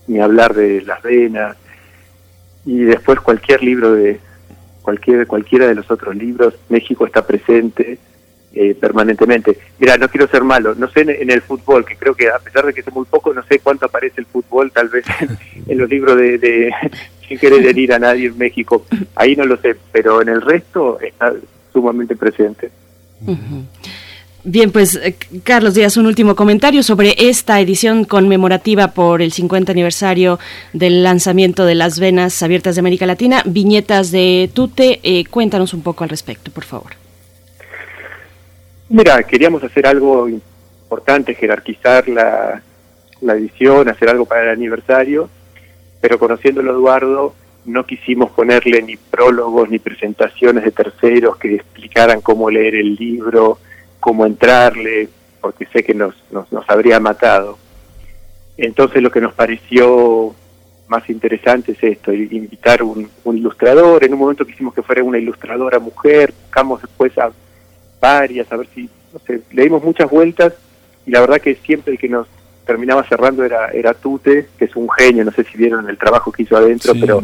ni 0.06 0.20
hablar 0.20 0.54
de 0.54 0.84
las 0.84 1.02
venas, 1.02 1.58
y 2.66 2.80
después 2.80 3.20
cualquier 3.20 3.64
libro 3.64 3.94
de 3.94 4.20
cualquier 4.82 5.28
cualquiera 5.28 5.68
de 5.68 5.76
los 5.76 5.90
otros 5.90 6.16
libros 6.16 6.56
México 6.70 7.06
está 7.06 7.26
presente 7.26 7.98
eh, 8.56 8.76
permanentemente. 8.76 9.58
Mira 9.80 9.98
no 9.98 10.08
quiero 10.10 10.28
ser 10.28 10.44
malo 10.44 10.76
no 10.76 10.90
sé 10.90 11.02
en, 11.02 11.30
el 11.30 11.42
fútbol 11.42 11.86
que 11.86 11.96
creo 11.96 12.14
que 12.14 12.30
a 12.30 12.40
pesar 12.40 12.66
de 12.66 12.74
que 12.74 12.82
es 12.82 12.94
muy 12.94 13.06
poco 13.06 13.34
no 13.34 13.44
sé 13.44 13.60
cuánto 13.60 13.86
aparece 13.86 14.22
el 14.22 14.28
fútbol 14.28 14.72
tal 14.72 14.90
vez 14.90 15.06
en, 15.68 15.78
los 15.78 15.90
libros 15.90 16.18
de, 16.18 16.38
de 16.38 16.72
sin 17.28 17.38
querer 17.40 17.66
herir 17.66 17.94
a 17.94 18.00
nadie 18.00 18.28
en 18.28 18.38
México. 18.38 18.86
Ahí 19.16 19.36
no 19.36 19.46
lo 19.46 19.58
sé 19.58 19.76
pero 19.92 20.22
en 20.22 20.30
el 20.30 20.42
resto 20.42 21.00
está 21.00 21.34
sumamente 21.72 22.16
presente 22.16 22.72
Bien, 24.46 24.72
pues 24.72 24.98
eh, 24.98 25.16
Carlos 25.44 25.74
Díaz, 25.74 25.96
un 25.96 26.06
último 26.06 26.36
comentario 26.36 26.84
sobre 26.84 27.16
esta 27.18 27.62
edición 27.62 28.04
conmemorativa 28.04 28.90
por 28.90 29.22
el 29.22 29.32
50 29.32 29.72
aniversario 29.72 30.38
del 30.74 31.02
lanzamiento 31.02 31.64
de 31.66 31.76
las 31.76 31.98
venas 31.98 32.44
abiertas 32.44 32.76
de 32.76 32.80
América 32.80 33.06
Latina, 33.06 33.42
viñetas 33.46 34.12
de 34.12 34.50
Tute. 34.54 35.00
Eh, 35.04 35.24
cuéntanos 35.30 35.74
un 35.74 35.82
poco 35.82 36.04
al 36.04 36.10
respecto, 36.10 36.52
por 36.52 36.66
favor. 36.66 36.92
Mira, 38.90 39.24
queríamos 39.24 39.64
hacer 39.64 39.88
algo 39.88 40.28
importante, 40.28 41.36
jerarquizar 41.36 42.10
la, 42.10 42.62
la 43.22 43.34
edición, 43.36 43.88
hacer 43.88 44.10
algo 44.10 44.26
para 44.26 44.44
el 44.44 44.50
aniversario, 44.50 45.30
pero 46.02 46.20
conociéndolo 46.20 46.74
Eduardo, 46.74 47.34
no 47.64 47.86
quisimos 47.86 48.32
ponerle 48.32 48.82
ni 48.82 48.98
prólogos 48.98 49.70
ni 49.70 49.80
presentaciones 49.80 50.66
de 50.66 50.72
terceros 50.72 51.38
que 51.38 51.56
explicaran 51.56 52.20
cómo 52.20 52.50
leer 52.50 52.76
el 52.76 52.96
libro 52.96 53.60
cómo 54.04 54.26
entrarle, 54.26 55.08
porque 55.40 55.66
sé 55.68 55.82
que 55.82 55.94
nos, 55.94 56.14
nos, 56.30 56.46
habría 56.68 57.00
matado. 57.00 57.58
Entonces 58.58 59.02
lo 59.02 59.10
que 59.10 59.22
nos 59.22 59.34
pareció 59.34 60.36
más 60.88 61.10
interesante 61.10 61.72
es 61.72 61.82
esto, 61.82 62.12
invitar 62.12 62.84
un, 62.84 63.10
un 63.24 63.38
ilustrador. 63.38 64.04
En 64.04 64.12
un 64.12 64.20
momento 64.20 64.46
quisimos 64.46 64.74
que 64.74 64.84
fuera 64.84 65.02
una 65.06 65.20
ilustradora 65.20 65.80
mujer, 65.80 66.34
buscamos 66.38 66.82
después 66.82 67.18
a 67.18 67.32
varias, 68.02 68.52
a 68.52 68.58
ver 68.58 68.68
si, 68.76 68.90
no 69.14 69.20
sé, 69.26 69.40
le 69.52 69.64
dimos 69.64 69.82
muchas 69.82 70.10
vueltas 70.10 70.54
y 71.06 71.12
la 71.12 71.22
verdad 71.22 71.40
que 71.40 71.56
siempre 71.56 71.94
el 71.94 71.98
que 71.98 72.10
nos 72.10 72.28
terminaba 72.66 73.08
cerrando 73.08 73.46
era, 73.46 73.70
era 73.70 73.94
Tute, 73.94 74.50
que 74.60 74.66
es 74.66 74.76
un 74.76 74.90
genio, 74.92 75.24
no 75.24 75.32
sé 75.32 75.46
si 75.46 75.58
vieron 75.58 75.90
el 75.90 75.98
trabajo 75.98 76.30
que 76.30 76.44
hizo 76.44 76.58
adentro, 76.58 76.94
pero 77.00 77.24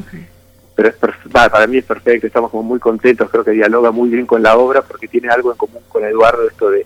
pero 0.82 1.14
para 1.32 1.68
mí 1.68 1.78
es 1.78 1.86
perfecto, 1.86 2.28
estamos 2.28 2.52
como 2.52 2.64
muy 2.64 2.80
contentos, 2.80 3.30
creo 3.30 3.44
que 3.44 3.52
dialoga 3.52 3.92
muy 3.92 4.10
bien 4.10 4.26
con 4.26 4.42
la 4.42 4.58
obra 4.58 4.82
porque 4.82 5.08
tiene 5.08 5.30
algo 5.30 5.52
en 5.52 5.58
común 5.58 5.84
con 5.90 6.04
Eduardo, 6.04 6.48
esto 6.48 6.70
de, 6.70 6.86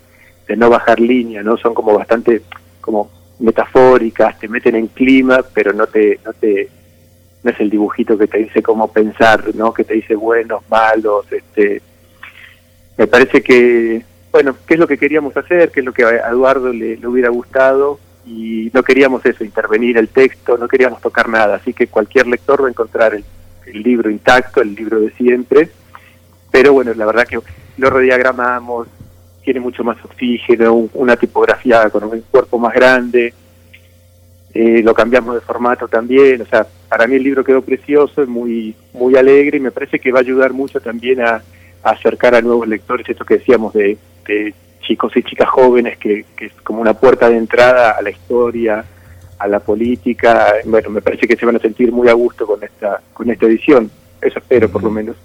no 0.55 0.69
bajar 0.69 0.99
línea, 0.99 1.41
¿no? 1.41 1.57
Son 1.57 1.73
como 1.73 1.97
bastante 1.97 2.41
como 2.81 3.09
metafóricas, 3.39 4.37
te 4.37 4.47
meten 4.47 4.75
en 4.75 4.87
clima, 4.87 5.39
pero 5.53 5.73
no 5.73 5.87
te, 5.87 6.19
no 6.25 6.33
te, 6.33 6.69
no 7.41 7.51
es 7.51 7.59
el 7.59 7.69
dibujito 7.69 8.17
que 8.17 8.27
te 8.27 8.39
dice 8.39 8.61
cómo 8.61 8.91
pensar, 8.91 9.55
¿no? 9.55 9.73
Que 9.73 9.83
te 9.83 9.95
dice 9.95 10.15
buenos, 10.15 10.61
malos, 10.69 11.31
este, 11.31 11.81
me 12.97 13.07
parece 13.07 13.41
que, 13.41 14.03
bueno, 14.31 14.55
qué 14.67 14.75
es 14.75 14.79
lo 14.79 14.87
que 14.87 14.97
queríamos 14.97 15.35
hacer, 15.37 15.71
qué 15.71 15.79
es 15.79 15.85
lo 15.85 15.93
que 15.93 16.03
a 16.03 16.29
Eduardo 16.29 16.71
le, 16.71 16.97
le 16.97 17.07
hubiera 17.07 17.29
gustado 17.29 17.99
y 18.25 18.69
no 18.73 18.83
queríamos 18.83 19.25
eso, 19.25 19.43
intervenir 19.43 19.97
el 19.97 20.09
texto, 20.09 20.57
no 20.57 20.67
queríamos 20.67 21.01
tocar 21.01 21.27
nada, 21.29 21.55
así 21.55 21.73
que 21.73 21.87
cualquier 21.87 22.27
lector 22.27 22.61
va 22.61 22.67
a 22.67 22.71
encontrar 22.71 23.15
el 23.15 23.23
el 23.65 23.81
libro 23.81 24.09
intacto, 24.09 24.61
el 24.61 24.75
libro 24.75 24.99
de 24.99 25.11
siempre, 25.11 25.69
pero 26.51 26.73
bueno, 26.73 26.93
la 26.93 27.05
verdad 27.05 27.27
que 27.27 27.39
lo 27.77 27.89
rediagramamos, 27.89 28.87
tiene 29.43 29.59
mucho 29.59 29.83
más 29.83 29.97
oxígeno, 30.03 30.89
una 30.93 31.15
tipografía 31.17 31.89
con 31.89 32.03
un 32.05 32.21
cuerpo 32.31 32.57
más 32.57 32.73
grande, 32.73 33.33
eh, 34.53 34.81
lo 34.83 34.93
cambiamos 34.93 35.35
de 35.35 35.41
formato 35.41 35.87
también, 35.87 36.41
o 36.41 36.45
sea, 36.45 36.65
para 36.87 37.07
mí 37.07 37.15
el 37.15 37.23
libro 37.23 37.43
quedó 37.43 37.61
precioso, 37.61 38.25
muy, 38.27 38.75
muy 38.93 39.15
alegre 39.15 39.57
y 39.57 39.61
me 39.61 39.71
parece 39.71 39.99
que 39.99 40.11
va 40.11 40.19
a 40.19 40.21
ayudar 40.21 40.53
mucho 40.53 40.79
también 40.79 41.21
a, 41.21 41.41
acercar 41.81 42.33
a 42.33 42.41
nuevos 42.41 42.65
lectores, 42.65 43.09
esto 43.09 43.25
que 43.25 43.39
decíamos 43.39 43.73
de, 43.73 43.97
chicos 44.79 45.11
y 45.17 45.23
chicas 45.23 45.49
jóvenes, 45.49 45.97
que, 45.97 46.25
que, 46.37 46.45
es 46.45 46.53
como 46.63 46.81
una 46.81 46.93
puerta 46.93 47.29
de 47.29 47.37
entrada 47.37 47.91
a 47.91 48.01
la 48.01 48.09
historia, 48.09 48.85
a 49.39 49.47
la 49.47 49.59
política, 49.59 50.53
bueno, 50.65 50.89
me 50.89 51.01
parece 51.01 51.27
que 51.27 51.35
se 51.35 51.45
van 51.45 51.55
a 51.55 51.59
sentir 51.59 51.91
muy 51.91 52.07
a 52.09 52.13
gusto 52.13 52.45
con 52.45 52.63
esta, 52.63 53.01
con 53.13 53.29
esta 53.29 53.45
edición. 53.45 53.89
Eso 54.23 54.39
espero, 54.39 54.69
por 54.69 54.83
lo 54.83 54.89
menos. 54.89 55.15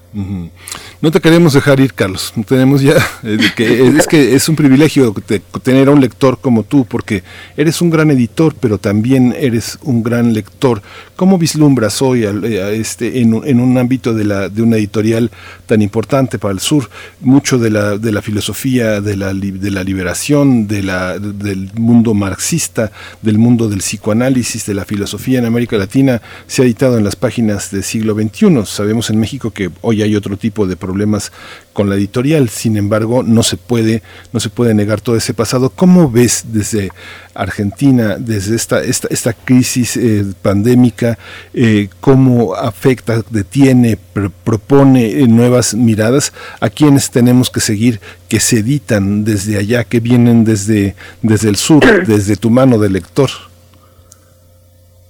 No 1.01 1.13
te 1.13 1.21
queremos 1.21 1.53
dejar 1.53 1.79
ir, 1.79 1.95
Carlos. 1.95 2.33
Tenemos 2.47 2.83
ya 2.83 2.95
eh, 3.23 3.39
que 3.55 3.87
es 3.87 4.07
que 4.09 4.35
es 4.35 4.49
un 4.49 4.57
privilegio 4.57 5.15
tener 5.63 5.89
a 5.89 5.93
un 5.93 6.01
lector 6.01 6.39
como 6.41 6.65
tú, 6.65 6.85
porque 6.85 7.23
eres 7.57 7.81
un 7.81 7.91
gran 7.91 8.11
editor, 8.11 8.55
pero 8.59 8.79
también 8.79 9.35
eres 9.39 9.79
un 9.83 10.03
gran 10.03 10.33
lector. 10.33 10.83
¿Cómo 11.15 11.39
vislumbras 11.39 12.03
hoy 12.03 12.25
eh, 12.25 12.77
este, 12.81 13.21
en, 13.21 13.35
un 13.35 13.79
ámbito 13.79 14.15
de, 14.15 14.25
la, 14.25 14.49
de 14.49 14.63
una 14.63 14.77
editorial 14.77 15.31
tan 15.67 15.83
importante 15.83 16.39
para 16.39 16.53
el 16.53 16.61
sur 16.61 16.91
mucho 17.21 17.59
de 17.59 17.71
la, 17.71 17.97
de 17.97 18.11
la 18.11 18.23
filosofía, 18.23 19.01
de 19.01 19.17
la, 19.17 19.33
de 19.33 19.71
la 19.71 19.85
liberación, 19.85 20.67
de 20.67 20.83
la, 20.83 21.19
del 21.19 21.71
mundo 21.75 22.15
marxista, 22.15 22.91
del 23.23 23.39
mundo 23.39 23.69
del 23.69 23.79
psicoanálisis, 23.79 24.67
de 24.67 24.75
la 24.75 24.85
filosofía 24.85 25.39
en 25.39 25.45
América 25.45 25.77
Latina, 25.77 26.21
se 26.49 26.63
ha 26.63 26.65
editado 26.65 26.99
en 26.99 27.05
las 27.05 27.15
páginas 27.15 27.71
del 27.71 27.85
siglo 27.85 28.15
XXI? 28.15 28.65
Sabemos 28.89 29.11
en 29.11 29.21
México 29.21 29.51
que 29.51 29.71
hoy 29.83 30.01
hay 30.01 30.17
otro 30.17 30.39
tipo 30.39 30.67
de 30.67 30.75
problemas 30.75 31.31
con 31.75 31.91
la 31.91 31.97
editorial. 31.97 32.49
Sin 32.49 32.79
embargo, 32.79 33.23
no 33.23 33.43
se 33.43 33.59
puede, 33.59 34.03
no 34.33 34.41
se 34.41 34.49
puede 34.49 34.73
negar 34.73 35.03
todo 35.03 35.15
ese 35.15 35.35
pasado. 35.35 35.69
¿Cómo 35.69 36.11
ves 36.11 36.45
desde 36.55 36.89
Argentina, 37.35 38.17
desde 38.19 38.57
esta, 38.57 38.83
esta, 38.83 39.09
esta 39.11 39.35
crisis 39.35 39.99
eh, 39.99 40.25
pandémica, 40.41 41.19
eh, 41.53 41.91
cómo 42.01 42.55
afecta, 42.55 43.23
detiene, 43.29 43.99
propone 44.43 45.21
eh, 45.21 45.29
nuevas 45.29 45.75
miradas 45.75 46.33
a 46.59 46.71
quienes 46.71 47.11
tenemos 47.11 47.51
que 47.51 47.61
seguir, 47.61 48.01
que 48.27 48.41
se 48.41 48.61
editan 48.61 49.23
desde 49.23 49.59
allá, 49.59 49.85
que 49.85 50.01
vienen 50.01 50.45
desde, 50.45 50.97
desde 51.21 51.51
el 51.51 51.57
sur, 51.57 51.85
desde 52.07 52.37
tu 52.37 52.49
mano 52.49 52.79
de 52.79 52.89
lector? 52.89 53.29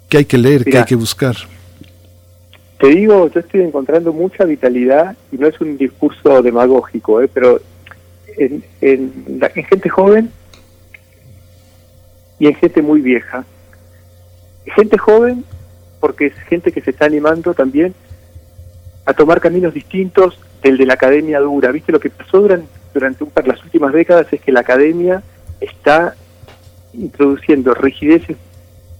¿Qué 0.08 0.16
hay 0.16 0.24
que 0.24 0.36
leer? 0.36 0.64
¿Qué 0.64 0.78
hay 0.78 0.84
que 0.84 0.96
buscar? 0.96 1.36
Te 2.78 2.86
digo, 2.88 3.28
yo 3.28 3.40
estoy 3.40 3.62
encontrando 3.62 4.12
mucha 4.12 4.44
vitalidad 4.44 5.16
y 5.32 5.36
no 5.36 5.48
es 5.48 5.60
un 5.60 5.76
discurso 5.76 6.42
demagógico, 6.42 7.20
¿eh? 7.20 7.28
pero 7.32 7.60
en, 8.36 8.62
en, 8.80 9.40
gente 9.68 9.88
joven 9.88 10.30
y 12.38 12.46
en 12.46 12.54
gente 12.54 12.80
muy 12.80 13.00
vieja. 13.00 13.44
Gente 14.76 14.96
joven 14.96 15.44
porque 15.98 16.26
es 16.26 16.34
gente 16.48 16.70
que 16.70 16.80
se 16.80 16.90
está 16.90 17.06
animando 17.06 17.52
también 17.52 17.94
a 19.06 19.12
tomar 19.12 19.40
caminos 19.40 19.74
distintos 19.74 20.38
del 20.62 20.78
de 20.78 20.86
la 20.86 20.94
academia 20.94 21.40
dura. 21.40 21.72
¿Viste? 21.72 21.90
Lo 21.90 21.98
que 21.98 22.10
pasó 22.10 22.40
durante, 22.40 22.68
durante 22.94 23.24
un, 23.24 23.32
las 23.44 23.64
últimas 23.64 23.92
décadas 23.92 24.32
es 24.32 24.40
que 24.40 24.52
la 24.52 24.60
academia 24.60 25.24
está 25.60 26.14
introduciendo 26.92 27.74
rigideces 27.74 28.36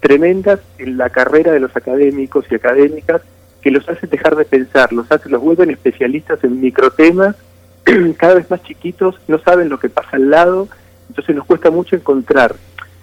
tremendas 0.01 0.59
en 0.79 0.97
la 0.97 1.11
carrera 1.11 1.53
de 1.53 1.61
los 1.61 1.77
académicos 1.77 2.45
y 2.51 2.57
académicas 2.57 3.23
que 3.63 3.71
los 3.71 3.89
hacen 3.89 4.11
dejar 4.11 4.37
de 4.37 4.45
pensar, 4.45 4.93
los 4.93 5.11
hacen, 5.11 5.33
los 5.33 5.43
vuelven 5.43 5.71
especialistas 5.71 6.43
en 6.45 6.61
microtemas, 6.61 7.37
cada 8.17 8.35
vez 8.35 8.51
más 8.51 8.63
chiquitos, 8.63 9.19
no 9.29 9.39
saben 9.39 9.69
lo 9.69 9.79
que 9.79 9.89
pasa 9.89 10.11
al 10.13 10.31
lado, 10.31 10.69
entonces 11.09 11.35
nos 11.35 11.47
cuesta 11.47 11.71
mucho 11.71 11.97
encontrar 11.97 12.55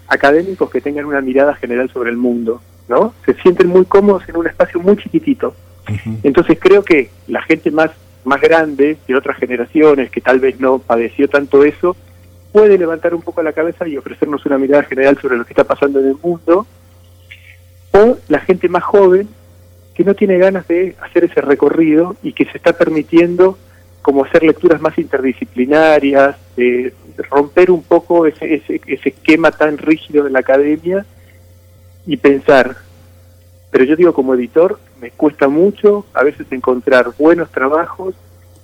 académicos 0.08 0.70
que 0.70 0.82
tengan 0.82 1.06
una 1.06 1.22
mirada 1.22 1.56
general 1.56 1.90
sobre 1.90 2.12
el 2.12 2.18
mundo, 2.18 2.62
¿no? 2.88 3.14
Se 3.26 3.34
sienten 3.36 3.68
muy 3.68 3.86
cómodos 3.86 4.28
en 4.30 4.38
un 4.38 4.48
espacio 4.48 4.80
muy 4.80 4.98
chiquitito. 4.98 5.56
Entonces 6.24 6.58
creo 6.60 6.84
que 6.84 7.12
la 7.28 7.44
gente 7.44 7.70
más 7.70 7.92
más 8.26 8.42
grande 8.42 8.98
de 9.08 9.16
otras 9.16 9.38
generaciones 9.38 10.10
que 10.10 10.20
tal 10.20 10.40
vez 10.40 10.60
no 10.60 10.80
padeció 10.80 11.30
tanto 11.30 11.64
eso, 11.64 11.96
puede 12.52 12.78
levantar 12.78 13.14
un 13.14 13.22
poco 13.22 13.42
la 13.44 13.54
cabeza 13.54 13.88
y 13.88 13.98
ofrecernos 13.98 14.46
una 14.46 14.58
mirada 14.58 14.84
general 14.84 15.18
sobre 15.22 15.38
lo 15.38 15.46
que 15.46 15.54
está 15.54 15.64
pasando 15.64 16.00
en 16.00 16.08
el 16.08 16.18
mundo, 16.22 16.66
o 17.92 18.18
la 18.28 18.40
gente 18.40 18.68
más 18.68 18.84
joven 18.84 19.30
que 19.96 20.04
no 20.04 20.14
tiene 20.14 20.38
ganas 20.38 20.68
de 20.68 20.96
hacer 21.02 21.24
ese 21.24 21.42
recorrido 21.42 22.16
y 22.22 22.34
que 22.34 22.46
se 22.46 22.58
está 22.58 22.74
permitiendo 22.74 23.58
como 24.02 24.24
hacer 24.24 24.44
lecturas 24.44 24.82
más 24.82 24.98
interdisciplinarias, 24.98 26.36
de 26.56 26.94
romper 27.30 27.72
un 27.72 27.82
poco 27.82 28.28
ese, 28.28 28.56
ese, 28.56 28.80
ese 28.86 29.10
esquema 29.10 29.50
tan 29.52 29.78
rígido 29.80 30.26
de 30.26 30.30
la 30.30 30.40
academia 30.40 31.06
y 32.06 32.18
pensar. 32.18 32.76
Pero 33.72 33.84
yo 33.84 33.96
digo 33.96 34.14
como 34.14 34.36
editor, 34.36 34.80
me 35.02 35.12
cuesta 35.12 35.48
mucho 35.48 36.06
a 36.14 36.24
veces 36.24 36.46
encontrar 36.52 37.12
buenos 37.18 37.50
trabajos 37.52 38.16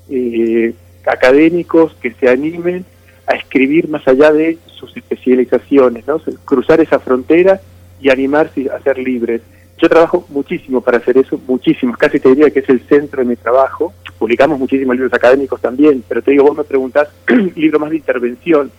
eh, 0.10 0.74
académicos 1.06 1.96
que 2.02 2.14
se 2.14 2.30
animen 2.30 2.86
a 3.26 3.34
escribir 3.34 3.90
más 3.90 4.08
allá 4.08 4.32
de 4.32 4.58
sus 4.68 4.96
especializaciones, 4.96 6.06
¿no? 6.08 6.20
cruzar 6.46 6.82
esa 6.82 7.00
frontera 7.00 7.62
y 8.02 8.10
animarse 8.10 8.70
a 8.70 8.80
ser 8.82 8.98
libres. 8.98 9.42
Yo 9.82 9.90
trabajo 9.90 10.26
muchísimo 10.30 10.80
para 10.82 11.00
hacer 11.00 11.18
eso, 11.18 11.42
muchísimo, 11.48 11.96
casi 11.98 12.20
te 12.20 12.30
diría 12.30 12.52
que 12.52 12.60
es 12.60 12.70
el 12.70 12.82
centro 12.82 13.24
de 13.24 13.30
mi 13.30 13.36
trabajo. 13.36 13.94
Publicamos 14.20 14.60
muchísimos 14.60 14.96
libros 14.96 15.12
académicos 15.12 15.60
también, 15.60 16.04
pero 16.08 16.22
te 16.22 16.32
digo, 16.32 16.44
vos 16.44 16.56
me 16.56 16.64
preguntás 16.64 17.10
libro 17.56 17.80
más 17.80 17.90
de 17.90 17.96
intervención, 17.96 18.72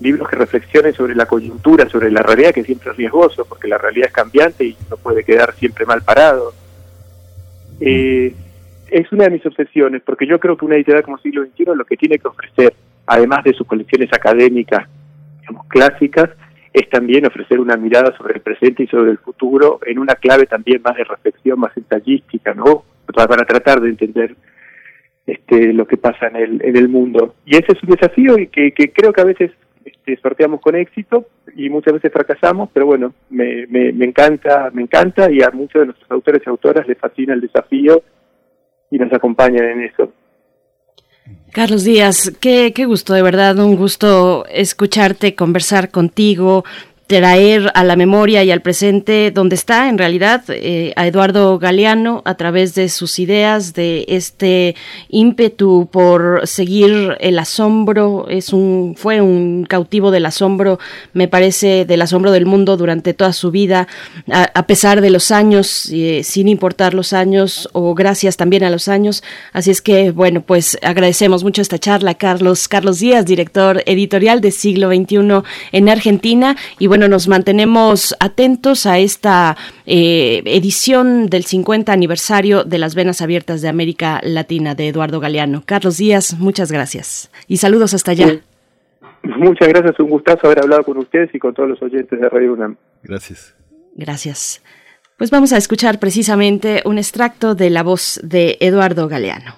libros 0.00 0.30
que 0.30 0.36
reflexionen 0.36 0.94
sobre 0.94 1.14
la 1.14 1.26
coyuntura, 1.26 1.86
sobre 1.90 2.10
la 2.10 2.22
realidad, 2.22 2.54
que 2.54 2.64
siempre 2.64 2.90
es 2.90 2.96
riesgoso, 2.96 3.44
porque 3.44 3.68
la 3.68 3.76
realidad 3.76 4.06
es 4.06 4.14
cambiante 4.14 4.64
y 4.64 4.74
no 4.88 4.96
puede 4.96 5.24
quedar 5.24 5.54
siempre 5.56 5.84
mal 5.84 6.00
parado. 6.00 6.54
Eh, 7.80 8.34
es 8.88 9.12
una 9.12 9.24
de 9.24 9.30
mis 9.30 9.44
obsesiones, 9.44 10.00
porque 10.00 10.26
yo 10.26 10.40
creo 10.40 10.56
que 10.56 10.64
una 10.64 10.76
editorial 10.76 11.04
como 11.04 11.18
siglo 11.18 11.44
XXI 11.44 11.64
lo 11.74 11.84
que 11.84 11.98
tiene 11.98 12.18
que 12.18 12.28
ofrecer, 12.28 12.72
además 13.06 13.44
de 13.44 13.52
sus 13.52 13.66
colecciones 13.66 14.10
académicas, 14.10 14.88
digamos, 15.40 15.66
clásicas, 15.66 16.30
es 16.72 16.88
también 16.88 17.26
ofrecer 17.26 17.58
una 17.58 17.76
mirada 17.76 18.16
sobre 18.16 18.34
el 18.34 18.40
presente 18.40 18.84
y 18.84 18.86
sobre 18.86 19.10
el 19.10 19.18
futuro 19.18 19.80
en 19.84 19.98
una 19.98 20.14
clave 20.14 20.46
también 20.46 20.82
más 20.82 20.96
de 20.96 21.04
reflexión, 21.04 21.58
más 21.58 21.76
ensayística, 21.76 22.54
¿no? 22.54 22.84
Para 23.06 23.44
tratar 23.44 23.80
de 23.80 23.88
entender 23.88 24.36
este, 25.26 25.72
lo 25.72 25.86
que 25.86 25.96
pasa 25.96 26.28
en 26.28 26.36
el, 26.36 26.64
en 26.64 26.76
el 26.76 26.88
mundo. 26.88 27.34
Y 27.44 27.56
ese 27.56 27.72
es 27.72 27.82
un 27.82 27.90
desafío 27.90 28.38
y 28.38 28.46
que, 28.46 28.72
creo 28.72 29.12
que 29.12 29.20
a 29.20 29.24
veces 29.24 29.50
este, 29.84 30.16
sorteamos 30.18 30.60
con 30.60 30.76
éxito 30.76 31.26
y 31.56 31.68
muchas 31.68 31.94
veces 31.94 32.12
fracasamos, 32.12 32.70
pero 32.72 32.86
bueno, 32.86 33.14
me, 33.30 33.66
me, 33.66 33.92
me 33.92 34.04
encanta, 34.04 34.70
me 34.72 34.82
encanta 34.82 35.30
y 35.30 35.42
a 35.42 35.50
muchos 35.50 35.80
de 35.80 35.86
nuestros 35.86 36.10
autores 36.10 36.42
y 36.46 36.50
autoras 36.50 36.86
les 36.86 36.98
fascina 36.98 37.34
el 37.34 37.40
desafío 37.40 38.02
y 38.92 38.98
nos 38.98 39.12
acompañan 39.12 39.64
en 39.64 39.82
eso. 39.82 40.12
Carlos 41.52 41.82
Díaz, 41.82 42.32
qué, 42.38 42.72
qué 42.72 42.84
gusto, 42.84 43.12
de 43.12 43.22
verdad, 43.22 43.58
un 43.58 43.74
gusto 43.74 44.46
escucharte, 44.46 45.34
conversar 45.34 45.90
contigo, 45.90 46.64
traer 47.10 47.72
a 47.74 47.82
la 47.82 47.96
memoria 47.96 48.44
y 48.44 48.52
al 48.52 48.62
presente 48.62 49.32
donde 49.32 49.56
está 49.56 49.88
en 49.88 49.98
realidad 49.98 50.44
eh, 50.46 50.92
a 50.94 51.08
Eduardo 51.08 51.58
Galeano 51.58 52.22
a 52.24 52.36
través 52.36 52.76
de 52.76 52.88
sus 52.88 53.18
ideas, 53.18 53.74
de 53.74 54.04
este 54.06 54.76
ímpetu 55.08 55.88
por 55.90 56.46
seguir 56.46 57.16
el 57.18 57.40
asombro, 57.40 58.28
es 58.28 58.52
un, 58.52 58.94
fue 58.96 59.20
un 59.20 59.66
cautivo 59.68 60.12
del 60.12 60.24
asombro, 60.24 60.78
me 61.12 61.26
parece, 61.26 61.84
del 61.84 62.00
asombro 62.02 62.30
del 62.30 62.46
mundo 62.46 62.76
durante 62.76 63.12
toda 63.12 63.32
su 63.32 63.50
vida, 63.50 63.88
a, 64.30 64.66
pesar 64.68 65.00
de 65.00 65.10
los 65.10 65.32
años, 65.32 65.90
eh, 65.92 66.22
sin 66.22 66.46
importar 66.46 66.94
los 66.94 67.12
años 67.12 67.68
o 67.72 67.96
gracias 67.96 68.36
también 68.36 68.62
a 68.62 68.70
los 68.70 68.86
años. 68.86 69.24
Así 69.52 69.72
es 69.72 69.82
que, 69.82 70.12
bueno, 70.12 70.42
pues 70.42 70.78
agradecemos 70.80 71.42
mucho 71.42 71.60
esta 71.60 71.80
charla, 71.80 72.14
Carlos, 72.14 72.68
Carlos 72.68 73.00
Díaz, 73.00 73.26
director 73.26 73.82
editorial 73.86 74.40
de 74.40 74.52
Siglo 74.52 74.90
XXI 74.90 75.42
en 75.72 75.88
Argentina. 75.88 76.56
Y 76.78 76.86
bueno, 76.86 76.99
nos 77.08 77.28
mantenemos 77.28 78.14
atentos 78.20 78.86
a 78.86 78.98
esta 78.98 79.56
eh, 79.86 80.42
edición 80.44 81.26
del 81.26 81.44
50 81.44 81.92
aniversario 81.92 82.64
de 82.64 82.78
las 82.78 82.94
Venas 82.94 83.22
Abiertas 83.22 83.62
de 83.62 83.68
América 83.68 84.20
Latina 84.22 84.74
de 84.74 84.88
Eduardo 84.88 85.20
Galeano. 85.20 85.62
Carlos 85.64 85.98
Díaz, 85.98 86.38
muchas 86.38 86.72
gracias 86.72 87.30
y 87.46 87.58
saludos 87.58 87.94
hasta 87.94 88.12
allá. 88.12 88.40
Muchas 89.22 89.68
gracias, 89.68 89.98
un 90.00 90.10
gustazo 90.10 90.46
haber 90.46 90.60
hablado 90.60 90.84
con 90.84 90.96
ustedes 90.98 91.34
y 91.34 91.38
con 91.38 91.54
todos 91.54 91.68
los 91.68 91.82
oyentes 91.82 92.18
de 92.18 92.28
Radio 92.28 92.54
UNAM. 92.54 92.76
Gracias. 93.02 93.54
Gracias. 93.94 94.62
Pues 95.18 95.30
vamos 95.30 95.52
a 95.52 95.58
escuchar 95.58 95.98
precisamente 95.98 96.82
un 96.86 96.96
extracto 96.96 97.54
de 97.54 97.68
la 97.68 97.82
voz 97.82 98.18
de 98.22 98.56
Eduardo 98.60 99.06
Galeano. 99.08 99.54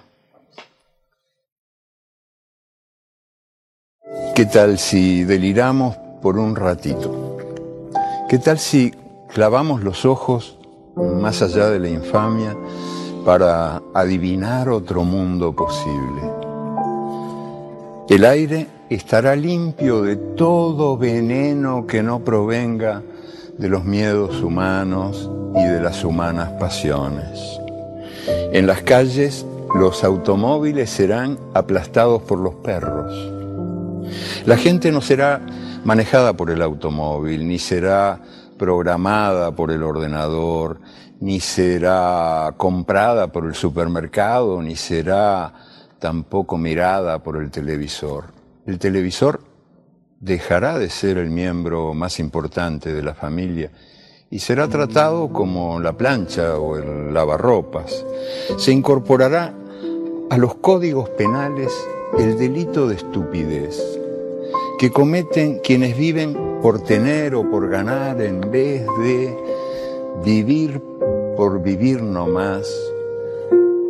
¿Qué 4.34 4.46
tal 4.46 4.78
si 4.78 5.24
deliramos 5.24 5.96
por 6.20 6.38
un 6.38 6.56
ratito? 6.56 7.31
¿Qué 8.32 8.38
tal 8.38 8.58
si 8.58 8.94
clavamos 9.28 9.82
los 9.82 10.06
ojos 10.06 10.56
más 10.96 11.42
allá 11.42 11.68
de 11.68 11.78
la 11.78 11.90
infamia 11.90 12.56
para 13.26 13.82
adivinar 13.92 14.70
otro 14.70 15.04
mundo 15.04 15.54
posible? 15.54 16.22
El 18.08 18.24
aire 18.24 18.68
estará 18.88 19.36
limpio 19.36 20.00
de 20.00 20.16
todo 20.16 20.96
veneno 20.96 21.86
que 21.86 22.02
no 22.02 22.20
provenga 22.20 23.02
de 23.58 23.68
los 23.68 23.84
miedos 23.84 24.42
humanos 24.42 25.30
y 25.54 25.64
de 25.64 25.82
las 25.82 26.02
humanas 26.02 26.52
pasiones. 26.58 27.38
En 28.50 28.66
las 28.66 28.80
calles 28.80 29.44
los 29.74 30.04
automóviles 30.04 30.88
serán 30.88 31.38
aplastados 31.52 32.22
por 32.22 32.38
los 32.38 32.54
perros. 32.54 33.12
La 34.46 34.56
gente 34.56 34.90
no 34.90 35.02
será 35.02 35.42
manejada 35.84 36.34
por 36.34 36.50
el 36.50 36.62
automóvil, 36.62 37.46
ni 37.46 37.58
será 37.58 38.20
programada 38.58 39.52
por 39.52 39.70
el 39.70 39.82
ordenador, 39.82 40.80
ni 41.20 41.40
será 41.40 42.54
comprada 42.56 43.32
por 43.32 43.46
el 43.46 43.54
supermercado, 43.54 44.62
ni 44.62 44.76
será 44.76 45.52
tampoco 45.98 46.56
mirada 46.58 47.22
por 47.22 47.36
el 47.36 47.50
televisor. 47.50 48.26
El 48.66 48.78
televisor 48.78 49.40
dejará 50.20 50.78
de 50.78 50.88
ser 50.90 51.18
el 51.18 51.30
miembro 51.30 51.94
más 51.94 52.20
importante 52.20 52.92
de 52.92 53.02
la 53.02 53.14
familia 53.14 53.70
y 54.30 54.38
será 54.38 54.68
tratado 54.68 55.32
como 55.32 55.80
la 55.80 55.92
plancha 55.92 56.58
o 56.58 56.76
el 56.76 57.12
lavarropas. 57.12 58.04
Se 58.56 58.72
incorporará 58.72 59.52
a 60.30 60.38
los 60.38 60.54
códigos 60.56 61.08
penales 61.10 61.72
el 62.18 62.38
delito 62.38 62.88
de 62.88 62.96
estupidez 62.96 64.01
que 64.82 64.90
cometen 64.90 65.60
quienes 65.60 65.96
viven 65.96 66.36
por 66.60 66.82
tener 66.82 67.36
o 67.36 67.48
por 67.48 67.68
ganar 67.68 68.20
en 68.20 68.40
vez 68.40 68.84
de 69.00 69.32
vivir 70.24 70.82
por 71.36 71.62
vivir 71.62 72.02
nomás, 72.02 72.66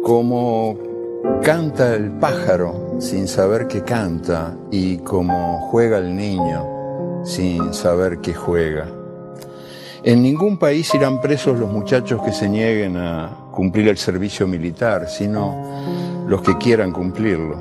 como 0.03 0.77
canta 1.43 1.95
el 1.95 2.11
pájaro 2.11 2.97
sin 2.99 3.27
saber 3.27 3.69
que 3.69 3.83
canta 3.83 4.55
y 4.71 4.99
como 4.99 5.61
juega 5.71 5.97
el 5.97 6.15
niño 6.15 7.25
sin 7.25 7.73
saber 7.73 8.19
que 8.19 8.35
juega. 8.35 8.87
En 10.05 10.23
ningún 10.23 10.59
país 10.59 10.95
irán 10.95 11.23
presos 11.23 11.59
los 11.59 11.73
muchachos 11.73 12.21
que 12.23 12.33
se 12.33 12.51
nieguen 12.51 12.99
a 12.99 13.49
cumplir 13.51 13.89
el 13.89 13.97
servicio 13.97 14.47
militar, 14.47 15.09
sino 15.09 16.27
los 16.27 16.43
que 16.43 16.59
quieran 16.59 16.93
cumplirlo. 16.93 17.57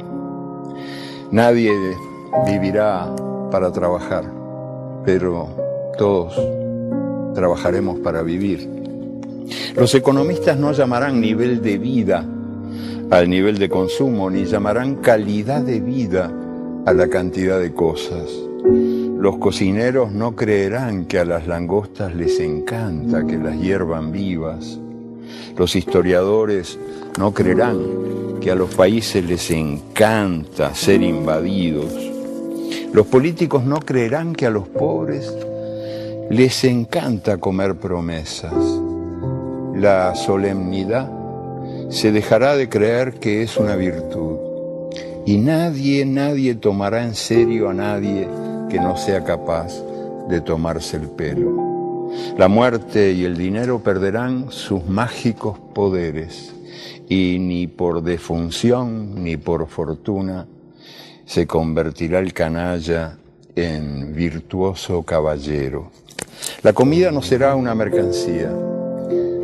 Nadie 1.32 1.72
vivirá 2.46 3.08
para 3.52 3.72
trabajar, 3.72 4.26
pero 5.06 5.48
todos 5.98 6.40
trabajaremos 7.34 8.00
para 8.00 8.22
vivir. 8.22 8.70
Los 9.76 9.94
economistas 9.96 10.58
no 10.58 10.72
llamarán 10.72 11.20
nivel 11.20 11.62
de 11.62 11.78
vida 11.78 12.26
al 13.10 13.30
nivel 13.30 13.58
de 13.58 13.70
consumo, 13.70 14.30
ni 14.30 14.46
llamarán 14.46 14.96
calidad 14.96 15.62
de 15.62 15.82
vida 15.82 16.32
a 16.86 16.94
la 16.94 17.08
cantidad 17.10 17.60
de 17.60 17.74
cosas. 17.74 18.30
Los 18.64 19.38
cocineros 19.38 20.12
no 20.12 20.36
creerán 20.36 21.06
que 21.06 21.20
a 21.20 21.26
las 21.26 21.46
langostas 21.46 22.16
les 22.16 22.40
encanta 22.40 23.28
que 23.28 23.38
las 23.38 23.60
hiervan 23.60 24.12
vivas. 24.12 24.80
Los 25.58 25.76
historiadores 25.76 26.80
no 27.20 27.34
creerán 27.34 28.40
que 28.40 28.50
a 28.50 28.56
los 28.56 28.74
países 28.74 29.24
les 29.24 29.52
encanta 29.52 30.74
ser 30.74 31.04
invadidos. 31.04 32.11
Los 32.94 33.08
políticos 33.08 33.64
no 33.64 33.80
creerán 33.80 34.34
que 34.34 34.46
a 34.46 34.50
los 34.50 34.68
pobres 34.68 35.34
les 36.30 36.64
encanta 36.64 37.38
comer 37.38 37.76
promesas. 37.76 38.54
La 39.76 40.16
solemnidad 40.16 41.10
se 41.90 42.12
dejará 42.12 42.56
de 42.56 42.70
creer 42.70 43.16
que 43.16 43.44
es 43.44 43.58
una 43.58 43.76
virtud. 43.76 44.38
Y 45.26 45.38
nadie, 45.38 46.06
nadie 46.06 46.56
tomará 46.56 47.04
en 47.04 47.16
serio 47.16 47.70
a 47.70 47.74
nadie 47.74 48.28
que 48.70 48.80
no 48.80 48.98
sea 48.98 49.24
capaz 49.24 49.74
de 50.30 50.42
tomarse 50.42 50.98
el 50.98 51.10
pelo. 51.10 52.10
La 52.38 52.48
muerte 52.48 53.12
y 53.12 53.24
el 53.26 53.38
dinero 53.38 53.80
perderán 53.80 54.52
sus 54.52 54.86
mágicos 54.86 55.60
poderes 55.74 56.54
y 57.08 57.38
ni 57.40 57.68
por 57.68 58.02
defunción 58.04 59.24
ni 59.24 59.38
por 59.38 59.68
fortuna 59.68 60.48
se 61.32 61.48
convertirá 61.48 62.20
el 62.20 62.34
canalla 62.34 63.16
en 63.56 64.14
virtuoso 64.14 65.04
caballero. 65.04 65.90
La 66.62 66.74
comida 66.74 67.10
no 67.10 67.22
será 67.22 67.56
una 67.56 67.74
mercancía, 67.74 68.52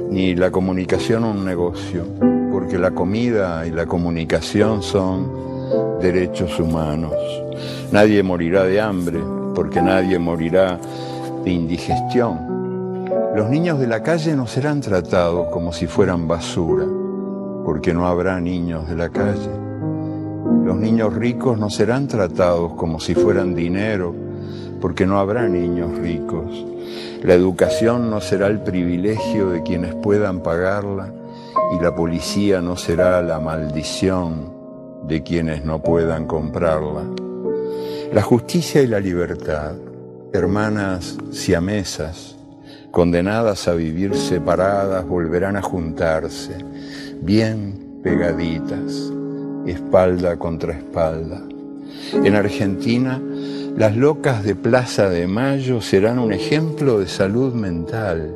ni 0.10 0.36
la 0.36 0.52
comunicación 0.52 1.24
un 1.24 1.46
negocio, 1.46 2.04
porque 2.52 2.78
la 2.78 2.92
comida 2.92 3.66
y 3.66 3.72
la 3.72 3.86
comunicación 3.86 4.84
son 4.84 6.02
derechos 6.02 6.60
humanos. 6.60 7.14
Nadie 7.94 8.22
morirá 8.22 8.66
de 8.66 8.82
hambre, 8.82 9.22
porque 9.56 9.82
nadie 9.82 10.20
morirá 10.20 10.78
de 11.46 11.52
indigestión. 11.52 13.08
Los 13.34 13.50
niños 13.50 13.80
de 13.80 13.88
la 13.88 14.04
calle 14.04 14.36
no 14.36 14.46
serán 14.46 14.82
tratados 14.82 15.48
como 15.54 15.72
si 15.72 15.88
fueran 15.88 16.28
basura, 16.28 16.86
porque 17.64 17.94
no 17.94 18.06
habrá 18.06 18.42
niños 18.42 18.90
de 18.90 18.96
la 18.98 19.08
calle. 19.08 19.67
Los 20.64 20.78
niños 20.78 21.14
ricos 21.14 21.58
no 21.58 21.70
serán 21.70 22.08
tratados 22.08 22.74
como 22.74 23.00
si 23.00 23.16
fueran 23.16 23.56
dinero, 23.56 24.14
porque 24.82 25.06
no 25.06 25.20
habrá 25.20 25.48
niños 25.48 25.98
ricos. 25.98 26.66
La 27.24 27.34
educación 27.34 28.10
no 28.10 28.22
será 28.22 28.48
el 28.48 28.62
privilegio 28.62 29.50
de 29.50 29.64
quienes 29.64 29.96
puedan 29.96 30.42
pagarla 30.42 31.12
y 31.76 31.84
la 31.84 31.96
policía 31.96 32.62
no 32.62 32.76
será 32.76 33.22
la 33.22 33.40
maldición 33.40 34.54
de 35.08 35.24
quienes 35.24 35.66
no 35.66 35.82
puedan 35.82 36.26
comprarla. 36.26 37.04
La 38.14 38.22
justicia 38.22 38.82
y 38.82 38.88
la 38.88 39.00
libertad, 39.00 39.74
hermanas 40.34 41.18
siamesas, 41.32 42.36
condenadas 42.92 43.68
a 43.68 43.74
vivir 43.74 44.16
separadas, 44.16 45.06
volverán 45.06 45.56
a 45.56 45.62
juntarse, 45.62 46.58
bien 47.22 48.00
pegaditas, 48.04 49.12
espalda 49.72 50.38
contra 50.38 50.74
espalda. 50.74 51.42
En 52.14 52.36
Argentina, 52.36 53.22
las 53.78 53.96
locas 53.96 54.44
de 54.44 54.56
Plaza 54.56 55.10
de 55.10 55.28
Mayo 55.28 55.82
serán 55.82 56.20
un 56.20 56.34
ejemplo 56.34 57.00
de 57.00 57.08
salud 57.08 57.54
mental, 57.54 58.36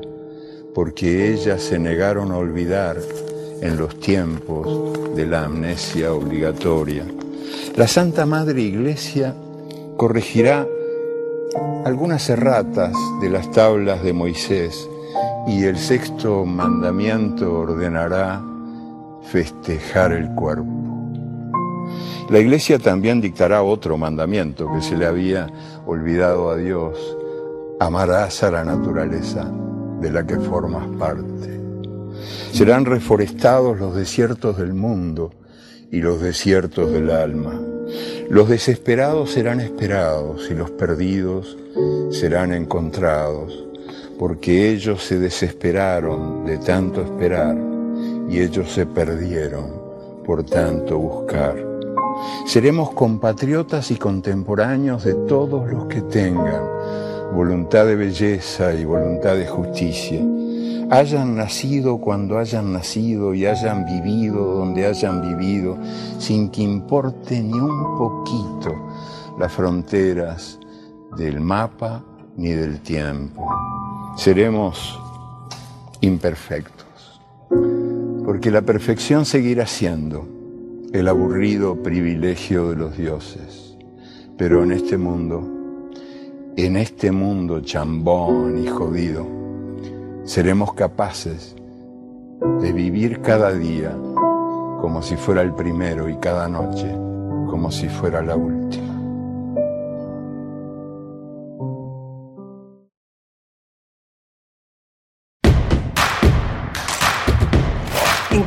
porque 0.73 1.31
ellas 1.33 1.61
se 1.61 1.79
negaron 1.79 2.31
a 2.31 2.37
olvidar 2.37 2.97
en 3.61 3.77
los 3.77 3.99
tiempos 3.99 5.15
de 5.15 5.25
la 5.25 5.45
amnesia 5.45 6.13
obligatoria. 6.13 7.05
La 7.75 7.87
Santa 7.87 8.25
Madre 8.25 8.61
Iglesia 8.61 9.33
corregirá 9.97 10.67
algunas 11.85 12.29
erratas 12.29 12.93
de 13.21 13.29
las 13.29 13.51
tablas 13.51 14.03
de 14.03 14.13
Moisés 14.13 14.87
y 15.47 15.63
el 15.63 15.77
sexto 15.77 16.45
mandamiento 16.45 17.59
ordenará 17.59 18.41
festejar 19.23 20.11
el 20.11 20.29
cuerpo. 20.35 20.80
La 22.31 22.39
iglesia 22.39 22.79
también 22.79 23.19
dictará 23.19 23.61
otro 23.61 23.97
mandamiento 23.97 24.71
que 24.73 24.81
se 24.81 24.95
le 24.95 25.05
había 25.05 25.47
olvidado 25.85 26.49
a 26.49 26.55
Dios. 26.55 27.17
Amarás 27.81 28.41
a 28.43 28.51
la 28.51 28.63
naturaleza 28.63 29.51
de 29.99 30.11
la 30.11 30.25
que 30.25 30.37
formas 30.37 30.87
parte. 30.97 31.59
Serán 32.53 32.85
reforestados 32.85 33.77
los 33.77 33.93
desiertos 33.97 34.57
del 34.57 34.73
mundo 34.73 35.33
y 35.91 35.99
los 35.99 36.21
desiertos 36.21 36.93
del 36.93 37.11
alma. 37.11 37.59
Los 38.29 38.47
desesperados 38.47 39.31
serán 39.31 39.59
esperados 39.59 40.49
y 40.49 40.53
los 40.53 40.71
perdidos 40.71 41.57
serán 42.11 42.53
encontrados, 42.53 43.65
porque 44.17 44.71
ellos 44.71 45.03
se 45.03 45.19
desesperaron 45.19 46.45
de 46.45 46.59
tanto 46.59 47.01
esperar 47.01 47.57
y 48.29 48.39
ellos 48.39 48.71
se 48.71 48.85
perdieron 48.85 49.81
por 50.23 50.45
tanto 50.45 50.97
buscar. 50.97 51.70
Seremos 52.45 52.91
compatriotas 52.91 53.91
y 53.91 53.95
contemporáneos 53.95 55.03
de 55.03 55.13
todos 55.13 55.71
los 55.71 55.85
que 55.85 56.01
tengan 56.01 56.63
voluntad 57.33 57.85
de 57.85 57.95
belleza 57.95 58.73
y 58.73 58.83
voluntad 58.83 59.35
de 59.35 59.47
justicia. 59.47 60.21
Hayan 60.89 61.37
nacido 61.37 61.99
cuando 61.99 62.37
hayan 62.37 62.73
nacido 62.73 63.33
y 63.33 63.45
hayan 63.45 63.85
vivido 63.85 64.55
donde 64.55 64.85
hayan 64.85 65.21
vivido, 65.21 65.77
sin 66.19 66.49
que 66.49 66.61
importe 66.61 67.41
ni 67.41 67.57
un 67.57 67.97
poquito 67.97 68.75
las 69.39 69.53
fronteras 69.53 70.59
del 71.17 71.39
mapa 71.39 72.03
ni 72.35 72.49
del 72.49 72.81
tiempo. 72.81 73.47
Seremos 74.17 74.99
imperfectos, 76.01 77.21
porque 78.25 78.51
la 78.51 78.61
perfección 78.61 79.25
seguirá 79.25 79.65
siendo 79.65 80.40
el 80.93 81.07
aburrido 81.07 81.81
privilegio 81.81 82.69
de 82.69 82.75
los 82.75 82.97
dioses. 82.97 83.77
Pero 84.37 84.63
en 84.63 84.71
este 84.71 84.97
mundo, 84.97 85.41
en 86.57 86.75
este 86.75 87.11
mundo 87.11 87.61
chambón 87.61 88.61
y 88.63 88.67
jodido, 88.67 89.25
seremos 90.23 90.73
capaces 90.73 91.55
de 92.61 92.73
vivir 92.73 93.21
cada 93.21 93.53
día 93.53 93.95
como 94.81 95.01
si 95.01 95.15
fuera 95.15 95.41
el 95.41 95.53
primero 95.53 96.09
y 96.09 96.17
cada 96.17 96.47
noche 96.49 96.89
como 97.49 97.71
si 97.71 97.87
fuera 97.87 98.21
la 98.21 98.35
última. 98.35 98.90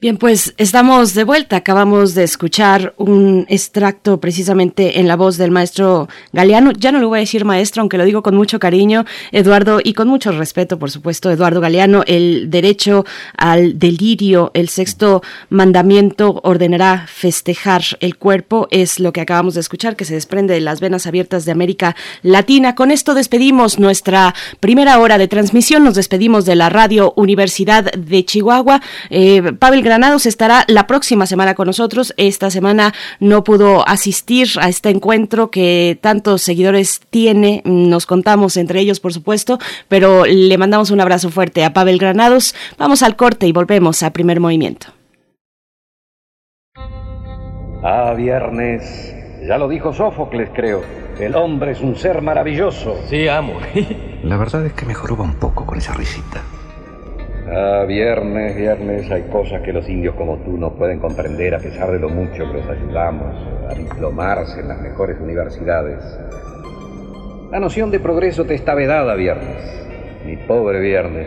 Bien, 0.00 0.16
pues 0.16 0.54
estamos 0.56 1.12
de 1.12 1.24
vuelta. 1.24 1.56
Acabamos 1.56 2.14
de 2.14 2.24
escuchar 2.24 2.94
un 2.96 3.44
extracto 3.50 4.18
precisamente 4.18 4.98
en 4.98 5.06
la 5.06 5.14
voz 5.14 5.36
del 5.36 5.50
maestro 5.50 6.08
Galeano. 6.32 6.72
Ya 6.72 6.90
no 6.90 7.00
le 7.00 7.04
voy 7.04 7.18
a 7.18 7.20
decir 7.20 7.44
maestro, 7.44 7.82
aunque 7.82 7.98
lo 7.98 8.06
digo 8.06 8.22
con 8.22 8.34
mucho 8.34 8.58
cariño, 8.58 9.04
Eduardo, 9.30 9.78
y 9.84 9.92
con 9.92 10.08
mucho 10.08 10.32
respeto, 10.32 10.78
por 10.78 10.90
supuesto, 10.90 11.30
Eduardo 11.30 11.60
Galeano. 11.60 12.02
El 12.06 12.48
derecho 12.48 13.04
al 13.36 13.78
delirio, 13.78 14.50
el 14.54 14.70
sexto 14.70 15.22
mandamiento 15.50 16.40
ordenará 16.44 17.04
festejar 17.06 17.82
el 18.00 18.16
cuerpo, 18.16 18.68
es 18.70 19.00
lo 19.00 19.12
que 19.12 19.20
acabamos 19.20 19.52
de 19.52 19.60
escuchar, 19.60 19.96
que 19.96 20.06
se 20.06 20.14
desprende 20.14 20.54
de 20.54 20.60
las 20.60 20.80
venas 20.80 21.06
abiertas 21.06 21.44
de 21.44 21.52
América 21.52 21.94
Latina. 22.22 22.74
Con 22.74 22.90
esto 22.90 23.12
despedimos 23.12 23.78
nuestra 23.78 24.34
primera 24.60 24.98
hora 24.98 25.18
de 25.18 25.28
transmisión. 25.28 25.84
Nos 25.84 25.96
despedimos 25.96 26.46
de 26.46 26.54
la 26.54 26.70
Radio 26.70 27.12
Universidad 27.16 27.92
de 27.92 28.24
Chihuahua. 28.24 28.80
Eh, 29.10 29.42
Granados 29.90 30.24
estará 30.26 30.62
la 30.68 30.86
próxima 30.86 31.26
semana 31.26 31.56
con 31.56 31.66
nosotros. 31.66 32.14
Esta 32.16 32.48
semana 32.48 32.94
no 33.18 33.42
pudo 33.42 33.84
asistir 33.88 34.46
a 34.60 34.68
este 34.68 34.88
encuentro 34.88 35.50
que 35.50 35.98
tantos 36.00 36.42
seguidores 36.42 37.00
tiene. 37.10 37.60
Nos 37.64 38.06
contamos 38.06 38.56
entre 38.56 38.78
ellos, 38.78 39.00
por 39.00 39.12
supuesto, 39.12 39.58
pero 39.88 40.26
le 40.26 40.56
mandamos 40.58 40.92
un 40.92 41.00
abrazo 41.00 41.28
fuerte 41.30 41.64
a 41.64 41.72
Pavel 41.72 41.98
Granados. 41.98 42.54
Vamos 42.78 43.02
al 43.02 43.16
corte 43.16 43.48
y 43.48 43.52
volvemos 43.52 44.04
a 44.04 44.12
primer 44.12 44.38
movimiento. 44.38 44.86
Ah, 47.82 48.14
viernes. 48.16 49.12
Ya 49.44 49.58
lo 49.58 49.66
dijo 49.66 49.92
Sófocles, 49.92 50.50
creo. 50.54 50.84
El 51.18 51.34
hombre 51.34 51.72
es 51.72 51.80
un 51.80 51.96
ser 51.96 52.22
maravilloso. 52.22 52.96
Sí, 53.08 53.26
amo. 53.26 53.54
La 54.22 54.36
verdad 54.36 54.64
es 54.66 54.72
que 54.72 54.86
me 54.86 54.94
joroba 54.94 55.24
un 55.24 55.34
poco 55.34 55.66
con 55.66 55.78
esa 55.78 55.94
risita. 55.94 56.44
Ah, 57.52 57.84
viernes, 57.84 58.56
viernes, 58.56 59.10
hay 59.10 59.22
cosas 59.24 59.60
que 59.62 59.72
los 59.72 59.88
indios 59.88 60.14
como 60.14 60.36
tú 60.38 60.56
no 60.56 60.72
pueden 60.72 61.00
comprender 61.00 61.52
a 61.54 61.58
pesar 61.58 61.90
de 61.90 61.98
lo 61.98 62.08
mucho 62.08 62.44
que 62.50 62.58
los 62.58 62.68
ayudamos 62.68 63.34
a 63.68 63.74
diplomarse 63.74 64.60
en 64.60 64.68
las 64.68 64.80
mejores 64.80 65.18
universidades. 65.20 65.98
La 67.50 67.58
noción 67.58 67.90
de 67.90 67.98
progreso 67.98 68.44
te 68.44 68.54
está 68.54 68.74
vedada, 68.74 69.16
viernes. 69.16 69.64
Mi 70.24 70.36
pobre 70.36 70.78
viernes. 70.78 71.26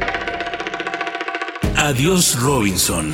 Adiós, 1.75 2.41
Robinson. 2.41 3.13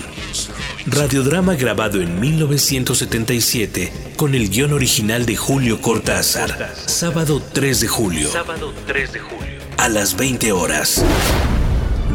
Radiodrama 0.86 1.56
grabado 1.56 2.02
en 2.02 2.20
1977 2.20 3.92
con 4.18 4.36
el 4.36 4.50
guion 4.50 4.74
original 4.74 5.26
de 5.26 5.36
Julio 5.36 5.82
Cortázar. 5.82 6.70
Sábado 6.76 7.42
3 7.54 7.82
de 7.82 7.88
julio. 7.88 8.30
Sábado 8.30 8.72
3 8.86 9.14
de 9.14 9.20
julio. 9.20 9.60
A 9.78 9.90
las 9.90 10.16
20 10.16 10.52
horas. 10.52 11.04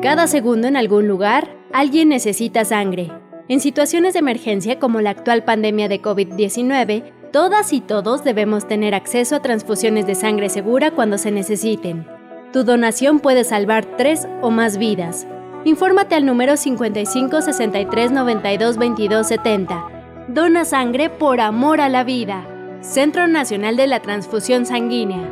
Cada 0.05 0.27
segundo 0.27 0.69
en 0.69 0.77
algún 0.77 1.09
lugar, 1.09 1.49
alguien 1.73 2.11
necesita 2.11 2.67
sangre. 2.67 3.11
En 3.49 3.59
situaciones 3.59 4.13
de 4.13 4.19
emergencia 4.19 4.79
como 4.79 5.01
la 5.01 5.09
actual 5.09 5.45
pandemia 5.45 5.89
de 5.89 6.03
COVID-19, 6.03 7.31
todas 7.33 7.73
y 7.73 7.81
todos 7.81 8.23
debemos 8.23 8.69
tener 8.69 8.95
acceso 8.95 9.37
a 9.37 9.41
transfusiones 9.41 10.07
de 10.07 10.15
sangre 10.15 10.51
segura 10.51 10.91
cuando 10.91 11.17
se 11.17 11.31
necesiten. 11.31 12.07
Tu 12.53 12.65
donación 12.65 13.19
puede 13.19 13.45
salvar 13.45 13.97
tres 13.97 14.29
o 14.43 14.51
más 14.51 14.77
vidas. 14.77 15.27
Infórmate 15.65 16.17
al 16.17 16.27
número 16.27 16.59
55 16.59 17.41
63 17.41 18.13
92 18.13 18.77
22 18.77 19.27
70. 19.27 20.27
Dona 20.29 20.67
sangre 20.67 21.09
por 21.09 21.41
amor 21.41 21.81
a 21.81 21.89
la 21.89 22.05
vida. 22.05 22.47
Centro 22.83 23.27
Nacional 23.27 23.79
de 23.79 23.87
la 23.87 24.03
Transfusión 24.03 24.67
Sanguínea. 24.67 25.27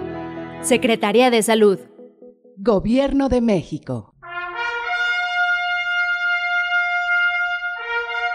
Secretaría 0.62 1.30
de 1.30 1.42
Salud. 1.42 1.78
Gobierno 2.56 3.28
de 3.28 3.42
México. 3.42 4.11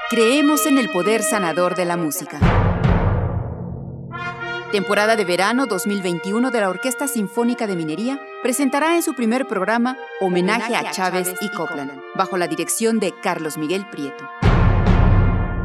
Creemos 0.10 0.66
en 0.66 0.78
el 0.78 0.90
poder 0.90 1.22
sanador 1.22 1.76
de 1.76 1.84
la 1.84 1.98
música. 1.98 2.40
Temporada 4.72 5.18
de 5.18 5.26
verano 5.26 5.66
2021 5.66 6.50
de 6.50 6.62
la 6.62 6.70
Orquesta 6.70 7.10
Sinfónica 7.10 7.68
de 7.68 7.76
Minería 7.76 8.22
presentará 8.42 8.96
en 8.96 9.04
su 9.04 9.16
primer 9.16 9.50
programa 9.50 9.98
Homenaje 10.22 10.78
a 10.78 10.92
Chávez 10.92 11.34
y 11.42 11.50
Copland, 11.50 11.92
bajo 12.16 12.38
la 12.38 12.48
dirección 12.48 13.02
de 13.02 13.14
Carlos 13.22 13.58
Miguel 13.58 13.86
Prieto. 13.90 14.30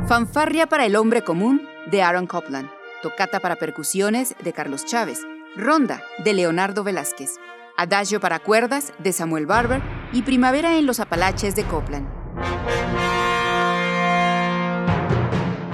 Fanfarria 0.09 0.67
para 0.67 0.87
el 0.87 0.97
hombre 0.97 1.23
común 1.23 1.69
de 1.87 2.03
Aaron 2.03 2.27
Copland, 2.27 2.69
Tocata 3.01 3.39
para 3.39 3.55
percusiones 3.55 4.35
de 4.43 4.53
Carlos 4.53 4.85
Chávez, 4.85 5.21
Ronda 5.55 6.03
de 6.25 6.35
Leonardo 6.35 6.83
Velázquez, 6.83 7.37
Adagio 7.77 8.19
para 8.19 8.41
cuerdas 8.41 8.93
de 8.99 9.13
Samuel 9.13 9.47
Barber 9.47 9.81
y 10.13 10.23
Primavera 10.23 10.77
en 10.79 10.87
los 10.87 10.99
Apalaches 10.99 11.55
de 11.55 11.63
Copland. 11.63 12.09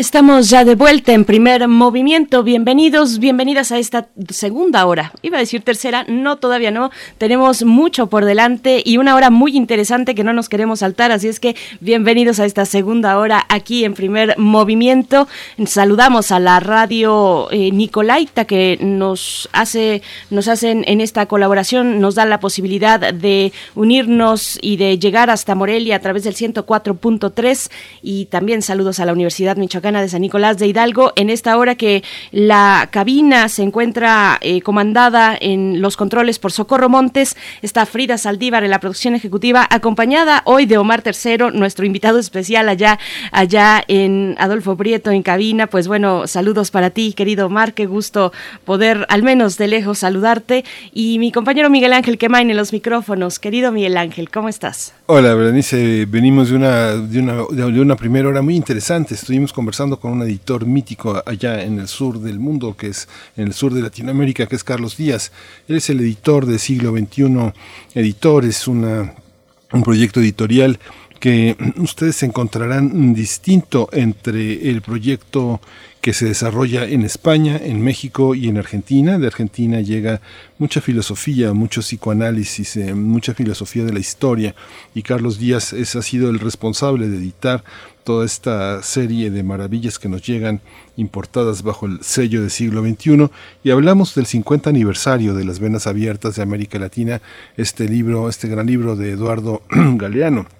Estamos 0.00 0.48
ya 0.48 0.64
de 0.64 0.76
vuelta 0.76 1.12
en 1.12 1.26
primer 1.26 1.68
movimiento. 1.68 2.42
Bienvenidos, 2.42 3.18
bienvenidas 3.18 3.70
a 3.70 3.76
esta 3.76 4.08
segunda 4.30 4.86
hora. 4.86 5.12
Iba 5.20 5.36
a 5.36 5.40
decir 5.40 5.60
tercera, 5.60 6.06
no, 6.08 6.36
todavía 6.36 6.70
no. 6.70 6.90
Tenemos 7.18 7.64
mucho 7.64 8.06
por 8.06 8.24
delante 8.24 8.82
y 8.82 8.96
una 8.96 9.14
hora 9.14 9.28
muy 9.28 9.54
interesante 9.54 10.14
que 10.14 10.24
no 10.24 10.32
nos 10.32 10.48
queremos 10.48 10.78
saltar. 10.78 11.12
Así 11.12 11.28
es 11.28 11.38
que 11.38 11.54
bienvenidos 11.80 12.40
a 12.40 12.46
esta 12.46 12.64
segunda 12.64 13.18
hora 13.18 13.44
aquí 13.50 13.84
en 13.84 13.92
primer 13.92 14.38
movimiento. 14.38 15.28
Saludamos 15.66 16.32
a 16.32 16.40
la 16.40 16.60
radio 16.60 17.50
eh, 17.50 17.70
Nicolaita 17.70 18.46
que 18.46 18.78
nos 18.80 19.50
hace, 19.52 20.00
nos 20.30 20.48
hacen 20.48 20.82
en 20.86 21.02
esta 21.02 21.26
colaboración, 21.26 22.00
nos 22.00 22.14
da 22.14 22.24
la 22.24 22.40
posibilidad 22.40 23.12
de 23.12 23.52
unirnos 23.74 24.58
y 24.62 24.78
de 24.78 24.98
llegar 24.98 25.28
hasta 25.28 25.54
Morelia 25.54 25.96
a 25.96 26.00
través 26.00 26.24
del 26.24 26.36
104.3 26.36 27.70
y 28.00 28.24
también 28.24 28.62
saludos 28.62 28.98
a 28.98 29.04
la 29.04 29.12
Universidad 29.12 29.58
Michoacán 29.58 29.89
de 29.98 30.08
San 30.08 30.22
Nicolás 30.22 30.58
de 30.58 30.68
Hidalgo, 30.68 31.12
en 31.16 31.30
esta 31.30 31.56
hora 31.58 31.74
que 31.74 32.04
la 32.30 32.88
cabina 32.92 33.48
se 33.48 33.62
encuentra 33.62 34.38
eh, 34.40 34.60
comandada 34.60 35.36
en 35.40 35.82
los 35.82 35.96
controles 35.96 36.38
por 36.38 36.52
Socorro 36.52 36.88
Montes, 36.88 37.36
está 37.62 37.86
Frida 37.86 38.18
Saldívar 38.18 38.62
en 38.62 38.70
la 38.70 38.78
producción 38.78 39.16
ejecutiva, 39.16 39.66
acompañada 39.68 40.42
hoy 40.44 40.66
de 40.66 40.78
Omar 40.78 41.02
Tercero, 41.02 41.50
nuestro 41.50 41.84
invitado 41.84 42.20
especial 42.20 42.68
allá, 42.68 42.98
allá 43.32 43.82
en 43.88 44.36
Adolfo 44.38 44.76
Prieto, 44.76 45.10
en 45.10 45.22
cabina. 45.22 45.66
Pues 45.66 45.88
bueno, 45.88 46.26
saludos 46.26 46.70
para 46.70 46.90
ti, 46.90 47.12
querido 47.12 47.46
Omar, 47.46 47.74
qué 47.74 47.86
gusto 47.86 48.32
poder 48.64 49.06
al 49.08 49.22
menos 49.22 49.56
de 49.58 49.66
lejos 49.66 49.98
saludarte. 49.98 50.64
Y 50.92 51.18
mi 51.18 51.32
compañero 51.32 51.70
Miguel 51.70 51.92
Ángel 51.92 52.18
Quemain 52.18 52.50
en 52.50 52.56
los 52.56 52.72
micrófonos. 52.72 53.38
Querido 53.38 53.72
Miguel 53.72 53.96
Ángel, 53.96 54.30
¿cómo 54.30 54.48
estás? 54.48 54.94
Hola, 55.06 55.34
Berenice, 55.34 56.06
venimos 56.06 56.50
de 56.50 56.56
una, 56.56 56.94
de 56.96 57.18
una, 57.18 57.34
de 57.50 57.80
una 57.80 57.96
primera 57.96 58.28
hora 58.28 58.42
muy 58.42 58.56
interesante. 58.56 59.14
Estuvimos 59.14 59.52
conversando 59.52 59.79
con 59.80 60.12
un 60.12 60.22
editor 60.22 60.66
mítico 60.66 61.22
allá 61.24 61.62
en 61.62 61.78
el 61.78 61.88
sur 61.88 62.20
del 62.20 62.38
mundo, 62.38 62.76
que 62.76 62.88
es 62.88 63.08
en 63.36 63.46
el 63.46 63.54
sur 63.54 63.72
de 63.72 63.80
Latinoamérica, 63.80 64.46
que 64.46 64.56
es 64.56 64.62
Carlos 64.62 64.98
Díaz. 64.98 65.32
Él 65.68 65.76
es 65.76 65.88
el 65.88 66.00
editor 66.00 66.44
de 66.44 66.58
Siglo 66.58 66.92
XXI 66.92 67.52
Editor, 67.94 68.44
es 68.44 68.68
una, 68.68 69.14
un 69.72 69.82
proyecto 69.82 70.20
editorial 70.20 70.78
que 71.18 71.56
ustedes 71.76 72.22
encontrarán 72.22 73.14
distinto 73.14 73.88
entre 73.92 74.68
el 74.70 74.82
proyecto 74.82 75.60
que 76.00 76.14
se 76.14 76.26
desarrolla 76.26 76.84
en 76.84 77.02
España, 77.02 77.60
en 77.62 77.82
México 77.82 78.34
y 78.34 78.48
en 78.48 78.56
Argentina. 78.56 79.18
De 79.18 79.26
Argentina 79.26 79.80
llega 79.80 80.20
mucha 80.58 80.80
filosofía, 80.80 81.52
mucho 81.52 81.82
psicoanálisis, 81.82 82.76
eh, 82.76 82.94
mucha 82.94 83.34
filosofía 83.34 83.84
de 83.84 83.92
la 83.92 83.98
historia. 83.98 84.54
Y 84.94 85.02
Carlos 85.02 85.38
Díaz 85.38 85.72
es, 85.72 85.96
ha 85.96 86.02
sido 86.02 86.30
el 86.30 86.38
responsable 86.38 87.08
de 87.08 87.18
editar 87.18 87.64
toda 88.04 88.24
esta 88.24 88.82
serie 88.82 89.30
de 89.30 89.42
maravillas 89.42 89.98
que 89.98 90.08
nos 90.08 90.22
llegan 90.22 90.62
importadas 90.96 91.62
bajo 91.62 91.84
el 91.84 92.02
sello 92.02 92.40
del 92.40 92.50
siglo 92.50 92.82
XXI 92.82 93.28
y 93.62 93.70
hablamos 93.70 94.14
del 94.14 94.24
50 94.24 94.70
aniversario 94.70 95.34
de 95.34 95.44
las 95.44 95.60
venas 95.60 95.86
abiertas 95.86 96.36
de 96.36 96.42
América 96.42 96.78
Latina, 96.78 97.20
este 97.58 97.88
libro, 97.88 98.28
este 98.30 98.48
gran 98.48 98.66
libro 98.66 98.96
de 98.96 99.10
Eduardo 99.10 99.62
Galeano 99.70 100.59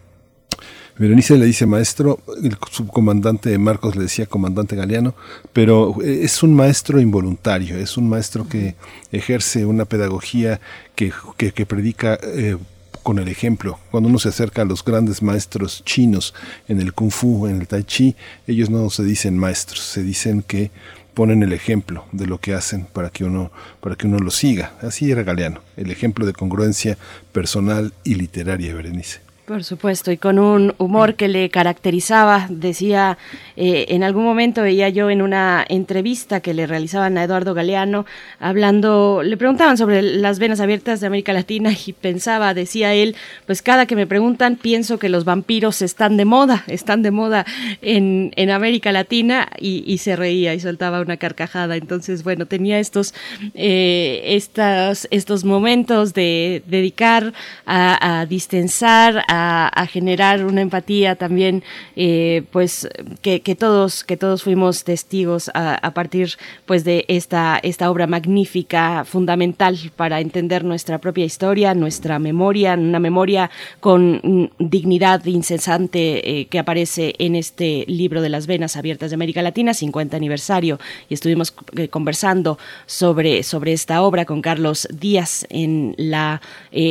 Berenice 1.00 1.38
le 1.38 1.46
dice 1.46 1.64
maestro, 1.64 2.20
el 2.42 2.58
subcomandante 2.70 3.56
Marcos 3.56 3.96
le 3.96 4.02
decía 4.02 4.26
comandante 4.26 4.76
Galeano, 4.76 5.14
pero 5.54 5.96
eh, 6.02 6.24
es 6.24 6.42
un 6.42 6.54
maestro 6.54 7.00
involuntario, 7.00 7.78
es 7.78 7.96
un 7.96 8.06
maestro 8.06 8.46
que 8.46 8.74
ejerce 9.10 9.64
una 9.64 9.86
pedagogía 9.86 10.60
que, 10.94 11.10
que, 11.38 11.64
predica 11.64 12.18
eh, 12.22 12.58
con 13.02 13.18
el 13.18 13.28
ejemplo. 13.28 13.78
Cuando 13.90 14.10
uno 14.10 14.18
se 14.18 14.28
acerca 14.28 14.60
a 14.60 14.66
los 14.66 14.84
grandes 14.84 15.22
maestros 15.22 15.82
chinos 15.86 16.34
en 16.68 16.82
el 16.82 16.92
kung 16.92 17.10
fu, 17.10 17.46
en 17.46 17.62
el 17.62 17.66
tai 17.66 17.84
chi, 17.84 18.14
ellos 18.46 18.68
no 18.68 18.90
se 18.90 19.02
dicen 19.02 19.38
maestros, 19.38 19.80
se 19.80 20.02
dicen 20.02 20.42
que 20.42 20.70
ponen 21.14 21.42
el 21.42 21.54
ejemplo 21.54 22.04
de 22.12 22.26
lo 22.26 22.36
que 22.36 22.52
hacen 22.52 22.84
para 22.84 23.08
que 23.08 23.24
uno 23.24 23.50
para 23.80 23.96
que 23.96 24.06
uno 24.06 24.18
lo 24.18 24.30
siga. 24.30 24.74
Así 24.82 25.10
era 25.10 25.22
Galeano, 25.22 25.62
el 25.78 25.90
ejemplo 25.90 26.26
de 26.26 26.34
congruencia 26.34 26.98
personal 27.32 27.94
y 28.04 28.16
literaria, 28.16 28.74
Berenice. 28.74 29.29
Por 29.50 29.64
supuesto, 29.64 30.12
y 30.12 30.16
con 30.16 30.38
un 30.38 30.74
humor 30.78 31.16
que 31.16 31.26
le 31.26 31.50
caracterizaba, 31.50 32.46
decía, 32.50 33.18
eh, 33.56 33.86
en 33.88 34.04
algún 34.04 34.22
momento 34.22 34.62
veía 34.62 34.88
yo 34.90 35.10
en 35.10 35.22
una 35.22 35.64
entrevista 35.68 36.38
que 36.38 36.54
le 36.54 36.68
realizaban 36.68 37.18
a 37.18 37.24
Eduardo 37.24 37.52
Galeano, 37.52 38.06
hablando, 38.38 39.22
le 39.24 39.36
preguntaban 39.36 39.76
sobre 39.76 40.02
las 40.02 40.38
venas 40.38 40.60
abiertas 40.60 41.00
de 41.00 41.08
América 41.08 41.32
Latina 41.32 41.72
y 41.84 41.92
pensaba, 41.94 42.54
decía 42.54 42.94
él, 42.94 43.16
pues 43.46 43.60
cada 43.60 43.86
que 43.86 43.96
me 43.96 44.06
preguntan 44.06 44.54
pienso 44.54 45.00
que 45.00 45.08
los 45.08 45.24
vampiros 45.24 45.82
están 45.82 46.16
de 46.16 46.26
moda, 46.26 46.62
están 46.68 47.02
de 47.02 47.10
moda 47.10 47.44
en, 47.82 48.30
en 48.36 48.50
América 48.50 48.92
Latina 48.92 49.48
y, 49.58 49.98
se 49.98 50.14
reía 50.14 50.54
y 50.54 50.60
soltaba 50.60 51.00
una 51.00 51.16
carcajada. 51.16 51.74
Entonces, 51.74 52.22
bueno, 52.22 52.46
tenía 52.46 52.78
estos, 52.78 53.14
eh, 53.54 54.22
estas, 54.26 55.08
estos 55.10 55.44
momentos 55.44 56.14
de 56.14 56.62
dedicar 56.68 57.32
a, 57.66 58.20
a 58.20 58.26
distensar, 58.26 59.24
a 59.26 59.39
a, 59.40 59.86
generar 59.86 60.44
una 60.44 60.60
empatía 60.60 61.16
también, 61.16 61.62
eh, 61.96 62.42
pues 62.52 62.88
que, 63.22 63.40
todos 63.58 64.04
que 64.04 64.16
todos 64.16 64.42
fuimos 64.42 64.84
testigos 64.84 65.50
a, 65.54 65.90
partir 65.94 66.36
pues 66.66 66.84
de 66.84 67.04
esta 67.08 67.58
esta 67.62 67.90
obra 67.90 68.06
magnífica, 68.06 69.04
fundamental 69.04 69.76
para 69.96 70.20
entender 70.20 70.64
nuestra 70.64 70.98
propia 70.98 71.24
historia, 71.24 71.74
nuestra 71.74 72.18
memoria, 72.18 72.74
una 72.74 73.00
memoria 73.00 73.50
con 73.80 74.50
dignidad 74.58 75.24
incesante 75.24 76.40
eh, 76.40 76.46
que 76.46 76.58
aparece 76.58 77.14
en 77.18 77.34
este 77.34 77.84
libro 77.88 78.22
de 78.22 78.28
las 78.28 78.46
venas 78.46 78.76
abiertas 78.76 79.10
de 79.10 79.14
América 79.14 79.42
Latina, 79.42 79.74
50 79.74 80.16
aniversario, 80.16 80.78
y 81.08 81.14
estuvimos 81.14 81.54
eh, 81.76 81.88
conversando 81.88 82.58
sobre 82.86 83.42
sobre 83.42 83.72
esta 83.72 84.02
obra 84.02 84.24
con 84.24 84.42
Carlos 84.42 84.86
Díaz 84.92 85.46
en 85.50 85.94
la 85.96 86.40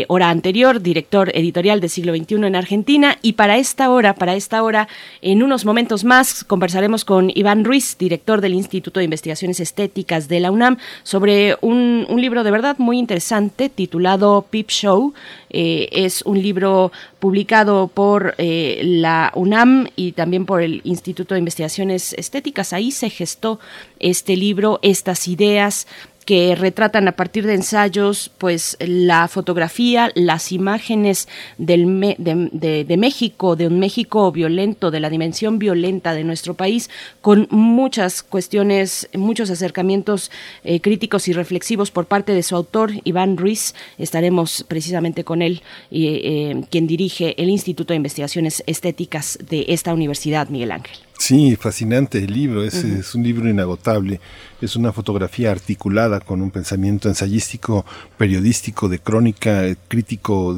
hora 0.08 0.30
anterior, 0.30 0.82
director 0.82 1.32
editorial 1.34 1.80
de 1.80 1.90
siglo 1.90 2.16
XXI 2.16 2.39
en 2.48 2.56
Argentina. 2.56 3.18
Y 3.22 3.34
para 3.34 3.58
esta 3.58 3.90
hora, 3.90 4.16
para 4.16 4.36
esta 4.36 4.64
hora, 4.64 4.88
en 5.22 5.44
unos 5.44 5.66
momentos 5.66 6.04
más, 6.04 6.44
conversaremos 6.44 7.06
con 7.06 7.32
Iván 7.34 7.64
Ruiz, 7.64 7.98
director 7.98 8.42
del 8.42 8.54
Instituto 8.54 9.00
de 9.00 9.06
Investigaciones 9.06 9.60
Estéticas 9.60 10.28
de 10.28 10.40
la 10.40 10.52
UNAM, 10.52 10.78
sobre 11.04 11.58
un, 11.62 12.06
libro 12.20 12.44
de 12.44 12.52
verdad 12.52 12.78
muy 12.80 13.00
interesante 13.00 13.70
titulado 13.70 14.46
Peep 14.50 14.70
Show. 14.70 15.14
Eh, 15.50 15.90
es 15.92 16.22
un 16.24 16.42
libro 16.42 16.92
publicado 17.20 17.88
por 17.88 18.36
eh, 18.38 18.82
la 18.84 19.32
UNAM 19.36 19.88
y 19.96 20.12
también 20.12 20.46
por 20.46 20.62
el 20.62 20.82
Instituto 20.84 21.34
de 21.34 21.40
Investigaciones 21.40 22.14
Estéticas. 22.14 22.74
Ahí 22.74 22.92
se 22.92 23.10
gestó 23.10 23.60
este 24.00 24.36
libro, 24.36 24.80
estas 24.82 25.28
ideas 25.28 25.88
que 26.30 26.56
retratan 26.56 27.08
a 27.08 27.14
partir 27.14 27.48
de 27.48 27.56
ensayos 27.56 28.30
pues 28.38 28.78
la 28.80 29.28
fotografía, 29.28 30.12
las 30.14 30.52
imágenes 30.52 31.28
del 31.58 31.88
de, 32.20 32.98
México, 33.00 33.56
de 33.56 33.66
un 33.66 33.80
México 33.80 34.32
violento, 34.32 34.92
de 34.92 35.00
la 35.00 35.10
dimensión 35.10 35.58
violenta 35.58 36.14
de 36.14 36.24
nuestro 36.24 36.54
país, 36.54 36.92
con 37.22 37.48
muchas 37.50 38.22
cuestiones, 38.22 39.10
muchos 39.16 39.50
acercamientos 39.50 40.30
eh, 40.64 40.82
críticos 40.82 41.28
y 41.28 41.34
reflexivos 41.34 41.90
por 41.90 42.06
parte 42.06 42.36
de 42.36 42.44
su 42.44 42.56
autor, 42.56 42.92
Iván 43.06 43.36
Ruiz. 43.36 43.74
Estaremos 43.98 44.64
precisamente 44.68 45.24
con 45.24 45.42
él, 45.42 45.64
eh, 45.90 46.62
quien 46.70 46.86
dirige 46.86 47.42
el 47.42 47.50
Instituto 47.50 47.94
de 47.94 47.98
Investigaciones 47.98 48.62
Estéticas 48.68 49.40
de 49.50 49.66
esta 49.70 49.96
universidad, 49.96 50.48
Miguel 50.50 50.74
Ángel. 50.74 50.96
Sí, 51.18 51.58
fascinante 51.58 52.20
el 52.20 52.32
libro, 52.32 52.64
es, 52.64 52.76
es, 52.76 53.14
un 53.14 53.24
libro 53.24 53.50
inagotable, 53.50 54.22
es 54.62 54.76
una 54.76 54.92
fotografía 54.92 55.52
articulada 55.52 56.20
con 56.20 56.42
un 56.42 56.52
pensamiento 56.52 57.10
ensayístico, 57.10 57.86
periodístico, 58.18 58.90
de 58.90 59.00
crónica, 59.00 59.64
crítico 59.88 60.56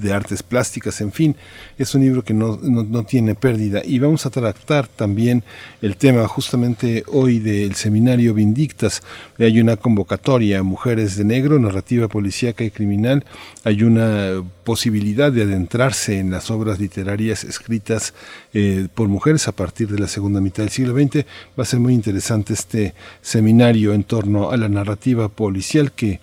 de 0.00 0.12
artes 0.12 0.42
plásticas, 0.42 1.00
en 1.00 1.12
fin, 1.12 1.36
es 1.78 1.94
un 1.94 2.02
libro 2.02 2.24
que 2.24 2.34
no, 2.34 2.58
no, 2.62 3.04
tiene 3.04 3.34
pérdida. 3.34 3.82
Y 3.84 3.98
vamos 3.98 4.26
a 4.26 4.30
tratar 4.30 4.86
también 4.88 5.44
el 5.82 5.96
tema 5.96 6.26
justamente 6.26 7.04
hoy 7.08 7.38
del 7.38 7.74
seminario 7.74 8.34
Vindictas. 8.34 9.02
Hay 9.38 9.60
una 9.60 9.76
convocatoria, 9.76 10.62
Mujeres 10.62 11.16
de 11.16 11.24
Negro, 11.24 11.58
narrativa 11.58 12.08
policíaca 12.08 12.64
y 12.64 12.70
criminal. 12.70 13.24
Hay 13.64 13.82
una 13.82 14.42
posibilidad 14.64 15.32
de 15.32 15.42
adentrarse 15.42 16.18
en 16.18 16.30
las 16.30 16.50
obras 16.50 16.78
literarias 16.78 17.44
escritas 17.44 18.14
eh, 18.54 18.88
por 18.94 19.08
mujeres 19.08 19.48
a 19.48 19.52
partir 19.52 19.88
de 19.88 19.98
la 19.98 20.08
segunda 20.08 20.40
mitad 20.40 20.62
del 20.62 20.70
siglo 20.70 20.94
XX. 20.94 21.26
Va 21.58 21.62
a 21.62 21.66
ser 21.66 21.80
muy 21.80 21.94
interesante 21.94 22.54
este 22.54 22.94
seminario 23.22 23.92
en 23.94 24.04
torno 24.04 24.50
a 24.50 24.56
la 24.56 24.68
narrativa 24.68 25.28
policial 25.28 25.92
que 25.92 26.20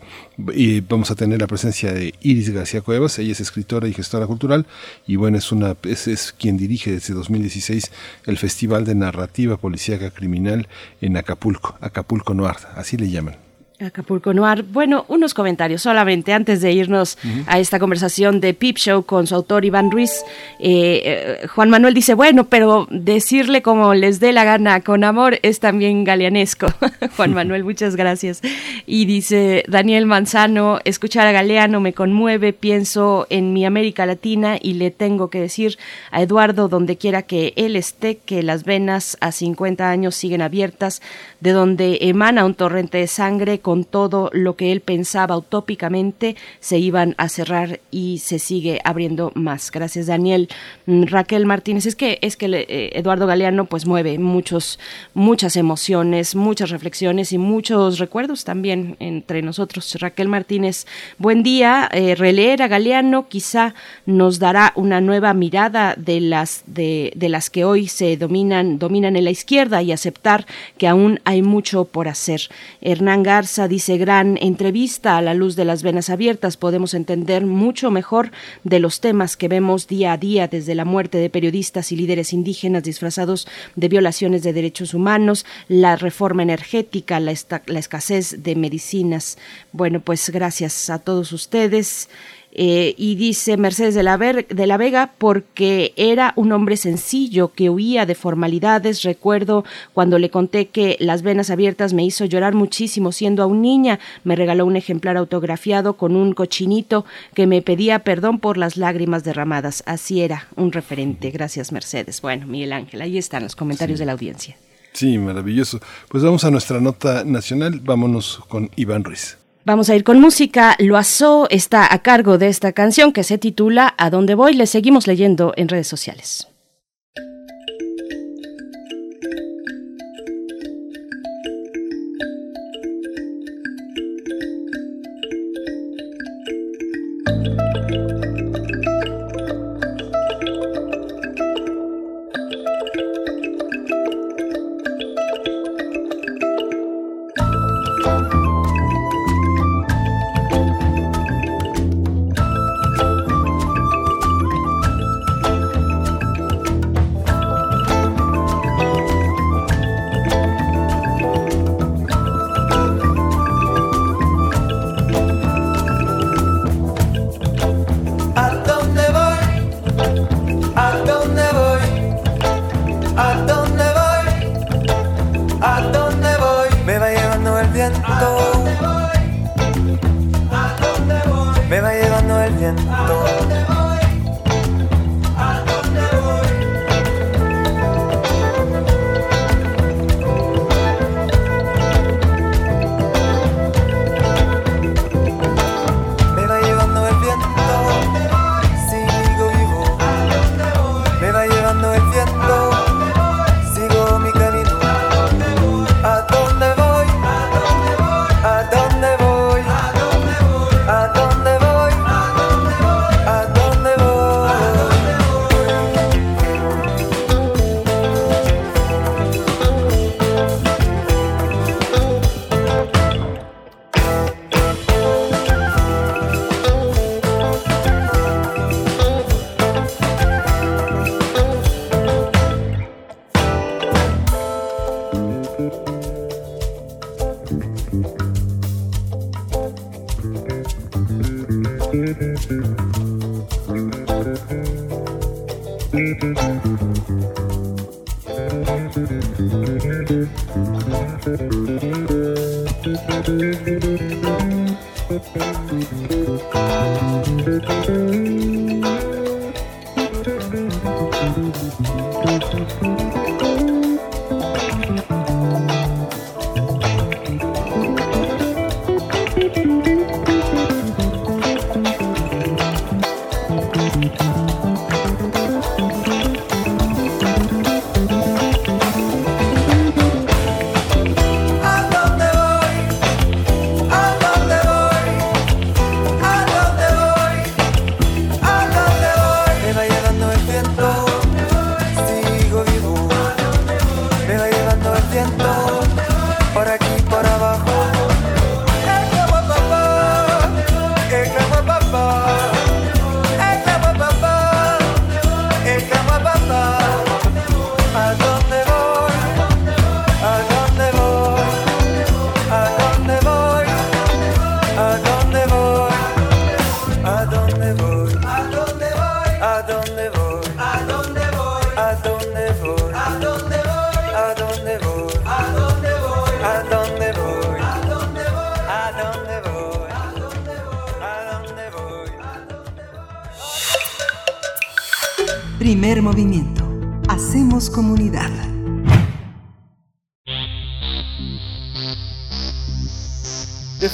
vamos 0.88 1.12
a 1.12 1.16
tener 1.16 1.42
la 1.42 1.48
presencia 1.48 1.92
de 1.94 2.14
Iris 2.22 2.52
García 2.52 2.82
Cuevas, 2.82 3.18
ella 3.20 3.32
es 3.32 3.40
escritora 3.40 3.88
y 3.88 3.94
gestora 3.94 4.28
cultural 4.28 4.66
y 5.08 5.16
bueno, 5.16 5.38
es, 5.38 5.52
una, 5.52 5.76
es 5.84 6.36
quien 6.38 6.58
dirige 6.58 6.92
desde 6.92 7.14
2016 7.14 7.92
el 8.26 8.38
Festival 8.38 8.86
de 8.86 8.96
Narrativa 8.96 9.58
Policíaca 9.58 10.12
Criminal 10.12 10.68
en 11.02 11.18
Acapulco, 11.18 11.78
Acapulco 11.82 12.34
Noir, 12.34 12.58
así 12.76 12.98
le 12.98 13.10
llaman. 13.10 13.47
Acapulco 13.80 14.34
Noir. 14.34 14.64
Bueno, 14.64 15.06
unos 15.08 15.36
comentarios 15.36 15.84
solamente 15.84 16.34
antes 16.34 16.62
de 16.62 16.72
irnos 16.72 17.18
a 17.46 17.60
esta 17.60 17.78
conversación 17.78 18.40
de 18.42 18.56
Peep 18.56 18.78
Show 18.78 19.04
con 19.04 19.28
su 19.28 19.36
autor 19.36 19.66
Iván 19.66 19.92
Ruiz. 19.92 20.24
Eh, 20.60 21.02
eh, 21.44 21.48
Juan 21.48 21.70
Manuel 21.70 21.94
dice, 21.94 22.16
bueno, 22.16 22.46
pero 22.46 22.88
decirle 22.90 23.62
como 23.62 23.94
les 23.94 24.20
dé 24.20 24.34
la 24.34 24.46
gana 24.46 24.82
con 24.82 25.04
amor 25.04 25.38
es 25.44 25.60
también 25.60 26.06
galeanesco. 26.06 26.66
Juan 27.18 27.36
Manuel, 27.36 27.64
muchas 27.64 27.96
gracias. 27.96 28.42
Y 28.88 29.06
dice 29.06 29.64
Daniel 29.68 30.08
Manzano, 30.08 30.80
escuchar 30.84 31.28
a 31.28 31.32
Galeano 31.32 31.80
me 31.80 31.94
conmueve, 31.94 32.54
pienso 32.54 33.28
en 33.30 33.54
mi 33.54 33.64
América 33.64 34.08
Latina 34.08 34.58
y 34.60 34.74
le 34.74 34.90
tengo 34.90 35.30
que 35.30 35.40
decir 35.40 35.78
a 36.10 36.24
Eduardo, 36.24 36.68
donde 36.68 36.98
quiera 36.98 37.22
que 37.22 37.54
él 37.56 37.76
esté, 37.76 38.18
que 38.18 38.42
las 38.42 38.64
venas 38.64 39.18
a 39.22 39.32
50 39.32 39.88
años 39.88 40.16
siguen 40.16 40.42
abiertas, 40.42 41.04
de 41.40 41.52
donde 41.52 42.00
emana 42.02 42.46
un 42.46 42.54
torrente 42.54 42.98
de 42.98 43.08
sangre 43.08 43.60
con 43.60 43.84
todo 43.84 44.30
lo 44.34 44.56
que 44.56 44.72
él 44.72 44.82
pensaba 44.82 45.38
utópicamente, 45.38 46.36
se 46.60 46.80
iban 46.80 47.16
a 47.18 47.30
cerrar 47.30 47.80
y 47.92 48.20
se 48.20 48.40
sigue 48.40 48.80
abriendo 48.84 49.32
más. 49.36 49.72
Gracias, 49.72 50.08
Daniel. 50.08 50.50
Mm, 50.86 51.04
Raquel 51.04 51.46
Martínez, 51.46 51.86
es 51.86 51.96
que, 51.96 52.20
es 52.22 52.38
que 52.38 52.46
eh, 52.46 52.92
Eduardo 52.94 53.28
Galeano 53.28 53.66
pues 53.66 53.86
mueve 53.86 54.18
muchos, 54.20 54.80
muchas 55.14 55.56
emociones, 55.56 56.36
muchas 56.36 56.70
reflexiones 56.70 57.32
y 57.34 57.38
muchos 57.38 58.00
recuerdos 58.00 58.44
también 58.44 58.96
entre 59.00 59.42
nosotros. 59.42 59.96
Raquel 60.00 60.28
Martínez, 60.28 60.86
buen 61.18 61.44
día. 61.44 61.90
Eh, 61.92 62.16
releer 62.16 62.62
a 62.62 62.68
Galeano 62.68 63.28
quizá 63.28 63.74
nos 64.06 64.40
dará 64.40 64.74
una 64.76 65.02
nueva 65.02 65.34
mirada 65.34 65.96
de 65.98 66.22
las, 66.22 66.64
de, 66.66 67.14
de 67.16 67.30
las 67.30 67.50
que 67.50 67.66
hoy 67.66 67.88
se 67.88 68.18
dominan, 68.18 68.80
dominan 68.80 69.16
en 69.16 69.24
la 69.24 69.32
izquierda 69.32 69.82
y 69.82 69.92
aceptar 69.92 70.46
que 70.78 70.88
aún 70.88 71.20
hay 71.28 71.42
mucho 71.42 71.84
por 71.84 72.08
hacer. 72.08 72.40
Hernán 72.80 73.22
Garza 73.22 73.68
dice, 73.68 73.98
gran 73.98 74.38
entrevista 74.42 75.18
a 75.18 75.22
la 75.22 75.34
luz 75.34 75.58
de 75.58 75.66
las 75.66 75.84
venas 75.84 76.10
abiertas, 76.10 76.56
podemos 76.56 76.94
entender 76.94 77.46
mucho 77.46 77.92
mejor 77.92 78.32
de 78.64 78.80
los 78.80 79.02
temas 79.02 79.36
que 79.36 79.50
vemos 79.50 79.88
día 79.90 80.14
a 80.14 80.18
día, 80.18 80.48
desde 80.48 80.74
la 80.74 80.86
muerte 80.86 81.18
de 81.18 81.30
periodistas 81.30 81.92
y 81.92 81.98
líderes 81.98 82.32
indígenas 82.32 82.84
disfrazados 82.84 83.46
de 83.76 83.90
violaciones 83.90 84.42
de 84.42 84.54
derechos 84.54 84.94
humanos, 84.94 85.46
la 85.68 85.98
reforma 85.98 86.44
energética, 86.44 87.20
la, 87.20 87.34
la 87.66 87.80
escasez 87.80 88.42
de 88.42 88.56
medicinas. 88.56 89.38
Bueno, 89.74 90.00
pues 90.00 90.30
gracias 90.30 90.90
a 90.90 91.00
todos 91.00 91.34
ustedes. 91.34 92.08
Eh, 92.52 92.96
y 92.98 93.16
dice 93.16 93.56
Mercedes 93.56 93.94
de 93.94 94.04
la, 94.04 94.18
de 94.18 94.68
la 94.68 94.78
Vega, 94.78 95.14
porque 95.18 95.94
era 95.96 96.34
un 96.36 96.52
hombre 96.52 96.76
sencillo 96.76 97.54
que 97.54 97.70
huía 97.70 98.06
de 98.06 98.16
formalidades. 98.16 99.04
Recuerdo 99.04 99.64
cuando 99.94 100.18
le 100.18 100.30
conté 100.30 100.68
que 100.68 100.98
las 101.00 101.22
venas 101.22 101.50
abiertas 101.50 101.94
me 101.94 102.04
hizo 102.04 102.26
llorar 102.26 102.56
muchísimo 102.56 103.12
siendo 103.12 103.44
aún 103.44 103.62
niña. 103.62 104.00
Me 104.24 104.36
regaló 104.36 104.66
un 104.66 104.76
ejemplar 104.76 105.18
autografiado 105.18 105.98
con 105.98 106.16
un 106.16 106.34
cochinito 106.34 107.06
que 107.34 107.48
me 107.48 107.62
pedía 107.62 108.00
perdón 108.00 108.40
por 108.40 108.58
las 108.58 108.78
lágrimas 108.78 109.24
derramadas. 109.24 109.84
Así 109.86 110.22
era, 110.22 110.48
un 110.56 110.72
referente. 110.72 111.30
Gracias, 111.32 111.72
Mercedes. 111.72 112.22
Bueno, 112.22 112.48
Miguel 112.48 112.74
Ángel, 112.74 113.02
ahí 113.02 113.18
están 113.18 113.44
los 113.44 113.56
comentarios 113.56 114.00
de 114.00 114.06
la 114.06 114.14
audiencia. 114.14 114.58
Sí, 114.94 115.20
maravilloso. 115.20 115.80
Pues 116.10 116.24
vamos 116.24 116.44
a 116.44 116.50
nuestra 116.50 116.80
nota 116.80 117.24
nacional. 117.24 117.82
Vámonos 117.84 118.42
con 118.48 118.72
Iván 118.76 119.04
Ruiz. 119.04 119.38
Vamos 119.68 119.90
a 119.90 119.98
ir 119.98 120.06
con 120.06 120.22
música. 120.22 120.78
Loazó 120.80 121.46
está 121.50 121.94
a 121.94 122.02
cargo 122.02 122.38
de 122.38 122.48
esta 122.48 122.72
canción 122.72 123.12
que 123.12 123.26
se 123.26 123.38
titula 123.38 123.96
¿A 123.98 124.10
dónde 124.10 124.34
voy? 124.34 124.54
Le 124.54 124.66
seguimos 124.66 125.08
leyendo 125.08 125.52
en 125.58 125.68
redes 125.68 125.90
sociales. 125.90 126.48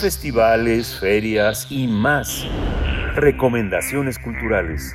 Festivales, 0.04 1.00
ferias 1.00 1.66
y 1.70 1.88
más. 1.88 2.46
Recomendaciones 3.16 4.20
culturales. 4.20 4.94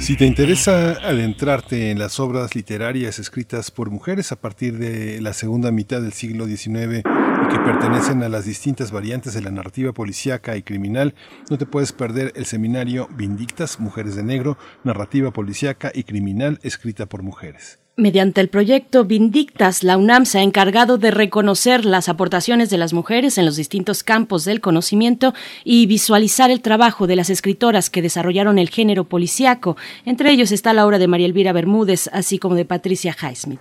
Si 0.00 0.16
te 0.16 0.26
interesa 0.26 0.94
adentrarte 0.94 1.92
en 1.92 2.00
las 2.00 2.18
obras 2.18 2.56
literarias 2.56 3.20
escritas 3.20 3.70
por 3.70 3.88
mujeres 3.88 4.32
a 4.32 4.40
partir 4.40 4.76
de 4.76 5.20
la 5.20 5.34
segunda 5.34 5.70
mitad 5.70 6.02
del 6.02 6.12
siglo 6.12 6.46
XIX 6.46 7.04
y 7.42 7.48
que 7.48 7.58
pertenecen 7.58 8.22
a 8.22 8.28
las 8.28 8.44
distintas 8.44 8.90
variantes 8.90 9.34
de 9.34 9.42
la 9.42 9.50
narrativa 9.50 9.92
policíaca 9.92 10.56
y 10.56 10.62
criminal, 10.62 11.14
no 11.48 11.58
te 11.58 11.66
puedes 11.66 11.92
perder 11.92 12.32
el 12.36 12.46
seminario 12.46 13.08
Vindictas, 13.16 13.80
Mujeres 13.80 14.16
de 14.16 14.22
Negro, 14.22 14.58
Narrativa 14.84 15.30
Policíaca 15.32 15.90
y 15.94 16.04
Criminal 16.04 16.58
escrita 16.62 17.06
por 17.06 17.22
mujeres. 17.22 17.78
Mediante 17.96 18.40
el 18.40 18.48
proyecto 18.48 19.04
Vindictas, 19.04 19.82
la 19.82 19.98
UNAM 19.98 20.24
se 20.24 20.38
ha 20.38 20.42
encargado 20.42 20.96
de 20.96 21.10
reconocer 21.10 21.84
las 21.84 22.08
aportaciones 22.08 22.70
de 22.70 22.78
las 22.78 22.92
mujeres 22.92 23.36
en 23.36 23.44
los 23.44 23.56
distintos 23.56 24.02
campos 24.02 24.44
del 24.44 24.60
conocimiento 24.60 25.34
y 25.64 25.84
visualizar 25.86 26.50
el 26.50 26.62
trabajo 26.62 27.06
de 27.06 27.16
las 27.16 27.28
escritoras 27.28 27.90
que 27.90 28.00
desarrollaron 28.00 28.58
el 28.58 28.70
género 28.70 29.04
policíaco. 29.04 29.76
Entre 30.06 30.30
ellos 30.30 30.50
está 30.50 30.72
la 30.72 30.86
obra 30.86 30.98
de 30.98 31.08
María 31.08 31.26
Elvira 31.26 31.52
Bermúdez, 31.52 32.08
así 32.12 32.38
como 32.38 32.54
de 32.54 32.64
Patricia 32.64 33.14
Highsmith. 33.20 33.60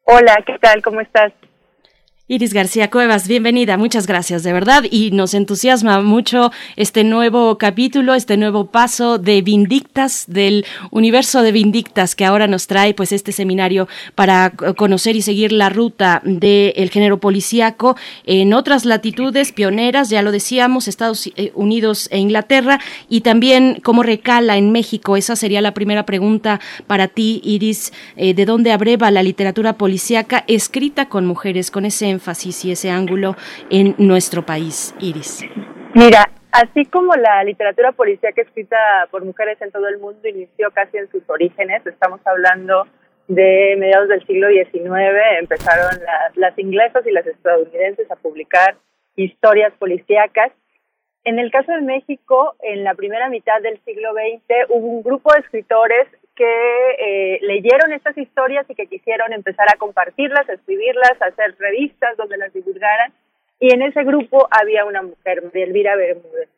Hola, 0.04 0.36
¿qué 0.46 0.58
tal? 0.58 0.82
¿Cómo 0.82 1.00
estás? 1.00 1.32
Iris 2.30 2.52
García 2.52 2.90
Cuevas, 2.90 3.26
bienvenida, 3.26 3.78
muchas 3.78 4.06
gracias 4.06 4.42
de 4.42 4.52
verdad 4.52 4.84
y 4.90 5.12
nos 5.12 5.32
entusiasma 5.32 6.02
mucho 6.02 6.52
este 6.76 7.02
nuevo 7.02 7.56
capítulo, 7.56 8.12
este 8.12 8.36
nuevo 8.36 8.66
paso 8.66 9.16
de 9.16 9.40
Vindictas, 9.40 10.26
del 10.26 10.66
universo 10.90 11.40
de 11.40 11.52
Vindictas 11.52 12.14
que 12.14 12.26
ahora 12.26 12.46
nos 12.46 12.66
trae 12.66 12.92
pues 12.92 13.12
este 13.12 13.32
seminario 13.32 13.88
para 14.14 14.50
conocer 14.50 15.16
y 15.16 15.22
seguir 15.22 15.52
la 15.52 15.70
ruta 15.70 16.20
del 16.22 16.90
género 16.90 17.18
policíaco 17.18 17.96
en 18.26 18.52
otras 18.52 18.84
latitudes 18.84 19.52
pioneras, 19.52 20.10
ya 20.10 20.20
lo 20.20 20.30
decíamos, 20.30 20.86
Estados 20.86 21.30
Unidos 21.55 22.09
e 22.12 22.18
Inglaterra 22.18 22.78
y 23.09 23.22
también 23.22 23.80
cómo 23.82 24.02
recala 24.02 24.59
en 24.59 24.70
México. 24.70 25.16
Esa 25.16 25.34
sería 25.34 25.62
la 25.62 25.72
primera 25.72 26.05
pregunta 26.05 26.60
para 26.86 27.09
ti, 27.09 27.40
Iris, 27.42 27.94
eh, 28.16 28.34
¿de 28.34 28.44
dónde 28.44 28.72
abreva 28.72 29.10
la 29.10 29.22
literatura 29.22 29.78
policíaca 29.78 30.44
escrita 30.46 31.09
con 31.09 31.24
mujeres, 31.24 31.70
con 31.70 31.86
ese 31.86 32.18
énfasis 32.19 32.65
y 32.65 32.73
ese 32.73 32.90
ángulo 32.90 33.36
en 33.70 33.95
nuestro 33.99 34.43
país, 34.43 34.95
Iris? 35.01 35.45
Mira, 35.95 36.28
así 36.53 36.85
como 36.86 37.15
la 37.15 37.45
literatura 37.45 37.93
policíaca 37.93 38.43
escrita 38.43 38.77
por 39.11 39.24
mujeres 39.24 39.61
en 39.62 39.70
todo 39.70 39.89
el 39.89 39.99
mundo 39.99 40.28
inició 40.28 40.70
casi 40.73 40.97
en 40.99 41.09
sus 41.11 41.23
orígenes, 41.28 41.86
estamos 41.86 42.20
hablando 42.27 42.86
de 43.28 43.77
mediados 43.78 44.09
del 44.09 44.27
siglo 44.27 44.49
XIX, 44.49 44.93
empezaron 45.39 46.03
las, 46.05 46.36
las 46.36 46.59
inglesas 46.59 47.07
y 47.07 47.12
las 47.12 47.27
estadounidenses 47.27 48.11
a 48.11 48.16
publicar 48.16 48.77
historias 49.16 49.73
policíacas. 49.78 50.53
En 51.24 51.39
el 51.39 51.51
caso 51.51 51.73
de 51.73 51.82
México, 51.82 52.55
en 52.62 52.85
la 52.85 52.95
primera 52.95 53.28
mitad 53.28 53.61
del 53.62 53.78
siglo 53.85 54.12
XX 54.12 54.70
hubo 54.70 54.86
un 54.86 55.03
grupo 55.03 55.32
de 55.32 55.40
escritores 55.40 56.09
que 56.39 56.90
eh, 57.01 57.39
leyeron 57.43 57.93
estas 57.93 58.16
historias 58.16 58.65
y 58.70 58.77
que 58.77 58.86
quisieron 58.86 59.32
empezar 59.32 59.66
a 59.69 59.77
compartirlas, 59.77 60.48
a 60.48 60.52
escribirlas, 60.52 61.20
a 61.20 61.27
hacer 61.27 61.56
revistas 61.59 62.16
donde 62.16 62.36
las 62.36 62.52
divulgaran. 62.52 63.12
Y 63.59 63.74
en 63.74 63.82
ese 63.82 64.05
grupo 64.05 64.47
había 64.52 64.85
una 64.85 65.02
mujer, 65.02 65.43
María 65.43 65.65
Elvira 65.65 65.97
Bermúdez. 65.97 66.48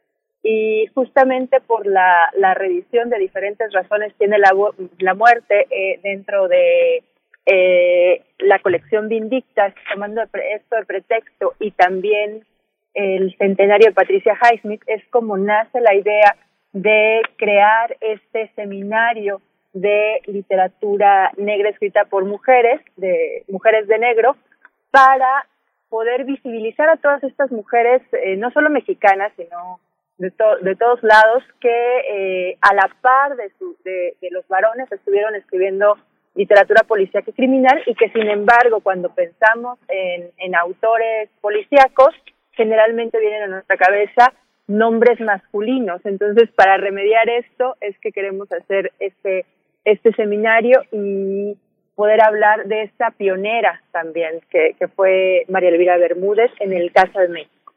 Y 0.42 0.86
justamente 0.94 1.60
por 1.62 1.86
la, 1.86 2.30
la 2.36 2.52
revisión 2.52 3.08
de 3.08 3.18
diferentes 3.18 3.72
razones 3.72 4.14
tiene 4.18 4.38
la, 4.38 4.52
la 4.98 5.14
muerte 5.14 5.66
eh, 5.70 5.98
dentro 6.02 6.46
de 6.48 7.02
eh, 7.46 8.22
la 8.38 8.58
colección 8.58 9.08
Vindictas, 9.08 9.74
tomando 9.90 10.20
esto 10.22 10.76
de 10.76 10.84
pretexto, 10.84 11.54
y 11.58 11.70
también 11.70 12.44
el 12.92 13.34
centenario 13.38 13.88
de 13.88 13.94
Patricia 13.94 14.36
Highsmith, 14.42 14.82
es 14.86 15.02
como 15.08 15.38
nace 15.38 15.80
la 15.80 15.94
idea 15.94 16.36
de 16.72 17.22
crear 17.36 17.96
este 18.00 18.50
seminario 18.56 19.40
de 19.72 20.20
literatura 20.26 21.30
negra 21.36 21.70
escrita 21.70 22.04
por 22.04 22.24
mujeres, 22.24 22.80
de 22.96 23.44
mujeres 23.48 23.86
de 23.86 23.98
negro, 23.98 24.36
para 24.90 25.46
poder 25.88 26.24
visibilizar 26.24 26.88
a 26.88 26.96
todas 26.96 27.22
estas 27.24 27.50
mujeres, 27.50 28.02
eh, 28.12 28.36
no 28.36 28.50
solo 28.52 28.70
mexicanas, 28.70 29.32
sino 29.36 29.80
de, 30.18 30.32
de 30.62 30.76
todos 30.76 31.02
lados, 31.02 31.42
que 31.60 32.50
eh, 32.50 32.58
a 32.60 32.74
la 32.74 32.90
par 33.00 33.36
de, 33.36 33.50
su, 33.58 33.76
de, 33.84 34.14
de, 34.20 34.30
los 34.30 34.46
varones 34.48 34.90
estuvieron 34.90 35.34
escribiendo 35.34 35.96
literatura 36.34 36.84
policíaca 36.84 37.30
y 37.30 37.34
criminal 37.34 37.82
y 37.86 37.94
que 37.94 38.08
sin 38.10 38.28
embargo 38.28 38.80
cuando 38.80 39.12
pensamos 39.12 39.78
en, 39.88 40.30
en 40.38 40.54
autores 40.54 41.28
policíacos, 41.40 42.14
generalmente 42.52 43.18
vienen 43.18 43.42
a 43.42 43.46
nuestra 43.48 43.76
cabeza 43.76 44.32
nombres 44.68 45.18
masculinos. 45.20 46.00
Entonces, 46.04 46.48
para 46.52 46.76
remediar 46.76 47.28
esto 47.28 47.76
es 47.80 47.98
que 47.98 48.12
queremos 48.12 48.50
hacer 48.52 48.92
este 49.00 49.44
este 49.84 50.12
seminario 50.12 50.82
y 50.92 51.56
poder 51.94 52.22
hablar 52.22 52.66
de 52.66 52.82
esta 52.84 53.10
pionera 53.10 53.82
también, 53.92 54.40
que, 54.50 54.74
fue 54.96 55.44
María 55.48 55.68
Elvira 55.68 55.98
Bermúdez 55.98 56.50
en 56.58 56.72
el 56.72 56.92
caso 56.92 57.18
de 57.18 57.28
México. 57.28 57.74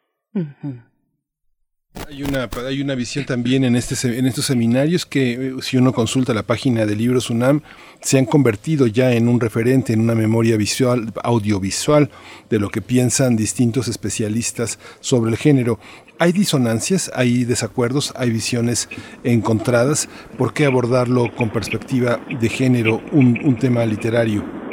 Hay 2.07 2.23
una, 2.23 2.49
hay 2.67 2.81
una 2.81 2.95
visión 2.95 3.23
también 3.25 3.63
en, 3.63 3.75
este, 3.75 3.93
estos 4.27 4.45
seminarios 4.45 5.05
que 5.05 5.33
eh, 5.33 5.53
si 5.61 5.77
uno 5.77 5.93
consulta 5.93 6.33
la 6.33 6.41
página 6.41 6.87
de 6.87 6.95
Libros 6.95 7.29
UNAM, 7.29 7.61
se 8.01 8.17
han 8.17 8.25
convertido 8.25 8.87
ya 8.87 9.13
en 9.13 9.27
un 9.27 9.39
referente, 9.39 9.93
en 9.93 10.01
una 10.01 10.15
memoria 10.15 10.57
visual, 10.57 11.13
audiovisual 11.23 12.09
de 12.49 12.59
lo 12.59 12.69
que 12.69 12.81
piensan 12.81 13.35
distintos 13.35 13.87
especialistas 13.87 14.79
sobre 15.01 15.29
el 15.31 15.37
género. 15.37 15.79
Hay 16.17 16.31
disonancias, 16.31 17.11
hay 17.13 17.45
desacuerdos, 17.45 18.11
hay 18.15 18.31
visiones 18.31 18.89
encontradas. 19.23 20.09
¿Por 20.37 20.51
qué 20.53 20.65
abordarlo 20.65 21.33
con 21.35 21.51
perspectiva 21.51 22.19
de 22.27 22.49
género, 22.49 23.03
un 23.11 23.55
tema 23.59 23.85
literario? 23.85 24.63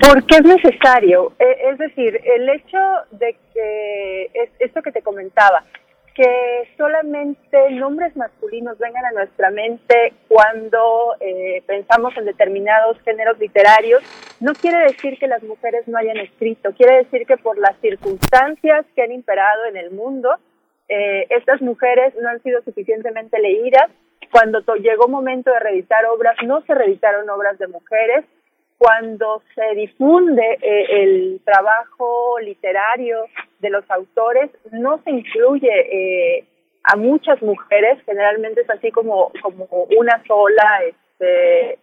Porque 0.00 0.36
es 0.36 0.44
necesario. 0.44 1.32
E, 1.38 1.70
es 1.70 1.78
decir, 1.78 2.20
el 2.24 2.48
hecho 2.48 2.78
de 3.12 3.36
que, 3.52 4.30
es 4.34 4.50
esto 4.58 4.82
que 4.82 4.92
te 4.92 5.02
comentaba, 5.02 5.64
que 6.14 6.68
solamente 6.76 7.70
nombres 7.70 8.16
masculinos 8.16 8.76
vengan 8.78 9.04
a 9.04 9.12
nuestra 9.12 9.50
mente 9.50 10.14
cuando 10.26 11.14
eh, 11.20 11.62
pensamos 11.66 12.16
en 12.16 12.24
determinados 12.24 13.00
géneros 13.02 13.38
literarios, 13.38 14.02
no 14.40 14.52
quiere 14.54 14.78
decir 14.78 15.16
que 15.18 15.28
las 15.28 15.42
mujeres 15.44 15.86
no 15.86 15.96
hayan 15.96 16.16
escrito, 16.16 16.72
quiere 16.72 17.04
decir 17.04 17.24
que 17.24 17.36
por 17.36 17.56
las 17.56 17.76
circunstancias 17.80 18.84
que 18.96 19.02
han 19.02 19.12
imperado 19.12 19.66
en 19.66 19.76
el 19.76 19.92
mundo, 19.92 20.30
eh, 20.88 21.26
estas 21.30 21.62
mujeres 21.62 22.14
no 22.20 22.28
han 22.28 22.42
sido 22.42 22.62
suficientemente 22.62 23.38
leídas. 23.38 23.90
Cuando 24.32 24.60
llegó 24.74 25.08
momento 25.08 25.52
de 25.52 25.60
reeditar 25.60 26.04
obras, 26.06 26.36
no 26.44 26.62
se 26.62 26.74
reeditaron 26.74 27.30
obras 27.30 27.58
de 27.58 27.68
mujeres 27.68 28.24
cuando 28.78 29.42
se 29.56 29.74
difunde 29.74 30.58
eh, 30.62 30.86
el 31.02 31.40
trabajo 31.44 32.38
literario 32.40 33.26
de 33.58 33.70
los 33.70 33.88
autores, 33.90 34.50
no 34.70 35.02
se 35.02 35.10
incluye 35.10 35.68
eh, 35.68 36.44
a 36.84 36.96
muchas 36.96 37.42
mujeres, 37.42 37.98
generalmente 38.06 38.60
es 38.60 38.70
así 38.70 38.92
como, 38.92 39.32
como 39.42 39.66
una 39.96 40.22
sola, 40.26 40.80
este, 40.86 41.78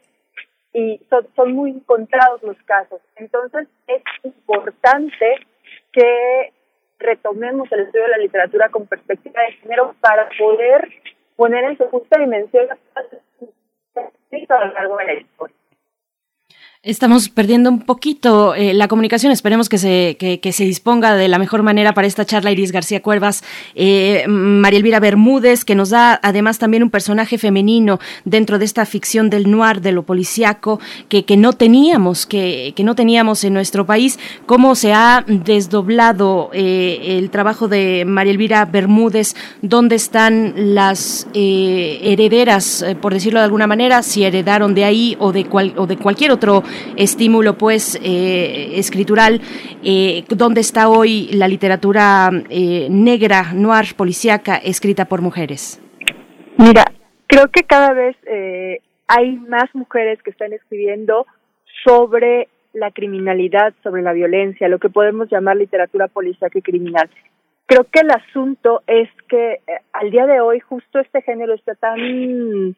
y 0.73 0.99
son, 1.09 1.27
son 1.35 1.51
muy 1.51 1.71
encontrados 1.71 2.41
los 2.43 2.57
casos. 2.63 3.01
Entonces 3.17 3.67
es 3.87 4.01
importante 4.23 5.35
que 5.91 6.53
retomemos 6.97 7.69
el 7.73 7.81
estudio 7.81 8.05
de 8.05 8.11
la 8.11 8.17
literatura 8.17 8.69
con 8.69 8.87
perspectiva 8.87 9.41
de 9.41 9.51
género 9.53 9.95
para 9.99 10.29
poder 10.39 10.89
poner 11.35 11.65
en 11.65 11.77
su 11.77 11.85
justa 11.89 12.17
dimensión 12.19 12.67
a 14.49 14.65
lo 14.65 14.73
largo 14.73 14.97
de 14.97 15.05
la 15.05 15.13
historia. 15.13 15.55
Estamos 16.85 17.29
perdiendo 17.29 17.71
un 17.71 17.79
poquito 17.79 18.53
eh, 18.53 18.75
la 18.75 18.87
comunicación. 18.87 19.31
Esperemos 19.31 19.69
que 19.69 19.79
se, 19.79 20.17
que, 20.19 20.51
se 20.51 20.65
disponga 20.65 21.15
de 21.15 21.27
la 21.27 21.39
mejor 21.39 21.63
manera 21.63 21.95
para 21.95 22.05
esta 22.05 22.25
charla 22.25 22.51
Iris 22.51 22.71
García 22.71 23.01
Cuervas, 23.01 23.43
eh, 23.73 24.23
María 24.27 24.77
Elvira 24.77 24.99
Bermúdez, 24.99 25.65
que 25.65 25.73
nos 25.73 25.89
da 25.89 26.19
además 26.21 26.59
también 26.59 26.83
un 26.83 26.91
personaje 26.91 27.39
femenino 27.39 27.99
dentro 28.23 28.59
de 28.59 28.65
esta 28.65 28.85
ficción 28.85 29.31
del 29.31 29.49
noir, 29.49 29.81
de 29.81 29.93
lo 29.93 30.03
policiaco, 30.03 30.79
que, 31.09 31.25
que 31.25 31.37
no 31.37 31.53
teníamos, 31.53 32.27
que, 32.27 32.73
que 32.75 32.83
no 32.83 32.93
teníamos 32.93 33.43
en 33.43 33.55
nuestro 33.55 33.87
país. 33.87 34.19
Cómo 34.45 34.75
se 34.75 34.93
ha 34.93 35.25
desdoblado 35.25 36.51
eh, 36.53 37.17
el 37.17 37.31
trabajo 37.31 37.67
de 37.67 38.05
María 38.05 38.33
Elvira 38.33 38.63
Bermúdez, 38.65 39.35
dónde 39.63 39.95
están 39.95 40.53
las 40.75 41.27
eh, 41.33 41.99
herederas, 42.03 42.85
por 43.01 43.11
decirlo 43.11 43.39
de 43.39 43.45
alguna 43.45 43.65
manera, 43.65 44.03
si 44.03 44.23
heredaron 44.23 44.75
de 44.75 44.85
ahí 44.85 45.17
o 45.17 45.31
de, 45.31 45.45
cual, 45.45 45.73
o 45.77 45.87
de 45.87 45.97
cualquier 45.97 46.31
otro 46.31 46.63
estímulo 46.97 47.57
pues 47.57 47.99
eh, 48.03 48.77
escritural. 48.77 49.41
Eh, 49.83 50.23
¿Dónde 50.29 50.61
está 50.61 50.89
hoy 50.89 51.29
la 51.31 51.47
literatura 51.47 52.29
eh, 52.49 52.87
negra, 52.89 53.53
noir, 53.53 53.95
policíaca, 53.95 54.57
escrita 54.57 55.05
por 55.05 55.21
mujeres? 55.21 55.81
Mira, 56.57 56.85
creo 57.27 57.47
que 57.49 57.63
cada 57.63 57.93
vez 57.93 58.15
hay 59.07 59.37
más 59.37 59.73
mujeres 59.73 60.21
que 60.23 60.31
están 60.31 60.53
escribiendo 60.53 61.25
sobre 61.85 62.47
la 62.73 62.91
criminalidad, 62.91 63.73
sobre 63.83 64.01
la 64.01 64.13
violencia, 64.13 64.67
lo 64.67 64.79
que 64.79 64.89
podemos 64.89 65.29
llamar 65.29 65.57
literatura 65.57 66.07
policíaca 66.07 66.57
y 66.57 66.61
criminal. 66.61 67.09
Creo 67.67 67.85
que 67.85 68.01
el 68.01 68.11
asunto 68.11 68.83
es 68.87 69.09
que 69.27 69.59
al 69.93 70.11
día 70.11 70.25
de 70.25 70.39
hoy 70.39 70.59
justo 70.59 70.99
este 70.99 71.21
género 71.21 71.53
está 71.53 71.75
tan 71.75 72.75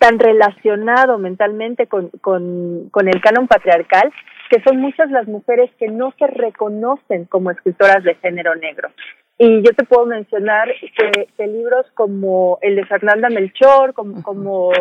tan 0.00 0.18
relacionado 0.18 1.18
mentalmente 1.18 1.86
con, 1.86 2.08
con, 2.22 2.88
con 2.90 3.06
el 3.06 3.20
canon 3.20 3.46
patriarcal 3.46 4.10
que 4.48 4.60
son 4.62 4.78
muchas 4.80 5.10
las 5.10 5.28
mujeres 5.28 5.70
que 5.78 5.88
no 5.88 6.12
se 6.18 6.26
reconocen 6.26 7.26
como 7.26 7.50
escritoras 7.52 8.02
de 8.02 8.16
género 8.16 8.56
negro. 8.56 8.88
Y 9.38 9.62
yo 9.62 9.72
te 9.74 9.84
puedo 9.84 10.06
mencionar 10.06 10.68
que, 10.96 11.46
libros 11.46 11.86
como 11.94 12.58
el 12.60 12.76
de 12.76 12.84
Fernanda 12.86 13.28
Melchor, 13.28 13.94
como, 13.94 14.22
como 14.22 14.72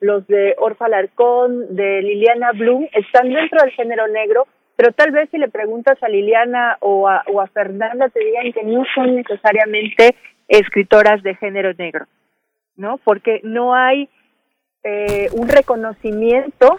los 0.00 0.26
de 0.28 0.54
Orfa 0.58 0.88
Larcón, 0.88 1.74
de 1.74 2.02
Liliana 2.02 2.52
Bloom, 2.52 2.86
están 2.92 3.30
dentro 3.30 3.60
del 3.62 3.72
género 3.72 4.06
negro, 4.08 4.46
pero 4.76 4.92
tal 4.92 5.10
vez 5.10 5.28
si 5.30 5.38
le 5.38 5.48
preguntas 5.48 6.00
a 6.02 6.08
Liliana 6.08 6.76
o 6.80 7.08
a, 7.08 7.24
o 7.32 7.40
a 7.40 7.46
Fernanda 7.48 8.08
te 8.10 8.20
digan 8.20 8.52
que 8.52 8.62
no 8.62 8.84
son 8.94 9.16
necesariamente 9.16 10.14
escritoras 10.48 11.22
de 11.22 11.34
género 11.34 11.72
negro, 11.74 12.06
¿no? 12.76 12.98
Porque 12.98 13.40
no 13.42 13.74
hay 13.74 14.08
eh, 14.88 15.28
un 15.32 15.48
reconocimiento 15.48 16.78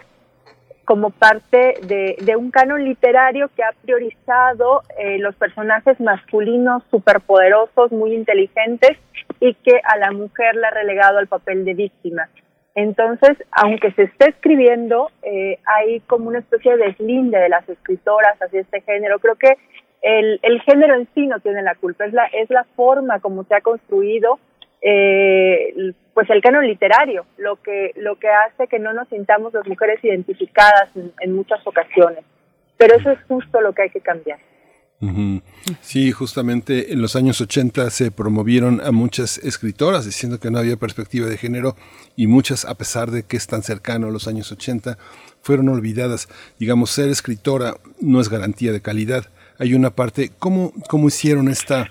como 0.86 1.10
parte 1.10 1.74
de, 1.82 2.36
un 2.36 2.50
canon 2.50 2.82
literario 2.82 3.50
que 3.54 3.62
ha 3.62 3.72
priorizado 3.82 4.80
eh, 4.98 5.18
los 5.18 5.34
personajes 5.36 6.00
masculinos 6.00 6.82
superpoderosos, 6.90 7.92
muy 7.92 8.14
inteligentes, 8.14 8.96
y 9.40 9.52
que 9.52 9.78
a 9.84 9.98
la 9.98 10.12
mujer 10.12 10.56
la 10.56 10.68
ha 10.68 10.70
relegado 10.70 11.18
al 11.18 11.26
papel 11.26 11.66
de 11.66 11.74
víctima. 11.74 12.30
Entonces, 12.74 13.36
aunque 13.50 13.92
se 13.92 14.04
esté 14.04 14.30
escribiendo, 14.30 15.10
eh, 15.22 15.58
hay 15.66 16.00
como 16.00 16.28
una 16.28 16.38
especie 16.38 16.78
de 16.78 16.86
deslinde 16.86 17.38
de 17.38 17.50
las 17.50 17.68
escritoras 17.68 18.40
hacia 18.40 18.62
este 18.62 18.80
género. 18.80 19.18
Creo 19.18 19.34
que 19.34 19.58
el, 20.00 20.40
el 20.42 20.62
género 20.62 20.94
en 20.94 21.06
sí 21.14 21.26
no 21.26 21.40
tiene 21.40 21.60
la 21.60 21.74
culpa, 21.74 22.06
es 22.06 22.14
la, 22.14 22.24
es 22.24 22.48
la 22.48 22.64
forma 22.74 23.20
como 23.20 23.44
se 23.44 23.54
ha 23.54 23.60
construido 23.60 24.38
eh, 24.80 25.92
pues 26.14 26.30
el 26.30 26.42
canon 26.42 26.66
literario, 26.66 27.26
lo 27.36 27.56
que, 27.62 27.92
lo 27.96 28.16
que 28.18 28.28
hace 28.28 28.66
que 28.66 28.78
no 28.78 28.92
nos 28.92 29.08
sintamos 29.08 29.52
las 29.54 29.66
mujeres 29.66 30.02
identificadas 30.02 30.90
en, 31.20 31.32
muchas 31.32 31.64
ocasiones. 31.64 32.24
Pero 32.76 32.96
eso 32.96 33.10
es 33.10 33.18
justo 33.28 33.60
lo 33.60 33.72
que 33.72 33.82
hay 33.82 33.90
que 33.90 34.00
cambiar. 34.00 34.38
Sí, 35.80 36.10
justamente 36.10 36.92
en 36.92 37.00
los 37.00 37.14
años 37.14 37.40
80 37.40 37.88
se 37.90 38.10
promovieron 38.10 38.80
a 38.80 38.90
muchas 38.90 39.38
escritoras 39.38 40.04
diciendo 40.04 40.40
que 40.40 40.50
no 40.50 40.58
había 40.58 40.76
perspectiva 40.76 41.28
de 41.28 41.36
género 41.36 41.76
y 42.16 42.26
muchas, 42.26 42.64
a 42.64 42.74
pesar 42.74 43.12
de 43.12 43.22
que 43.22 43.36
es 43.36 43.46
tan 43.46 43.62
cercano 43.62 44.08
a 44.08 44.10
los 44.10 44.26
años 44.26 44.50
80, 44.50 44.98
fueron 45.40 45.68
olvidadas. 45.68 46.28
Digamos, 46.58 46.90
ser 46.90 47.10
escritora 47.10 47.76
no 48.00 48.20
es 48.20 48.28
garantía 48.28 48.72
de 48.72 48.82
calidad. 48.82 49.26
Hay 49.58 49.74
una 49.74 49.90
parte, 49.90 50.32
¿cómo, 50.36 50.72
cómo 50.88 51.08
hicieron 51.08 51.48
esta, 51.48 51.88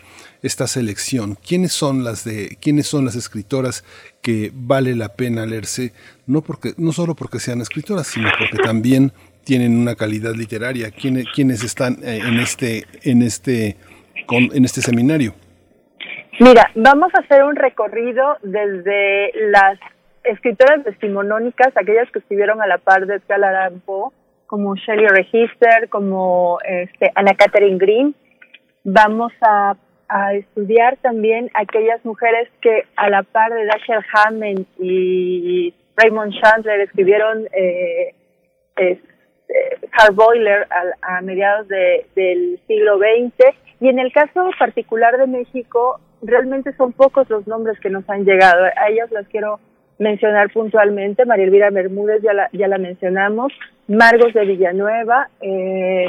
esta 0.47 0.67
selección? 0.67 1.35
¿Quiénes 1.35 1.73
son 1.73 2.03
las 2.03 2.23
de 2.23 2.57
quiénes 2.61 2.87
son 2.87 3.05
las 3.05 3.15
escritoras 3.15 3.83
que 4.21 4.51
vale 4.53 4.95
la 4.95 5.09
pena 5.09 5.45
leerse 5.45 5.93
no 6.25 6.41
porque 6.41 6.73
no 6.77 6.91
solo 6.91 7.15
porque 7.15 7.39
sean 7.39 7.61
escritoras, 7.61 8.07
sino 8.07 8.29
porque 8.37 8.57
también 8.57 9.11
tienen 9.43 9.77
una 9.77 9.95
calidad 9.95 10.33
literaria? 10.33 10.91
¿Quiénes, 10.91 11.25
quiénes 11.33 11.63
están 11.63 11.97
eh, 12.03 12.21
en 12.25 12.39
este 12.39 12.85
en 13.03 13.21
este 13.21 13.77
con, 14.25 14.49
en 14.53 14.65
este 14.65 14.81
seminario? 14.81 15.35
Mira, 16.39 16.69
vamos 16.75 17.13
a 17.15 17.19
hacer 17.19 17.43
un 17.43 17.55
recorrido 17.55 18.37
desde 18.43 19.31
las 19.49 19.79
escritoras 20.23 20.83
decimonónicas, 20.83 21.75
aquellas 21.75 22.11
que 22.11 22.19
escribieron 22.19 22.61
a 22.61 22.67
la 22.67 22.77
par 22.77 23.07
de 23.07 23.15
Edgar 23.15 23.71
como 24.45 24.75
Shelley 24.75 25.07
Register, 25.07 25.89
como 25.89 26.59
este, 26.63 27.11
Anna 27.15 27.33
Catherine 27.35 27.77
Green. 27.77 28.15
Vamos 28.83 29.33
a 29.41 29.75
a 30.09 30.33
estudiar 30.33 30.97
también 30.97 31.49
aquellas 31.53 32.03
mujeres 32.05 32.49
que 32.61 32.85
a 32.95 33.09
la 33.09 33.23
par 33.23 33.53
de 33.53 33.65
Dashiell 33.65 34.05
Hammond 34.13 34.65
y 34.79 35.73
Raymond 35.95 36.33
Chandler 36.41 36.81
escribieron 36.81 37.47
eh, 37.51 38.13
eh, 38.77 38.99
Hard 39.91 40.15
Boiler 40.15 40.67
a, 41.01 41.21
mediados 41.21 41.67
del 41.67 42.59
siglo 42.67 42.97
XX 42.97 43.55
y 43.79 43.89
en 43.89 43.99
el 43.99 44.11
caso 44.11 44.49
particular 44.59 45.17
de 45.17 45.27
México 45.27 45.99
realmente 46.21 46.73
son 46.73 46.93
pocos 46.93 47.29
los 47.29 47.47
nombres 47.47 47.79
que 47.79 47.89
nos 47.89 48.09
han 48.09 48.25
llegado. 48.25 48.65
A 48.65 48.89
ellas 48.89 49.11
las 49.11 49.27
quiero 49.27 49.59
mencionar 49.99 50.51
puntualmente. 50.51 51.25
María 51.25 51.45
Elvira 51.45 51.69
Bermúdez 51.69 52.21
ya 52.21 52.33
la, 52.33 52.49
ya 52.53 52.67
la 52.67 52.77
mencionamos. 52.77 53.53
Margos 53.87 54.33
de 54.33 54.45
Villanueva. 54.45 55.29
Eh, 55.41 56.07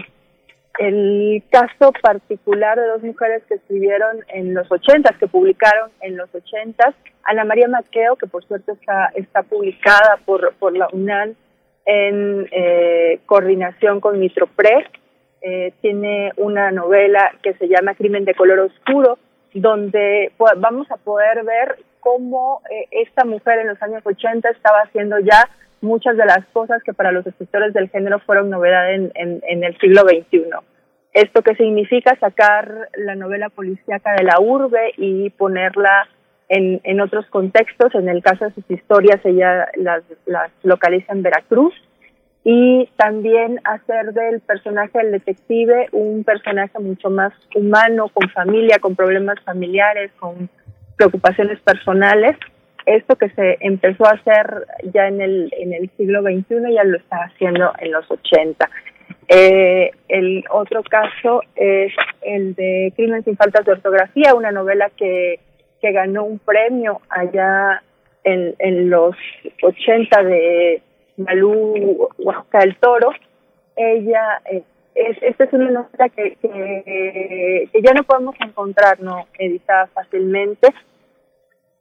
el 0.78 1.42
caso 1.50 1.92
particular 2.00 2.78
de 2.78 2.86
dos 2.86 3.02
mujeres 3.02 3.42
que 3.48 3.54
escribieron 3.54 4.18
en 4.28 4.54
los 4.54 4.70
ochentas, 4.70 5.16
que 5.18 5.26
publicaron 5.26 5.90
en 6.00 6.16
los 6.16 6.32
ochentas, 6.34 6.94
Ana 7.24 7.44
María 7.44 7.68
Maqueo, 7.68 8.16
que 8.16 8.26
por 8.26 8.44
cierto 8.44 8.72
está, 8.72 9.10
está 9.14 9.42
publicada 9.42 10.18
por, 10.24 10.76
la 10.76 10.88
UNAM 10.92 11.34
en 11.84 12.48
eh, 12.52 13.20
coordinación 13.26 14.00
con 14.00 14.18
Mitropre, 14.18 14.86
eh, 15.40 15.72
tiene 15.80 16.32
una 16.36 16.70
novela 16.70 17.32
que 17.42 17.54
se 17.54 17.68
llama 17.68 17.94
Crimen 17.94 18.24
de 18.24 18.34
color 18.34 18.60
oscuro, 18.60 19.18
donde 19.54 20.32
vamos 20.58 20.90
a 20.90 20.96
poder 20.96 21.44
ver 21.44 21.76
cómo 22.00 22.62
eh, 22.70 22.86
esta 22.90 23.24
mujer 23.24 23.58
en 23.60 23.68
los 23.68 23.82
años 23.82 24.02
80 24.04 24.48
estaba 24.50 24.82
haciendo 24.82 25.18
ya 25.18 25.48
muchas 25.80 26.16
de 26.16 26.26
las 26.26 26.44
cosas 26.52 26.82
que 26.82 26.92
para 26.92 27.12
los 27.12 27.26
escritores 27.26 27.72
del 27.72 27.88
género 27.90 28.18
fueron 28.20 28.50
novedad 28.50 28.92
en, 28.92 29.12
el 29.14 29.78
siglo 29.78 30.02
XXI. 30.02 30.44
Esto 31.12 31.42
que 31.42 31.54
significa 31.54 32.16
sacar 32.20 32.88
la 32.96 33.14
novela 33.14 33.48
policíaca 33.48 34.14
de 34.14 34.24
la 34.24 34.40
urbe 34.40 34.92
y 34.96 35.30
ponerla 35.30 36.08
en, 36.48 37.00
otros 37.00 37.26
contextos. 37.26 37.94
En 37.94 38.08
el 38.08 38.22
caso 38.22 38.46
de 38.46 38.54
sus 38.54 38.70
historias, 38.70 39.20
ella 39.24 39.68
las 39.76 40.02
localiza 40.62 41.12
en 41.12 41.22
Veracruz. 41.22 41.74
Y 42.44 42.88
también 42.96 43.60
hacer 43.64 44.14
del 44.14 44.40
personaje 44.40 44.96
del 44.98 45.12
detective 45.12 45.88
un 45.92 46.24
personaje 46.24 46.78
mucho 46.78 47.10
más 47.10 47.32
humano, 47.54 48.08
con 48.08 48.30
familia, 48.30 48.78
con 48.78 48.96
problemas 48.96 49.38
familiares, 49.44 50.12
con 50.18 50.48
preocupaciones 50.96 51.60
personales 51.60 52.36
esto 52.96 53.16
que 53.16 53.28
se 53.30 53.58
empezó 53.60 54.06
a 54.06 54.12
hacer 54.12 54.66
ya 54.94 55.08
en 55.08 55.20
el, 55.20 55.52
en 55.58 55.74
el 55.74 55.90
siglo 55.96 56.22
XXI 56.22 56.74
ya 56.74 56.84
lo 56.84 56.96
está 56.96 57.24
haciendo 57.24 57.72
en 57.78 57.92
los 57.92 58.10
80. 58.10 58.68
Eh, 59.28 59.90
el 60.08 60.44
otro 60.50 60.82
caso 60.84 61.42
es 61.54 61.92
el 62.22 62.54
de 62.54 62.92
Crimen 62.96 63.24
sin 63.24 63.36
faltas 63.36 63.66
de 63.66 63.72
ortografía, 63.72 64.34
una 64.34 64.52
novela 64.52 64.90
que, 64.96 65.38
que 65.82 65.92
ganó 65.92 66.24
un 66.24 66.38
premio 66.38 67.02
allá 67.10 67.82
en, 68.24 68.54
en 68.58 68.88
los 68.88 69.14
80 69.62 70.22
de 70.22 70.82
Malú 71.18 72.08
Oaxaca 72.18 72.60
del 72.60 72.76
Toro. 72.76 73.10
Ella, 73.76 74.40
eh, 74.50 74.62
es, 74.94 75.18
esta 75.22 75.44
es 75.44 75.52
una 75.52 75.70
novela 75.70 76.08
que, 76.08 76.36
que 76.40 77.82
ya 77.82 77.92
no 77.92 78.02
podemos 78.04 78.34
encontrar, 78.40 78.98
no 79.00 79.26
editada 79.38 79.88
fácilmente, 79.88 80.68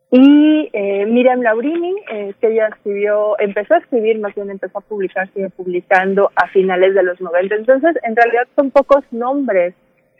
y 0.09 0.69
eh, 0.71 1.05
Miriam 1.05 1.41
Laurini, 1.41 1.95
eh, 2.11 2.33
que 2.39 2.47
ella 2.47 2.67
escribió, 2.67 3.37
empezó 3.39 3.73
a 3.73 3.79
escribir, 3.79 4.19
más 4.19 4.33
bien 4.35 4.49
empezó 4.49 4.77
a 4.77 4.81
publicar, 4.81 5.27
sigue 5.33 5.49
publicando 5.49 6.31
a 6.35 6.47
finales 6.47 6.95
de 6.95 7.03
los 7.03 7.19
90. 7.19 7.55
Entonces, 7.55 7.97
en 8.03 8.15
realidad 8.15 8.47
son 8.55 8.71
pocos 8.71 9.03
nombres 9.11 9.73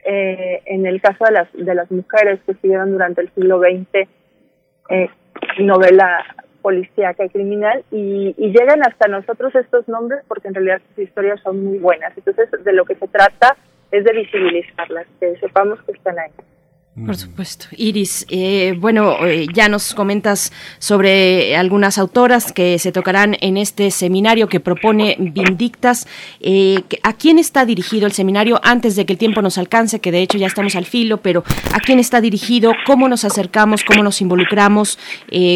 eh, 0.04 0.62
en 0.66 0.86
el 0.86 1.02
caso 1.02 1.24
de 1.26 1.32
las, 1.32 1.54
de 1.54 1.74
las 1.74 1.90
mujeres 1.90 2.40
que 2.46 2.52
escribieron 2.52 2.92
durante 2.92 3.22
el 3.22 3.30
siglo 3.34 3.60
XX 3.60 4.10
eh, 4.90 5.10
novela 5.60 6.24
policíaca 6.62 7.24
y 7.26 7.30
criminal 7.30 7.84
y, 7.92 8.36
y, 8.38 8.52
llegan 8.52 8.82
hasta 8.86 9.08
nosotros 9.08 9.56
estos 9.56 9.88
nombres 9.88 10.22
porque 10.28 10.50
en 10.50 10.56
realidad 10.56 10.82
sus 10.90 11.06
historias 11.06 11.40
son 11.42 11.64
muy 11.64 11.78
buenas. 11.78 12.12
Entonces, 12.18 12.50
de 12.64 12.74
lo 12.74 12.84
que 12.84 12.96
se 12.96 13.08
trata 13.08 13.56
es 13.92 14.04
de 14.04 14.12
visibilizarlas, 14.14 15.08
que 15.20 15.38
sepamos 15.38 15.82
que 15.84 15.94
están 15.94 16.20
ahí. 16.20 16.32
Por 17.06 17.16
supuesto. 17.16 17.68
Iris, 17.78 18.26
eh, 18.30 18.76
bueno, 18.80 19.26
eh, 19.26 19.46
ya 19.54 19.70
nos 19.70 19.94
comentas 19.94 20.52
sobre 20.80 21.56
algunas 21.56 22.00
autoras 22.00 22.52
que 22.52 22.80
se 22.80 22.92
tocarán 22.92 23.38
en 23.40 23.58
este 23.58 23.92
seminario 23.92 24.50
que 24.50 24.60
propone 24.60 25.16
Vindictas. 25.20 26.08
Eh, 26.40 26.82
¿A 27.04 27.14
quién 27.14 27.38
está 27.38 27.66
dirigido 27.66 28.08
el 28.08 28.14
seminario 28.14 28.60
antes 28.64 28.96
de 28.96 29.06
que 29.06 29.14
el 29.14 29.20
tiempo 29.20 29.44
nos 29.44 29.60
alcance? 29.60 30.00
Que 30.00 30.12
de 30.12 30.24
hecho 30.24 30.40
ya 30.40 30.48
estamos 30.48 30.76
al 30.76 30.86
filo, 30.86 31.18
pero 31.18 31.44
¿a 31.72 31.80
quién 31.80 32.00
está 32.00 32.20
dirigido? 32.20 32.74
¿Cómo 32.88 33.08
nos 33.08 33.26
acercamos? 33.26 33.84
¿Cómo 33.84 34.02
nos 34.04 34.22
involucramos? 34.22 34.98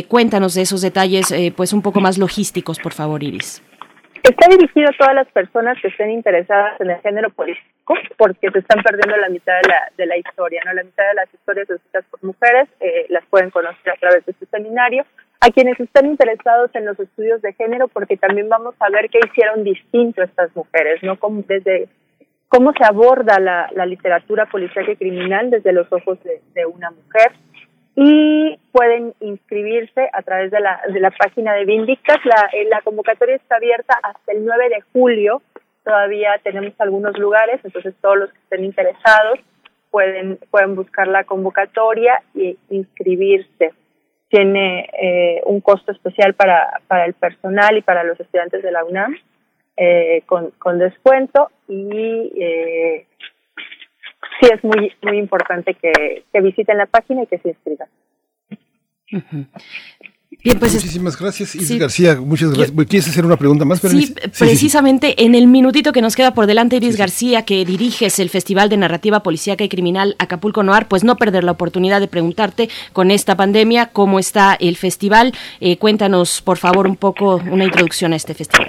cuéntanos 0.07 0.53
de 0.53 0.61
esos 0.61 0.81
detalles, 0.81 1.33
pues 1.55 1.73
un 1.73 1.81
poco 1.81 2.01
más 2.01 2.17
logísticos, 2.17 2.77
por 2.79 2.93
favor, 2.93 3.23
Iris. 3.23 3.61
Está 4.23 4.47
dirigido 4.49 4.87
a 4.89 4.97
todas 4.97 5.15
las 5.15 5.27
personas 5.29 5.77
que 5.81 5.87
estén 5.87 6.11
interesadas 6.11 6.79
en 6.79 6.91
el 6.91 7.01
género 7.01 7.31
político, 7.31 7.95
porque 8.17 8.51
se 8.51 8.59
están 8.59 8.83
perdiendo 8.83 9.17
la 9.17 9.29
mitad 9.29 9.53
de 9.63 9.67
la, 9.67 9.91
de 9.97 10.05
la 10.05 10.17
historia, 10.17 10.61
¿no? 10.63 10.73
La 10.73 10.83
mitad 10.83 11.03
de 11.07 11.15
las 11.15 11.33
historias 11.33 11.67
escritas 11.67 12.05
por 12.11 12.23
mujeres 12.23 12.69
eh, 12.79 13.07
las 13.09 13.25
pueden 13.25 13.49
conocer 13.49 13.93
a 13.93 13.99
través 13.99 14.23
de 14.25 14.33
este 14.33 14.45
seminario. 14.45 15.05
A 15.39 15.49
quienes 15.49 15.79
están 15.79 16.05
interesados 16.05 16.69
en 16.75 16.85
los 16.85 16.99
estudios 16.99 17.41
de 17.41 17.53
género, 17.53 17.87
porque 17.87 18.15
también 18.15 18.47
vamos 18.47 18.75
a 18.79 18.89
ver 18.91 19.09
qué 19.09 19.19
hicieron 19.25 19.63
distinto 19.63 20.21
estas 20.21 20.55
mujeres, 20.55 21.01
¿no? 21.01 21.17
Como 21.17 21.41
desde 21.47 21.89
cómo 22.47 22.73
se 22.73 22.85
aborda 22.85 23.39
la, 23.39 23.69
la 23.73 23.87
literatura 23.87 24.45
policial 24.45 24.87
y 24.87 24.97
criminal 24.97 25.49
desde 25.49 25.73
los 25.73 25.91
ojos 25.91 26.19
de 26.23 26.65
una 26.67 26.91
mujer 26.91 27.31
y 27.95 28.57
pueden 28.71 29.13
inscribirse 29.19 30.09
a 30.13 30.21
través 30.21 30.51
de 30.51 30.59
la, 30.59 30.81
de 30.91 30.99
la 30.99 31.11
página 31.11 31.53
de 31.53 31.65
Vindictas. 31.65 32.17
La, 32.23 32.49
eh, 32.53 32.67
la 32.69 32.81
convocatoria 32.81 33.35
está 33.35 33.57
abierta 33.57 33.99
hasta 34.01 34.31
el 34.31 34.45
9 34.45 34.69
de 34.69 34.81
julio. 34.93 35.41
Todavía 35.83 36.39
tenemos 36.43 36.73
algunos 36.79 37.17
lugares, 37.17 37.59
entonces 37.63 37.93
todos 38.01 38.17
los 38.17 38.31
que 38.31 38.39
estén 38.39 38.63
interesados 38.63 39.39
pueden, 39.89 40.37
pueden 40.49 40.75
buscar 40.75 41.07
la 41.07 41.23
convocatoria 41.23 42.21
e 42.35 42.55
inscribirse. 42.69 43.73
Tiene 44.29 44.89
eh, 44.93 45.41
un 45.45 45.59
costo 45.59 45.91
especial 45.91 46.33
para, 46.33 46.79
para 46.87 47.05
el 47.05 47.13
personal 47.13 47.77
y 47.77 47.81
para 47.81 48.03
los 48.03 48.19
estudiantes 48.19 48.63
de 48.63 48.71
la 48.71 48.85
UNAM 48.85 49.17
eh, 49.75 50.23
con, 50.25 50.51
con 50.51 50.79
descuento 50.79 51.49
y 51.67 52.31
eh, 52.39 53.05
sí 54.39 54.49
es 54.53 54.63
muy, 54.63 54.91
muy 55.01 55.17
importante 55.17 55.75
que, 55.75 56.23
visiten 56.41 56.77
la 56.77 56.85
página 56.85 57.23
y 57.23 57.27
que 57.27 57.37
se 57.39 57.49
inscriban. 57.49 57.87
Bien, 60.43 60.57
pues 60.57 60.73
Muchísimas 60.73 61.19
gracias, 61.19 61.53
Iris 61.55 61.77
García. 61.77 62.15
Muchas 62.15 62.49
gracias. 62.51 62.71
¿Quieres 62.87 63.07
hacer 63.09 63.25
una 63.25 63.37
pregunta 63.37 63.63
más? 63.65 63.79
Sí, 63.79 64.15
precisamente 64.39 65.23
en 65.23 65.35
el 65.35 65.45
minutito 65.45 65.91
que 65.91 66.01
nos 66.01 66.15
queda 66.15 66.33
por 66.33 66.47
delante, 66.47 66.77
Iris 66.77 66.97
García, 66.97 67.43
que 67.45 67.63
diriges 67.65 68.17
el 68.17 68.29
Festival 68.29 68.69
de 68.69 68.77
Narrativa 68.77 69.21
Policíaca 69.21 69.63
y 69.63 69.69
Criminal 69.69 70.15
Acapulco 70.17 70.63
Noir, 70.63 70.87
pues 70.87 71.03
no 71.03 71.17
perder 71.17 71.43
la 71.43 71.51
oportunidad 71.51 71.99
de 71.99 72.07
preguntarte 72.07 72.69
con 72.93 73.11
esta 73.11 73.35
pandemia 73.35 73.87
cómo 73.87 74.17
está 74.17 74.55
el 74.59 74.77
festival. 74.77 75.33
Eh, 75.59 75.77
cuéntanos, 75.77 76.41
por 76.41 76.57
favor, 76.57 76.87
un 76.87 76.95
poco 76.95 77.35
una 77.35 77.65
introducción 77.65 78.13
a 78.13 78.15
este 78.15 78.33
festival. 78.33 78.67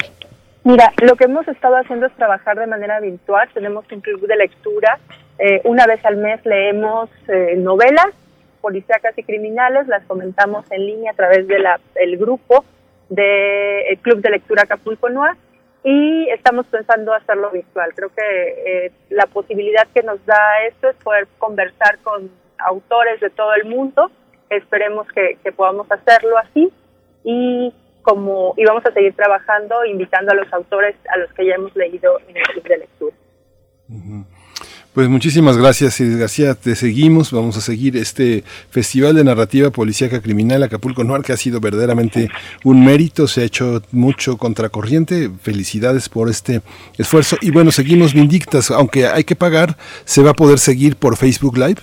Mira, 0.64 0.92
lo 1.02 1.16
que 1.16 1.24
hemos 1.24 1.46
estado 1.48 1.76
haciendo 1.76 2.06
es 2.06 2.12
trabajar 2.16 2.58
de 2.58 2.66
manera 2.66 3.00
virtual. 3.00 3.48
Tenemos 3.54 3.84
un 3.90 4.00
club 4.00 4.26
de 4.26 4.36
lectura 4.36 4.98
eh, 5.38 5.60
una 5.64 5.86
vez 5.86 6.04
al 6.04 6.16
mes 6.16 6.44
leemos 6.44 7.10
eh, 7.28 7.54
novelas 7.56 8.08
policíacas 8.60 9.18
y 9.18 9.24
criminales, 9.24 9.88
las 9.88 10.04
comentamos 10.04 10.64
en 10.70 10.86
línea 10.86 11.12
a 11.12 11.14
través 11.16 11.46
del 11.48 12.16
grupo 12.16 12.64
del 13.08 13.98
Club 14.00 14.20
de 14.20 14.30
Lectura 14.30 14.62
Acapulco 14.62 15.10
Noir 15.10 15.36
y 15.84 16.28
estamos 16.30 16.66
pensando 16.66 17.12
hacerlo 17.12 17.50
virtual. 17.50 17.92
Creo 17.94 18.10
que 18.10 18.86
eh, 18.86 18.92
la 19.10 19.26
posibilidad 19.26 19.86
que 19.92 20.02
nos 20.02 20.24
da 20.24 20.64
esto 20.68 20.88
es 20.88 20.96
poder 20.96 21.26
conversar 21.38 21.98
con 21.98 22.30
autores 22.58 23.20
de 23.20 23.30
todo 23.30 23.52
el 23.54 23.64
mundo. 23.64 24.10
Esperemos 24.48 25.08
que, 25.08 25.36
podamos 25.52 25.90
hacerlo 25.90 26.38
así 26.38 26.72
y 27.24 27.74
como 28.02 28.54
y 28.56 28.64
vamos 28.64 28.84
a 28.86 28.92
seguir 28.92 29.14
trabajando 29.14 29.84
invitando 29.84 30.32
a 30.32 30.34
los 30.34 30.52
autores 30.52 30.96
a 31.08 31.16
los 31.18 31.32
que 31.34 31.46
ya 31.46 31.54
hemos 31.54 31.74
leído 31.76 32.18
en 32.28 32.36
el 32.36 32.42
club 32.44 32.64
de 32.64 32.78
lectura. 32.78 33.16
Pues 34.94 35.08
muchísimas 35.08 35.56
gracias, 35.56 35.98
Iris 36.00 36.18
García. 36.18 36.54
Te 36.54 36.74
seguimos. 36.74 37.32
Vamos 37.32 37.56
a 37.56 37.62
seguir 37.62 37.96
este 37.96 38.42
Festival 38.68 39.14
de 39.14 39.24
Narrativa 39.24 39.70
Policíaca 39.70 40.20
Criminal 40.20 40.62
Acapulco 40.62 41.02
Noir, 41.02 41.22
que 41.22 41.32
ha 41.32 41.38
sido 41.38 41.60
verdaderamente 41.60 42.28
un 42.62 42.84
mérito. 42.84 43.26
Se 43.26 43.40
ha 43.40 43.44
hecho 43.44 43.80
mucho 43.90 44.36
contracorriente. 44.36 45.30
Felicidades 45.40 46.10
por 46.10 46.28
este 46.28 46.60
esfuerzo. 46.98 47.36
Y 47.40 47.50
bueno, 47.50 47.70
seguimos 47.70 48.12
Vindictas. 48.12 48.70
Aunque 48.70 49.06
hay 49.06 49.24
que 49.24 49.34
pagar, 49.34 49.76
¿se 50.04 50.22
va 50.22 50.32
a 50.32 50.34
poder 50.34 50.58
seguir 50.58 50.96
por 50.96 51.16
Facebook 51.16 51.56
Live? 51.56 51.80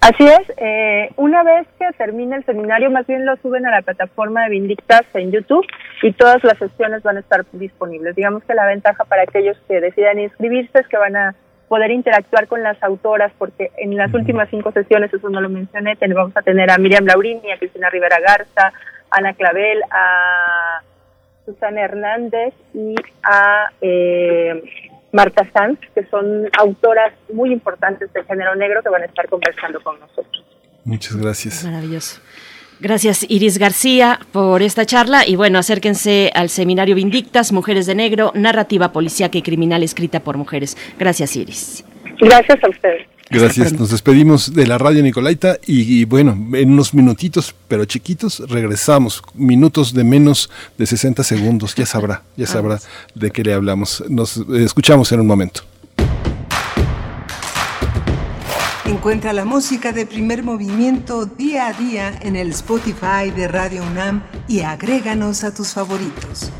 Así 0.00 0.24
es. 0.24 0.52
Eh, 0.58 1.10
una 1.16 1.42
vez 1.42 1.66
que 1.80 1.86
termine 1.98 2.36
el 2.36 2.44
seminario, 2.44 2.92
más 2.92 3.08
bien 3.08 3.26
lo 3.26 3.34
suben 3.38 3.66
a 3.66 3.72
la 3.72 3.82
plataforma 3.82 4.44
de 4.44 4.50
Vindictas 4.50 5.02
en 5.14 5.32
YouTube 5.32 5.66
y 6.00 6.12
todas 6.12 6.44
las 6.44 6.58
sesiones 6.58 7.02
van 7.02 7.16
a 7.16 7.20
estar 7.20 7.44
disponibles. 7.50 8.14
Digamos 8.14 8.44
que 8.44 8.54
la 8.54 8.66
ventaja 8.66 9.04
para 9.04 9.22
aquellos 9.22 9.56
que 9.66 9.80
decidan 9.80 10.20
inscribirse 10.20 10.78
es 10.78 10.86
que 10.86 10.96
van 10.96 11.16
a 11.16 11.34
poder 11.68 11.90
interactuar 11.90 12.46
con 12.46 12.62
las 12.62 12.82
autoras, 12.82 13.32
porque 13.38 13.70
en 13.78 13.96
las 13.96 14.12
últimas 14.12 14.48
cinco 14.50 14.72
sesiones, 14.72 15.12
eso 15.12 15.28
no 15.28 15.40
lo 15.40 15.48
mencioné, 15.48 15.96
vamos 16.14 16.36
a 16.36 16.42
tener 16.42 16.70
a 16.70 16.78
Miriam 16.78 17.04
Laurini, 17.06 17.50
a 17.50 17.58
Cristina 17.58 17.90
Rivera 17.90 18.18
Garza, 18.20 18.68
a 18.68 18.72
Ana 19.10 19.32
Clavel, 19.34 19.80
a 19.90 20.82
Susana 21.44 21.82
Hernández 21.82 22.54
y 22.72 22.94
a 23.22 23.70
eh, 23.80 24.62
Marta 25.12 25.48
Sanz, 25.52 25.78
que 25.94 26.04
son 26.06 26.48
autoras 26.58 27.12
muy 27.32 27.52
importantes 27.52 28.12
del 28.12 28.24
género 28.24 28.54
negro 28.56 28.82
que 28.82 28.88
van 28.88 29.02
a 29.02 29.06
estar 29.06 29.28
conversando 29.28 29.80
con 29.82 29.98
nosotros. 30.00 30.44
Muchas 30.84 31.16
gracias. 31.16 31.64
Maravilloso. 31.64 32.20
Gracias 32.80 33.24
Iris 33.28 33.58
García 33.58 34.20
por 34.32 34.62
esta 34.62 34.84
charla 34.84 35.26
y 35.26 35.36
bueno, 35.36 35.58
acérquense 35.58 36.30
al 36.34 36.48
seminario 36.50 36.94
Vindictas, 36.94 37.52
Mujeres 37.52 37.86
de 37.86 37.94
Negro, 37.94 38.32
narrativa 38.34 38.92
policíaca 38.92 39.38
y 39.38 39.42
criminal 39.42 39.82
escrita 39.82 40.20
por 40.20 40.36
mujeres. 40.36 40.76
Gracias 40.98 41.36
Iris. 41.36 41.84
Gracias 42.20 42.62
a 42.62 42.68
ustedes. 42.68 43.06
Gracias, 43.30 43.72
nos 43.72 43.90
despedimos 43.90 44.54
de 44.54 44.66
la 44.66 44.76
radio 44.76 45.02
Nicolaita 45.02 45.58
y, 45.66 46.04
bueno, 46.04 46.32
en 46.54 46.72
unos 46.72 46.92
minutitos, 46.92 47.54
pero 47.68 47.84
chiquitos, 47.86 48.42
regresamos, 48.48 49.22
minutos 49.34 49.94
de 49.94 50.04
menos 50.04 50.50
de 50.76 50.86
60 50.86 51.24
segundos, 51.24 51.74
ya 51.74 51.86
sabrá, 51.86 52.22
ya 52.36 52.46
sabrá 52.46 52.78
de 53.14 53.30
qué 53.30 53.42
le 53.42 53.54
hablamos. 53.54 54.04
Nos 54.08 54.36
escuchamos 54.36 55.10
en 55.12 55.20
un 55.20 55.26
momento. 55.26 55.62
Encuentra 58.86 59.32
la 59.32 59.46
música 59.46 59.92
de 59.92 60.04
primer 60.04 60.42
movimiento 60.42 61.24
día 61.24 61.68
a 61.68 61.72
día 61.72 62.18
en 62.20 62.36
el 62.36 62.50
Spotify 62.50 63.30
de 63.34 63.48
Radio 63.48 63.82
UNAM 63.82 64.22
y 64.46 64.60
agréganos 64.60 65.42
a 65.42 65.54
tus 65.54 65.72
favoritos. 65.72 66.50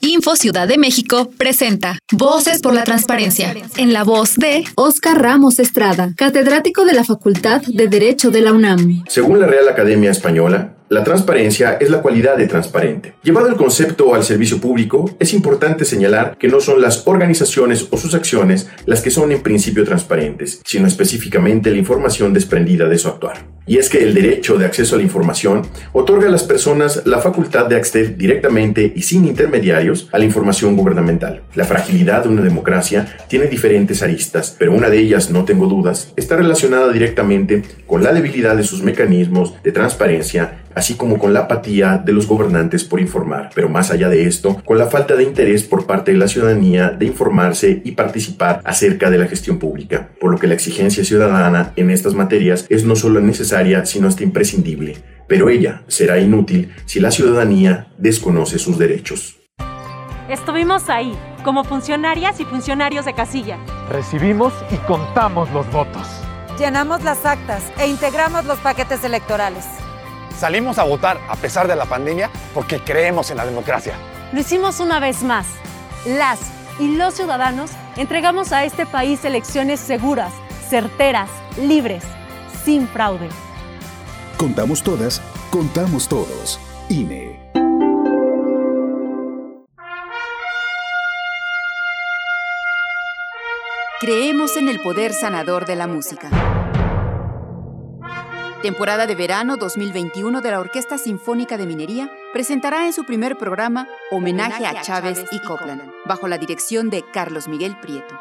Info 0.00 0.34
Ciudad 0.34 0.66
de 0.66 0.78
México 0.78 1.30
presenta 1.38 1.98
Voces 2.10 2.60
por 2.60 2.74
la 2.74 2.82
Transparencia, 2.82 3.54
en 3.76 3.92
la 3.92 4.02
voz 4.02 4.34
de 4.34 4.64
Oscar 4.74 5.22
Ramos 5.22 5.60
Estrada, 5.60 6.12
catedrático 6.16 6.84
de 6.84 6.94
la 6.94 7.04
Facultad 7.04 7.62
de 7.62 7.86
Derecho 7.86 8.30
de 8.32 8.40
la 8.40 8.52
UNAM. 8.52 9.04
Según 9.06 9.38
la 9.38 9.46
Real 9.46 9.68
Academia 9.68 10.10
Española, 10.10 10.77
la 10.90 11.04
transparencia 11.04 11.76
es 11.80 11.90
la 11.90 12.00
cualidad 12.00 12.36
de 12.36 12.46
transparente. 12.46 13.14
Llevado 13.22 13.48
el 13.48 13.56
concepto 13.56 14.14
al 14.14 14.24
servicio 14.24 14.58
público, 14.58 15.10
es 15.18 15.34
importante 15.34 15.84
señalar 15.84 16.36
que 16.38 16.48
no 16.48 16.60
son 16.60 16.80
las 16.80 17.06
organizaciones 17.06 17.88
o 17.90 17.98
sus 17.98 18.14
acciones 18.14 18.68
las 18.86 19.02
que 19.02 19.10
son 19.10 19.30
en 19.32 19.42
principio 19.42 19.84
transparentes, 19.84 20.62
sino 20.64 20.86
específicamente 20.86 21.70
la 21.70 21.76
información 21.76 22.32
desprendida 22.32 22.88
de 22.88 22.98
su 22.98 23.08
actuar. 23.08 23.58
Y 23.66 23.76
es 23.76 23.90
que 23.90 24.02
el 24.02 24.14
derecho 24.14 24.56
de 24.56 24.64
acceso 24.64 24.94
a 24.94 24.98
la 24.98 25.04
información 25.04 25.60
otorga 25.92 26.28
a 26.28 26.30
las 26.30 26.44
personas 26.44 27.02
la 27.04 27.18
facultad 27.18 27.66
de 27.66 27.76
acceder 27.76 28.16
directamente 28.16 28.90
y 28.96 29.02
sin 29.02 29.26
intermediarios 29.26 30.08
a 30.10 30.18
la 30.18 30.24
información 30.24 30.74
gubernamental. 30.74 31.42
La 31.54 31.66
fragilidad 31.66 32.22
de 32.22 32.30
una 32.30 32.40
democracia 32.40 33.18
tiene 33.28 33.46
diferentes 33.46 34.02
aristas, 34.02 34.56
pero 34.58 34.72
una 34.72 34.88
de 34.88 34.98
ellas, 34.98 35.30
no 35.30 35.44
tengo 35.44 35.66
dudas, 35.66 36.14
está 36.16 36.36
relacionada 36.36 36.90
directamente 36.90 37.62
con 37.86 38.02
la 38.02 38.14
debilidad 38.14 38.56
de 38.56 38.62
sus 38.64 38.82
mecanismos 38.82 39.52
de 39.62 39.72
transparencia 39.72 40.62
así 40.74 40.94
como 40.94 41.18
con 41.18 41.32
la 41.32 41.40
apatía 41.40 42.00
de 42.04 42.12
los 42.12 42.26
gobernantes 42.26 42.84
por 42.84 43.00
informar, 43.00 43.50
pero 43.54 43.68
más 43.68 43.90
allá 43.90 44.08
de 44.08 44.24
esto, 44.26 44.62
con 44.64 44.78
la 44.78 44.86
falta 44.86 45.16
de 45.16 45.24
interés 45.24 45.62
por 45.64 45.86
parte 45.86 46.12
de 46.12 46.18
la 46.18 46.28
ciudadanía 46.28 46.90
de 46.90 47.06
informarse 47.06 47.82
y 47.84 47.92
participar 47.92 48.60
acerca 48.64 49.10
de 49.10 49.18
la 49.18 49.26
gestión 49.26 49.58
pública, 49.58 50.10
por 50.20 50.30
lo 50.30 50.38
que 50.38 50.46
la 50.46 50.54
exigencia 50.54 51.04
ciudadana 51.04 51.72
en 51.76 51.90
estas 51.90 52.14
materias 52.14 52.66
es 52.68 52.84
no 52.84 52.96
solo 52.96 53.20
necesaria, 53.20 53.84
sino 53.86 54.08
hasta 54.08 54.24
imprescindible, 54.24 54.96
pero 55.26 55.48
ella 55.48 55.82
será 55.88 56.18
inútil 56.18 56.72
si 56.86 57.00
la 57.00 57.10
ciudadanía 57.10 57.88
desconoce 57.98 58.58
sus 58.58 58.78
derechos. 58.78 59.36
Estuvimos 60.28 60.90
ahí 60.90 61.16
como 61.42 61.64
funcionarias 61.64 62.38
y 62.40 62.44
funcionarios 62.44 63.06
de 63.06 63.14
casilla. 63.14 63.56
Recibimos 63.90 64.52
y 64.70 64.76
contamos 64.86 65.50
los 65.52 65.70
votos. 65.72 66.06
Llenamos 66.58 67.02
las 67.02 67.24
actas 67.24 67.62
e 67.78 67.86
integramos 67.86 68.44
los 68.44 68.58
paquetes 68.58 69.04
electorales. 69.04 69.64
Salimos 70.38 70.78
a 70.78 70.84
votar 70.84 71.18
a 71.28 71.34
pesar 71.34 71.66
de 71.66 71.74
la 71.74 71.84
pandemia 71.84 72.30
porque 72.54 72.78
creemos 72.78 73.30
en 73.32 73.38
la 73.38 73.44
democracia. 73.44 73.94
Lo 74.32 74.40
hicimos 74.40 74.78
una 74.78 75.00
vez 75.00 75.24
más. 75.24 75.46
Las 76.06 76.38
y 76.78 76.96
los 76.96 77.14
ciudadanos 77.14 77.72
entregamos 77.96 78.52
a 78.52 78.64
este 78.64 78.86
país 78.86 79.24
elecciones 79.24 79.80
seguras, 79.80 80.32
certeras, 80.70 81.28
libres, 81.60 82.04
sin 82.64 82.86
fraude. 82.86 83.28
Contamos 84.36 84.84
todas, 84.84 85.20
contamos 85.50 86.06
todos. 86.06 86.60
INE. 86.88 87.36
Creemos 94.00 94.56
en 94.56 94.68
el 94.68 94.80
poder 94.80 95.12
sanador 95.12 95.66
de 95.66 95.74
la 95.74 95.88
música. 95.88 96.30
Temporada 98.62 99.06
de 99.06 99.14
verano 99.14 99.56
2021 99.56 100.40
de 100.40 100.50
la 100.50 100.58
Orquesta 100.58 100.98
Sinfónica 100.98 101.56
de 101.56 101.64
Minería 101.64 102.10
presentará 102.32 102.86
en 102.86 102.92
su 102.92 103.04
primer 103.04 103.38
programa 103.38 103.86
Homenaje 104.10 104.66
a 104.66 104.82
Chávez 104.82 105.24
y 105.30 105.40
Copland, 105.42 105.92
bajo 106.06 106.26
la 106.26 106.38
dirección 106.38 106.90
de 106.90 107.04
Carlos 107.12 107.46
Miguel 107.46 107.78
Prieto. 107.80 108.18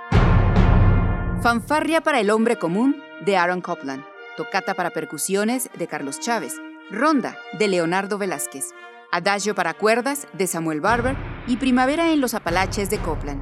Fanfarria 1.41 2.01
para 2.01 2.19
el 2.19 2.30
hombre 2.30 2.55
común 2.55 3.01
de 3.26 3.35
Aaron 3.35 3.61
Copland, 3.61 4.03
Tocata 4.35 4.76
para 4.76 4.91
percusiones 4.91 5.72
de 5.76 5.88
Carlos 5.88 6.19
Chávez, 6.19 6.53
Ronda 6.91 7.35
de 7.57 7.68
Leonardo 7.69 8.19
Velázquez, 8.19 8.76
Adagio 9.11 9.55
para 9.55 9.73
cuerdas 9.73 10.27
de 10.34 10.45
Samuel 10.45 10.81
Barber 10.81 11.15
y 11.47 11.57
Primavera 11.57 12.11
en 12.11 12.22
los 12.22 12.35
Apalaches 12.35 12.91
de 12.91 12.99
Copland. 12.99 13.41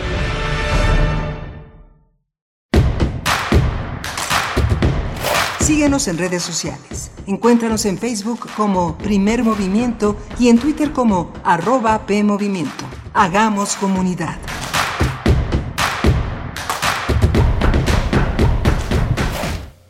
Síguenos 5.69 6.07
en 6.07 6.17
redes 6.17 6.41
sociales. 6.41 7.11
Encuéntranos 7.27 7.85
en 7.85 7.99
Facebook 7.99 8.39
como 8.57 8.97
Primer 8.97 9.43
Movimiento 9.43 10.17
y 10.39 10.49
en 10.49 10.57
Twitter 10.57 10.91
como 10.91 11.31
arroba 11.43 12.07
PMovimiento. 12.07 12.85
Hagamos 13.13 13.75
comunidad. 13.75 14.39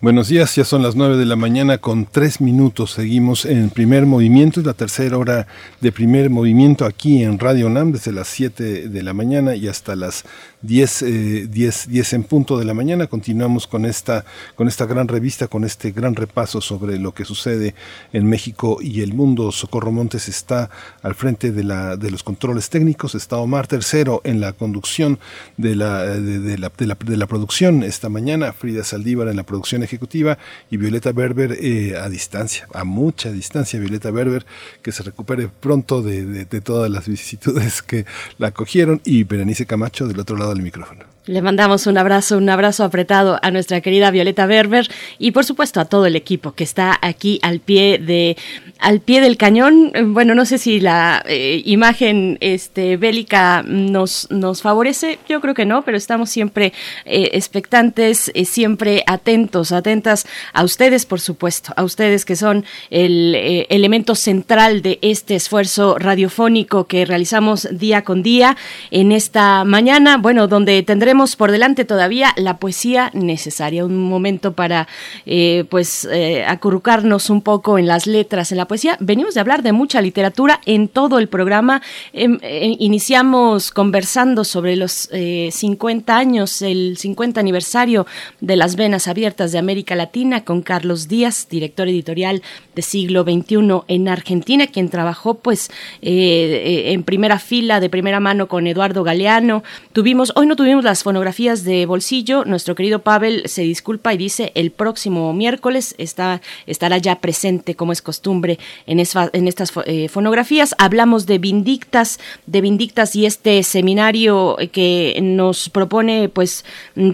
Buenos 0.02 0.30
días, 0.30 0.56
ya 0.56 0.64
son 0.64 0.82
las 0.82 0.96
9 0.96 1.18
de 1.18 1.26
la 1.26 1.36
mañana 1.36 1.78
con 1.78 2.06
tres 2.06 2.40
minutos. 2.40 2.92
Seguimos 2.92 3.44
en 3.44 3.70
primer 3.70 4.06
movimiento, 4.06 4.62
es 4.62 4.66
la 4.66 4.74
tercera 4.74 5.18
hora 5.18 5.46
de 5.82 5.92
primer 5.92 6.30
movimiento 6.30 6.86
aquí 6.86 7.22
en 7.22 7.38
Radio 7.38 7.70
NAM 7.70 7.92
desde 7.92 8.14
las 8.14 8.30
7 8.30 8.88
de 8.88 9.04
la 9.04 9.14
mañana 9.14 9.56
y 9.56 9.68
hasta 9.68 9.98
las 9.98 10.24
10, 10.62 11.02
eh, 11.04 11.48
10, 11.50 11.88
10 11.90 12.14
en 12.14 12.24
punto 12.24 12.58
de 12.58 12.66
la 12.66 12.74
mañana. 12.74 13.08
Continuamos 13.08 13.66
con 13.66 13.86
esta, 13.86 14.26
con 14.56 14.68
esta 14.68 14.86
gran 14.86 15.08
revista, 15.08 15.48
con 15.48 15.64
este 15.64 15.92
gran 15.92 16.16
repaso 16.16 16.60
sobre 16.60 17.00
lo 17.00 17.14
que 17.14 17.24
sucede 17.24 17.76
en 18.12 18.28
México 18.28 18.80
y 18.82 19.02
el 19.02 19.14
mundo. 19.14 19.52
Socorro 19.52 19.92
Montes 19.92 20.28
está 20.28 20.70
al 21.02 21.16
frente 21.16 21.52
de, 21.52 21.64
la, 21.64 21.96
de 21.96 22.12
los 22.12 22.24
controles 22.24 22.70
técnicos, 22.70 23.16
está 23.16 23.38
Omar 23.38 23.68
Tercero 23.68 24.22
en 24.26 24.42
la 24.42 24.54
conducción 24.54 25.20
de 25.58 25.76
la, 25.76 26.04
de, 26.04 26.58
la, 26.58 26.72
de 26.78 27.18
la, 27.18 27.28
producción 27.28 27.84
esta 27.84 28.10
mañana, 28.10 28.52
Frida 28.52 28.84
Saldívar 28.84 29.28
en 29.28 29.38
la 29.38 29.44
producción 29.44 29.84
ejecutiva 29.84 30.38
y 30.70 30.78
Violeta 30.78 31.12
Berber 31.12 31.58
eh, 31.62 31.96
a 31.96 32.10
distancia, 32.10 32.68
a 32.74 32.84
mucha 32.84 33.32
distancia, 33.32 33.80
Violeta 33.80 34.12
Berber, 34.12 34.46
que 34.82 34.92
se 34.92 35.04
recupere 35.04 35.48
pronto 35.48 36.02
de, 36.02 36.26
de, 36.26 36.46
de 36.46 36.62
todas 36.62 36.90
las 36.90 37.08
vicisitudes 37.08 37.82
que 37.82 38.06
la 38.38 38.48
acogieron 38.48 39.02
y 39.06 39.24
Berenice 39.24 39.66
Camacho 39.66 40.08
del 40.08 40.20
otro 40.20 40.36
lado 40.36 40.49
del 40.54 40.62
micrófono. 40.62 41.06
Le 41.30 41.44
mandamos 41.44 41.86
un 41.86 41.96
abrazo, 42.00 42.40
un 42.40 42.50
abrazo 42.50 42.84
apretado 42.84 43.38
a 43.44 43.52
nuestra 43.52 43.82
querida 43.82 44.10
Violeta 44.10 44.48
Berber 44.48 44.90
y 45.20 45.30
por 45.30 45.46
supuesto 45.46 45.80
a 45.80 45.86
todo 45.86 46.08
el 46.08 46.16
equipo 46.16 46.54
que 46.54 46.64
está 46.64 46.98
aquí 47.04 47.38
al 47.44 47.60
pie 47.60 48.00
de 48.00 48.36
al 48.80 49.00
pie 49.02 49.22
del 49.22 49.38
cañón. 49.38 49.92
Bueno, 50.08 50.34
no 50.34 50.46
sé 50.46 50.58
si 50.58 50.80
la 50.80 51.22
eh, 51.28 51.62
imagen 51.66 52.40
este 52.42 52.98
bélica 52.98 53.62
nos 53.62 54.26
nos 54.32 54.64
favorece, 54.64 55.20
yo 55.30 55.40
creo 55.40 55.54
que 55.54 55.66
no, 55.66 55.84
pero 55.84 55.98
estamos 55.98 56.32
siempre 56.32 56.74
eh, 57.06 57.30
expectantes, 57.34 58.32
eh, 58.34 58.44
siempre 58.44 59.04
atentos, 59.06 59.72
atentas 59.72 60.26
a 60.54 60.64
ustedes, 60.64 61.06
por 61.06 61.20
supuesto, 61.20 61.74
a 61.76 61.84
ustedes 61.84 62.26
que 62.26 62.36
son 62.36 62.66
el 62.90 63.68
elemento 63.70 64.16
central 64.16 64.82
de 64.82 64.98
este 65.04 65.36
esfuerzo 65.36 66.00
radiofónico 66.00 66.88
que 66.88 67.06
realizamos 67.06 67.68
día 67.72 68.04
con 68.04 68.24
día 68.24 68.58
en 68.90 69.12
esta 69.12 69.64
mañana, 69.64 70.18
bueno, 70.18 70.48
donde 70.48 70.82
tendremos 70.82 71.19
por 71.20 71.52
delante 71.52 71.84
todavía 71.84 72.34
la 72.38 72.60
poesía 72.60 73.12
necesaria, 73.14 73.86
un 73.86 73.98
momento 73.98 74.54
para 74.54 74.88
eh, 75.26 75.66
pues 75.70 76.08
eh, 76.10 76.46
acurrucarnos 76.46 77.30
un 77.30 77.42
poco 77.42 77.78
en 77.78 77.88
las 77.88 78.08
letras, 78.08 78.52
en 78.52 78.58
la 78.58 78.68
poesía. 78.70 78.96
Venimos 79.02 79.34
de 79.34 79.42
hablar 79.42 79.62
de 79.62 79.74
mucha 79.74 80.02
literatura 80.02 80.62
en 80.66 80.88
todo 80.88 81.20
el 81.20 81.28
programa. 81.28 81.82
Eh, 82.14 82.78
iniciamos 82.80 83.72
conversando 83.72 84.46
sobre 84.46 84.78
los 84.78 85.10
50 85.10 86.16
años, 86.18 86.62
el 86.62 86.96
50 86.98 87.40
aniversario 87.40 88.06
de 88.40 88.56
las 88.56 88.78
Venas 88.78 89.08
Abiertas 89.08 89.52
de 89.52 89.58
América 89.58 89.96
Latina 89.96 90.46
con 90.46 90.62
Carlos 90.62 91.08
Díaz, 91.10 91.48
director 91.50 91.88
editorial 91.90 92.42
de 92.76 92.82
siglo 92.82 93.24
XXI 93.24 93.82
en 93.88 94.08
Argentina, 94.08 94.68
quien 94.68 94.90
trabajó 94.90 95.34
pues 95.36 95.70
en 96.02 97.04
primera 97.04 97.40
fila, 97.40 97.82
de 97.82 97.90
primera 97.90 98.22
mano 98.22 98.48
con 98.48 98.68
Eduardo 98.68 99.04
Galeano. 99.04 99.64
Tuvimos, 99.92 100.32
hoy 100.36 100.48
no 100.48 100.56
tuvimos 100.56 100.84
las 100.84 101.04
fonografías 101.10 101.64
de 101.64 101.88
bolsillo. 101.88 102.46
Nuestro 102.46 102.76
querido 102.76 103.00
Pavel 103.00 103.42
se 103.48 103.64
disculpa 103.64 104.14
y 104.14 104.18
dice 104.18 104.52
el 104.54 104.70
próximo 104.70 105.34
miércoles 105.34 105.96
está, 105.98 106.40
estará 106.68 107.00
ya 107.00 107.20
presente, 107.20 107.74
como 107.74 107.94
es 107.94 108.04
costumbre, 108.04 108.60
en, 108.86 109.00
esa, 109.00 109.28
en 109.34 109.48
estas 109.48 109.74
eh, 109.88 110.08
fonografías. 110.08 110.76
Hablamos 110.78 111.26
de 111.26 111.40
Vindictas, 111.40 112.20
de 112.46 112.62
Vindictas 112.62 113.16
y 113.16 113.26
este 113.26 113.64
seminario 113.64 114.56
que 114.72 115.18
nos 115.20 115.70
propone 115.70 116.30
pues 116.30 116.64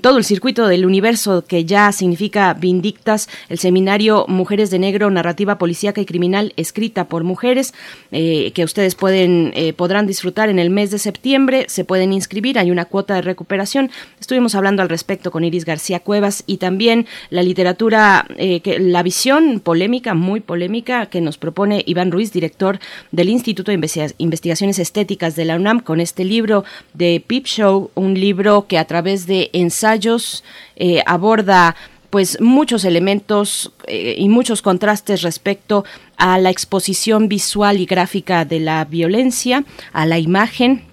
todo 0.02 0.18
el 0.18 0.26
circuito 0.26 0.68
del 0.68 0.86
universo 0.86 1.46
que 1.48 1.64
ya 1.64 1.94
significa 1.94 2.54
Vindictas, 2.54 3.30
el 3.48 3.60
seminario 3.60 4.26
Mujeres 4.28 4.72
de 4.72 4.80
Negro, 4.80 5.10
Narrativa 5.10 5.58
Policíaca 5.58 6.02
y 6.02 6.06
Criminal, 6.06 6.52
escrita 6.58 7.08
por 7.08 7.24
mujeres, 7.24 7.74
eh, 8.12 8.52
que 8.54 8.66
ustedes 8.66 8.94
pueden, 8.94 9.54
eh, 9.56 9.72
podrán 9.72 10.06
disfrutar 10.06 10.50
en 10.50 10.60
el 10.60 10.70
mes 10.70 10.92
de 10.92 11.00
septiembre, 11.00 11.64
se 11.70 11.86
pueden 11.86 12.12
inscribir, 12.12 12.60
hay 12.60 12.72
una 12.72 12.84
cuota 12.84 13.14
de 13.14 13.22
recuperación 13.22 13.75
Estuvimos 14.20 14.56
hablando 14.56 14.82
al 14.82 14.90
respecto 14.90 15.32
con 15.32 15.44
Iris 15.44 15.66
García 15.66 16.00
Cuevas 16.00 16.44
y 16.48 16.58
también 16.58 17.06
la 17.30 17.44
literatura, 17.44 18.26
eh, 18.38 18.62
que, 18.62 18.80
la 18.80 19.04
visión 19.04 19.60
polémica, 19.60 20.14
muy 20.14 20.40
polémica, 20.40 21.08
que 21.08 21.22
nos 21.22 21.38
propone 21.38 21.84
Iván 21.86 22.12
Ruiz, 22.12 22.32
director 22.32 22.80
del 23.12 23.30
Instituto 23.30 23.72
de 23.72 24.14
Investigaciones 24.18 24.80
Estéticas 24.80 25.36
de 25.36 25.46
la 25.46 25.56
UNAM, 25.56 25.80
con 25.80 26.00
este 26.00 26.24
libro 26.24 26.64
de 26.94 27.24
Pip 27.26 27.46
Show, 27.46 27.92
un 27.96 28.14
libro 28.14 28.68
que 28.68 28.78
a 28.78 28.86
través 28.86 29.28
de 29.28 29.50
ensayos 29.54 30.44
eh, 30.76 31.02
aborda 31.06 31.76
pues 32.10 32.40
muchos 32.40 32.86
elementos 32.86 33.74
eh, 33.88 34.16
y 34.18 34.30
muchos 34.30 34.62
contrastes 34.62 35.22
respecto 35.22 35.84
a 36.16 36.40
la 36.40 36.50
exposición 36.50 37.28
visual 37.28 37.80
y 37.80 37.86
gráfica 37.86 38.46
de 38.46 38.62
la 38.62 38.86
violencia, 38.86 39.66
a 39.92 40.06
la 40.06 40.18
imagen 40.18 40.84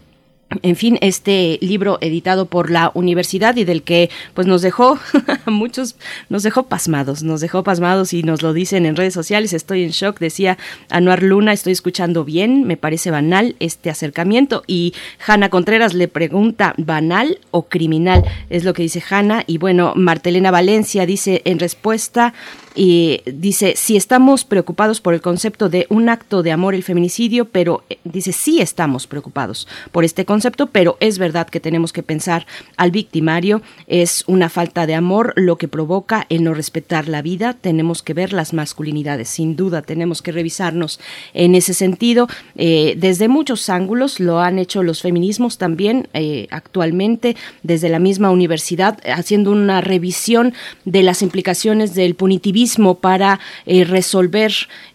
en 0.62 0.76
fin, 0.76 0.98
este 1.00 1.58
libro 1.60 1.98
editado 2.00 2.46
por 2.46 2.70
la 2.70 2.90
universidad 2.94 3.56
y 3.56 3.64
del 3.64 3.82
que 3.82 4.10
pues 4.34 4.46
nos 4.46 4.62
dejó 4.62 4.98
muchos 5.46 5.96
nos 6.28 6.42
dejó 6.42 6.64
pasmados, 6.64 7.22
nos 7.22 7.40
dejó 7.40 7.62
pasmados 7.62 8.12
y 8.12 8.22
nos 8.22 8.42
lo 8.42 8.52
dicen 8.52 8.86
en 8.86 8.96
redes 8.96 9.14
sociales, 9.14 9.52
estoy 9.52 9.84
en 9.84 9.90
shock, 9.90 10.18
decía 10.18 10.58
Anuar 10.90 11.22
Luna, 11.22 11.52
estoy 11.52 11.72
escuchando 11.72 12.24
bien, 12.24 12.64
me 12.64 12.76
parece 12.76 13.10
banal 13.10 13.56
este 13.60 13.90
acercamiento. 13.90 14.62
Y 14.66 14.94
Hanna 15.26 15.48
Contreras 15.48 15.94
le 15.94 16.08
pregunta, 16.08 16.74
¿banal 16.76 17.38
o 17.50 17.64
criminal? 17.64 18.24
Es 18.50 18.64
lo 18.64 18.74
que 18.74 18.82
dice 18.82 19.02
Hanna. 19.08 19.44
Y 19.46 19.58
bueno, 19.58 19.92
Martelena 19.96 20.50
Valencia 20.50 21.06
dice 21.06 21.42
en 21.44 21.58
respuesta 21.58 22.34
y 22.74 23.20
dice, 23.26 23.74
si 23.76 23.96
estamos 23.96 24.44
preocupados 24.44 25.00
por 25.00 25.12
el 25.12 25.20
concepto 25.20 25.68
de 25.68 25.86
un 25.90 26.08
acto 26.08 26.42
de 26.42 26.52
amor, 26.52 26.74
el 26.74 26.82
feminicidio, 26.82 27.44
pero 27.46 27.82
eh, 27.90 27.98
dice, 28.04 28.32
sí 28.32 28.60
estamos 28.60 29.06
preocupados 29.06 29.68
por 29.90 30.04
este 30.04 30.24
concepto, 30.24 30.68
pero 30.68 30.96
es 31.00 31.18
verdad 31.18 31.48
que 31.48 31.60
tenemos 31.60 31.92
que 31.92 32.02
pensar 32.02 32.46
al 32.76 32.90
victimario, 32.90 33.60
es 33.86 34.24
una 34.26 34.48
falta 34.48 34.86
de 34.86 34.94
amor 34.94 35.34
lo 35.36 35.56
que 35.56 35.68
provoca 35.68 36.26
el 36.30 36.44
no 36.44 36.54
respetar 36.54 37.08
la 37.08 37.20
vida, 37.20 37.54
tenemos 37.54 38.02
que 38.02 38.14
ver 38.14 38.32
las 38.32 38.52
masculinidades, 38.52 39.28
sin 39.28 39.54
duda 39.56 39.82
tenemos 39.82 40.22
que 40.22 40.32
revisarnos 40.32 40.98
en 41.34 41.54
ese 41.54 41.74
sentido, 41.74 42.28
eh, 42.56 42.94
desde 42.96 43.28
muchos 43.28 43.68
ángulos 43.68 44.18
lo 44.18 44.40
han 44.40 44.58
hecho 44.58 44.82
los 44.82 45.02
feminismos 45.02 45.58
también 45.58 46.08
eh, 46.14 46.46
actualmente, 46.50 47.36
desde 47.62 47.90
la 47.90 47.98
misma 47.98 48.30
universidad, 48.30 48.98
haciendo 49.04 49.52
una 49.52 49.80
revisión 49.82 50.54
de 50.84 51.02
las 51.02 51.22
implicaciones 51.22 51.94
del 51.94 52.14
punitivismo 52.14 52.61
para 53.00 53.40
eh, 53.66 53.84
resolver 53.84 54.52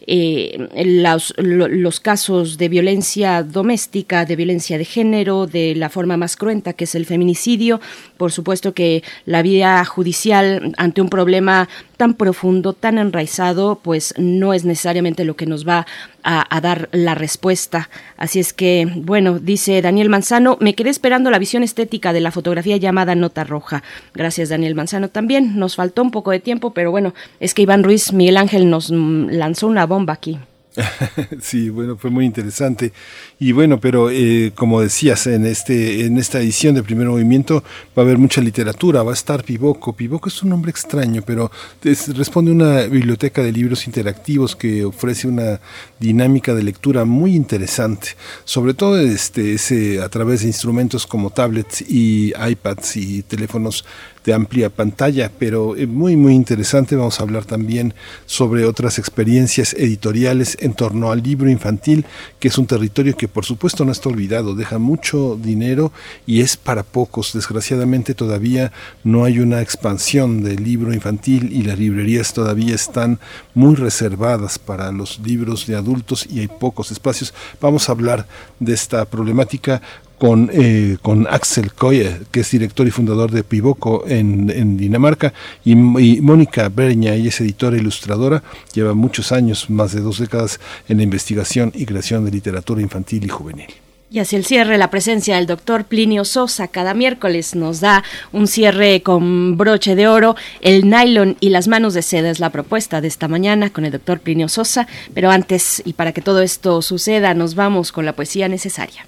eh, 0.10 0.69
los, 0.85 1.34
los, 1.38 1.99
casos 1.99 2.57
de 2.57 2.69
violencia 2.69 3.44
doméstica, 3.44 4.23
de 4.23 4.38
violencia 4.38 4.77
de 4.77 4.85
género, 4.85 5.48
de 5.48 5.76
la 5.76 5.89
forma 5.89 6.15
más 6.15 6.38
cruenta 6.38 6.73
que 6.73 6.85
es 6.85 6.95
el 6.95 7.06
feminicidio. 7.06 7.81
Por 8.15 8.31
supuesto 8.31 8.73
que 8.73 9.03
la 9.26 9.41
vía 9.41 9.84
judicial 9.84 10.73
ante 10.77 11.02
un 11.02 11.10
problema 11.10 11.68
tan 11.98 12.14
profundo, 12.14 12.74
tan 12.74 12.98
enraizado, 12.99 13.80
pues 13.82 14.14
no 14.18 14.53
es 14.53 14.64
necesariamente 14.64 15.26
lo 15.26 15.36
que 15.36 15.48
nos 15.48 15.68
va 15.68 15.86
a, 16.24 16.61
dar 16.61 16.90
la 16.91 17.15
respuesta. 17.15 17.90
Así 18.18 18.40
es 18.40 18.53
que, 18.53 18.88
bueno, 18.95 19.40
dice 19.40 19.82
Daniel 19.82 20.10
Manzano, 20.10 20.57
me 20.60 20.76
quedé 20.76 20.90
esperando 20.90 21.32
la 21.32 21.40
visión 21.40 21.64
estética 21.64 22.14
de 22.14 22.22
la 22.22 22.32
fotografía 22.32 22.78
llamada 22.78 23.15
Nota 23.15 23.44
Roja. 23.44 23.84
Gracias, 24.14 24.49
Daniel 24.49 24.76
Manzano, 24.76 25.10
también. 25.10 25.57
Nos 25.57 25.76
faltó 25.76 26.02
un 26.03 26.11
poco 26.11 26.32
de 26.32 26.40
tiempo, 26.40 26.72
pero 26.72 26.91
bueno, 26.91 27.14
es 27.40 27.53
que 27.53 27.64
Iván 27.64 27.84
Ruiz, 27.84 28.14
Miguel 28.14 28.38
Ángel 28.38 28.69
nos 28.69 28.90
lanzó 28.90 29.68
una 29.68 29.86
bomba 29.86 30.14
aquí. 30.14 30.38
sí, 31.41 31.70
bueno, 31.70 31.98
fue 31.98 32.10
muy 32.10 32.26
interesante. 32.26 32.94
Y 33.40 33.52
bueno, 33.52 33.80
pero 33.80 34.10
eh, 34.10 34.52
como 34.56 34.82
decías, 34.82 35.28
en, 35.28 35.45
este, 35.45 36.06
en 36.06 36.18
esta 36.18 36.40
edición 36.40 36.76
de 36.76 36.84
Primer 36.84 37.08
Movimiento 37.08 37.64
va 37.98 38.04
a 38.04 38.06
haber 38.06 38.18
mucha 38.18 38.41
literatura, 38.41 39.04
va 39.04 39.12
a 39.12 39.14
estar 39.14 39.44
Pivoco. 39.44 39.94
Pivoco 39.94 40.30
es 40.30 40.44
un 40.44 40.49
nombre 40.49 40.72
extraño, 40.72 41.24
pero 41.26 41.52
responde 41.82 42.52
a 42.52 42.54
una 42.54 42.82
biblioteca 42.84 43.41
de 43.41 43.52
libros 43.52 43.88
interactivos 43.88 44.56
que 44.56 44.86
ofrece 44.86 45.28
una 45.28 45.60
dinámica 45.99 46.54
de 46.54 46.64
lectura 46.64 47.06
muy 47.06 47.36
interesante, 47.36 48.10
sobre 48.44 48.74
todo 48.74 48.99
este, 48.99 49.54
ese, 49.54 50.02
a 50.02 50.10
través 50.10 50.41
de 50.41 50.48
instrumentos 50.48 51.08
como 51.08 51.30
tablets 51.32 51.82
y 51.82 52.34
iPads 52.38 52.98
y 52.98 53.24
teléfonos 53.24 53.86
de 54.28 54.34
amplia 54.34 54.70
pantalla, 54.70 55.32
pero 55.40 55.78
eh, 55.78 55.88
muy 55.88 56.18
muy 56.18 56.34
interesante. 56.36 56.98
Vamos 56.98 57.20
a 57.20 57.24
hablar 57.24 57.45
también 57.45 57.94
sobre 58.26 58.66
otras 58.66 58.99
experiencias 58.99 59.74
editoriales 59.74 60.58
en 60.60 60.74
torno 60.74 61.12
al 61.14 61.24
libro 61.24 61.49
infantil, 61.49 62.06
que 62.38 62.49
es 62.49 62.58
un 62.58 62.68
territorio 62.68 63.16
que 63.16 63.30
por 63.30 63.45
supuesto 63.45 63.86
no 63.86 63.94
está 63.94 64.10
olvidado, 64.10 64.54
deja 64.54 64.80
mucho 64.80 65.40
dinero 65.41 65.94
y 66.26 66.41
es 66.41 66.58
para 66.58 66.84
pocos. 66.84 67.32
Desgraciadamente 67.32 68.14
todavía 68.14 68.74
no 69.06 69.24
hay 69.24 69.40
una 69.40 69.62
expansión 69.62 70.44
del 70.44 70.62
libro 70.62 70.94
infantil 70.94 71.49
y 71.54 71.64
las 71.64 71.80
librerías 71.80 72.34
todavía 72.34 72.76
están 72.76 73.20
muy 73.54 73.76
reservadas 73.76 74.60
para 74.60 74.91
los 74.91 75.20
libros 75.20 75.68
de 75.68 75.78
adultos 75.78 76.28
y 76.30 76.41
hay 76.41 76.49
pocos 76.49 76.91
espacios. 76.91 77.34
Vamos 77.62 77.88
a 77.88 77.94
hablar 77.94 78.28
de 78.60 78.74
esta 78.74 79.06
problemática 79.06 79.82
con, 80.18 80.49
eh, 80.52 80.98
con 81.02 81.27
Axel 81.27 81.73
Koye, 81.73 82.22
que 82.31 82.41
es 82.41 82.52
director 82.52 82.88
y 82.88 82.91
fundador 82.91 83.31
de 83.31 83.44
Pivoco 83.44 84.03
en, 84.07 84.77
Dinamarca, 84.77 85.34
y, 85.64 85.72
y 85.73 86.22
Mónica 86.22 86.69
Berña, 86.69 87.14
ella 87.14 87.30
es 87.30 87.41
editora 87.41 87.77
e 87.77 87.80
ilustradora, 87.80 88.44
lleva 88.73 88.94
muchos 88.94 89.31
años, 89.31 89.69
más 89.69 89.94
de 89.94 90.02
dos 90.02 90.19
décadas, 90.19 90.60
en 90.88 90.98
la 90.98 91.03
investigación 91.03 91.72
y 91.76 91.85
creación 91.85 92.26
de 92.26 92.31
literatura 92.31 92.81
infantil 92.81 93.26
y 93.26 93.30
juvenil. 93.30 93.73
Y 94.10 94.19
hacia 94.19 94.38
el 94.38 94.45
cierre, 94.45 94.77
la 94.77 94.89
presencia 94.89 95.35
del 95.35 95.48
doctor 95.48 95.84
Plinio 95.84 96.23
Sosa 96.23 96.69
cada 96.69 96.94
miércoles 96.94 97.56
nos 97.56 97.81
da 97.81 98.06
un 98.31 98.48
cierre 98.48 99.02
con 99.02 99.57
broche 99.57 99.95
de 99.95 100.07
oro. 100.07 100.38
El 100.61 100.89
nylon 100.89 101.35
y 101.41 101.49
las 101.49 101.68
manos 101.68 101.94
de 101.94 102.02
seda 102.02 102.30
es 102.30 102.39
la 102.39 102.49
propuesta 102.49 103.02
de 103.02 103.10
esta 103.10 103.27
mañana 103.27 103.69
con 103.69 103.84
el 103.84 103.91
doctor 103.91 104.22
Plinio 104.22 104.48
Sosa. 104.48 104.88
Pero 105.14 105.30
antes, 105.30 105.81
y 105.84 105.91
para 105.91 106.14
que 106.14 106.22
todo 106.22 106.41
esto 106.41 106.81
suceda, 106.81 107.34
nos 107.34 107.56
vamos 107.56 107.91
con 107.91 108.06
la 108.06 108.14
poesía 108.14 108.48
necesaria. 108.48 109.06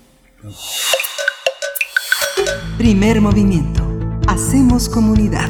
Primer 2.77 3.19
movimiento. 3.19 3.83
Hacemos 4.27 4.87
comunidad. 4.87 5.49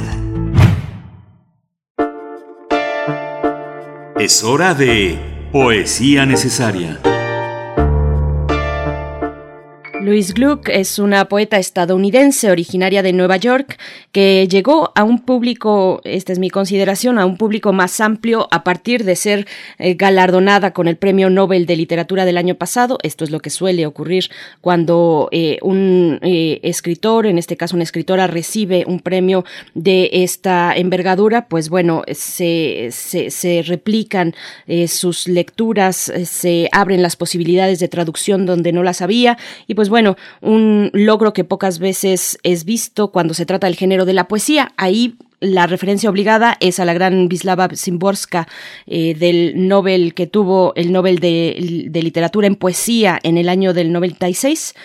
Es 4.18 4.44
hora 4.44 4.74
de 4.74 5.49
poesía 5.52 6.26
necesaria. 6.26 6.99
Louise 10.01 10.31
Gluck 10.31 10.69
es 10.69 10.97
una 10.97 11.26
poeta 11.26 11.57
estadounidense 11.57 12.49
originaria 12.49 13.03
de 13.03 13.11
Nueva 13.11 13.35
York 13.35 13.77
que 14.13 14.47
llegó 14.49 14.93
a 14.95 15.03
un 15.03 15.19
público, 15.19 15.99
esta 16.05 16.31
es 16.31 16.39
mi 16.39 16.49
consideración, 16.49 17.19
a 17.19 17.26
un 17.26 17.35
público 17.35 17.73
más 17.73 17.99
amplio 17.99 18.47
a 18.51 18.63
partir 18.63 19.03
de 19.03 19.17
ser 19.17 19.45
eh, 19.77 19.95
galardonada 19.95 20.71
con 20.71 20.88
el 20.88 20.95
Premio 20.95 21.30
Nobel 21.30 21.65
de 21.65 21.76
Literatura 21.76 22.23
del 22.23 22.38
año 22.38 22.55
pasado. 22.55 22.97
Esto 23.03 23.26
es 23.26 23.30
lo 23.30 23.41
que 23.41 23.49
suele 23.49 23.85
ocurrir 23.85 24.30
cuando 24.61 25.27
eh, 25.31 25.57
un 25.61 26.19
eh, 26.21 26.61
escritor, 26.63 27.26
en 27.26 27.38
este 27.38 27.57
caso 27.57 27.76
una 27.76 27.84
escritora, 27.84 28.27
recibe 28.27 28.85
un 28.88 29.01
premio 29.01 29.43
de 29.73 30.09
esta 30.13 30.73
envergadura, 30.77 31.47
pues 31.49 31.69
bueno, 31.69 32.03
se, 32.13 32.88
se, 32.91 33.31
se 33.31 33.63
replican 33.63 34.34
sus 34.88 35.27
lecturas, 35.27 36.11
se 36.23 36.69
abren 36.71 37.01
las 37.01 37.17
posibilidades 37.17 37.80
de 37.80 37.89
traducción 37.89 38.45
donde 38.45 38.71
no 38.71 38.84
las 38.84 39.01
había 39.01 39.38
y 39.67 39.73
pues 39.73 39.89
bueno, 39.90 40.16
un 40.41 40.90
logro 40.94 41.34
que 41.34 41.44
pocas 41.44 41.80
veces 41.80 42.38
es 42.44 42.66
visto 42.66 43.11
cuando 43.11 43.34
se 43.34 43.45
trata 43.45 43.68
del 43.68 43.76
género 43.76 44.06
de 44.06 44.14
la 44.14 44.28
poesía. 44.28 44.72
Ahí 44.78 45.16
la 45.40 45.68
referencia 45.68 46.10
obligada 46.10 46.57
es 46.60 46.80
a 46.80 46.86
la 46.86 46.94
gran 46.94 47.28
Wisława 47.32 47.70
Szymborska 47.70 48.48
eh, 48.88 49.16
del 49.16 49.68
Nobel 49.68 50.14
que 50.14 50.28
tuvo 50.28 50.74
el 50.76 50.91
Nobel 50.91 51.20
de, 51.20 51.88
de, 51.90 52.03
Literatura 52.03 52.48
en 52.48 52.56
Poesía 52.56 53.20
en 53.24 53.38
el 53.38 53.49
año 53.49 53.74
del 53.74 53.91
96. 53.91 54.76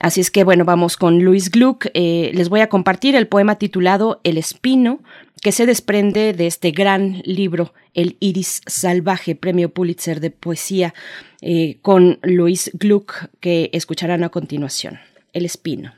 Así 0.00 0.20
es 0.20 0.30
que 0.30 0.44
bueno, 0.44 0.64
vamos 0.64 0.96
con 0.96 1.22
Luis 1.22 1.50
Gluck. 1.50 1.86
Eh, 1.94 2.30
les 2.34 2.48
voy 2.48 2.60
a 2.60 2.68
compartir 2.68 3.16
el 3.16 3.26
poema 3.26 3.56
titulado 3.56 4.20
El 4.24 4.38
Espino, 4.38 5.00
que 5.42 5.52
se 5.52 5.66
desprende 5.66 6.32
de 6.32 6.46
este 6.46 6.70
gran 6.70 7.22
libro, 7.24 7.72
El 7.94 8.16
Iris 8.20 8.62
Salvaje, 8.66 9.34
Premio 9.34 9.72
Pulitzer 9.72 10.20
de 10.20 10.30
Poesía, 10.30 10.94
eh, 11.40 11.78
con 11.82 12.18
Luis 12.22 12.70
Gluck, 12.74 13.28
que 13.40 13.70
escucharán 13.72 14.24
a 14.24 14.28
continuación. 14.28 14.98
El 15.32 15.44
Espino. 15.44 15.94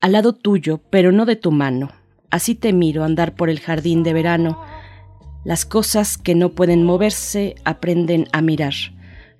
Al 0.00 0.12
lado 0.12 0.32
tuyo, 0.32 0.80
pero 0.90 1.12
no 1.12 1.26
de 1.26 1.36
tu 1.36 1.50
mano, 1.50 1.92
así 2.30 2.54
te 2.54 2.72
miro 2.72 3.04
andar 3.04 3.34
por 3.34 3.50
el 3.50 3.60
jardín 3.60 4.02
de 4.02 4.12
verano. 4.12 4.62
Las 5.44 5.64
cosas 5.64 6.18
que 6.18 6.34
no 6.34 6.50
pueden 6.50 6.84
moverse 6.84 7.54
aprenden 7.64 8.26
a 8.32 8.42
mirar 8.42 8.74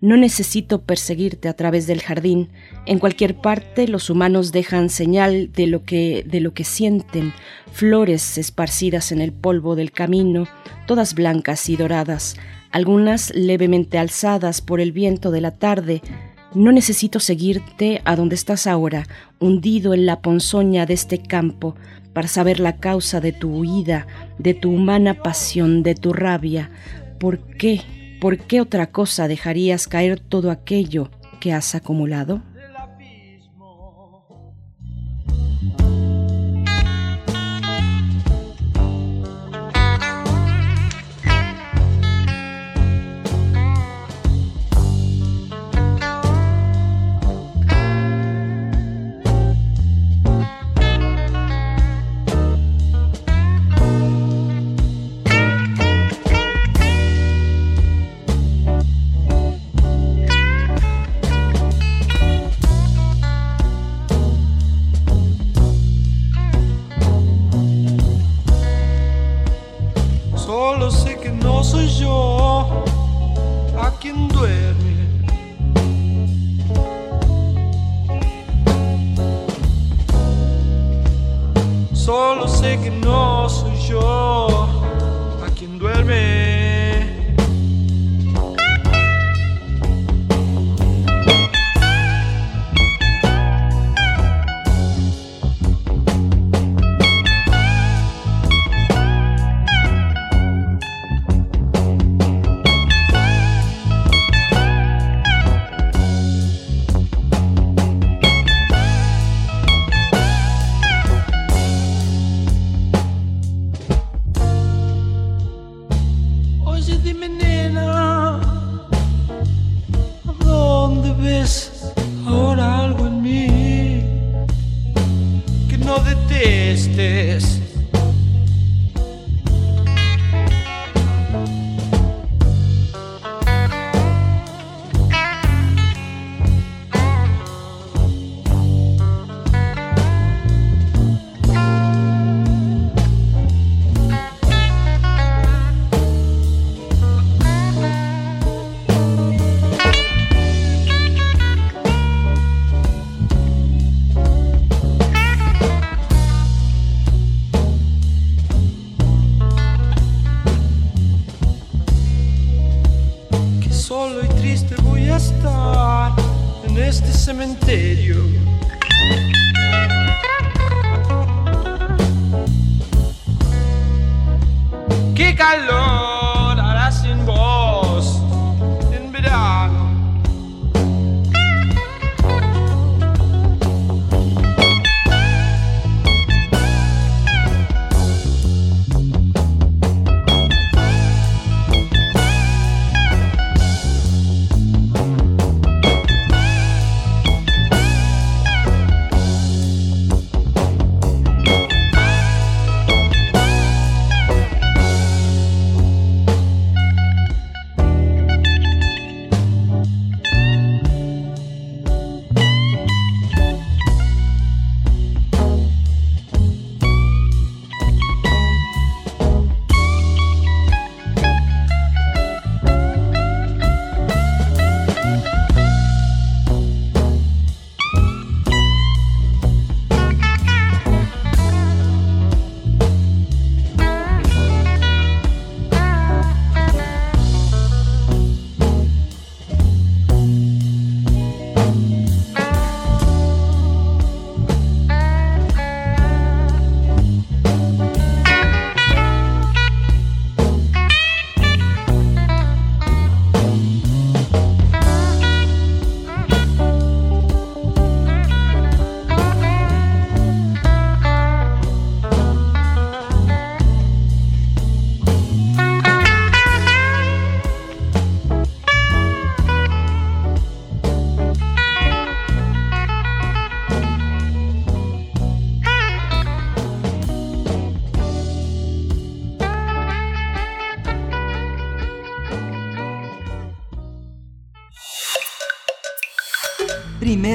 no 0.01 0.16
necesito 0.16 0.83
perseguirte 0.83 1.49
a 1.49 1.55
través 1.55 1.87
del 1.87 2.03
jardín. 2.03 2.51
En 2.87 2.99
cualquier 2.99 3.41
parte 3.41 3.89
los 3.89 4.11
humanos 4.11 4.53
dejan 4.53 4.91
señal 4.91 5.51
de 5.53 5.66
lo 5.66 5.85
que 5.85 6.25
de 6.27 6.41
lo 6.41 6.55
que 6.55 6.65
sienten, 6.65 7.33
flores 7.73 8.39
esparcidas 8.39 9.11
en 9.12 9.20
el 9.20 9.33
polvo 9.33 9.75
del 9.75 9.91
camino, 9.91 10.47
todas 10.87 11.15
blancas 11.15 11.69
y 11.69 11.77
doradas, 11.77 12.37
algunas 12.70 13.35
levemente 13.35 13.99
alzadas 13.99 14.61
por 14.61 14.81
el 14.81 14.93
viento 14.93 15.31
de 15.31 15.41
la 15.41 15.53
tarde. 15.53 16.03
No 16.55 16.73
necesito 16.73 17.20
seguirte 17.20 18.01
a 18.05 18.16
donde 18.16 18.35
estás 18.35 18.66
ahora, 18.66 19.07
hundido 19.39 19.93
en 19.93 20.07
la 20.07 20.23
ponzoña 20.23 20.87
de 20.87 20.95
este 20.95 21.19
campo, 21.19 21.75
para 22.15 22.27
saber 22.27 22.59
la 22.59 22.77
causa 22.77 23.20
de 23.20 23.33
tu 23.33 23.55
huida, 23.55 24.07
de 24.39 24.55
tu 24.55 24.70
humana 24.70 25.23
pasión, 25.23 25.83
de 25.83 25.95
tu 25.95 26.12
rabia. 26.12 26.70
¿Por 27.20 27.39
qué? 27.39 27.83
¿Por 28.20 28.39
qué 28.39 28.61
otra 28.61 28.90
cosa 28.90 29.28
dejarías 29.28 29.89
caer 29.89 30.20
todo 30.20 30.51
aquello 30.51 31.11
que 31.40 31.53
has 31.53 31.74
acumulado? 31.74 32.43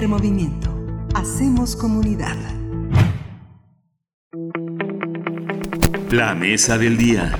Primer 0.03 0.19
movimiento. 0.19 0.69
Hacemos 1.15 1.77
comunidad. 1.77 2.35
La 6.11 6.35
mesa 6.35 6.77
del 6.77 6.97
día. 6.97 7.39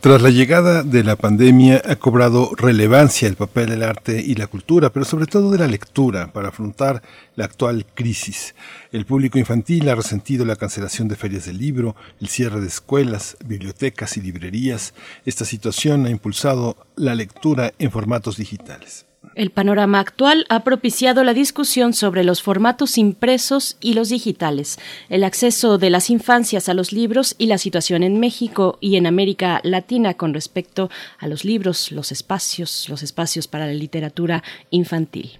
Tras 0.00 0.22
la 0.22 0.30
llegada 0.30 0.84
de 0.84 1.02
la 1.02 1.16
pandemia 1.16 1.82
ha 1.84 1.96
cobrado 1.96 2.52
relevancia 2.56 3.26
el 3.26 3.34
papel 3.34 3.70
del 3.70 3.82
arte 3.82 4.22
y 4.24 4.36
la 4.36 4.46
cultura, 4.46 4.90
pero 4.90 5.04
sobre 5.04 5.26
todo 5.26 5.50
de 5.50 5.58
la 5.58 5.66
lectura 5.66 6.32
para 6.32 6.50
afrontar 6.50 7.02
la 7.34 7.46
actual 7.46 7.86
crisis. 7.92 8.54
El 8.92 9.04
público 9.04 9.36
infantil 9.36 9.88
ha 9.88 9.96
resentido 9.96 10.44
la 10.44 10.54
cancelación 10.54 11.08
de 11.08 11.16
ferias 11.16 11.46
del 11.46 11.58
libro, 11.58 11.96
el 12.20 12.28
cierre 12.28 12.60
de 12.60 12.68
escuelas, 12.68 13.36
bibliotecas 13.44 14.16
y 14.16 14.20
librerías. 14.20 14.94
Esta 15.24 15.44
situación 15.44 16.06
ha 16.06 16.10
impulsado 16.10 16.76
la 16.94 17.16
lectura 17.16 17.72
en 17.80 17.90
formatos 17.90 18.36
digitales. 18.36 19.09
El 19.34 19.50
panorama 19.50 20.00
actual 20.00 20.46
ha 20.48 20.64
propiciado 20.64 21.24
la 21.24 21.34
discusión 21.34 21.92
sobre 21.92 22.24
los 22.24 22.42
formatos 22.42 22.98
impresos 22.98 23.76
y 23.80 23.94
los 23.94 24.08
digitales, 24.08 24.78
el 25.08 25.24
acceso 25.24 25.78
de 25.78 25.90
las 25.90 26.10
infancias 26.10 26.68
a 26.68 26.74
los 26.74 26.92
libros 26.92 27.34
y 27.38 27.46
la 27.46 27.58
situación 27.58 28.02
en 28.02 28.18
México 28.18 28.78
y 28.80 28.96
en 28.96 29.06
América 29.06 29.60
Latina 29.62 30.14
con 30.14 30.34
respecto 30.34 30.90
a 31.18 31.28
los 31.28 31.44
libros, 31.44 31.92
los 31.92 32.12
espacios, 32.12 32.88
los 32.88 33.02
espacios 33.02 33.46
para 33.46 33.66
la 33.66 33.74
literatura 33.74 34.42
infantil. 34.70 35.39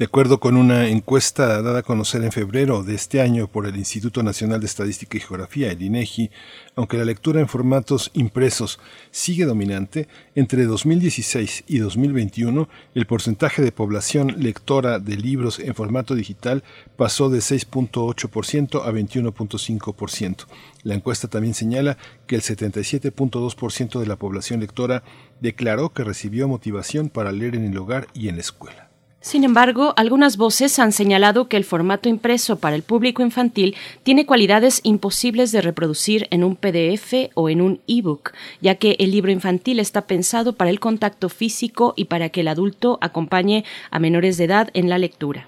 De 0.00 0.06
acuerdo 0.06 0.40
con 0.40 0.56
una 0.56 0.88
encuesta 0.88 1.60
dada 1.60 1.80
a 1.80 1.82
conocer 1.82 2.24
en 2.24 2.32
febrero 2.32 2.82
de 2.82 2.94
este 2.94 3.20
año 3.20 3.48
por 3.48 3.66
el 3.66 3.76
Instituto 3.76 4.22
Nacional 4.22 4.58
de 4.58 4.64
Estadística 4.64 5.18
y 5.18 5.20
Geografía, 5.20 5.70
el 5.70 5.82
INEGI, 5.82 6.30
aunque 6.74 6.96
la 6.96 7.04
lectura 7.04 7.38
en 7.38 7.48
formatos 7.48 8.10
impresos 8.14 8.80
sigue 9.10 9.44
dominante, 9.44 10.08
entre 10.34 10.64
2016 10.64 11.64
y 11.66 11.80
2021 11.80 12.66
el 12.94 13.06
porcentaje 13.06 13.60
de 13.60 13.72
población 13.72 14.36
lectora 14.38 15.00
de 15.00 15.18
libros 15.18 15.58
en 15.58 15.74
formato 15.74 16.14
digital 16.14 16.64
pasó 16.96 17.28
de 17.28 17.40
6.8% 17.40 18.82
a 18.82 18.90
21.5%. 18.90 20.46
La 20.82 20.94
encuesta 20.94 21.28
también 21.28 21.52
señala 21.52 21.98
que 22.26 22.36
el 22.36 22.40
77.2% 22.40 24.00
de 24.00 24.06
la 24.06 24.16
población 24.16 24.60
lectora 24.60 25.02
declaró 25.42 25.92
que 25.92 26.04
recibió 26.04 26.48
motivación 26.48 27.10
para 27.10 27.32
leer 27.32 27.54
en 27.54 27.66
el 27.66 27.76
hogar 27.76 28.06
y 28.14 28.30
en 28.30 28.36
la 28.36 28.40
escuela. 28.40 28.89
Sin 29.22 29.44
embargo, 29.44 29.92
algunas 29.96 30.38
voces 30.38 30.78
han 30.78 30.92
señalado 30.92 31.46
que 31.46 31.58
el 31.58 31.64
formato 31.64 32.08
impreso 32.08 32.58
para 32.58 32.74
el 32.74 32.82
público 32.82 33.20
infantil 33.20 33.76
tiene 34.02 34.24
cualidades 34.24 34.80
imposibles 34.82 35.52
de 35.52 35.60
reproducir 35.60 36.26
en 36.30 36.42
un 36.42 36.56
PDF 36.56 37.30
o 37.34 37.50
en 37.50 37.60
un 37.60 37.80
ebook, 37.86 38.32
ya 38.62 38.76
que 38.76 38.96
el 38.98 39.10
libro 39.10 39.30
infantil 39.30 39.78
está 39.78 40.06
pensado 40.06 40.54
para 40.54 40.70
el 40.70 40.80
contacto 40.80 41.28
físico 41.28 41.92
y 41.96 42.06
para 42.06 42.30
que 42.30 42.40
el 42.40 42.48
adulto 42.48 42.96
acompañe 43.02 43.66
a 43.90 43.98
menores 43.98 44.38
de 44.38 44.44
edad 44.44 44.70
en 44.72 44.88
la 44.88 44.96
lectura. 44.96 45.46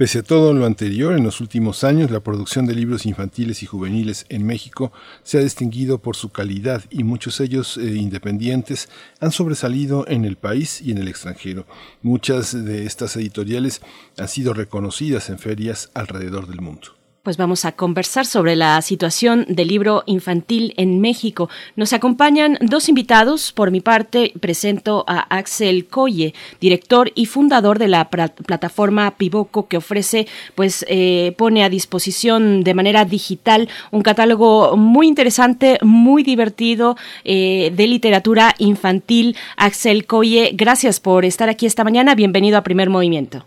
Pese 0.00 0.20
a 0.20 0.22
todo 0.22 0.54
lo 0.54 0.64
anterior, 0.64 1.14
en 1.14 1.24
los 1.24 1.42
últimos 1.42 1.84
años 1.84 2.10
la 2.10 2.20
producción 2.20 2.64
de 2.64 2.74
libros 2.74 3.04
infantiles 3.04 3.62
y 3.62 3.66
juveniles 3.66 4.24
en 4.30 4.46
México 4.46 4.92
se 5.24 5.36
ha 5.36 5.42
distinguido 5.42 5.98
por 5.98 6.16
su 6.16 6.30
calidad 6.30 6.82
y 6.88 7.04
muchos 7.04 7.36
de 7.36 7.44
ellos 7.44 7.76
eh, 7.76 7.96
independientes 7.96 8.88
han 9.20 9.30
sobresalido 9.30 10.06
en 10.08 10.24
el 10.24 10.36
país 10.36 10.80
y 10.80 10.92
en 10.92 10.96
el 10.96 11.08
extranjero. 11.08 11.66
Muchas 12.00 12.64
de 12.64 12.86
estas 12.86 13.14
editoriales 13.16 13.82
han 14.16 14.28
sido 14.28 14.54
reconocidas 14.54 15.28
en 15.28 15.38
ferias 15.38 15.90
alrededor 15.92 16.46
del 16.46 16.62
mundo. 16.62 16.99
Pues 17.22 17.36
vamos 17.36 17.66
a 17.66 17.72
conversar 17.72 18.24
sobre 18.24 18.56
la 18.56 18.80
situación 18.80 19.44
del 19.46 19.68
libro 19.68 20.04
infantil 20.06 20.72
en 20.78 21.02
México. 21.02 21.50
Nos 21.76 21.92
acompañan 21.92 22.56
dos 22.62 22.88
invitados. 22.88 23.52
Por 23.52 23.70
mi 23.70 23.82
parte, 23.82 24.32
presento 24.40 25.04
a 25.06 25.26
Axel 25.36 25.84
Coye, 25.84 26.32
director 26.62 27.12
y 27.14 27.26
fundador 27.26 27.78
de 27.78 27.88
la 27.88 28.08
plataforma 28.08 29.10
Pivoco, 29.18 29.68
que 29.68 29.76
ofrece, 29.76 30.26
pues, 30.54 30.86
eh, 30.88 31.34
pone 31.36 31.62
a 31.62 31.68
disposición 31.68 32.64
de 32.64 32.72
manera 32.72 33.04
digital 33.04 33.68
un 33.90 34.00
catálogo 34.00 34.78
muy 34.78 35.06
interesante, 35.06 35.78
muy 35.82 36.22
divertido 36.22 36.96
eh, 37.24 37.70
de 37.76 37.86
literatura 37.86 38.54
infantil. 38.56 39.36
Axel 39.58 40.06
Coye, 40.06 40.52
gracias 40.54 41.00
por 41.00 41.26
estar 41.26 41.50
aquí 41.50 41.66
esta 41.66 41.84
mañana. 41.84 42.14
Bienvenido 42.14 42.56
a 42.56 42.62
Primer 42.62 42.88
Movimiento. 42.88 43.44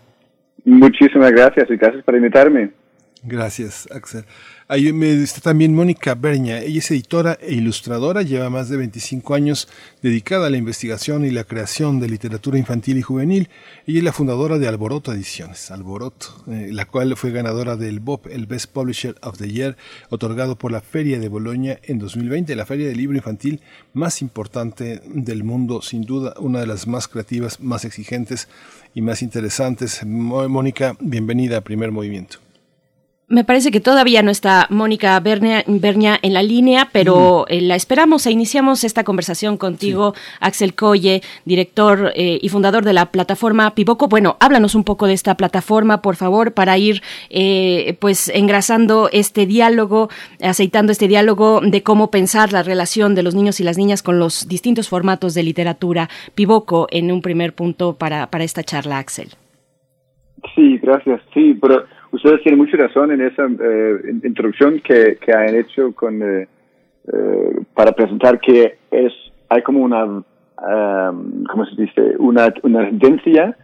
Muchísimas 0.64 1.32
gracias 1.32 1.68
y 1.68 1.76
gracias 1.76 2.04
por 2.04 2.14
invitarme. 2.14 2.83
Gracias, 3.26 3.88
Axel. 3.90 4.26
Ahí 4.68 4.92
me 4.92 5.22
está 5.22 5.40
también 5.40 5.74
Mónica 5.74 6.14
Berña. 6.14 6.58
Ella 6.58 6.78
es 6.78 6.90
editora 6.90 7.38
e 7.40 7.54
ilustradora, 7.54 8.20
lleva 8.20 8.50
más 8.50 8.68
de 8.68 8.76
25 8.76 9.34
años 9.34 9.66
dedicada 10.02 10.48
a 10.48 10.50
la 10.50 10.58
investigación 10.58 11.24
y 11.24 11.30
la 11.30 11.44
creación 11.44 12.00
de 12.00 12.08
literatura 12.08 12.58
infantil 12.58 12.98
y 12.98 13.02
juvenil. 13.02 13.48
Ella 13.86 13.98
es 13.98 14.04
la 14.04 14.12
fundadora 14.12 14.58
de 14.58 14.68
Alboroto 14.68 15.10
Ediciones, 15.10 15.70
Alboroto, 15.70 16.44
eh, 16.48 16.68
la 16.70 16.84
cual 16.84 17.16
fue 17.16 17.30
ganadora 17.30 17.76
del 17.76 18.00
BOP, 18.00 18.26
el 18.26 18.44
Best 18.44 18.72
Publisher 18.72 19.16
of 19.22 19.38
the 19.38 19.50
Year, 19.50 19.78
otorgado 20.10 20.58
por 20.58 20.70
la 20.70 20.82
Feria 20.82 21.18
de 21.18 21.28
Boloña 21.28 21.78
en 21.84 21.98
2020, 21.98 22.54
la 22.56 22.66
feria 22.66 22.86
de 22.86 22.94
libro 22.94 23.16
infantil 23.16 23.62
más 23.94 24.20
importante 24.20 25.00
del 25.06 25.44
mundo, 25.44 25.80
sin 25.80 26.02
duda, 26.02 26.34
una 26.40 26.60
de 26.60 26.66
las 26.66 26.86
más 26.86 27.08
creativas, 27.08 27.58
más 27.58 27.86
exigentes 27.86 28.48
y 28.94 29.00
más 29.00 29.22
interesantes. 29.22 30.04
Mónica, 30.04 30.94
bienvenida 31.00 31.56
a 31.56 31.60
Primer 31.62 31.90
Movimiento. 31.90 32.43
Me 33.26 33.42
parece 33.42 33.70
que 33.70 33.80
todavía 33.80 34.22
no 34.22 34.30
está 34.30 34.66
Mónica 34.68 35.18
Bernia, 35.18 35.64
en 35.66 36.34
la 36.34 36.42
línea, 36.42 36.90
pero 36.92 37.46
eh, 37.48 37.62
la 37.62 37.74
esperamos 37.74 38.26
e 38.26 38.30
iniciamos 38.30 38.84
esta 38.84 39.02
conversación 39.02 39.56
contigo, 39.56 40.12
Axel 40.40 40.74
Coye, 40.74 41.22
director 41.46 42.12
eh, 42.14 42.38
y 42.42 42.48
fundador 42.50 42.84
de 42.84 42.92
la 42.92 43.06
plataforma 43.06 43.74
Pivoco. 43.74 44.08
Bueno, 44.08 44.36
háblanos 44.40 44.74
un 44.74 44.84
poco 44.84 45.06
de 45.06 45.14
esta 45.14 45.36
plataforma, 45.36 46.02
por 46.02 46.16
favor, 46.16 46.52
para 46.52 46.76
ir 46.76 47.00
eh, 47.30 47.96
pues 47.98 48.28
engrasando 48.28 49.08
este 49.10 49.46
diálogo, 49.46 50.10
aceitando 50.42 50.92
este 50.92 51.08
diálogo 51.08 51.62
de 51.62 51.82
cómo 51.82 52.10
pensar 52.10 52.52
la 52.52 52.62
relación 52.62 53.14
de 53.14 53.22
los 53.22 53.34
niños 53.34 53.58
y 53.58 53.64
las 53.64 53.78
niñas 53.78 54.02
con 54.02 54.18
los 54.18 54.48
distintos 54.48 54.90
formatos 54.90 55.32
de 55.32 55.44
literatura. 55.44 56.10
Pivoco 56.34 56.88
en 56.90 57.10
un 57.10 57.22
primer 57.22 57.54
punto 57.54 57.94
para, 57.94 58.26
para 58.26 58.44
esta 58.44 58.62
charla, 58.62 58.98
Axel. 58.98 59.28
Sí, 60.54 60.78
gracias. 60.82 61.22
Sí, 61.32 61.54
pero 61.60 61.84
ustedes 62.14 62.42
tienen 62.42 62.60
mucha 62.60 62.76
razón 62.76 63.10
en 63.10 63.20
esa 63.20 63.44
eh, 63.46 63.96
introducción 64.22 64.80
que, 64.80 65.16
que 65.16 65.32
han 65.32 65.54
hecho 65.54 65.92
con 65.94 66.22
eh, 66.22 66.48
eh, 67.12 67.60
para 67.74 67.92
presentar 67.92 68.40
que 68.40 68.78
es 68.90 69.12
hay 69.48 69.62
como 69.62 69.80
una 69.80 70.04
um, 70.04 70.24
¿cómo 71.50 71.66
se 71.66 71.82
dice? 71.82 72.14
una 72.18 72.52
una 72.62 72.88
tendencia 72.88 73.56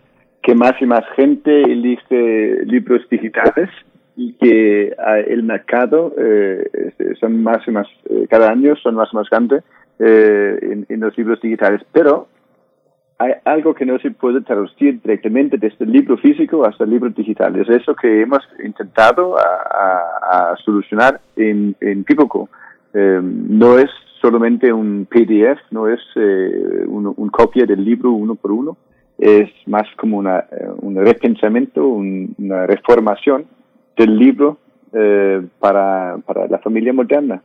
que 0.43 0.55
más 0.55 0.72
y 0.81 0.86
más 0.86 1.05
gente 1.16 1.62
elige 1.62 2.64
libros 2.64 3.02
digitales 3.10 3.70
y 4.16 4.32
que 4.35 4.94
el 5.28 5.43
mercado 5.44 6.12
este, 6.16 7.14
son 7.16 7.43
más 7.43 7.66
y 7.66 7.70
más 7.70 7.86
cada 8.28 8.51
año 8.51 8.74
son 8.77 8.97
más 8.97 9.09
y 9.12 9.16
más 9.16 9.31
grandes 9.31 9.62
en, 9.98 10.86
en 10.89 11.01
los 11.01 11.16
libros 11.16 11.40
digitales 11.40 11.81
pero 11.93 12.27
hay 13.20 13.34
algo 13.44 13.74
que 13.74 13.84
no 13.84 13.98
se 13.98 14.10
puede 14.10 14.40
traducir 14.40 14.98
directamente 15.02 15.59
desde 15.59 15.84
el 15.84 15.92
libro 15.92 16.16
físico 16.16 16.64
hasta 16.64 16.84
el 16.84 16.90
libro 16.90 17.10
digital. 17.10 17.55
Es 17.56 17.68
eso 17.68 17.94
que 17.94 18.22
hemos 18.22 18.40
intentado 18.64 19.36
solucionar 20.64 21.20
en, 21.36 21.76
en. 21.82 22.02
Em, 22.94 23.59
no 23.59 23.78
es 23.78 23.90
solamente 24.22 24.72
un 24.72 25.06
PDF, 25.06 25.60
no 25.70 25.86
es 25.86 26.01
eh, 26.16 26.84
un, 26.86 27.28
copia 27.28 27.66
del 27.66 27.84
libro 27.84 28.10
uno 28.10 28.36
por 28.36 28.52
uno, 28.52 28.78
es 29.18 29.51
más 29.66 29.86
como 29.98 30.16
una, 30.16 30.38
eh, 30.38 30.68
un 30.80 30.97
repensamiento, 30.97 31.86
una 31.86 32.66
reformación 32.66 33.44
del 33.98 34.16
libro 34.16 34.56
eh, 34.94 35.42
para, 35.59 36.16
para 36.24 36.48
la 36.48 36.59
familia 36.59 36.94
moderna. 36.94 37.42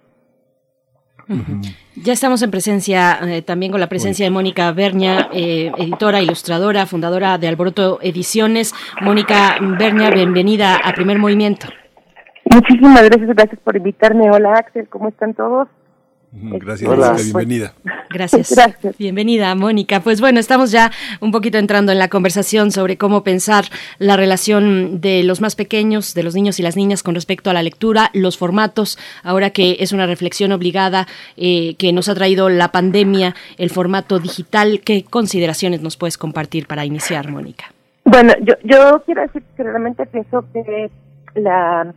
Ya 1.95 2.13
estamos 2.13 2.41
en 2.41 2.51
presencia, 2.51 3.19
eh, 3.23 3.41
también 3.41 3.71
con 3.71 3.81
la 3.81 3.87
presencia 3.87 4.25
de 4.25 4.29
Mónica 4.29 4.71
Berña, 4.71 5.29
eh, 5.33 5.71
editora, 5.77 6.21
ilustradora, 6.21 6.85
fundadora 6.85 7.37
de 7.37 7.47
Alboroto 7.47 7.99
Ediciones. 8.01 8.73
Mónica 9.01 9.57
Berña, 9.79 10.11
bienvenida 10.11 10.75
a 10.77 10.93
Primer 10.93 11.17
Movimiento. 11.17 11.67
Muchísimas 12.45 13.03
gracias, 13.03 13.29
gracias 13.29 13.59
por 13.63 13.75
invitarme. 13.75 14.29
Hola 14.29 14.53
Axel, 14.53 14.87
¿cómo 14.87 15.09
están 15.09 15.33
todos? 15.33 15.67
Gracias, 16.31 16.89
Mónica, 16.89 17.13
bienvenida. 17.13 17.73
Gracias. 18.09 18.51
Gracias. 18.55 18.97
Bienvenida, 18.97 19.53
Mónica. 19.55 19.99
Pues 19.99 20.21
bueno, 20.21 20.39
estamos 20.39 20.71
ya 20.71 20.91
un 21.21 21.31
poquito 21.31 21.57
entrando 21.57 21.91
en 21.91 21.99
la 21.99 22.07
conversación 22.07 22.71
sobre 22.71 22.97
cómo 22.97 23.23
pensar 23.23 23.65
la 23.99 24.17
relación 24.17 25.01
de 25.01 25.23
los 25.23 25.41
más 25.41 25.55
pequeños, 25.55 26.13
de 26.13 26.23
los 26.23 26.35
niños 26.35 26.59
y 26.59 26.63
las 26.63 26.75
niñas 26.75 27.03
con 27.03 27.15
respecto 27.15 27.49
a 27.49 27.53
la 27.53 27.63
lectura, 27.63 28.09
los 28.13 28.37
formatos, 28.37 28.97
ahora 29.23 29.49
que 29.49 29.77
es 29.79 29.91
una 29.91 30.05
reflexión 30.05 30.51
obligada 30.51 31.07
eh, 31.37 31.75
que 31.75 31.93
nos 31.93 32.09
ha 32.09 32.15
traído 32.15 32.49
la 32.49 32.71
pandemia, 32.71 33.35
el 33.57 33.69
formato 33.69 34.19
digital. 34.19 34.81
¿Qué 34.83 35.03
consideraciones 35.03 35.81
nos 35.81 35.97
puedes 35.97 36.17
compartir 36.17 36.67
para 36.67 36.85
iniciar, 36.85 37.31
Mónica? 37.31 37.65
Bueno, 38.03 38.33
yo, 38.41 38.53
yo 38.63 39.01
quiero 39.05 39.21
decir 39.23 39.43
que 39.57 39.63
realmente 39.63 40.05
pienso 40.05 40.45
que 40.53 40.89
la 41.35 41.93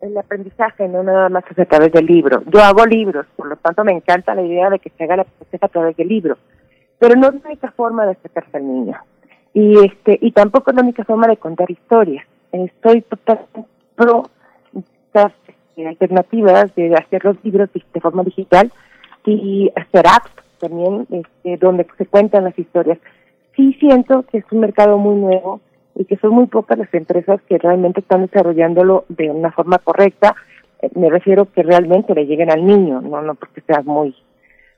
el 0.00 0.16
aprendizaje 0.16 0.88
no 0.88 1.02
nada 1.02 1.28
más 1.28 1.44
es 1.50 1.58
a 1.58 1.64
través 1.64 1.92
del 1.92 2.06
libro. 2.06 2.42
Yo 2.46 2.60
hago 2.60 2.84
libros, 2.86 3.26
por 3.36 3.48
lo 3.48 3.56
tanto 3.56 3.84
me 3.84 3.92
encanta 3.92 4.34
la 4.34 4.42
idea 4.42 4.70
de 4.70 4.78
que 4.78 4.90
se 4.90 5.04
haga 5.04 5.16
la 5.16 5.26
a 5.60 5.68
través 5.68 5.96
del 5.96 6.08
libro, 6.08 6.36
pero 6.98 7.14
no 7.14 7.28
es 7.28 7.34
la 7.34 7.48
única 7.48 7.70
forma 7.72 8.04
de 8.04 8.12
acercarse 8.12 8.56
al 8.56 8.66
niño. 8.66 8.96
Y 9.54 9.78
este 9.84 10.18
y 10.20 10.32
tampoco 10.32 10.70
es 10.70 10.76
la 10.76 10.82
única 10.82 11.04
forma 11.04 11.26
de 11.26 11.38
contar 11.38 11.70
historias. 11.70 12.26
Estoy 12.52 13.02
totalmente 13.02 13.64
pro 13.94 14.24
estas 15.06 15.32
eh, 15.76 15.86
alternativas 15.88 16.74
de 16.74 16.94
hacer 16.94 17.24
los 17.24 17.42
libros 17.42 17.70
de 17.72 18.00
forma 18.00 18.22
digital 18.22 18.70
y 19.24 19.70
hacer 19.74 20.06
apps 20.06 20.30
también 20.58 21.06
este, 21.10 21.56
donde 21.56 21.86
se 21.98 22.06
cuentan 22.06 22.44
las 22.44 22.58
historias. 22.58 22.98
Sí 23.54 23.74
siento 23.80 24.22
que 24.30 24.38
es 24.38 24.44
un 24.50 24.60
mercado 24.60 24.98
muy 24.98 25.16
nuevo, 25.16 25.60
y 25.96 26.04
que 26.04 26.16
son 26.16 26.32
muy 26.32 26.46
pocas 26.46 26.78
las 26.78 26.92
empresas 26.94 27.40
que 27.48 27.58
realmente 27.58 28.00
están 28.00 28.26
desarrollándolo 28.26 29.06
de 29.08 29.30
una 29.30 29.50
forma 29.50 29.78
correcta. 29.78 30.36
Eh, 30.82 30.90
me 30.94 31.08
refiero 31.08 31.46
que 31.50 31.62
realmente 31.62 32.14
le 32.14 32.26
lleguen 32.26 32.50
al 32.50 32.64
niño, 32.64 33.00
no 33.00 33.22
no 33.22 33.34
porque 33.34 33.62
seas 33.62 33.84
muy 33.84 34.14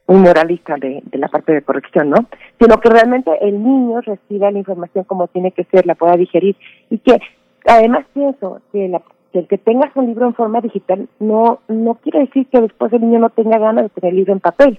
muy 0.07 0.21
moralista 0.21 0.77
de, 0.77 1.03
de 1.05 1.19
la 1.19 1.29
parte 1.29 1.53
de 1.53 1.61
corrección, 1.61 2.09
¿no? 2.09 2.17
Sino 2.59 2.81
que 2.81 2.89
realmente 2.89 3.31
el 3.43 3.63
niño 3.63 4.01
reciba 4.01 4.51
la 4.51 4.59
información 4.59 5.05
como 5.05 5.29
tiene 5.29 5.53
que 5.53 5.65
ser, 5.65 5.85
la 5.85 5.97
pueda 5.97 6.17
digerir 6.17 6.57
y 6.89 6.99
que 6.99 7.21
además 7.67 8.07
pienso 8.15 8.63
que, 8.73 8.89
la, 8.89 9.03
que 9.33 9.41
el 9.41 9.49
que 9.49 9.59
tengas 9.59 9.95
un 9.97 10.07
libro 10.07 10.27
en 10.27 10.35
forma 10.35 10.63
digital 10.63 11.09
no 11.19 11.61
no 11.69 11.95
quiere 11.97 12.21
decir 12.21 12.47
que 12.47 12.61
después 12.61 12.91
el 12.95 13.03
niño 13.03 13.19
no 13.19 13.29
tenga 13.29 13.59
ganas 13.59 13.85
de 13.85 13.89
tener 13.91 14.13
el 14.13 14.17
libro 14.17 14.33
en 14.33 14.41
papel. 14.41 14.79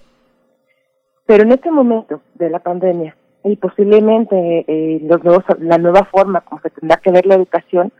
Pero 1.28 1.44
en 1.44 1.52
este 1.52 1.70
momento 1.70 2.22
de 2.34 2.50
la 2.50 2.58
pandemia, 2.58 3.16
y 3.44 3.56
posiblemente 3.56 4.66
eh, 4.68 5.00
los 5.04 5.24
nuevos, 5.24 5.44
la 5.60 5.78
nueva 5.78 6.06
forma 6.06 6.42
como 6.42 6.62
se 6.62 6.70
tendrá 6.70 6.98
que 6.98 7.12
ver 7.12 7.26
la 7.26 7.36
educación, 7.36 7.92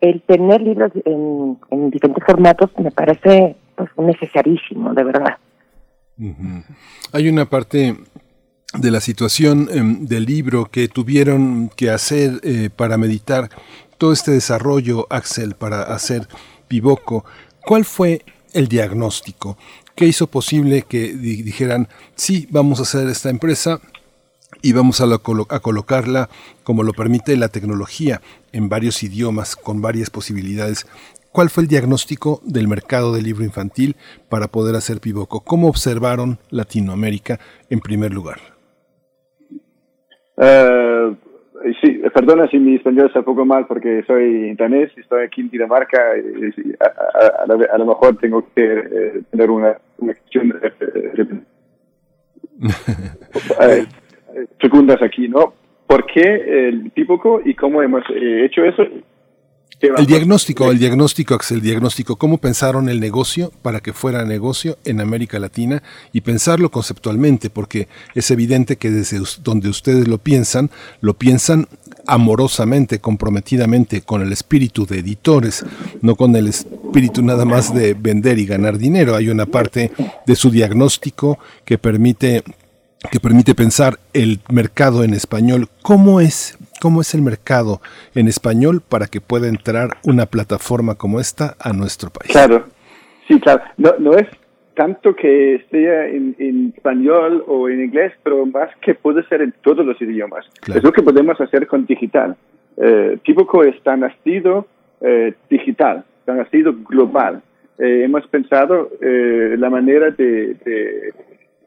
el 0.00 0.20
tener 0.22 0.60
libros 0.60 0.92
en, 1.04 1.58
diferentes 1.90 2.24
formatos 2.24 2.70
me 2.78 2.90
parece 2.90 3.56
pues 3.76 3.88
necesarísimo, 3.96 4.92
de 4.92 5.04
verdad. 5.04 5.36
Hay 7.12 7.28
una 7.28 7.46
parte 7.46 7.96
de 8.78 8.90
la 8.90 9.00
situación 9.00 9.68
em, 9.70 10.06
del 10.06 10.24
libro 10.24 10.66
que 10.66 10.88
tuvieron 10.88 11.70
que 11.76 11.90
hacer 11.90 12.40
eh, 12.42 12.70
para 12.74 12.98
meditar 12.98 13.48
todo 13.98 14.12
este 14.12 14.32
desarrollo, 14.32 15.06
Axel, 15.10 15.54
para 15.54 15.82
hacer 15.82 16.26
Pivoco. 16.68 17.24
¿Cuál 17.64 17.84
fue 17.84 18.22
el 18.52 18.66
diagnóstico? 18.68 19.56
¿Qué 19.94 20.06
hizo 20.06 20.26
posible 20.26 20.82
que 20.82 21.12
dijeran, 21.14 21.88
sí, 22.14 22.48
vamos 22.50 22.80
a 22.80 22.82
hacer 22.82 23.08
esta 23.08 23.30
empresa, 23.30 23.80
y 24.62 24.72
vamos 24.72 25.00
a, 25.00 25.04
a, 25.04 25.60
colocarla 25.60 26.28
como 26.64 26.82
lo 26.82 26.92
permite 26.92 27.36
la 27.36 27.48
tecnología 27.48 28.20
en 28.52 28.68
varios 28.68 29.02
idiomas 29.02 29.56
con 29.56 29.82
varias 29.82 30.10
posibilidades. 30.10 30.86
¿Cuál 31.32 31.50
fue 31.50 31.62
el 31.62 31.68
diagnóstico 31.68 32.40
del 32.44 32.68
mercado 32.68 33.12
del 33.14 33.24
libro 33.24 33.44
infantil 33.44 33.96
para 34.28 34.48
poder 34.48 34.76
hacer 34.76 35.00
Pivoco? 35.00 35.40
¿Cómo 35.40 35.68
observaron 35.68 36.38
Latinoamérica 36.50 37.38
en 37.70 37.80
primer 37.80 38.12
lugar? 38.12 38.38
Eh, 40.36 41.16
Sí, 41.80 42.02
perdona 42.12 42.48
si 42.48 42.58
mi 42.58 42.74
español 42.74 43.06
está 43.06 43.20
un 43.20 43.24
poco 43.24 43.44
mal 43.44 43.68
porque 43.68 44.02
soy 44.04 44.52
danés 44.56 44.90
estoy 44.96 45.24
aquí 45.24 45.42
en 45.42 45.50
Dinamarca 45.50 45.96
y, 46.18 46.72
a, 46.80 46.86
a- 46.86 47.42
a 47.44 47.46
lo- 47.46 47.72
a 47.72 47.78
lo 47.78 47.86
mejor 47.86 48.16
tengo 48.16 48.44
que 48.52 48.64
eh, 48.64 49.22
tener 49.30 49.48
una, 49.48 49.78
una 49.98 50.12
cuestión 50.14 50.58
eh, 50.60 51.44
eh, 53.60 53.86
segundas 54.60 55.02
aquí, 55.02 55.28
¿no? 55.28 55.54
¿Por 55.86 56.06
qué 56.06 56.68
el 56.68 56.90
típico 56.92 57.40
y 57.44 57.54
cómo 57.54 57.82
hemos 57.82 58.02
eh, 58.14 58.46
hecho 58.46 58.64
eso? 58.64 58.84
El 59.82 60.06
diagnóstico, 60.06 60.70
el 60.70 60.78
diagnóstico, 60.78 61.34
Axel, 61.34 61.56
el 61.56 61.62
diagnóstico, 61.64 62.14
cómo 62.14 62.38
pensaron 62.38 62.88
el 62.88 63.00
negocio 63.00 63.50
para 63.62 63.80
que 63.80 63.92
fuera 63.92 64.24
negocio 64.24 64.78
en 64.84 65.00
América 65.00 65.40
Latina 65.40 65.82
y 66.12 66.20
pensarlo 66.20 66.70
conceptualmente, 66.70 67.50
porque 67.50 67.88
es 68.14 68.30
evidente 68.30 68.76
que 68.76 68.90
desde 68.90 69.20
donde 69.42 69.68
ustedes 69.68 70.06
lo 70.06 70.18
piensan, 70.18 70.70
lo 71.00 71.14
piensan 71.14 71.66
amorosamente, 72.06 73.00
comprometidamente 73.00 74.02
con 74.02 74.22
el 74.22 74.32
espíritu 74.32 74.86
de 74.86 75.00
editores, 75.00 75.64
no 76.00 76.14
con 76.14 76.36
el 76.36 76.46
espíritu 76.46 77.22
nada 77.22 77.44
más 77.44 77.74
de 77.74 77.94
vender 77.94 78.38
y 78.38 78.46
ganar 78.46 78.78
dinero. 78.78 79.16
Hay 79.16 79.30
una 79.30 79.46
parte 79.46 79.90
de 80.24 80.36
su 80.36 80.50
diagnóstico 80.50 81.40
que 81.64 81.76
permite 81.76 82.44
que 83.10 83.20
permite 83.20 83.54
pensar 83.54 83.94
el 84.12 84.40
mercado 84.50 85.04
en 85.04 85.14
español. 85.14 85.68
¿Cómo 85.82 86.20
es, 86.20 86.58
cómo 86.80 87.00
es 87.00 87.14
el 87.14 87.22
mercado 87.22 87.80
en 88.14 88.28
español 88.28 88.82
para 88.86 89.06
que 89.06 89.20
pueda 89.20 89.48
entrar 89.48 89.96
una 90.04 90.26
plataforma 90.26 90.94
como 90.94 91.20
esta 91.20 91.56
a 91.58 91.72
nuestro 91.72 92.10
país? 92.10 92.32
Claro, 92.32 92.66
sí, 93.28 93.40
claro. 93.40 93.62
No, 93.76 93.94
no 93.98 94.16
es 94.16 94.28
tanto 94.74 95.14
que 95.14 95.56
esté 95.56 96.16
en, 96.16 96.34
en 96.38 96.72
español 96.76 97.44
o 97.46 97.68
en 97.68 97.84
inglés, 97.84 98.12
pero 98.22 98.46
más 98.46 98.70
que 98.80 98.94
puede 98.94 99.26
ser 99.28 99.42
en 99.42 99.52
todos 99.62 99.84
los 99.84 100.00
idiomas. 100.00 100.46
Es 100.66 100.82
lo 100.82 100.92
que 100.92 101.02
podemos 101.02 101.40
hacer 101.40 101.66
con 101.66 101.86
digital. 101.86 102.36
Eh, 102.76 103.18
Típico 103.22 103.64
está 103.64 103.96
nacido 103.96 104.66
eh, 105.00 105.34
digital, 105.50 106.04
está 106.20 106.34
nacido 106.34 106.74
global. 106.88 107.42
Eh, 107.78 108.04
hemos 108.04 108.26
pensado 108.28 108.90
eh, 109.00 109.56
la 109.58 109.68
manera 109.68 110.10
de, 110.10 110.54
de, 110.64 111.12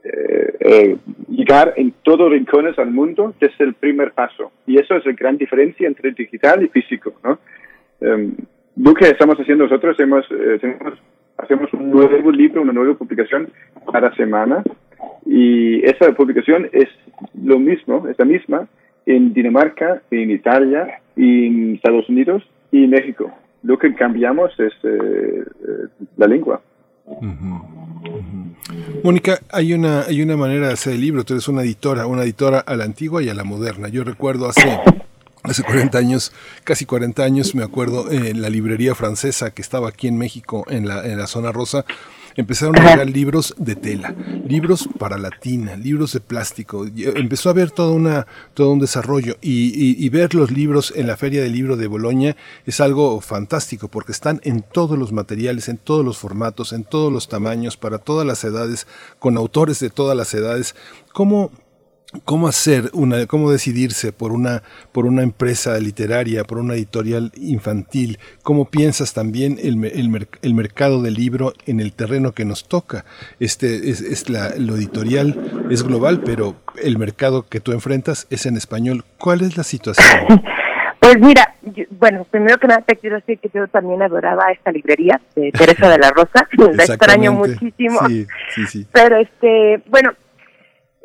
eh, 0.06 0.54
eh, 0.60 0.98
llegar 1.30 1.74
en 1.78 1.94
todos 2.04 2.32
rincones 2.32 2.78
al 2.78 2.92
mundo 2.92 3.34
desde 3.40 3.66
el 3.66 3.74
primer 3.74 4.12
paso. 4.12 4.52
Y 4.68 4.78
eso 4.80 4.96
es 4.96 5.06
la 5.06 5.14
gran 5.14 5.38
diferencia 5.38 5.88
entre 5.88 6.12
digital 6.12 6.64
y 6.64 6.68
físico. 6.68 7.14
¿no? 7.24 7.40
Eh, 8.02 8.30
lo 8.78 8.94
que 8.94 9.06
estamos 9.06 9.36
haciendo 9.40 9.64
nosotros, 9.64 10.00
hemos, 10.00 10.26
eh, 10.32 10.58
tenemos- 10.62 11.00
hacemos 11.38 11.74
un 11.74 11.92
nuevo 11.92 12.32
libro, 12.32 12.62
una 12.62 12.74
nueva 12.74 12.94
publicación 12.94 13.50
cada 13.92 14.14
semana. 14.16 14.64
Y 15.26 15.84
esa 15.84 16.14
publicación 16.14 16.70
es 16.72 16.90
lo 17.44 17.58
mismo, 17.60 18.08
es 18.08 18.18
la 18.20 18.26
misma 18.26 18.68
en 19.06 19.34
Dinamarca, 19.34 20.02
en 20.12 20.32
Italia, 20.32 21.00
en 21.16 21.76
Estados 21.76 22.08
Unidos 22.10 22.44
y 22.72 22.84
en 22.84 22.90
México. 22.92 23.32
Lo 23.64 23.78
que 23.78 23.94
cambiamos 23.96 24.52
es 24.60 24.74
eh, 24.84 25.44
eh, 25.68 25.88
la 26.18 26.28
lengua. 26.28 26.62
Mónica, 29.04 29.40
hay 29.52 29.74
una, 29.74 30.02
hay 30.02 30.22
una 30.22 30.38
manera 30.38 30.68
de 30.68 30.74
hacer 30.74 30.94
el 30.94 31.02
libro. 31.02 31.24
Tú 31.24 31.34
eres 31.34 31.48
una 31.48 31.62
editora, 31.62 32.08
una 32.08 32.24
editora 32.24 32.60
a 32.60 32.76
la 32.76 32.84
antigua 32.84 33.22
y 33.22 33.30
a 33.30 33.34
la 33.34 33.44
moderna. 33.44 33.88
Yo 33.90 34.04
recuerdo 34.04 34.50
hace, 34.50 34.80
hace 35.44 35.64
40 35.64 35.98
años, 35.98 36.32
casi 36.64 36.86
40 36.86 37.24
años, 37.24 37.56
me 37.56 37.64
acuerdo 37.64 38.12
en 38.12 38.42
la 38.42 38.50
librería 38.50 38.96
francesa 38.96 39.52
que 39.52 39.62
estaba 39.62 39.90
aquí 39.90 40.08
en 40.08 40.18
México, 40.18 40.66
en 40.70 40.88
la, 40.88 41.06
en 41.06 41.18
la 41.18 41.28
zona 41.28 41.52
rosa. 41.52 41.86
Empezaron 42.38 42.78
a 42.78 42.92
llegar 42.92 43.10
libros 43.10 43.56
de 43.58 43.76
tela, 43.78 44.14
libros 44.46 44.90
para 45.00 45.18
latina, 45.18 45.76
libros 45.78 46.12
de 46.12 46.20
plástico. 46.20 46.86
Eh, 46.86 47.14
Empezó 47.16 47.48
a 47.50 47.54
haber 47.54 47.72
todo, 47.72 47.94
una, 47.94 48.28
todo 48.54 48.72
un 48.72 48.80
desarrollo 48.80 49.38
y, 49.42 49.68
y- 49.68 49.96
y 50.06 50.10
ver 50.10 50.36
los 50.36 50.52
libros 50.52 50.92
en 50.96 51.08
la 51.08 51.16
Feria 51.16 51.42
del 51.42 51.54
Libro 51.54 51.78
de 51.78 51.88
Boloña 51.88 52.36
es 52.66 52.82
algo 52.82 53.22
fantástico 53.22 53.88
porque 53.88 54.12
están 54.12 54.42
en 54.44 54.62
todos 54.64 55.00
los 55.00 55.14
materiales, 55.14 55.70
en 55.70 55.78
todos 55.78 56.04
los 56.04 56.18
formatos, 56.18 56.74
en 56.74 56.84
todos 56.84 57.12
los 57.12 57.30
tamaños, 57.30 57.78
para 57.78 58.00
todas 58.00 58.28
las 58.28 58.44
edades, 58.44 58.86
con 59.18 59.38
autores 59.38 59.80
de 59.80 59.90
todas 59.90 60.18
las 60.18 60.34
edades. 60.34 60.76
¿Cómo, 61.14 61.52
cómo 62.24 62.48
hacer 62.48 62.90
una, 62.94 63.26
cómo 63.26 63.52
decidirse 63.52 64.14
por 64.14 64.32
una, 64.32 64.64
por 64.92 65.06
una 65.06 65.22
empresa 65.24 65.78
literaria, 65.80 66.44
por 66.44 66.60
una 66.60 66.74
editorial 66.76 67.32
infantil? 67.36 68.20
¿Cómo 68.44 68.66
piensas 68.70 69.14
también 69.14 69.58
el, 69.62 69.84
el, 69.86 70.28
el 70.42 70.54
mercado 70.54 71.02
del 71.02 71.16
libro 71.16 71.54
en 71.66 71.80
el 71.80 71.94
terreno 71.94 72.32
que 72.32 72.46
nos 72.46 72.68
toca? 72.68 73.06
Este 73.40 73.90
es, 73.90 74.02
es 74.02 74.30
la, 74.30 74.54
lo 74.58 74.76
editorial 74.76 75.68
es 75.70 75.84
global, 75.84 76.22
pero 76.24 76.56
el 76.82 76.98
mercado 76.98 77.48
que 77.48 77.60
tú 77.60 77.72
enfrentas 77.74 78.28
es 78.30 78.46
en 78.46 78.56
español. 78.56 79.04
¿Cuál 79.18 79.42
es 79.42 79.58
la 79.58 79.64
situación? 79.64 80.06
Pues 80.98 81.20
mira, 81.20 81.54
yo- 81.62 81.84
bueno, 82.00 82.26
primero 82.32 82.58
que 82.58 82.66
nada 82.66 82.82
te 82.82 82.96
quiero 82.96 83.18
decir 83.18 83.38
que 83.38 83.52
yo 83.54 83.68
también 83.68 84.02
adoraba 84.02 84.52
esta 84.52 84.72
librería 84.72 85.22
de 85.36 85.52
Teresa 85.52 85.88
de 85.88 86.00
la 86.00 86.10
Rosa, 86.10 86.48
la 86.74 86.84
extraño 86.84 87.32
muchísimo. 87.34 88.00
Sí, 88.08 88.26
sí, 88.56 88.66
sí. 88.66 88.88
Pero 88.92 89.18
este, 89.18 89.84
bueno, 89.88 90.14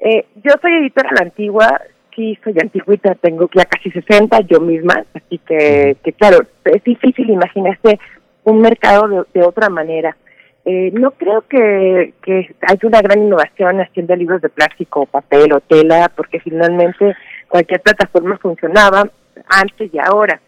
eh, 0.01 0.27
yo 0.37 0.53
soy 0.61 0.73
editora 0.75 1.11
a 1.11 1.15
la 1.15 1.23
antigua, 1.23 1.81
sí 2.15 2.39
soy 2.43 2.55
antigüita, 2.61 3.15
tengo 3.17 3.49
ya 3.55 3.65
casi 3.65 3.91
60 3.91 4.41
yo 4.41 4.61
misma, 4.61 5.05
así 5.15 5.39
que, 5.39 5.97
que 6.03 6.13
claro, 6.15 6.39
es 6.65 6.83
difícil 6.85 7.31
imaginarse 7.31 7.99
un 8.45 8.61
mercado 8.61 9.09
de, 9.09 9.23
de 9.35 9.47
otra 9.47 9.69
manera. 9.69 10.17
Eh, 10.65 10.91
no 10.93 11.13
creo 11.13 11.43
que, 11.49 12.15
que 12.23 12.55
haya 12.61 12.81
una 12.89 13.01
gran 13.01 13.23
innovación 13.23 13.81
haciendo 13.81 14.15
libros 14.15 14.43
de 14.43 14.51
plástico, 14.51 15.07
papel 15.07 15.53
o 15.53 15.61
tela, 15.61 16.11
porque 16.15 16.41
finalmente 16.41 17.17
cualquier 17.49 17.81
plataforma 17.81 18.39
funcionaba 18.39 19.05
antes 19.49 19.93
y 19.93 19.99
ahora. 19.99 20.41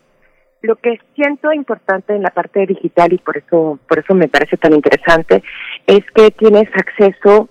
Lo 0.60 0.76
que 0.76 1.00
siento 1.14 1.52
importante 1.52 2.14
en 2.14 2.22
la 2.22 2.30
parte 2.30 2.66
digital 2.66 3.12
y 3.12 3.18
por 3.18 3.36
eso 3.36 3.80
por 3.88 3.98
eso 3.98 4.14
me 4.14 4.28
parece 4.28 4.56
tan 4.56 4.74
interesante 4.74 5.42
es 5.86 6.04
que 6.14 6.30
tienes 6.30 6.68
acceso 6.74 7.48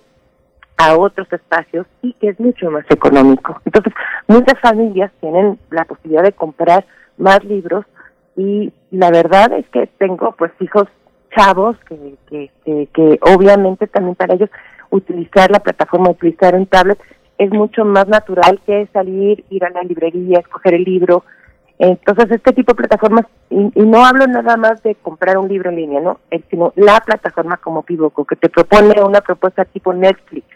a 0.76 0.96
otros 0.96 1.30
espacios 1.32 1.86
y 2.02 2.12
que 2.14 2.28
es 2.30 2.40
mucho 2.40 2.70
más 2.70 2.84
económico. 2.90 3.60
Entonces, 3.64 3.92
muchas 4.26 4.58
familias 4.60 5.12
tienen 5.20 5.58
la 5.70 5.84
posibilidad 5.84 6.22
de 6.22 6.32
comprar 6.32 6.84
más 7.18 7.44
libros 7.44 7.84
y 8.36 8.72
la 8.90 9.10
verdad 9.10 9.52
es 9.52 9.68
que 9.68 9.86
tengo 9.98 10.34
pues 10.38 10.52
hijos 10.60 10.88
chavos 11.36 11.76
que, 11.88 12.14
que, 12.28 12.50
que, 12.64 12.88
que 12.92 13.18
obviamente 13.22 13.86
también 13.86 14.14
para 14.14 14.34
ellos 14.34 14.50
utilizar 14.90 15.50
la 15.50 15.60
plataforma, 15.60 16.10
utilizar 16.10 16.54
un 16.54 16.66
tablet 16.66 16.98
es 17.38 17.50
mucho 17.50 17.84
más 17.84 18.06
natural 18.08 18.60
que 18.64 18.88
salir, 18.92 19.44
ir 19.50 19.64
a 19.64 19.70
la 19.70 19.82
librería, 19.82 20.38
escoger 20.38 20.74
el 20.74 20.84
libro. 20.84 21.24
Entonces, 21.78 22.30
este 22.30 22.52
tipo 22.52 22.72
de 22.72 22.76
plataformas, 22.76 23.26
y, 23.50 23.72
y 23.74 23.82
no 23.82 24.04
hablo 24.04 24.26
nada 24.26 24.56
más 24.56 24.82
de 24.82 24.94
comprar 24.94 25.38
un 25.38 25.48
libro 25.48 25.70
en 25.70 25.76
línea, 25.76 26.00
¿no? 26.00 26.20
Eh, 26.30 26.42
sino 26.50 26.72
la 26.76 27.00
plataforma 27.00 27.56
como 27.56 27.82
Pivoco, 27.82 28.24
que 28.24 28.36
te 28.36 28.48
propone 28.48 29.02
una 29.02 29.20
propuesta 29.20 29.64
tipo 29.64 29.92
Netflix, 29.92 30.46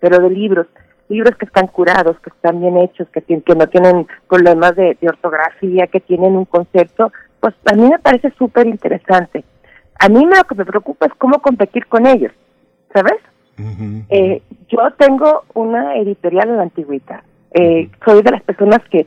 pero 0.00 0.18
de 0.18 0.30
libros, 0.30 0.66
libros 1.08 1.36
que 1.36 1.46
están 1.46 1.66
curados, 1.66 2.18
que 2.20 2.30
están 2.30 2.60
bien 2.60 2.78
hechos, 2.78 3.08
que, 3.10 3.22
que 3.22 3.54
no 3.54 3.66
tienen 3.68 4.06
problemas 4.28 4.74
de, 4.76 4.96
de 5.00 5.08
ortografía, 5.08 5.86
que 5.86 6.00
tienen 6.00 6.36
un 6.36 6.44
concepto, 6.44 7.12
pues 7.40 7.54
a 7.70 7.74
mí 7.74 7.88
me 7.88 7.98
parece 7.98 8.30
súper 8.38 8.66
interesante. 8.66 9.44
A 9.98 10.08
mí 10.08 10.24
lo 10.24 10.44
que 10.44 10.54
me 10.54 10.64
preocupa 10.64 11.06
es 11.06 11.14
cómo 11.14 11.40
competir 11.40 11.86
con 11.86 12.06
ellos, 12.06 12.32
¿sabes? 12.92 13.18
Eh, 14.08 14.42
yo 14.68 14.78
tengo 14.96 15.42
una 15.52 15.96
editorial 15.96 16.48
en 16.48 16.56
la 16.56 16.62
antigüita. 16.62 17.22
Eh, 17.52 17.90
soy 18.04 18.22
de 18.22 18.30
las 18.30 18.42
personas 18.42 18.80
que 18.90 19.06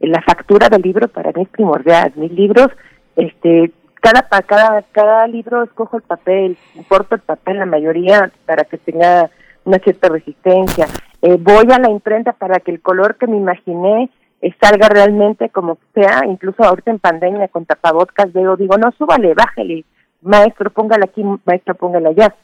la 0.00 0.22
factura 0.22 0.68
del 0.70 0.80
libro 0.80 1.08
para 1.08 1.32
mí 1.32 1.42
es 1.42 1.48
primordial. 1.48 2.12
Mis 2.16 2.32
libros, 2.32 2.68
este, 3.16 3.72
cada 4.00 4.22
cada 4.22 4.82
cada 4.92 5.26
libro 5.26 5.62
escojo 5.62 5.98
el 5.98 6.02
papel, 6.02 6.56
importo 6.74 7.14
el 7.16 7.20
papel 7.20 7.58
la 7.58 7.66
mayoría 7.66 8.30
para 8.46 8.64
que 8.64 8.78
tenga 8.78 9.30
una 9.64 9.78
cierta 9.78 10.08
resistencia. 10.08 10.86
Eh, 11.22 11.36
voy 11.38 11.66
a 11.72 11.78
la 11.78 11.90
imprenta 11.90 12.32
para 12.32 12.60
que 12.60 12.70
el 12.70 12.80
color 12.80 13.16
que 13.16 13.26
me 13.26 13.36
imaginé 13.36 14.10
eh, 14.40 14.54
salga 14.60 14.88
realmente 14.88 15.50
como 15.50 15.78
sea. 15.94 16.22
Incluso 16.26 16.64
ahorita 16.64 16.90
en 16.90 16.98
pandemia 16.98 17.48
con 17.48 17.66
tapabocas 17.66 18.32
veo, 18.32 18.56
digo, 18.56 18.76
no, 18.78 18.90
súbale, 18.92 19.34
bájale, 19.34 19.84
maestro, 20.22 20.70
póngale 20.70 21.04
aquí, 21.04 21.22
maestro, 21.44 21.74
póngale 21.74 22.08
allá. 22.08 22.34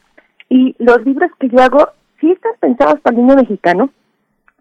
Y 0.49 0.75
los 0.79 1.05
libros 1.05 1.31
que 1.39 1.49
yo 1.49 1.61
hago 1.61 1.89
sí 2.21 2.31
están 2.33 2.53
pensados 2.61 3.01
para 3.01 3.17
el 3.17 3.23
niño 3.23 3.37
mexicano, 3.37 3.91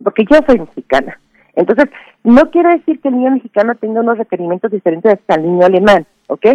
porque 0.04 0.26
yo 0.30 0.38
soy 0.48 0.60
mexicana. 0.60 1.20
Entonces, 1.56 1.86
no 2.24 2.50
quiere 2.52 2.78
decir 2.78 3.00
que 3.00 3.08
el 3.08 3.18
niño 3.18 3.32
mexicano 3.32 3.76
tenga 3.76 4.02
unos 4.02 4.18
requerimientos 4.18 4.72
diferentes 4.72 5.20
al 5.28 5.44
niño 5.44 5.66
alemán, 5.66 6.06
¿ok? 6.28 6.46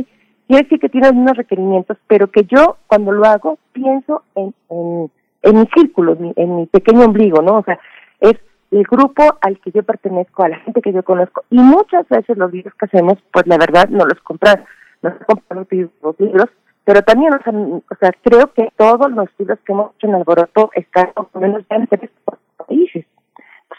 Quiere 0.46 0.64
decir 0.64 0.80
que 0.80 0.88
tiene 0.88 1.10
unos 1.10 1.36
requerimientos, 1.36 1.96
pero 2.06 2.30
que 2.30 2.44
yo 2.44 2.76
cuando 2.86 3.12
lo 3.12 3.24
hago 3.24 3.58
pienso 3.72 4.24
en, 4.34 4.52
en, 4.68 5.10
en 5.42 5.60
mi 5.60 5.66
círculo, 5.74 6.12
en 6.12 6.22
mi, 6.22 6.32
en 6.36 6.56
mi 6.56 6.66
pequeño 6.66 7.06
ombligo, 7.06 7.42
¿no? 7.42 7.58
O 7.58 7.64
sea, 7.64 7.78
es 8.20 8.34
el 8.70 8.84
grupo 8.84 9.22
al 9.40 9.58
que 9.60 9.72
yo 9.72 9.82
pertenezco, 9.82 10.42
a 10.42 10.48
la 10.48 10.58
gente 10.60 10.80
que 10.80 10.92
yo 10.92 11.02
conozco. 11.02 11.44
Y 11.50 11.58
muchas 11.58 12.08
veces 12.08 12.36
los 12.36 12.52
libros 12.52 12.74
que 12.74 12.86
hacemos, 12.86 13.18
pues 13.32 13.46
la 13.46 13.58
verdad, 13.58 13.88
no 13.88 14.04
los 14.04 14.20
compran, 14.20 14.64
no 15.02 15.12
compran 15.26 15.66
los 16.02 16.20
libros, 16.20 16.48
pero 16.84 17.02
también, 17.02 17.34
o 17.34 17.42
sea, 17.42 17.52
o 17.52 17.94
sea, 18.00 18.10
creo 18.22 18.52
que 18.52 18.72
todos 18.76 19.10
los 19.12 19.28
libros 19.38 19.58
que 19.64 19.72
hemos 19.72 19.92
hecho 19.94 20.06
en 20.06 20.14
Alboroto 20.14 20.70
están 20.74 21.12
por 21.14 21.28
lo 21.34 21.40
menos 21.40 21.62
ya 21.68 21.76
en 21.76 21.86
tres 21.86 22.10
países. 22.56 23.06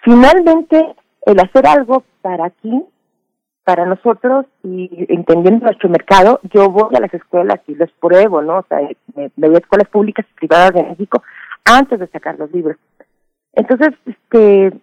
Finalmente, 0.04 0.96
el 1.26 1.40
hacer 1.40 1.68
algo 1.68 2.04
para 2.22 2.46
aquí, 2.46 2.84
para 3.72 3.86
nosotros 3.86 4.46
y 4.64 5.06
entendiendo 5.08 5.64
nuestro 5.64 5.88
mercado, 5.88 6.42
yo 6.54 6.70
voy 6.70 6.94
a 6.94 7.00
las 7.00 7.14
escuelas 7.14 7.62
y 7.68 7.76
los 7.76 7.90
pruebo, 8.02 8.42
¿no? 8.42 8.58
O 8.58 8.66
sea, 8.68 8.80
me, 9.16 9.32
me 9.38 9.58
escuelas 9.58 9.88
públicas 9.88 10.26
y 10.30 10.40
privadas 10.40 10.74
de 10.74 10.84
México 10.84 11.24
antes 11.64 11.98
de 11.98 12.08
sacar 12.08 12.38
los 12.38 12.52
libros. 12.52 12.76
Entonces, 13.54 13.92
este, 14.06 14.74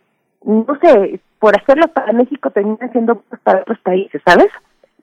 no 0.43 0.66
sé, 0.82 1.20
por 1.39 1.55
hacerlo 1.55 1.89
para 1.89 2.15
México 2.15 2.48
termina 2.48 2.90
siendo 2.90 3.23
para 3.43 3.60
otros 3.60 3.78
países, 3.81 4.23
¿sabes? 4.24 4.48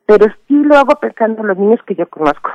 Pero 0.07 0.25
sí 0.47 0.55
lo 0.55 0.77
hago 0.77 0.95
pensando 0.95 1.41
en 1.41 1.47
los 1.49 1.57
niños 1.59 1.79
que 1.85 1.93
yo 1.93 2.09
conozco. 2.09 2.49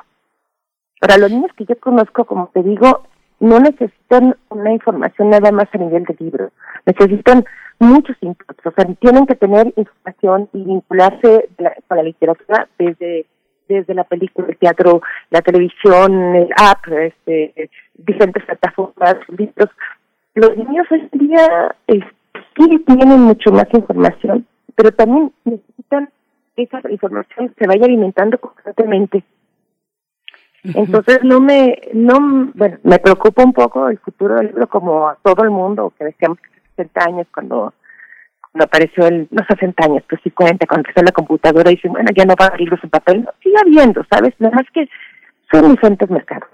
Para 0.98 1.16
los 1.16 1.30
niños 1.30 1.52
que 1.56 1.64
yo 1.64 1.78
conozco, 1.78 2.24
como 2.24 2.48
te 2.52 2.64
digo, 2.64 3.04
no 3.38 3.60
necesitan 3.60 4.34
una 4.48 4.72
información 4.72 5.30
nada 5.30 5.52
más 5.52 5.68
a 5.72 5.78
nivel 5.78 6.02
de 6.06 6.16
libro, 6.18 6.50
necesitan 6.86 7.44
muchos 7.80 8.16
inputs, 8.20 8.66
o 8.66 8.70
sea, 8.70 8.84
tienen 9.00 9.26
que 9.26 9.34
tener 9.34 9.72
información 9.76 10.48
y 10.52 10.62
vincularse 10.62 11.48
con 11.88 11.96
la 11.96 12.02
literatura 12.02 12.68
desde 12.78 13.26
desde 13.70 13.94
la 13.94 14.04
película, 14.04 14.48
el 14.48 14.58
teatro, 14.58 15.00
la 15.30 15.40
televisión, 15.42 16.34
el 16.34 16.48
app, 16.56 16.86
este, 16.88 17.70
diferentes 17.94 18.44
plataformas, 18.44 19.16
libros. 19.28 19.70
Los 20.34 20.56
niños 20.56 20.86
hoy 20.90 21.08
en 21.12 21.18
día 21.18 21.74
este, 21.86 22.10
sí 22.56 22.78
tienen 22.86 23.20
mucho 23.20 23.52
más 23.52 23.66
información, 23.72 24.46
pero 24.74 24.92
también 24.92 25.32
necesitan 25.44 26.10
que 26.56 26.64
esa 26.64 26.80
información 26.90 27.54
se 27.56 27.66
vaya 27.66 27.84
alimentando 27.84 28.38
constantemente. 28.38 29.22
Entonces 30.62 31.20
no 31.22 31.40
me, 31.40 31.80
no, 31.94 32.50
bueno, 32.54 32.78
me 32.82 32.98
preocupa 32.98 33.44
un 33.44 33.52
poco 33.52 33.88
el 33.88 33.98
futuro 33.98 34.34
del 34.34 34.48
libro 34.48 34.68
como 34.68 35.08
a 35.08 35.16
todo 35.22 35.42
el 35.44 35.50
mundo, 35.50 35.92
que 35.96 36.04
decíamos 36.04 36.38
que 36.38 36.59
60 36.80 37.04
años 37.04 37.26
cuando, 37.32 37.72
apareció 38.58 39.06
el, 39.06 39.28
no 39.30 39.44
60 39.48 39.84
años, 39.84 40.02
pero 40.08 40.22
50, 40.22 40.66
cuando 40.66 40.88
empezó 40.88 41.04
la 41.04 41.12
computadora 41.12 41.70
y 41.70 41.76
dicen, 41.76 41.92
bueno, 41.92 42.10
ya 42.14 42.24
no 42.24 42.34
va 42.38 42.46
a 42.46 42.48
haber 42.48 42.60
libros 42.60 42.80
papel, 42.90 43.22
no, 43.24 43.30
sigue 43.42 43.56
habiendo, 43.60 44.04
¿sabes? 44.10 44.34
Nada 44.38 44.56
más 44.56 44.66
que 44.72 44.88
son 45.50 45.70
diferentes 45.70 46.10
mercados. 46.10 46.48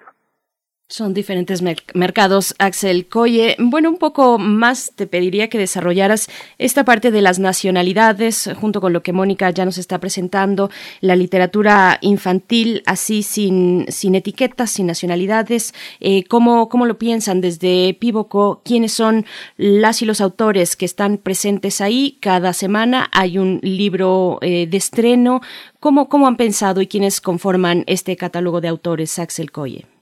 Son 0.88 1.14
diferentes 1.14 1.62
mercados, 1.94 2.54
Axel 2.60 3.08
Coye. 3.08 3.56
Bueno, 3.58 3.90
un 3.90 3.96
poco 3.96 4.38
más 4.38 4.92
te 4.94 5.08
pediría 5.08 5.48
que 5.48 5.58
desarrollaras 5.58 6.28
esta 6.58 6.84
parte 6.84 7.10
de 7.10 7.22
las 7.22 7.40
nacionalidades, 7.40 8.48
junto 8.60 8.80
con 8.80 8.92
lo 8.92 9.02
que 9.02 9.12
Mónica 9.12 9.50
ya 9.50 9.64
nos 9.64 9.78
está 9.78 9.98
presentando, 9.98 10.70
la 11.00 11.16
literatura 11.16 11.98
infantil, 12.02 12.84
así 12.86 13.24
sin, 13.24 13.86
sin 13.88 14.14
etiquetas, 14.14 14.70
sin 14.70 14.86
nacionalidades. 14.86 15.74
Eh, 15.98 16.22
¿cómo, 16.22 16.68
¿Cómo 16.68 16.86
lo 16.86 16.98
piensan 16.98 17.40
desde 17.40 17.92
Pívoco? 17.94 18.62
¿Quiénes 18.64 18.92
son 18.92 19.26
las 19.56 20.02
y 20.02 20.04
los 20.04 20.20
autores 20.20 20.76
que 20.76 20.84
están 20.84 21.18
presentes 21.18 21.80
ahí? 21.80 22.16
Cada 22.20 22.52
semana 22.52 23.08
hay 23.10 23.38
un 23.38 23.58
libro 23.60 24.38
eh, 24.40 24.68
de 24.68 24.76
estreno. 24.76 25.40
¿Cómo, 25.80 26.08
¿Cómo 26.08 26.28
han 26.28 26.36
pensado 26.36 26.80
y 26.80 26.86
quiénes 26.86 27.20
conforman 27.20 27.82
este 27.88 28.16
catálogo 28.16 28.60
de 28.60 28.68
autores, 28.68 29.18
Axel 29.18 29.50
Coye? 29.50 29.95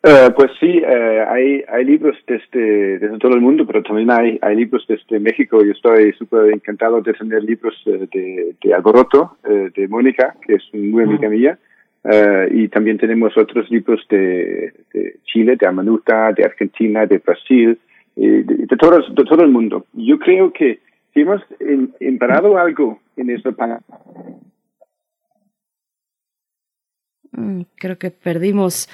Uh, 0.00 0.32
pues 0.36 0.52
sí, 0.60 0.80
uh, 0.80 1.28
hay, 1.28 1.64
hay 1.68 1.84
libros 1.84 2.16
desde, 2.24 3.00
desde 3.00 3.18
todo 3.18 3.34
el 3.34 3.40
mundo, 3.40 3.66
pero 3.66 3.82
también 3.82 4.10
hay, 4.12 4.38
hay 4.42 4.54
libros 4.54 4.84
desde 4.88 5.18
México. 5.18 5.64
Yo 5.64 5.72
estoy 5.72 6.12
súper 6.12 6.52
encantado 6.52 7.00
de 7.00 7.14
tener 7.14 7.42
libros 7.42 7.74
uh, 7.86 8.06
de, 8.12 8.54
de 8.62 8.74
Alboroto, 8.74 9.38
de 9.42 9.88
Mónica, 9.88 10.36
que 10.46 10.54
es 10.54 10.62
muy 10.72 11.02
amiga 11.02 11.28
mía. 11.28 11.58
y 12.52 12.68
también 12.68 12.96
tenemos 12.96 13.36
otros 13.36 13.68
libros 13.70 14.00
de, 14.08 14.72
de, 14.94 15.16
Chile, 15.24 15.56
de 15.56 15.66
Amanuta, 15.66 16.32
de 16.32 16.44
Argentina, 16.44 17.04
de 17.04 17.18
Brasil, 17.18 17.76
de, 18.14 18.44
de, 18.44 18.76
todo, 18.76 19.00
de 19.00 19.24
todo 19.24 19.42
el 19.42 19.50
mundo. 19.50 19.84
Yo 19.94 20.18
creo 20.20 20.52
que 20.52 20.78
si 21.12 21.22
hemos 21.22 21.42
emparado 21.98 22.56
algo 22.56 23.00
en 23.16 23.30
esta 23.30 23.50
Mm, 23.50 23.80
creo 27.76 27.98
que 27.98 28.10
perdimos 28.10 28.88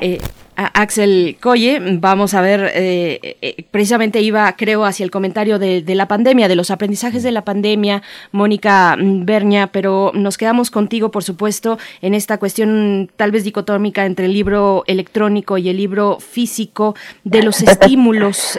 eh, 0.00 0.18
Axel 0.66 1.36
Coye. 1.40 1.80
Vamos 1.80 2.34
a 2.34 2.42
ver, 2.42 2.70
eh, 2.74 3.36
eh, 3.40 3.64
precisamente 3.70 4.20
iba, 4.20 4.52
creo, 4.56 4.84
hacia 4.84 5.04
el 5.04 5.10
comentario 5.10 5.58
de, 5.58 5.82
la 5.94 6.06
pandemia, 6.06 6.48
de 6.48 6.56
los 6.56 6.70
aprendizajes 6.70 7.22
de 7.22 7.32
la 7.32 7.44
pandemia, 7.44 8.02
Mónica 8.32 8.96
mm, 8.98 9.24
Berña, 9.24 9.68
pero 9.68 10.12
nos 10.14 10.36
quedamos 10.36 10.70
contigo, 10.70 11.10
por 11.10 11.24
supuesto, 11.24 11.78
en 12.02 12.14
esta 12.14 12.38
cuestión 12.38 13.10
tal 13.16 13.30
vez 13.30 13.44
dicotómica 13.44 14.04
entre 14.04 14.26
el 14.26 14.34
libro 14.34 14.84
electrónico 14.86 15.56
y 15.56 15.68
el 15.70 15.78
libro 15.78 16.18
físico, 16.20 16.94
de 17.24 17.42
los 17.42 17.62
estímulos, 17.62 18.58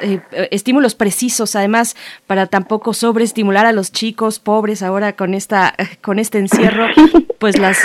estímulos 0.50 0.96
precisos, 0.96 1.56
además, 1.56 1.96
para 2.26 2.48
tampoco 2.48 2.94
sobreestimular 2.94 3.66
a 3.66 3.74
los 3.74 3.92
chicos 3.92 4.40
pobres 4.40 4.82
ahora 4.82 5.14
con, 5.14 5.34
esta, 5.34 5.76
con 6.02 6.18
este 6.20 6.40
encierro, 6.40 6.88
pues 7.38 7.58
las 7.60 7.78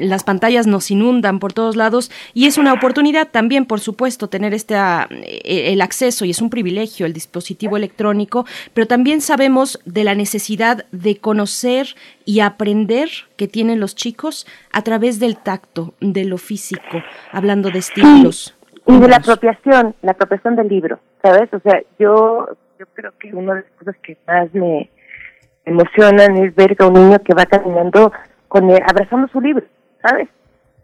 las 0.00 0.24
pantallas 0.24 0.66
nos 0.66 0.90
inundan 0.90 1.38
por 1.38 1.52
todos 1.52 1.76
lados 1.76 2.10
y 2.32 2.46
es 2.46 2.58
una 2.58 2.72
oportunidad 2.72 2.93
también, 3.30 3.66
por 3.66 3.80
supuesto, 3.80 4.28
tener 4.28 4.54
este 4.54 4.74
el 5.44 5.80
acceso 5.80 6.24
y 6.24 6.30
es 6.30 6.40
un 6.40 6.50
privilegio 6.50 7.06
el 7.06 7.12
dispositivo 7.12 7.76
electrónico, 7.76 8.46
pero 8.72 8.86
también 8.86 9.20
sabemos 9.20 9.80
de 9.84 10.04
la 10.04 10.14
necesidad 10.14 10.86
de 10.92 11.18
conocer 11.18 11.86
y 12.24 12.40
aprender 12.40 13.08
que 13.36 13.48
tienen 13.48 13.80
los 13.80 13.94
chicos 13.94 14.46
a 14.72 14.82
través 14.82 15.20
del 15.20 15.36
tacto, 15.36 15.94
de 16.00 16.24
lo 16.24 16.38
físico, 16.38 17.02
hablando 17.32 17.70
de 17.70 17.78
estímulos. 17.80 18.56
Y 18.86 18.98
de 18.98 19.08
la 19.08 19.16
apropiación, 19.16 19.94
la 20.02 20.12
apropiación 20.12 20.56
del 20.56 20.68
libro, 20.68 20.98
¿sabes? 21.22 21.52
O 21.52 21.60
sea, 21.60 21.80
yo, 21.98 22.48
yo 22.78 22.86
creo 22.94 23.12
que 23.18 23.34
una 23.34 23.54
de 23.54 23.60
las 23.62 23.70
cosas 23.78 23.96
que 24.02 24.16
más 24.26 24.52
me 24.52 24.90
emocionan 25.64 26.36
es 26.36 26.54
ver 26.54 26.76
a 26.78 26.86
un 26.86 26.94
niño 26.94 27.18
que 27.20 27.34
va 27.34 27.46
caminando 27.46 28.12
con 28.48 28.70
abrazando 28.70 29.28
su 29.28 29.40
libro, 29.40 29.64
¿sabes? 30.02 30.28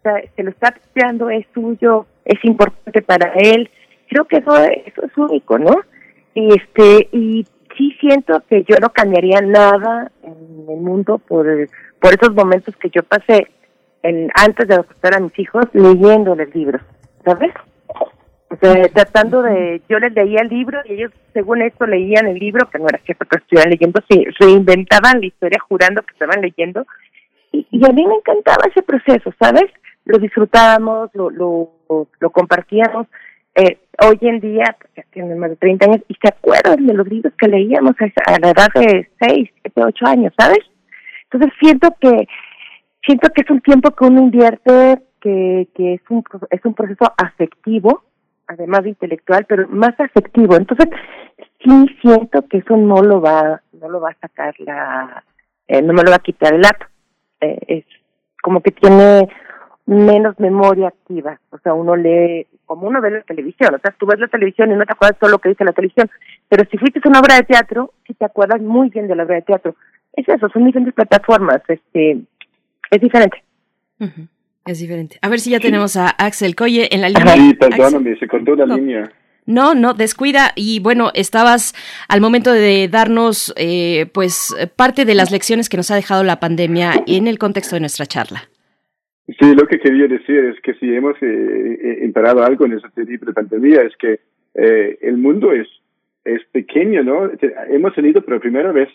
Se 0.02 0.42
lo 0.42 0.50
está 0.50 0.68
apreciando, 0.68 1.30
es 1.30 1.46
suyo, 1.52 2.06
es 2.24 2.42
importante 2.44 3.02
para 3.02 3.32
él. 3.34 3.70
Creo 4.08 4.24
que 4.24 4.38
eso, 4.38 4.56
eso 4.56 5.04
es 5.04 5.16
único, 5.16 5.58
¿no? 5.58 5.76
Y 6.34 6.54
este, 6.54 7.08
y 7.12 7.46
sí 7.76 7.96
siento 8.00 8.42
que 8.48 8.64
yo 8.64 8.76
no 8.80 8.90
cambiaría 8.90 9.40
nada 9.40 10.10
en 10.22 10.66
el 10.68 10.80
mundo 10.80 11.18
por, 11.18 11.46
por 12.00 12.14
esos 12.14 12.34
momentos 12.34 12.74
que 12.76 12.90
yo 12.90 13.02
pasé 13.02 13.46
en, 14.02 14.30
antes 14.34 14.68
de 14.68 14.74
acostar 14.74 15.14
a 15.14 15.20
mis 15.20 15.38
hijos 15.38 15.64
leyéndoles 15.72 16.54
libros, 16.54 16.82
¿sabes? 17.24 17.52
Tratando 18.92 19.42
de, 19.42 19.80
yo 19.88 19.98
les 20.00 20.12
leía 20.12 20.40
el 20.42 20.48
libro 20.48 20.80
y 20.84 20.94
ellos, 20.94 21.12
según 21.32 21.62
esto, 21.62 21.86
leían 21.86 22.26
el 22.26 22.38
libro, 22.38 22.68
que 22.68 22.78
no 22.78 22.88
era 22.88 22.98
cierto 23.04 23.24
que 23.26 23.36
estuvieran 23.36 23.70
leyendo, 23.70 24.00
se 24.08 24.24
reinventaban 24.40 25.20
la 25.20 25.26
historia 25.26 25.58
jurando 25.60 26.02
que 26.02 26.12
estaban 26.12 26.40
leyendo 26.40 26.84
y, 27.52 27.66
a 27.84 27.92
mí 27.92 28.06
me 28.06 28.14
encantaba 28.16 28.64
ese 28.68 28.82
proceso, 28.82 29.32
¿sabes? 29.38 29.70
Lo 30.04 30.18
disfrutábamos, 30.18 31.10
lo, 31.14 31.30
lo, 31.30 31.70
lo 32.18 32.30
compartíamos. 32.30 33.06
Eh, 33.54 33.78
hoy 34.04 34.18
en 34.22 34.40
día, 34.40 34.76
pues, 34.94 35.06
tienen 35.10 35.38
más 35.38 35.50
de 35.50 35.56
30 35.56 35.86
años, 35.86 36.00
y 36.08 36.14
se 36.14 36.28
acuerdan 36.28 36.86
de 36.86 36.94
los 36.94 37.06
libros 37.08 37.32
que 37.38 37.48
leíamos 37.48 37.94
a, 38.00 38.38
la 38.38 38.50
edad 38.50 38.68
de 38.74 39.08
6, 39.20 39.50
7, 39.62 39.82
8 39.84 40.06
años, 40.06 40.32
¿sabes? 40.38 40.60
Entonces 41.24 41.52
siento 41.60 41.94
que 42.00 42.26
siento 43.04 43.28
que 43.30 43.42
es 43.42 43.50
un 43.50 43.60
tiempo 43.60 43.90
que 43.90 44.04
uno 44.04 44.20
invierte, 44.22 45.02
que, 45.20 45.68
que 45.74 45.94
es, 45.94 46.00
un, 46.10 46.24
es 46.50 46.64
un 46.64 46.74
proceso 46.74 47.12
afectivo, 47.16 48.04
además 48.46 48.82
de 48.84 48.90
intelectual, 48.90 49.44
pero 49.46 49.68
más 49.68 49.98
afectivo. 49.98 50.56
Entonces, 50.56 50.88
sí 51.62 51.86
siento 52.00 52.46
que 52.48 52.58
eso 52.58 52.76
no 52.76 53.02
lo 53.02 53.20
va, 53.20 53.62
no 53.72 53.88
lo 53.88 54.00
va 54.00 54.10
a 54.10 54.18
sacar 54.20 54.54
la, 54.58 55.24
eh, 55.68 55.82
no 55.82 55.92
me 55.92 56.02
lo 56.02 56.10
va 56.10 56.16
a 56.16 56.20
quitar 56.20 56.54
el 56.54 56.64
acto. 56.64 56.86
Eh, 57.40 57.58
es 57.68 57.84
como 58.42 58.60
que 58.60 58.70
tiene 58.72 59.28
menos 59.90 60.38
memoria 60.38 60.88
activa. 60.88 61.40
O 61.50 61.58
sea, 61.58 61.74
uno 61.74 61.96
lee, 61.96 62.46
como 62.64 62.86
uno 62.86 63.00
ve 63.00 63.10
la 63.10 63.22
televisión. 63.22 63.74
O 63.74 63.78
sea, 63.78 63.92
tú 63.98 64.06
ves 64.06 64.20
la 64.20 64.28
televisión 64.28 64.70
y 64.70 64.76
no 64.76 64.86
te 64.86 64.92
acuerdas 64.92 65.18
todo 65.18 65.30
lo 65.30 65.38
que 65.38 65.48
dice 65.48 65.64
la 65.64 65.72
televisión. 65.72 66.08
Pero 66.48 66.64
si 66.70 66.78
fuiste 66.78 67.00
a 67.02 67.08
una 67.08 67.18
obra 67.18 67.34
de 67.34 67.42
teatro, 67.42 67.92
sí 68.06 68.14
te 68.14 68.24
acuerdas 68.24 68.60
muy 68.62 68.88
bien 68.90 69.08
de 69.08 69.16
la 69.16 69.24
obra 69.24 69.34
de 69.34 69.42
teatro. 69.42 69.74
Es 70.12 70.28
eso, 70.28 70.48
son 70.50 70.64
diferentes 70.64 70.94
plataformas. 70.94 71.60
Este, 71.66 72.20
es 72.88 73.00
diferente. 73.00 73.42
Es 74.64 74.78
diferente. 74.78 75.18
A 75.22 75.28
ver 75.28 75.40
si 75.40 75.50
ya 75.50 75.58
tenemos 75.58 75.96
a 75.96 76.08
Axel 76.10 76.54
Coye 76.54 76.88
en 76.94 77.00
la 77.00 77.08
línea. 77.08 77.34
Sí, 77.34 77.54
perdóname, 77.54 78.16
se 78.16 78.28
cortó 78.28 78.54
la 78.54 78.66
línea. 78.66 79.10
No, 79.44 79.74
no, 79.74 79.94
descuida. 79.94 80.52
Y 80.54 80.78
bueno, 80.78 81.10
estabas 81.14 81.74
al 82.06 82.20
momento 82.20 82.52
de 82.52 82.86
darnos, 82.86 83.52
eh, 83.56 84.06
pues, 84.14 84.54
parte 84.76 85.04
de 85.04 85.16
las 85.16 85.32
lecciones 85.32 85.68
que 85.68 85.76
nos 85.76 85.90
ha 85.90 85.96
dejado 85.96 86.22
la 86.22 86.38
pandemia 86.38 86.92
en 87.08 87.26
el 87.26 87.38
contexto 87.38 87.74
de 87.74 87.80
nuestra 87.80 88.06
charla. 88.06 88.49
Sí, 89.38 89.54
lo 89.54 89.66
que 89.66 89.78
quería 89.78 90.08
decir 90.08 90.44
es 90.44 90.60
que 90.60 90.74
si 90.74 90.94
hemos 90.94 91.16
eh, 91.20 92.00
imparado 92.02 92.42
algo 92.42 92.64
en 92.66 92.72
esta 92.72 92.88
de 92.94 93.32
pandemia 93.32 93.82
es 93.82 93.96
que 93.96 94.20
eh, 94.54 94.98
el 95.02 95.18
mundo 95.18 95.52
es, 95.52 95.68
es 96.24 96.42
pequeño, 96.52 97.02
¿no? 97.02 97.30
Hemos 97.68 97.94
tenido 97.94 98.22
por 98.22 98.40
primera 98.40 98.72
vez 98.72 98.88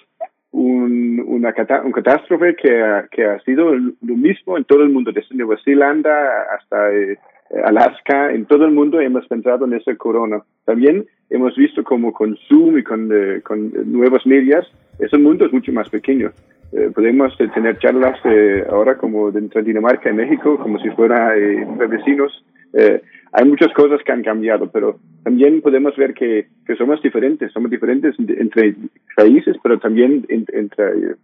un, 0.51 1.23
una 1.25 1.53
un 1.83 1.91
catástrofe 1.91 2.55
que 2.55 2.81
ha, 2.81 3.07
que 3.11 3.25
ha 3.25 3.39
sido 3.41 3.75
lo 3.75 4.15
mismo 4.15 4.57
en 4.57 4.63
todo 4.63 4.83
el 4.83 4.89
mundo, 4.89 5.11
desde 5.11 5.35
Nueva 5.35 5.57
Zelanda 5.63 6.43
hasta 6.57 6.93
eh, 6.93 7.17
Alaska, 7.63 8.31
en 8.31 8.45
todo 8.45 8.65
el 8.65 8.71
mundo 8.71 8.99
hemos 8.99 9.27
pensado 9.27 9.65
en 9.65 9.73
ese 9.73 9.95
corona. 9.97 10.41
También 10.65 11.05
hemos 11.29 11.55
visto 11.55 11.83
como 11.83 12.13
con 12.13 12.37
Zoom 12.47 12.77
y 12.77 12.83
con, 12.83 13.09
eh, 13.11 13.41
con 13.41 13.71
nuevos 13.91 14.25
medios, 14.25 14.65
ese 14.99 15.17
mundo 15.17 15.45
es 15.45 15.53
mucho 15.53 15.71
más 15.71 15.89
pequeño. 15.89 16.31
Eh, 16.71 16.89
podemos 16.93 17.35
tener 17.37 17.77
charlas 17.79 18.19
ahora 18.69 18.97
como 18.97 19.31
dentro 19.31 19.61
de 19.61 19.67
Dinamarca 19.67 20.09
y 20.09 20.13
México, 20.13 20.57
como 20.57 20.79
si 20.79 20.89
fueran 20.91 21.77
vecinos. 21.89 22.43
hay 23.31 23.45
muchas 23.45 23.71
cosas 23.73 24.01
que 24.03 24.11
han 24.11 24.23
cambiado, 24.23 24.69
pero 24.71 24.99
también 25.23 25.61
podemos 25.61 25.95
ver 25.95 26.13
que, 26.13 26.47
que 26.65 26.75
somos 26.75 27.01
diferentes, 27.01 27.51
somos 27.51 27.71
diferentes 27.71 28.15
entre 28.19 28.75
países, 29.15 29.55
pero 29.63 29.79
también 29.79 30.25
entre, 30.29 31.15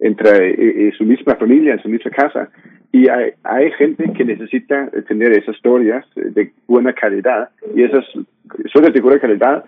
entre 0.00 0.92
su 0.92 1.04
misma 1.04 1.36
familia, 1.36 1.74
en 1.74 1.82
su 1.82 1.88
misma 1.88 2.10
casa. 2.10 2.48
Y 2.92 3.08
hay, 3.08 3.30
hay, 3.44 3.70
gente 3.72 4.04
que 4.12 4.24
necesita 4.24 4.90
tener 5.08 5.32
esas 5.32 5.56
historias 5.56 6.04
de 6.14 6.52
buena 6.66 6.92
calidad 6.92 7.48
y 7.74 7.84
esas 7.84 8.04
historias 8.64 8.92
de 8.92 9.00
buena 9.00 9.18
calidad 9.18 9.64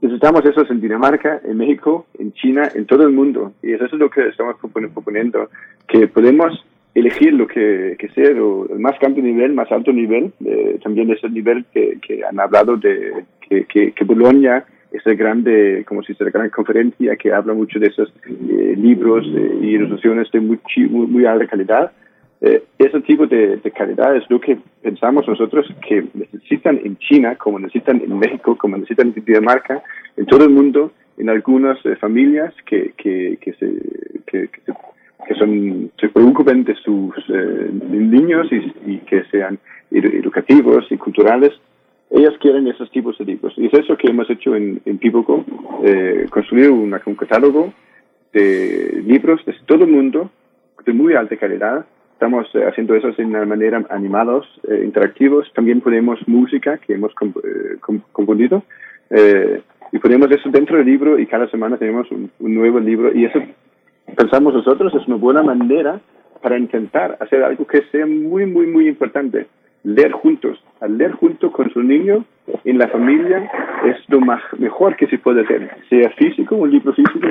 necesitamos 0.00 0.44
esas 0.44 0.70
en 0.70 0.80
Dinamarca, 0.80 1.40
en 1.44 1.56
México, 1.56 2.06
en 2.18 2.32
China, 2.32 2.68
en 2.74 2.86
todo 2.86 3.04
el 3.04 3.12
mundo. 3.12 3.52
Y 3.62 3.72
eso 3.72 3.86
es 3.86 3.92
lo 3.92 4.10
que 4.10 4.28
estamos 4.28 4.56
proponiendo, 4.60 5.50
que 5.88 6.08
podemos 6.08 6.64
elegir 6.94 7.34
lo 7.34 7.46
que, 7.46 7.96
que 7.98 8.08
sea, 8.08 8.28
el 8.28 8.78
más 8.78 8.96
alto 9.02 9.20
nivel, 9.20 9.52
más 9.52 9.70
alto 9.70 9.92
nivel, 9.92 10.32
eh, 10.44 10.78
también 10.82 11.10
ese 11.10 11.28
nivel 11.28 11.66
que, 11.72 11.98
han 12.28 12.40
hablado 12.40 12.76
de 12.76 13.24
que, 13.48 13.64
que, 13.66 13.92
que 13.92 14.04
Bologna 14.04 14.64
esa 14.92 15.12
grande, 15.14 15.84
como 15.86 16.02
si 16.02 16.14
fuera 16.14 16.32
gran 16.32 16.50
conferencia 16.50 17.16
que 17.16 17.32
habla 17.32 17.52
mucho 17.52 17.78
de 17.78 17.88
esos 17.88 18.12
eh, 18.26 18.74
libros 18.76 19.26
eh, 19.26 19.58
y 19.60 19.66
ilustraciones 19.74 20.30
de 20.32 20.40
muy, 20.40 20.58
muy, 20.88 21.06
muy 21.06 21.26
alta 21.26 21.46
calidad 21.46 21.92
eh, 22.40 22.64
ese 22.78 23.00
tipo 23.00 23.26
de, 23.26 23.60
calidad 23.74 24.14
es 24.14 24.28
lo 24.28 24.40
que 24.40 24.58
pensamos 24.82 25.26
nosotros 25.26 25.66
que 25.86 26.04
necesitan 26.12 26.78
en 26.84 26.98
China, 26.98 27.36
como 27.36 27.58
necesitan 27.58 28.02
en 28.02 28.18
México, 28.18 28.56
como 28.56 28.76
necesitan 28.76 29.14
en 29.16 29.24
Dinamarca, 29.24 29.82
en 30.16 30.26
todo 30.26 30.44
el 30.44 30.50
mundo, 30.50 30.92
en 31.16 31.30
algunas 31.30 31.78
eh, 31.86 31.96
familias 31.96 32.52
que, 32.66 32.92
que, 32.96 33.38
que, 33.40 33.52
se, 33.54 33.72
que, 34.26 34.48
que, 34.48 35.34
son, 35.34 35.90
se 35.98 36.08
preocupen 36.10 36.64
de 36.64 36.74
sus 36.74 37.14
eh, 37.28 37.70
niños 37.88 38.48
y, 38.52 38.98
que 38.98 39.24
sean 39.30 39.58
educativos 39.90 40.86
y 40.90 40.96
culturales. 40.98 41.52
Ellas 42.10 42.34
quieren 42.38 42.68
esos 42.68 42.90
tipos 42.90 43.16
de 43.18 43.24
libros. 43.24 43.54
Y 43.56 43.66
es 43.66 43.74
eso 43.74 43.96
que 43.96 44.08
hemos 44.08 44.28
hecho 44.28 44.54
en, 44.54 44.80
en 44.84 44.98
Pivoco, 44.98 45.44
construir 46.30 46.70
un 46.70 46.90
catálogo 47.16 47.72
de 48.32 49.02
libros 49.04 49.44
de 49.46 49.54
todo 49.64 49.84
el 49.84 49.90
mundo 49.90 50.30
de 50.84 50.92
muy 50.92 51.14
alta 51.14 51.36
calidad 51.36 51.86
Estamos 52.16 52.48
eh, 52.54 52.64
haciendo 52.66 52.94
eso 52.94 53.12
de 53.12 53.24
una 53.26 53.44
manera 53.44 53.84
animados, 53.90 54.46
eh, 54.66 54.80
interactivos. 54.82 55.52
También 55.52 55.82
ponemos 55.82 56.18
música 56.26 56.78
que 56.78 56.94
hemos 56.94 57.12
eh, 57.12 57.76
componido 58.10 58.62
y 59.92 59.98
ponemos 59.98 60.30
eso 60.30 60.48
dentro 60.48 60.78
del 60.78 60.86
libro 60.86 61.18
y 61.18 61.26
cada 61.26 61.46
semana 61.50 61.76
tenemos 61.76 62.10
un, 62.10 62.30
nuevo 62.40 62.80
libro 62.80 63.14
y 63.14 63.26
eso 63.26 63.38
pensamos 64.16 64.54
nosotros 64.54 64.94
es 64.94 65.06
una 65.06 65.16
buena 65.16 65.42
manera 65.42 66.00
para 66.42 66.58
intentar 66.58 67.18
hacer 67.20 67.44
algo 67.44 67.66
que 67.66 67.82
sea 67.92 68.06
muy, 68.06 68.46
muy, 68.46 68.66
muy 68.66 68.88
importante. 68.88 69.46
Leer 69.84 70.12
juntos. 70.12 70.58
Al 70.80 70.96
leer 70.96 71.12
junto 71.12 71.52
con 71.52 71.70
su 71.70 71.82
niño 71.82 72.24
en 72.64 72.78
la 72.78 72.88
familia 72.88 73.50
es 73.84 73.98
lo 74.08 74.20
más, 74.20 74.40
mejor 74.58 74.96
que 74.96 75.06
se 75.08 75.18
puede 75.18 75.42
hacer. 75.42 75.70
Sea 75.90 76.08
físico, 76.12 76.56
un 76.56 76.70
libro 76.70 76.94
físico, 76.94 77.28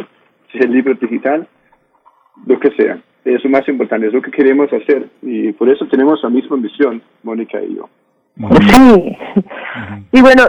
sea 0.52 0.70
libro 0.70 0.94
digital, 0.94 1.48
lo 2.46 2.60
que 2.60 2.70
sea 2.74 3.00
es 3.26 3.44
lo 3.44 3.50
más 3.50 3.68
importante, 3.68 4.08
es 4.08 4.14
lo 4.14 4.22
que 4.22 4.32
queremos 4.32 4.72
hacer. 4.72 5.10
Y 5.22 5.52
por 5.54 5.68
eso 5.70 5.88
tenemos 5.88 6.22
la 6.24 6.30
misma 6.30 6.58
misión, 6.58 7.02
Mónica 7.24 7.62
y 7.62 7.76
yo. 7.76 7.90
Sí, 8.38 9.18
y 10.12 10.22
bueno, 10.22 10.44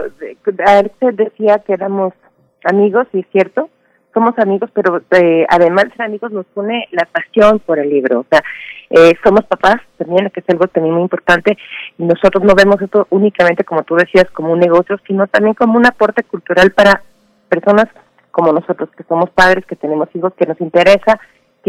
usted 0.45 1.13
decía 1.13 1.59
que 1.65 1.73
éramos 1.73 2.13
amigos, 2.63 3.07
y 3.13 3.19
es 3.19 3.25
cierto, 3.31 3.69
somos 4.13 4.37
amigos, 4.39 4.69
pero 4.73 5.01
eh, 5.11 5.45
además 5.49 5.85
de 5.85 5.91
ser 5.91 6.05
amigos 6.07 6.31
nos 6.31 6.45
une 6.55 6.85
la 6.91 7.05
pasión 7.05 7.59
por 7.59 7.79
el 7.79 7.89
libro, 7.89 8.21
o 8.21 8.25
sea, 8.29 8.41
eh, 8.89 9.13
somos 9.23 9.45
papás 9.45 9.77
también, 9.97 10.29
que 10.31 10.41
es 10.41 10.49
algo 10.49 10.67
también 10.67 10.95
muy 10.95 11.03
importante, 11.03 11.57
y 11.97 12.03
nosotros 12.03 12.43
no 12.43 12.53
vemos 12.55 12.81
esto 12.81 13.07
únicamente, 13.09 13.63
como 13.63 13.83
tú 13.83 13.95
decías, 13.95 14.29
como 14.31 14.51
un 14.51 14.59
negocio, 14.59 14.97
sino 15.07 15.27
también 15.27 15.53
como 15.53 15.77
un 15.77 15.85
aporte 15.85 16.23
cultural 16.23 16.71
para 16.71 17.03
personas 17.47 17.87
como 18.31 18.51
nosotros, 18.51 18.89
que 18.97 19.03
somos 19.03 19.29
padres, 19.29 19.65
que 19.65 19.75
tenemos 19.75 20.09
hijos, 20.13 20.33
que 20.33 20.45
nos 20.45 20.59
interesa 20.61 21.19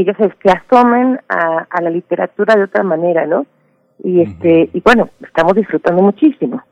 que 0.04 0.10
ellos 0.10 0.32
se 0.42 0.50
asomen 0.50 1.20
a, 1.28 1.66
a, 1.70 1.82
la 1.82 1.90
literatura 1.90 2.54
de 2.54 2.64
otra 2.64 2.82
manera, 2.82 3.26
¿no? 3.26 3.46
Y 4.02 4.20
este 4.22 4.70
y 4.72 4.80
bueno, 4.80 5.10
estamos 5.20 5.54
disfrutando 5.54 6.02
muchísimo. 6.02 6.62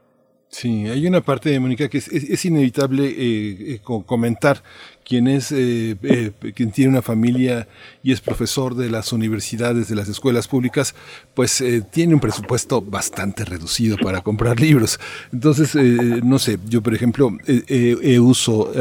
Sí, 0.48 0.86
hay 0.88 1.06
una 1.06 1.20
parte 1.20 1.50
de 1.50 1.58
Mónica 1.58 1.88
que 1.88 1.98
es, 1.98 2.08
es, 2.08 2.44
inevitable 2.44 3.04
eh, 3.04 3.74
eh 3.74 3.80
comentar 3.82 4.58
quien 5.06 5.28
es 5.28 5.52
eh, 5.52 5.96
eh, 6.02 6.32
quien 6.52 6.72
tiene 6.72 6.90
una 6.90 7.02
familia 7.02 7.68
y 8.02 8.10
es 8.10 8.20
profesor 8.20 8.74
de 8.74 8.90
las 8.90 9.12
universidades, 9.12 9.88
de 9.88 9.94
las 9.94 10.08
escuelas 10.08 10.48
públicas, 10.48 10.96
pues 11.32 11.60
eh, 11.60 11.80
tiene 11.88 12.14
un 12.14 12.20
presupuesto 12.20 12.82
bastante 12.82 13.44
reducido 13.44 13.96
para 13.98 14.20
comprar 14.22 14.58
libros. 14.58 14.98
Entonces, 15.32 15.76
no 16.24 16.40
sé, 16.40 16.58
yo 16.68 16.82
por 16.82 16.94
ejemplo 16.94 17.30
he 17.46 18.18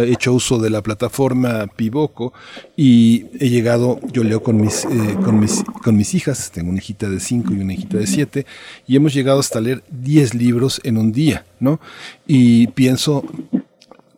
hecho 0.07 0.33
uso 0.33 0.57
de 0.57 0.69
la 0.71 0.81
plataforma 0.81 1.67
Pivoco 1.67 2.33
y 2.75 3.27
he 3.39 3.49
llegado, 3.49 3.99
yo 4.11 4.23
leo 4.23 4.41
con 4.41 4.59
mis, 4.59 4.87
con 5.23 5.39
mis, 5.39 5.63
con 5.83 5.95
mis 5.95 6.15
hijas, 6.15 6.49
tengo 6.51 6.71
una 6.71 6.79
hijita 6.79 7.07
de 7.07 7.19
5 7.19 7.53
y 7.53 7.59
una 7.59 7.73
hijita 7.73 7.97
de 7.97 8.07
7, 8.07 8.45
y 8.87 8.95
hemos 8.95 9.13
llegado 9.13 9.39
hasta 9.39 9.61
leer 9.61 9.83
10 9.89 10.33
libros 10.33 10.81
en 10.83 10.97
un 10.97 11.11
día, 11.11 11.45
¿no? 11.59 11.79
Y 12.25 12.67
pienso, 12.67 13.23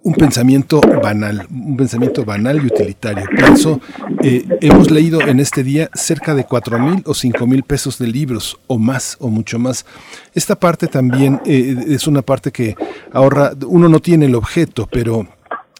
un 0.08 0.14
pensamiento 0.14 0.80
banal, 0.80 1.46
un 1.52 1.76
pensamiento 1.76 2.24
banal 2.24 2.64
y 2.64 2.68
utilitario. 2.68 3.26
Pienso, 3.36 3.82
eh, 4.24 4.46
hemos 4.62 4.90
leído 4.90 5.20
en 5.20 5.42
este 5.42 5.64
día 5.64 5.90
cerca 5.94 6.34
de 6.34 6.46
cuatro 6.46 6.80
mil 6.80 7.04
o 7.06 7.14
cinco 7.14 7.46
mil 7.46 7.64
pesos 7.64 7.98
de 7.98 8.08
libros, 8.08 8.58
o 8.68 8.80
más, 8.80 9.18
o 9.20 9.28
mucho 9.28 9.60
más. 9.60 9.86
Esta 10.34 10.56
parte 10.56 10.88
también 10.88 11.42
eh, 11.46 11.76
es 11.90 12.08
una 12.08 12.22
parte 12.22 12.54
que 12.54 12.78
ahorra, 13.12 13.52
uno 13.68 13.90
no 13.90 14.00
tiene 14.00 14.28
el 14.28 14.36
objeto, 14.36 14.88
pero 14.90 15.28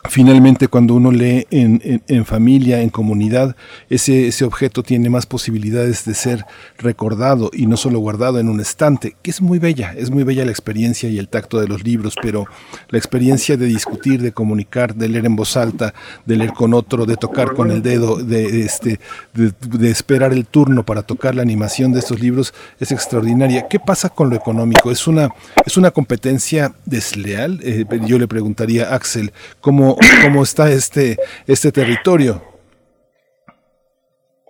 Finalmente, 0.10 0.68
cuando 0.68 0.94
uno 0.94 1.12
lee 1.12 1.46
en, 1.52 2.26
familia, 2.26 2.82
en 2.82 2.90
comunidad, 2.90 3.56
ese, 3.90 4.28
ese 4.28 4.46
objeto 4.46 4.84
tiene 4.84 5.10
más 5.10 5.26
posibilidades 5.26 6.06
de 6.06 6.14
ser 6.14 6.46
recordado 6.78 7.50
y 7.54 7.66
no 7.66 7.78
solo 7.78 8.00
guardado 8.00 8.40
en 8.40 8.50
un 8.50 8.60
estante, 8.60 9.16
que 9.22 9.32
es 9.32 9.42
muy 9.42 9.60
bella, 9.60 9.94
es 9.98 10.10
muy 10.10 10.24
bella 10.24 10.46
la 10.46 10.52
experiencia 10.52 11.10
y 11.10 11.20
el 11.20 11.28
tacto 11.28 11.60
de 11.60 11.68
los 11.68 11.84
libros, 11.84 12.16
pero 12.22 12.46
la 12.90 12.98
experiencia 12.98 13.58
de 13.58 13.66
discutir, 13.66 14.22
de 14.22 14.32
comunicar, 14.32 14.96
de 14.96 15.10
leer 15.10 15.26
en 15.26 15.36
voz 15.36 15.58
alta, 15.58 15.94
de 16.26 16.36
leer 16.36 16.54
con 16.54 16.74
otro, 16.74 17.06
de 17.06 17.18
tocar 17.18 17.54
con 17.54 17.72
el 17.72 17.82
dedo, 17.82 18.18
de, 18.18 18.62
este, 18.62 19.00
de, 19.34 19.90
esperar 19.90 20.34
el 20.34 20.46
turno 20.46 20.84
para 20.84 21.04
tocar 21.04 21.36
la 21.36 21.42
animación 21.42 21.92
de 21.92 22.00
estos 22.00 22.20
libros 22.20 22.54
es 22.80 22.92
extraordinaria. 22.92 23.68
¿Qué 23.68 23.80
pasa 23.80 24.10
con 24.10 24.30
lo 24.30 24.36
económico? 24.36 24.92
¿Es 24.92 25.08
una, 25.08 25.30
es 25.66 25.78
una 25.78 25.92
competencia 25.92 26.74
desleal? 26.86 27.60
Eh, 27.64 27.86
yo 28.06 28.20
le 28.20 28.28
preguntaría 28.28 28.90
a 28.90 28.96
Axel, 28.96 29.32
¿cómo 29.62 29.97
cómo, 30.24 30.44
está 30.44 30.72
este, 30.72 31.18
este 31.46 31.72
territorio. 31.72 32.42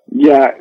Ya, 0.07 0.55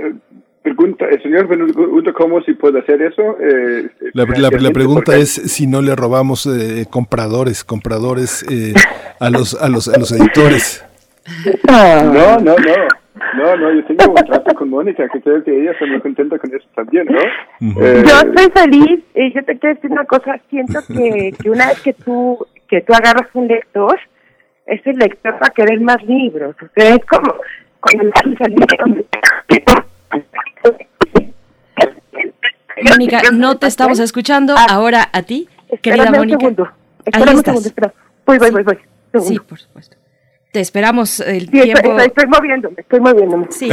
pregunta, 0.63 1.07
el 1.09 1.23
señor 1.23 1.47
pregunta 1.47 2.13
cómo 2.13 2.43
si 2.43 2.55
puede 2.55 2.81
hacer 2.81 3.01
eso. 3.01 3.37
Eh, 3.41 3.89
la, 4.15 4.27
pregunta 4.73 5.17
es 5.17 5.31
si 5.31 5.67
no 5.67 5.81
le 5.81 5.95
robamos 5.95 6.47
eh, 6.47 6.87
compradores, 6.91 7.63
compradores 7.63 8.45
eh, 8.51 8.75
a 9.21 9.31
los 9.31 9.55
a 9.61 9.69
los 9.69 9.89
a 9.89 9.99
los 9.99 10.11
editores. 10.13 10.85
No, 11.69 12.13
no, 12.13 12.39
no. 12.39 12.55
No, 13.37 13.57
no, 13.57 13.73
yo 13.73 13.85
tengo 13.85 14.13
un 14.13 14.25
trato 14.27 14.55
con 14.55 14.71
Mónica, 14.71 15.09
que 15.09 15.21
creo 15.21 15.43
que 15.43 15.63
ella 15.63 15.73
está 15.73 15.87
muy 15.87 16.01
contenta 16.01 16.39
con 16.39 16.55
eso 16.55 16.67
también, 16.75 17.07
¿no? 17.07 17.19
yo 17.61 18.01
estoy 18.01 18.51
feliz, 18.53 19.01
y 19.15 19.33
yo 19.35 19.43
te 19.45 19.59
quiero 19.59 19.75
decir 19.75 19.91
una 19.91 20.05
cosa, 20.05 20.39
siento 20.49 20.81
que, 20.87 21.33
que 21.43 21.51
una 21.51 21.69
vez 21.69 21.81
que 21.81 21.93
tú, 21.93 22.47
que 22.69 22.83
tú 22.83 22.93
agarras 22.93 23.29
un 23.35 23.49
lector, 23.49 23.99
ese 24.67 24.93
lector 24.93 25.35
va 25.35 25.47
a 25.47 25.51
querer 25.51 25.81
más 25.81 26.03
libros. 26.03 26.55
O 26.61 26.69
sea, 26.75 26.95
es 26.95 27.05
como 27.07 27.35
Mónica, 32.91 33.23
no 33.33 33.57
te 33.59 33.67
estamos 33.67 33.99
escuchando 34.01 34.55
ah. 34.57 34.67
ahora 34.71 35.09
a 35.13 35.23
ti, 35.23 35.49
querida 35.83 36.11
Mónica. 36.11 36.37
Un 36.37 36.41
segundo. 36.41 36.71
Ahí 37.13 37.23
estás. 37.23 37.57
Un 37.57 37.63
segundo, 37.63 37.93
Voy, 38.27 38.39
voy, 38.39 38.51
voy, 38.51 38.63
voy. 38.65 38.79
Sí, 39.23 39.39
por 39.39 39.59
supuesto. 39.59 39.97
Te 40.53 40.61
esperamos 40.61 41.21
el 41.21 41.43
sí, 41.43 41.47
tiempo. 41.49 41.79
Estoy, 41.79 42.07
estoy 42.07 42.27
moviéndome, 42.27 42.77
estoy 42.79 43.01
moviéndome. 43.01 43.47
Sí, 43.51 43.71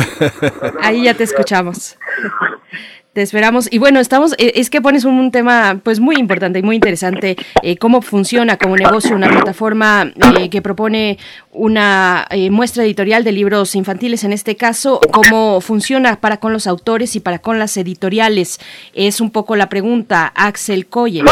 ahí 0.81 1.03
ya 1.03 1.13
te 1.13 1.23
escuchamos. 1.23 1.97
Te 3.13 3.21
esperamos. 3.21 3.67
Y 3.71 3.77
bueno, 3.77 3.99
estamos, 3.99 4.33
eh, 4.39 4.53
es 4.55 4.71
que 4.71 4.81
pones 4.81 5.05
un, 5.05 5.29
tema 5.29 5.79
pues 5.83 5.99
muy 5.99 6.15
importante 6.15 6.57
y 6.57 6.63
muy 6.63 6.75
interesante, 6.75 7.35
eh, 7.61 7.77
cómo 7.77 8.01
funciona 8.01 8.57
como 8.57 8.75
negocio 8.75 9.15
una 9.15 9.29
plataforma 9.29 10.11
eh, 10.39 10.49
que 10.49 10.63
propone 10.63 11.19
una 11.51 12.27
muestra 12.49 12.83
editorial 12.83 13.23
de 13.23 13.31
libros 13.31 13.75
infantiles, 13.75 14.23
en 14.23 14.33
este 14.33 14.55
caso, 14.55 14.99
cómo 15.11 15.61
funciona 15.61 16.19
para 16.19 16.37
con 16.37 16.53
los 16.53 16.65
autores 16.65 17.15
y 17.15 17.19
para 17.19 17.37
con 17.37 17.59
las 17.59 17.77
editoriales. 17.77 18.59
Es 18.95 19.21
un 19.21 19.29
poco 19.29 19.55
la 19.55 19.69
pregunta, 19.69 20.31
Axel 20.35 20.87
Coye. 20.87 21.23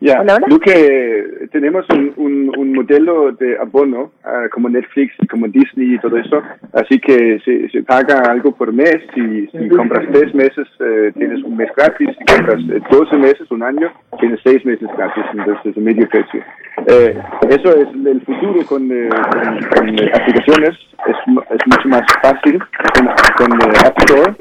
Ya, 0.00 0.24
lo 0.46 0.58
que 0.58 1.48
tenemos 1.52 1.84
un, 1.90 2.14
un, 2.16 2.58
un, 2.58 2.72
modelo 2.72 3.32
de 3.32 3.58
abono 3.58 4.12
uh, 4.24 4.48
como 4.50 4.70
Netflix 4.70 5.12
y 5.20 5.26
como 5.26 5.46
Disney 5.46 5.94
y 5.94 5.98
todo 5.98 6.16
eso, 6.16 6.42
así 6.72 6.98
que 6.98 7.38
se, 7.44 7.68
se 7.68 7.82
paga 7.82 8.20
algo 8.30 8.52
por 8.52 8.72
mes, 8.72 8.96
si, 9.14 9.46
si 9.48 9.68
compras 9.68 10.06
tres 10.10 10.34
meses 10.34 10.66
uh, 10.80 11.12
tienes 11.18 11.44
un 11.44 11.54
mes 11.54 11.68
gratis, 11.76 12.08
si 12.18 12.34
compras 12.34 12.62
uh, 12.62 12.96
12 12.96 13.16
meses, 13.18 13.50
un 13.50 13.62
año, 13.62 13.92
tienes 14.18 14.40
seis 14.42 14.64
meses 14.64 14.88
gratis, 14.96 15.24
entonces 15.34 15.66
es 15.66 15.76
medio 15.76 16.08
precio. 16.08 16.42
Eh, 16.86 17.20
eso 17.50 17.76
es 17.76 17.88
el 18.06 18.22
futuro 18.22 18.64
con, 18.64 18.90
eh, 18.90 19.10
con, 19.10 19.86
con 19.86 19.88
aplicaciones, 20.14 20.78
es, 21.06 21.16
es, 21.50 21.66
mucho 21.66 21.88
más 21.88 22.02
fácil 22.22 22.58
con, 22.94 23.06
con 23.36 23.70
App 23.84 23.98
Store 23.98 24.34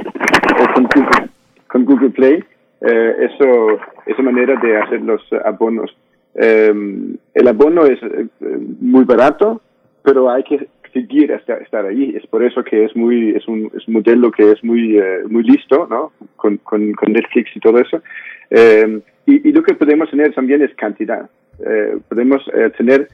o 0.58 0.74
con 0.74 0.84
Google, 0.84 1.30
con 1.68 1.84
Google 1.84 2.10
Play 2.12 2.44
eh, 2.82 3.30
eso, 3.32 3.80
esa 4.06 4.22
manera 4.22 4.60
de 4.60 4.78
hacer 4.78 5.02
los 5.02 5.22
abonos. 5.46 5.96
Eh, 6.36 6.74
el 7.34 7.48
abono 7.48 7.86
es 7.86 8.02
eh, 8.04 8.28
muy 8.80 9.04
barato, 9.04 9.62
pero 10.04 10.30
hay 10.30 10.44
que 10.44 10.68
seguir 10.94 11.34
hasta 11.34 11.56
estar 11.58 11.86
ahí. 11.86 12.16
Es 12.16 12.26
por 12.28 12.44
eso 12.44 12.64
que 12.64 12.86
es 12.86 12.96
muy, 12.96 13.32
es 13.36 13.48
un, 13.48 13.72
es 13.76 13.88
un 13.88 13.96
modelo 13.96 14.32
que 14.32 14.52
es 14.52 14.64
muy, 14.64 14.98
eh, 14.98 15.24
muy 15.30 15.44
listo, 15.44 15.88
¿no? 15.90 16.12
Con, 16.36 16.58
con, 16.58 16.94
Netflix 17.08 17.56
y 17.56 17.60
todo 17.60 17.80
eso. 17.80 18.02
Eh, 18.50 19.00
y, 19.26 19.52
lo 19.52 19.62
que 19.62 19.76
podemos 19.76 20.10
tener 20.10 20.34
también 20.34 20.62
es 20.62 20.74
cantidad. 20.76 21.30
Eh, 21.66 21.98
podemos 22.08 22.44
tener 22.78 23.10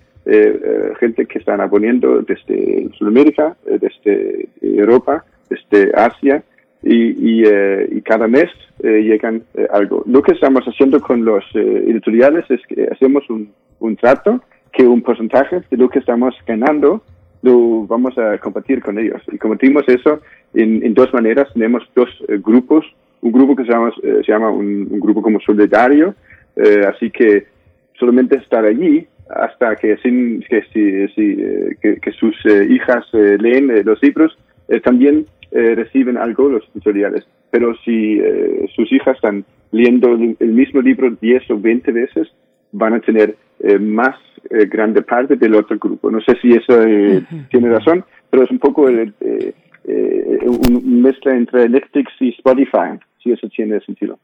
gente 1.00 1.28
que 1.28 1.38
están 1.38 1.62
aboniendo 1.62 2.22
desde 2.22 2.90
Sudamérica, 2.98 3.56
desde 3.66 4.48
Europa, 4.60 5.24
desde 5.50 5.92
Asia, 5.94 6.44
y, 6.86 7.40
y, 7.40 7.44
eh, 7.46 7.90
y 7.92 8.02
cada 8.02 8.28
mes 8.28 8.46
eh, 8.84 9.02
llegan 9.02 9.42
eh, 9.56 9.68
algo. 9.72 10.04
Lo 10.06 10.22
que 10.22 10.34
estamos 10.34 10.64
haciendo 10.66 11.02
con 11.02 11.26
los 11.26 11.44
editoriales 11.56 12.46
es 12.50 12.62
que 12.68 12.88
hacemos 12.92 13.28
un, 13.30 13.52
un 13.80 13.96
trato 13.96 14.42
que 14.72 14.86
un 14.86 15.02
porcentaje 15.02 15.64
de 15.70 15.78
lo 15.78 15.90
que 15.90 16.00
estamos 16.00 16.36
ganando 16.46 17.02
lo 17.42 17.88
vamos 17.88 18.16
a 18.20 18.38
compartir 18.38 18.82
con 18.82 19.00
ellos. 19.00 19.22
Y 19.32 19.38
compartimos 19.40 19.84
eso 19.88 20.20
en, 20.54 20.86
en 20.86 20.94
dos 20.94 21.12
maneras. 21.12 21.48
Tenemos 21.54 21.84
dos 21.96 22.10
grupos. 22.44 22.86
Un 23.22 23.32
grupo 23.32 23.56
que 23.56 23.64
se 23.64 23.72
llama, 23.72 23.92
se 24.02 24.32
llama 24.32 24.52
un, 24.52 24.88
un, 24.90 25.00
grupo 25.00 25.24
como 25.24 25.40
solidario, 25.40 26.14
así 26.88 27.10
que 27.10 27.48
solamente 27.98 28.36
estar 28.38 28.64
allí 28.64 29.08
hasta 29.30 29.76
que, 29.76 29.98
sin, 29.98 30.42
que, 30.42 30.62
si, 30.72 31.08
si, 31.16 31.36
que, 31.82 32.00
que 32.00 32.12
sus 32.12 32.36
hijas 32.70 33.04
leen 33.14 33.84
los 33.84 34.00
libros, 34.04 34.38
también 34.84 35.26
eh, 35.52 35.76
reciben 35.76 36.18
algo 36.18 36.50
los 36.50 36.70
tutoriales. 36.72 37.26
Pero 37.52 37.76
si 37.84 38.20
eh, 38.20 38.68
sus 38.76 38.92
hijas 38.92 39.16
están 39.16 39.46
leyendo 39.72 40.14
el 40.14 40.54
mismo 40.54 40.82
libro 40.82 41.10
10 41.10 41.52
o 41.52 41.60
20 41.60 41.92
veces, 41.92 42.28
van 42.72 42.94
a 42.94 43.00
tener 43.00 43.36
eh, 43.60 43.80
más 43.80 44.16
grande 44.70 45.02
parte 45.02 45.36
del 45.38 45.56
otro 45.56 45.78
grupo. 45.80 46.12
No 46.12 46.22
sé 46.22 46.38
si 46.40 46.54
eso 46.54 46.80
tiene 47.50 47.70
razón, 47.70 48.06
pero 48.30 48.44
es 48.44 48.52
un 48.52 48.60
poco 48.60 48.88
una 49.88 50.80
mezcla 50.84 51.36
entre 51.36 51.70
Netflix 51.70 52.12
y 52.20 52.30
Spotify, 52.30 53.00
si 53.22 53.32
eso 53.32 53.48
tiene 53.50 53.80
sentido. 53.82 54.18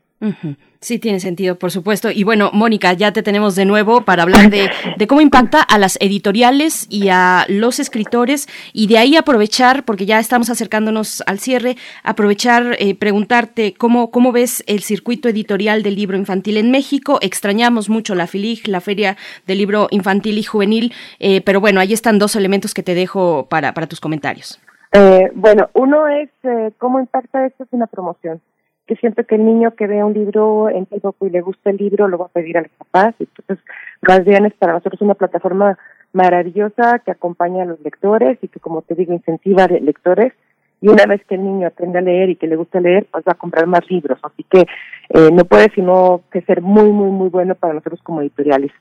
Sí, 0.79 0.99
tiene 0.99 1.19
sentido, 1.19 1.57
por 1.57 1.71
supuesto. 1.71 2.11
Y 2.11 2.23
bueno, 2.23 2.51
Mónica, 2.53 2.93
ya 2.93 3.11
te 3.11 3.23
tenemos 3.23 3.55
de 3.55 3.65
nuevo 3.65 4.03
para 4.05 4.23
hablar 4.23 4.49
de, 4.49 4.69
cómo 5.07 5.21
impacta 5.21 5.61
a 5.61 5.77
las 5.79 5.97
editoriales 5.99 6.87
y 6.89 7.09
a 7.09 7.45
los 7.49 7.79
escritores 7.79 8.47
y 8.71 8.87
de 8.87 8.99
ahí 8.99 9.15
aprovechar, 9.15 9.83
porque 9.83 10.05
ya 10.05 10.19
estamos 10.19 10.49
acercándonos 10.49 11.23
al 11.25 11.39
cierre, 11.39 11.75
aprovechar, 12.03 12.77
eh, 12.79 12.93
preguntarte 12.95 13.73
cómo, 13.73 14.11
cómo 14.11 14.31
ves 14.31 14.63
el 14.67 14.81
circuito 14.81 15.27
editorial 15.29 15.81
del 15.81 15.95
libro 15.95 16.17
infantil 16.17 16.57
en 16.57 16.71
México. 16.71 17.17
Extrañamos 17.21 17.89
mucho 17.89 18.13
la 18.13 18.27
FILIG, 18.27 18.67
la 18.67 18.81
Feria 18.81 19.17
del 19.47 19.57
Libro 19.57 19.87
Infantil 19.91 20.37
y 20.37 20.43
Juvenil, 20.43 20.93
eh, 21.19 21.41
pero 21.41 21.59
bueno, 21.59 21.79
ahí 21.79 21.93
están 21.93 22.19
dos 22.19 22.35
elementos 22.35 22.73
que 22.73 22.83
te 22.83 22.95
dejo 22.95 23.47
para 23.49 23.73
tus 23.87 23.99
comentarios. 23.99 24.59
Eh, 24.93 25.31
bueno, 25.33 25.69
uno 25.73 26.07
es 26.07 26.29
cómo 26.77 26.99
impacta 26.99 27.45
esto 27.45 27.63
es 27.63 27.69
una 27.71 27.87
promoción 27.87 28.41
que 28.91 28.97
siento 28.97 29.23
que 29.23 29.35
el 29.35 29.45
niño 29.45 29.71
que 29.71 29.87
ve 29.87 30.03
un 30.03 30.13
libro 30.13 30.67
en 30.67 30.85
Facebook 30.85 31.15
y 31.21 31.29
le 31.29 31.39
gusta 31.39 31.69
el 31.69 31.77
libro 31.77 32.09
lo 32.09 32.17
va 32.17 32.25
a 32.25 32.29
pedir 32.29 32.57
a 32.57 32.61
los 32.61 32.71
papás. 32.71 33.15
Entonces, 33.19 33.65
Guardián 34.01 34.45
es 34.45 34.53
para 34.55 34.73
nosotros 34.73 35.01
una 35.01 35.13
plataforma 35.13 35.77
maravillosa 36.11 36.99
que 36.99 37.11
acompaña 37.11 37.63
a 37.63 37.67
los 37.67 37.79
lectores 37.79 38.37
y 38.41 38.49
que, 38.49 38.59
como 38.59 38.81
te 38.81 38.95
digo, 38.95 39.13
incentiva 39.13 39.63
a 39.63 39.67
lectores. 39.67 40.33
Y 40.81 40.89
una 40.89 41.05
vez 41.05 41.23
que 41.25 41.35
el 41.35 41.43
niño 41.45 41.67
aprende 41.67 41.99
a 41.99 42.01
leer 42.01 42.31
y 42.31 42.35
que 42.35 42.47
le 42.47 42.57
gusta 42.57 42.81
leer, 42.81 43.07
pues 43.09 43.23
va 43.25 43.31
a 43.31 43.37
comprar 43.37 43.65
más 43.65 43.89
libros. 43.89 44.19
Así 44.23 44.43
que 44.43 44.65
eh, 45.09 45.29
no 45.31 45.45
puede 45.45 45.71
sino 45.73 46.23
que 46.29 46.41
ser 46.41 46.61
muy, 46.61 46.91
muy, 46.91 47.11
muy 47.11 47.29
bueno 47.29 47.55
para 47.55 47.73
nosotros 47.73 48.01
como 48.03 48.21
editoriales. 48.21 48.71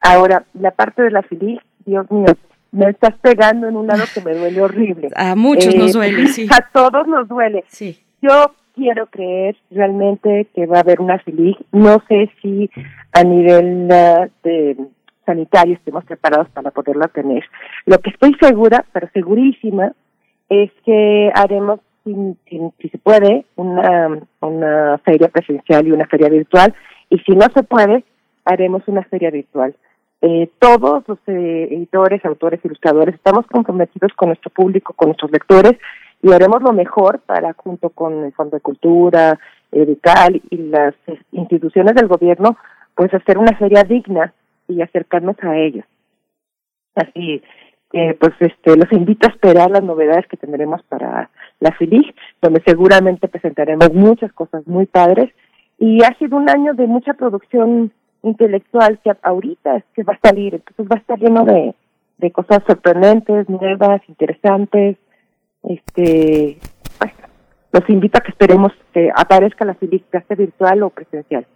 Ahora, 0.00 0.44
la 0.52 0.72
parte 0.72 1.02
de 1.02 1.10
la 1.10 1.22
filial, 1.22 1.62
Dios 1.86 2.10
mío, 2.10 2.26
me 2.72 2.90
estás 2.90 3.14
pegando 3.20 3.68
en 3.68 3.76
un 3.76 3.86
lado 3.86 4.04
que 4.12 4.20
me 4.20 4.34
duele 4.34 4.60
horrible. 4.60 5.08
A 5.16 5.34
muchos 5.34 5.74
nos 5.74 5.90
eh, 5.90 5.98
duele, 5.98 6.26
sí. 6.28 6.48
A 6.50 6.70
todos 6.72 7.06
nos 7.06 7.28
duele. 7.28 7.64
Sí. 7.68 7.98
Yo 8.20 8.54
quiero 8.74 9.06
creer 9.06 9.56
realmente 9.70 10.46
que 10.54 10.66
va 10.66 10.78
a 10.78 10.80
haber 10.80 11.00
una 11.00 11.18
FILIG. 11.18 11.56
No 11.72 12.02
sé 12.08 12.30
si 12.40 12.70
a 13.12 13.24
nivel 13.24 13.88
uh, 13.90 14.28
de 14.42 14.76
sanitario 15.26 15.74
estemos 15.74 16.04
preparados 16.04 16.48
para 16.50 16.70
poderla 16.70 17.08
tener. 17.08 17.44
Lo 17.86 17.98
que 17.98 18.10
estoy 18.10 18.34
segura, 18.40 18.84
pero 18.92 19.08
segurísima, 19.12 19.92
es 20.48 20.70
que 20.84 21.30
haremos, 21.34 21.80
si, 22.04 22.14
si, 22.48 22.88
se 22.88 22.98
puede, 22.98 23.44
una, 23.56 24.18
una 24.40 24.98
feria 25.04 25.28
presencial 25.28 25.86
y 25.86 25.92
una 25.92 26.06
feria 26.06 26.28
virtual. 26.28 26.74
Y 27.10 27.18
si 27.18 27.32
no 27.32 27.46
se 27.54 27.62
puede, 27.62 28.04
haremos 28.44 28.82
una 28.86 29.02
feria 29.04 29.30
virtual. 29.30 29.74
Eh, 30.20 30.50
todos 30.58 31.04
los 31.06 31.18
eh, 31.28 31.68
editores, 31.70 32.24
autores, 32.24 32.60
ilustradores, 32.64 33.14
estamos 33.14 33.46
comprometidos 33.46 34.12
con 34.14 34.28
nuestro 34.28 34.50
público, 34.50 34.92
con 34.94 35.08
nuestros 35.08 35.30
lectores, 35.30 35.72
y 36.22 36.32
haremos 36.32 36.60
lo 36.62 36.72
mejor 36.72 37.20
para, 37.20 37.52
junto 37.52 37.90
con 37.90 38.24
el 38.24 38.32
Fondo 38.32 38.56
de 38.56 38.60
Cultura, 38.60 39.38
Edical 39.70 40.42
y 40.50 40.56
las 40.56 40.94
instituciones 41.30 41.94
del 41.94 42.08
gobierno, 42.08 42.56
pues 42.96 43.14
hacer 43.14 43.38
una 43.38 43.56
feria 43.56 43.84
digna 43.84 44.32
y 44.66 44.82
acercarnos 44.82 45.36
a 45.42 45.56
ellos. 45.56 45.84
Así 46.96 47.40
que, 47.92 48.16
pues, 48.18 48.32
este, 48.40 48.76
los 48.76 48.90
invito 48.92 49.28
a 49.28 49.30
esperar 49.30 49.70
las 49.70 49.84
novedades 49.84 50.26
que 50.26 50.36
tendremos 50.36 50.82
para 50.84 51.30
la 51.60 51.72
FILIG, 51.72 52.12
donde 52.42 52.60
seguramente 52.66 53.28
presentaremos 53.28 53.92
muchas 53.94 54.32
cosas 54.32 54.66
muy 54.66 54.86
padres. 54.86 55.32
Y 55.78 56.02
ha 56.02 56.12
sido 56.18 56.36
un 56.36 56.50
año 56.50 56.74
de 56.74 56.88
mucha 56.88 57.14
producción 57.14 57.92
intelectual 58.22 58.98
que 59.02 59.12
ahorita 59.22 59.76
es 59.76 59.84
que 59.94 60.02
va 60.02 60.14
a 60.14 60.28
salir, 60.28 60.54
entonces 60.54 60.86
va 60.86 60.96
a 60.96 61.00
estar 61.00 61.18
lleno 61.18 61.44
de, 61.44 61.74
de 62.18 62.30
cosas 62.30 62.62
sorprendentes, 62.66 63.48
nuevas, 63.48 64.00
interesantes, 64.08 64.96
este, 65.62 66.58
los 67.72 67.88
invito 67.88 68.18
a 68.18 68.22
que 68.22 68.30
esperemos 68.30 68.72
que 68.92 69.10
aparezca 69.14 69.64
la 69.64 69.74
clase 69.74 70.34
virtual 70.34 70.82
o 70.82 70.90
presencial. 70.90 71.46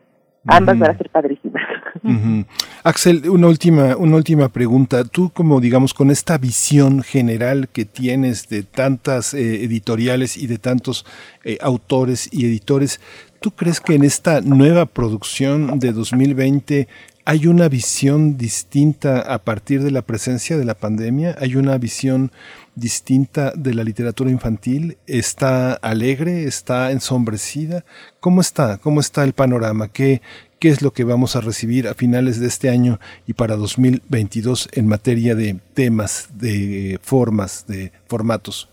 Ambas 0.45 0.77
van 0.77 0.91
a 0.91 0.99
ser 0.99 1.09
padrísimas. 1.09 1.63
Axel, 2.83 3.29
una 3.31 3.47
última, 3.47 3.97
una 3.97 4.17
última 4.17 4.49
pregunta. 4.49 5.05
Tú, 5.05 5.31
como 5.31 5.61
digamos, 5.61 5.95
con 5.95 6.11
esta 6.11 6.37
visión 6.37 7.03
general 7.03 7.69
que 7.69 7.85
tienes 7.85 8.49
de 8.49 8.65
tantas 8.65 9.35
eh, 9.35 9.63
editoriales 9.65 10.37
y 10.37 10.49
de 10.49 10.59
tantos 10.59 11.07
eh, 11.45 11.59
autores 11.61 12.29
y 12.33 12.47
editores, 12.47 13.01
¿tú 13.43 13.51
crees 13.51 13.81
que 13.81 13.97
en 13.97 14.05
esta 14.05 14.41
nueva 14.41 14.87
producción 14.87 15.81
de 15.81 15.93
2020 15.93 16.87
hay 17.25 17.47
una 17.49 17.69
visión 17.69 18.39
distinta 18.39 19.21
a 19.21 19.39
partir 19.39 19.83
de 19.83 19.91
la 19.91 20.03
presencia 20.03 20.57
de 20.57 20.65
la 20.65 20.75
pandemia? 20.75 21.37
¿Hay 21.41 21.57
una 21.57 21.77
visión 21.77 22.31
distinta 22.77 23.53
de 23.57 23.75
la 23.75 23.83
literatura 23.83 24.31
infantil? 24.31 24.97
¿Está 25.09 25.73
alegre? 25.75 26.45
¿Está 26.45 26.93
ensombrecida? 26.93 27.85
¿Cómo 28.21 28.41
está? 28.41 28.79
¿Cómo 28.79 29.01
está 29.01 29.25
el 29.25 29.33
panorama? 29.33 29.89
¿Qué, 29.89 30.23
qué 30.61 30.69
es 30.69 30.81
lo 30.81 30.93
que 30.93 31.03
vamos 31.03 31.35
a 31.35 31.41
recibir 31.41 31.89
a 31.89 31.95
finales 31.95 32.39
de 32.39 32.47
este 32.47 32.71
año 32.71 33.01
y 33.27 33.33
para 33.33 33.57
2022 33.57 34.69
en 34.73 34.87
materia 34.87 35.35
de 35.35 35.59
temas, 35.75 36.29
de 36.39 37.01
formas, 37.03 37.67
de 37.67 37.91
formatos? 38.07 38.69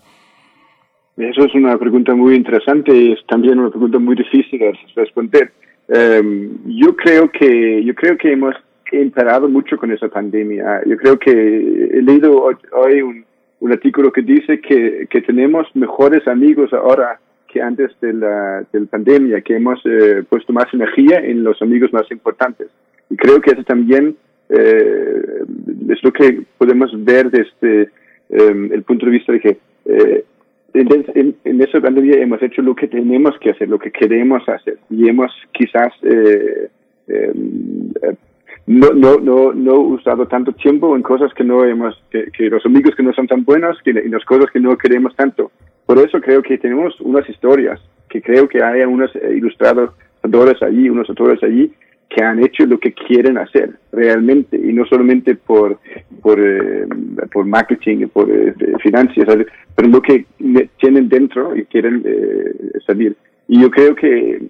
Eso 1.19 1.43
es 1.43 1.53
una 1.53 1.77
pregunta 1.77 2.15
muy 2.15 2.33
interesante 2.33 2.95
y 2.95 3.11
es 3.11 3.19
también 3.27 3.59
una 3.59 3.69
pregunta 3.69 3.99
muy 3.99 4.15
difícil 4.15 4.57
de 4.57 4.73
responder. 4.95 5.51
Um, 5.89 6.65
yo 6.65 6.95
creo 6.95 7.29
que 7.29 7.83
yo 7.83 7.93
creo 7.93 8.17
que 8.17 8.31
hemos 8.31 8.55
imperado 8.93 9.49
mucho 9.49 9.75
con 9.75 9.91
esa 9.91 10.07
pandemia. 10.07 10.81
Yo 10.85 10.95
creo 10.95 11.19
que 11.19 11.31
he 11.31 12.01
leído 12.01 12.49
hoy 12.71 13.01
un, 13.01 13.25
un 13.59 13.71
artículo 13.71 14.13
que 14.13 14.21
dice 14.21 14.61
que, 14.61 15.07
que 15.09 15.21
tenemos 15.21 15.67
mejores 15.75 16.25
amigos 16.25 16.71
ahora 16.71 17.19
que 17.49 17.61
antes 17.61 17.91
de 17.99 18.13
la, 18.13 18.63
de 18.71 18.79
la 18.79 18.85
pandemia, 18.85 19.41
que 19.41 19.57
hemos 19.57 19.81
eh, 19.85 20.23
puesto 20.29 20.53
más 20.53 20.73
energía 20.73 21.19
en 21.19 21.43
los 21.43 21.61
amigos 21.61 21.91
más 21.91 22.09
importantes. 22.11 22.67
Y 23.09 23.17
creo 23.17 23.41
que 23.41 23.51
eso 23.51 23.63
también 23.63 24.15
eh, 24.47 25.43
es 25.89 26.01
lo 26.01 26.13
que 26.13 26.43
podemos 26.57 26.91
ver 27.03 27.29
desde 27.29 27.89
eh, 28.29 28.69
el 28.71 28.83
punto 28.83 29.07
de 29.07 29.11
vista 29.11 29.33
de 29.33 29.39
que 29.41 29.57
eh, 30.73 31.05
en, 31.15 31.35
en, 31.43 31.81
pandemia 31.81 32.21
hemos 32.21 32.41
hecho 32.41 32.61
lo 32.61 32.75
que 32.75 32.87
tenemos 32.87 33.37
que 33.39 33.51
hacer, 33.51 33.69
lo 33.69 33.79
que 33.79 33.91
queremos 33.91 34.47
hacer. 34.47 34.77
Y 34.89 35.07
hemos 35.09 35.31
quizás 35.51 35.93
eh, 36.03 36.69
eh, 37.07 37.33
no, 38.67 38.91
no, 38.91 39.17
no, 39.17 39.53
no 39.53 39.79
usado 39.79 40.27
tanto 40.27 40.51
tiempo 40.53 40.95
en 40.95 41.01
cosas 41.01 41.33
que 41.33 41.43
no 41.43 41.65
hemos, 41.65 42.01
que, 42.11 42.25
que 42.31 42.49
los 42.49 42.65
amigos 42.65 42.95
que 42.95 43.03
no 43.03 43.13
son 43.13 43.27
tan 43.27 43.43
buenos, 43.43 43.77
que, 43.83 43.91
y 43.91 44.09
las 44.09 44.25
cosas 44.25 44.51
que 44.51 44.59
no 44.59 44.77
queremos 44.77 45.15
tanto. 45.15 45.51
Por 45.85 45.97
eso 45.97 46.21
creo 46.21 46.41
que 46.43 46.57
tenemos 46.57 46.99
unas 47.01 47.27
historias, 47.27 47.79
que 48.09 48.21
creo 48.21 48.47
que 48.47 48.63
hay 48.63 48.81
unos 48.81 49.11
ilustradores 49.15 50.61
allí, 50.61 50.89
unos 50.89 51.09
autores 51.09 51.41
allí, 51.41 51.73
que 52.09 52.23
han 52.23 52.43
hecho 52.43 52.65
lo 52.65 52.79
que 52.79 52.93
quieren 52.93 53.37
hacer 53.37 53.71
realmente 53.91 54.57
y 54.57 54.73
no 54.73 54.85
solamente 54.85 55.35
por 55.35 55.79
por, 56.21 56.39
eh, 56.39 56.87
por 57.31 57.45
marketing 57.45 57.99
y 57.99 58.05
por 58.07 58.29
eh, 58.29 58.53
finanzas, 58.81 59.27
pero 59.75 59.87
lo 59.87 60.01
que 60.01 60.25
tienen 60.79 61.07
dentro 61.07 61.55
y 61.55 61.65
quieren 61.65 62.03
eh, 62.05 62.79
salir. 62.85 63.15
Y 63.47 63.61
yo 63.61 63.69
creo 63.71 63.95
que 63.95 64.41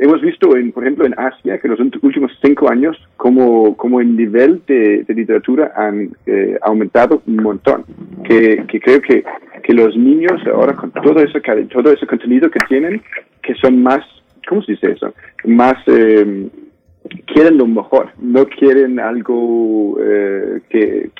hemos 0.00 0.20
visto, 0.22 0.56
en, 0.56 0.72
por 0.72 0.82
ejemplo, 0.82 1.04
en 1.04 1.14
Asia, 1.18 1.58
que 1.58 1.68
en 1.68 1.70
los 1.72 1.80
últimos 2.02 2.32
cinco 2.42 2.70
años, 2.70 2.96
como, 3.16 3.76
como 3.76 4.00
el 4.00 4.16
nivel 4.16 4.62
de, 4.66 5.04
de 5.04 5.14
literatura 5.14 5.72
han 5.76 6.10
eh, 6.26 6.58
aumentado 6.62 7.22
un 7.26 7.36
montón. 7.36 7.84
Que, 8.24 8.64
que 8.66 8.80
creo 8.80 9.00
que, 9.02 9.22
que 9.62 9.72
los 9.74 9.96
niños 9.96 10.40
ahora 10.52 10.74
con 10.74 10.90
todo 10.90 11.20
ese, 11.22 11.40
todo 11.68 11.92
ese 11.92 12.06
contenido 12.06 12.50
que 12.50 12.60
tienen, 12.68 13.02
que 13.42 13.54
son 13.56 13.82
más, 13.82 14.00
¿cómo 14.48 14.62
se 14.62 14.72
dice 14.72 14.92
eso? 14.92 15.12
Más, 15.44 15.76
eh, 15.86 16.48
quieren 17.26 17.58
lo 17.58 17.66
mejor, 17.66 18.10
no 18.18 18.46
quieren 18.46 19.00
algo 19.00 19.98
eh, 20.00 20.60
que... 20.68 21.10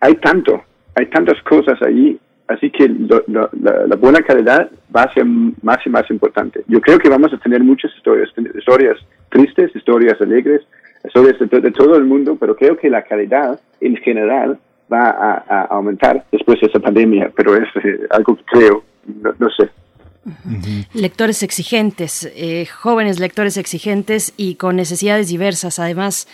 hay 0.00 0.14
tanto, 0.16 0.62
hay 0.94 1.06
tantas 1.06 1.40
cosas 1.42 1.80
ahí 1.82 2.18
Así 2.46 2.70
que 2.70 2.88
lo, 2.88 3.22
lo, 3.26 3.48
la, 3.62 3.86
la, 3.86 3.96
buena 3.96 4.20
calidad 4.20 4.70
va 4.94 5.04
a 5.04 5.14
ser 5.14 5.24
más 5.24 5.78
y 5.86 5.88
más 5.88 6.10
importante. 6.10 6.62
Yo 6.66 6.78
creo 6.80 6.98
que 6.98 7.08
vamos 7.08 7.32
a 7.32 7.38
tener 7.38 7.64
muchas 7.64 7.90
historias, 7.96 8.28
historias 8.54 8.98
tristes, 9.30 9.74
historias 9.74 10.20
alegres, 10.20 10.60
historias 11.04 11.38
de, 11.38 11.70
todo 11.70 11.96
el 11.96 12.04
mundo, 12.04 12.36
pero 12.38 12.54
creo 12.54 12.76
que 12.76 12.90
la 12.90 13.02
calidad 13.02 13.58
en 13.80 13.96
general 13.96 14.58
va 14.92 15.08
a, 15.08 15.44
a 15.48 15.62
aumentar 15.70 16.24
después 16.30 16.60
de 16.60 16.66
esa 16.66 16.80
pandemia, 16.80 17.32
pero 17.34 17.54
es 17.56 17.68
eh, 17.82 18.00
algo 18.10 18.36
que 18.36 18.44
creo, 18.44 18.84
no, 19.22 19.32
no 19.38 19.48
sé. 19.50 19.70
Lectores 20.92 21.42
exigentes, 21.42 22.28
eh, 22.34 22.66
jóvenes 22.66 23.18
lectores 23.18 23.56
exigentes 23.56 24.32
y 24.36 24.54
con 24.54 24.76
necesidades 24.76 25.28
diversas, 25.28 25.78
además 25.78 26.26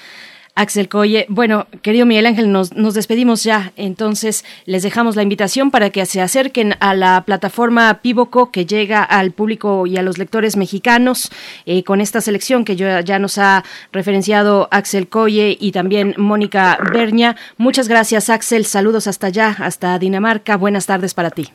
Axel 0.54 0.88
Coye. 0.88 1.26
Bueno, 1.28 1.66
querido 1.82 2.06
Miguel 2.06 2.26
Ángel, 2.26 2.52
nos, 2.52 2.70
despedimos 2.94 3.44
ya. 3.44 3.72
Entonces, 3.76 4.44
les 4.66 4.82
dejamos 4.82 5.16
la 5.16 5.22
invitación 5.22 5.70
para 5.70 5.90
que 5.90 6.04
se 6.06 6.20
acerquen 6.20 6.74
a 6.80 6.94
la 6.94 7.24
plataforma 7.24 8.00
Pivoco 8.02 8.50
que 8.50 8.66
llega 8.66 9.02
al 9.02 9.32
público 9.32 9.86
y 9.86 9.96
a 9.96 10.02
los 10.02 10.18
lectores 10.18 10.56
mexicanos 10.56 11.30
eh, 11.66 11.84
con 11.84 12.00
esta 12.00 12.20
selección 12.20 12.64
que 12.64 12.76
ya 12.76 13.18
nos 13.18 13.38
ha 13.38 13.64
referenciado 13.92 14.68
Axel 14.70 15.08
Coye 15.08 15.56
y 15.58 15.72
también 15.72 16.14
Mónica 16.18 16.78
Berña. 16.92 17.36
Muchas 17.56 17.88
gracias, 17.88 18.28
Axel. 18.28 18.66
Saludos 18.66 19.06
hasta 19.06 19.28
allá, 19.28 19.56
hasta 19.58 19.98
Dinamarca. 19.98 20.56
Buenas 20.56 20.86
tardes 20.86 21.14
para 21.14 21.30
ti. 21.30 21.50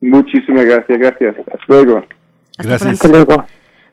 Muchísimas 0.00 0.64
gracias, 0.64 0.98
gracias. 0.98 1.36
Hasta 1.38 1.58
luego. 1.68 2.04
Hasta 2.58 2.78
gracias. 2.78 3.10
luego. 3.10 3.44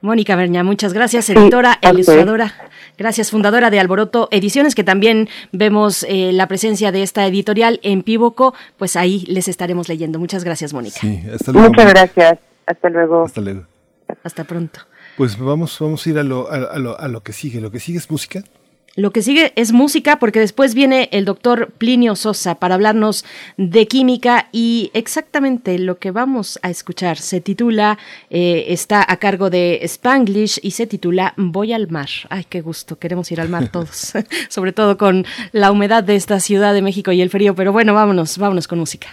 Mónica 0.01 0.35
Berña, 0.35 0.65
muchas 0.65 0.91
gracias, 0.91 1.29
editora, 1.29 1.79
sí, 1.81 1.89
ilustradora. 1.89 2.53
Gracias, 2.97 3.31
fundadora 3.31 3.69
de 3.69 3.79
Alboroto 3.79 4.27
Ediciones, 4.31 4.75
que 4.75 4.83
también 4.83 5.29
vemos 5.53 6.05
eh, 6.09 6.33
la 6.33 6.47
presencia 6.49 6.91
de 6.91 7.03
esta 7.03 7.25
editorial 7.25 7.79
en 7.83 8.03
Pívoco, 8.03 8.53
pues 8.77 8.97
ahí 8.97 9.23
les 9.27 9.47
estaremos 9.47 9.87
leyendo. 9.87 10.19
Muchas 10.19 10.43
gracias, 10.43 10.73
Mónica. 10.73 10.99
Sí, 10.99 11.23
hasta 11.33 11.53
luego. 11.53 11.69
Muchas 11.69 11.89
gracias. 11.93 12.39
Hasta 12.65 12.89
luego. 12.89 13.23
Hasta 13.23 13.41
luego. 13.41 13.63
Hasta 14.23 14.43
pronto. 14.43 14.81
Pues 15.15 15.39
vamos, 15.39 15.77
vamos 15.79 16.05
a 16.05 16.09
ir 16.09 16.19
a 16.19 16.23
lo, 16.23 16.51
a, 16.51 16.55
a, 16.55 16.79
lo, 16.79 16.99
a 16.99 17.07
lo 17.07 17.21
que 17.21 17.31
sigue. 17.31 17.61
Lo 17.61 17.71
que 17.71 17.79
sigue 17.79 17.97
es 17.97 18.11
música. 18.11 18.43
Lo 18.95 19.11
que 19.11 19.23
sigue 19.23 19.53
es 19.55 19.71
música 19.71 20.19
porque 20.19 20.39
después 20.39 20.75
viene 20.75 21.09
el 21.11 21.25
doctor 21.25 21.71
Plinio 21.79 22.15
Sosa 22.15 22.55
para 22.55 22.75
hablarnos 22.75 23.25
de 23.57 23.87
química 23.87 24.49
y 24.51 24.91
exactamente 24.93 25.79
lo 25.79 25.97
que 25.97 26.11
vamos 26.11 26.59
a 26.61 26.69
escuchar 26.69 27.17
se 27.17 27.41
titula, 27.41 27.97
eh, 28.29 28.65
está 28.67 29.03
a 29.07 29.17
cargo 29.17 29.49
de 29.49 29.79
Spanglish 29.83 30.59
y 30.61 30.71
se 30.71 30.85
titula 30.85 31.33
Voy 31.37 31.73
al 31.73 31.89
mar. 31.89 32.09
Ay, 32.29 32.45
qué 32.47 32.61
gusto, 32.61 32.99
queremos 32.99 33.31
ir 33.31 33.41
al 33.41 33.49
mar 33.49 33.69
todos, 33.69 34.13
sobre 34.49 34.73
todo 34.73 34.95
con 34.95 35.25
la 35.53 35.71
humedad 35.71 36.03
de 36.03 36.15
esta 36.15 36.39
Ciudad 36.39 36.75
de 36.75 36.83
México 36.83 37.11
y 37.11 37.21
el 37.21 37.31
frío, 37.31 37.55
pero 37.55 37.71
bueno, 37.71 37.95
vámonos, 37.95 38.37
vámonos 38.37 38.67
con 38.67 38.77
música. 38.77 39.07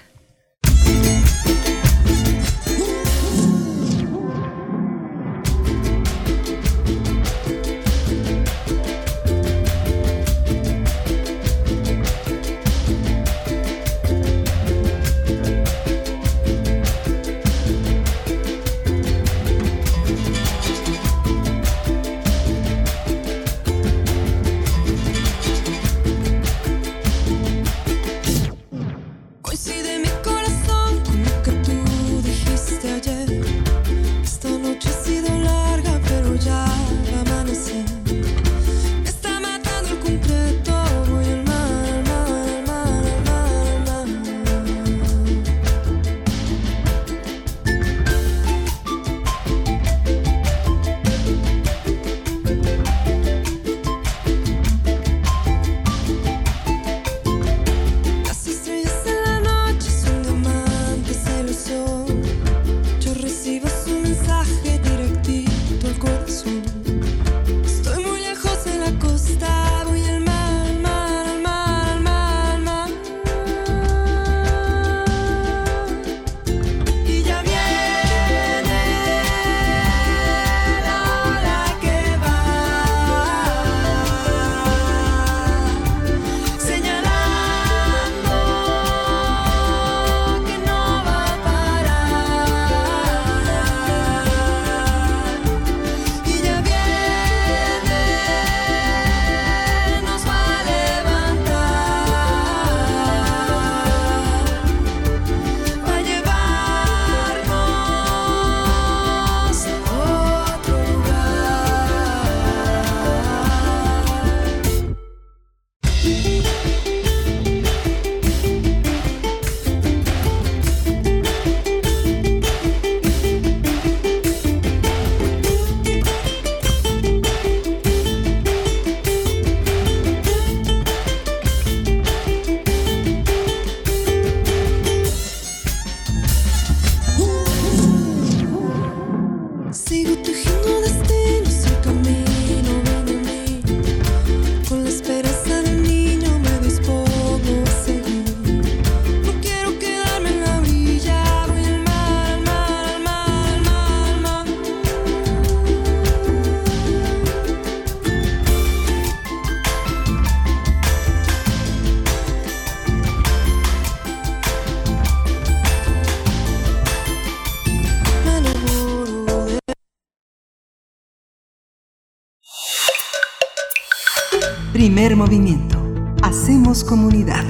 Movimiento. 175.20 175.76
Hacemos 176.22 176.82
comunidad. 176.82 177.44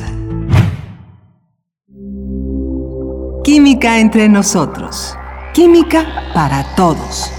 Química 3.45 4.01
entre 4.01 4.29
nosotros. 4.29 5.17
Química 5.55 6.05
para 6.35 6.65
todos. 6.75 7.31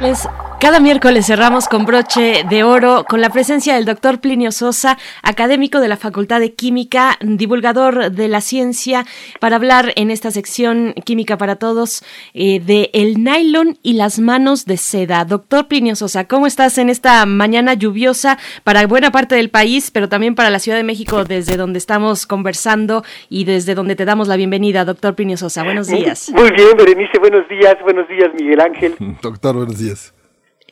Les 0.00 0.26
cada 0.64 0.80
miércoles 0.80 1.26
cerramos 1.26 1.68
con 1.68 1.84
broche 1.84 2.42
de 2.48 2.64
oro 2.64 3.04
con 3.06 3.20
la 3.20 3.28
presencia 3.28 3.74
del 3.74 3.84
doctor 3.84 4.22
Plinio 4.22 4.50
Sosa, 4.50 4.96
académico 5.22 5.78
de 5.78 5.88
la 5.88 5.98
Facultad 5.98 6.40
de 6.40 6.54
Química, 6.54 7.18
divulgador 7.20 8.10
de 8.10 8.28
la 8.28 8.40
ciencia, 8.40 9.04
para 9.40 9.56
hablar 9.56 9.92
en 9.96 10.10
esta 10.10 10.30
sección 10.30 10.94
Química 11.04 11.36
para 11.36 11.56
Todos 11.56 12.02
eh, 12.32 12.60
de 12.60 12.88
el 12.94 13.22
nylon 13.22 13.76
y 13.82 13.92
las 13.92 14.18
manos 14.18 14.64
de 14.64 14.78
seda. 14.78 15.26
Doctor 15.26 15.68
Plinio 15.68 15.96
Sosa, 15.96 16.26
¿cómo 16.26 16.46
estás 16.46 16.78
en 16.78 16.88
esta 16.88 17.26
mañana 17.26 17.74
lluviosa 17.74 18.38
para 18.62 18.86
buena 18.86 19.10
parte 19.10 19.34
del 19.34 19.50
país, 19.50 19.90
pero 19.90 20.08
también 20.08 20.34
para 20.34 20.48
la 20.48 20.60
Ciudad 20.60 20.78
de 20.78 20.84
México, 20.84 21.24
desde 21.24 21.58
donde 21.58 21.78
estamos 21.78 22.26
conversando 22.26 23.04
y 23.28 23.44
desde 23.44 23.74
donde 23.74 23.96
te 23.96 24.06
damos 24.06 24.28
la 24.28 24.36
bienvenida, 24.36 24.86
doctor 24.86 25.14
Plinio 25.14 25.36
Sosa? 25.36 25.62
Buenos 25.62 25.88
días. 25.88 26.30
Muy 26.30 26.50
bien, 26.52 26.74
Berenice, 26.74 27.18
buenos 27.18 27.46
días, 27.50 27.76
buenos 27.82 28.08
días, 28.08 28.30
Miguel 28.40 28.60
Ángel. 28.62 28.94
Doctor, 29.20 29.56
buenos 29.56 29.78
días. 29.78 30.13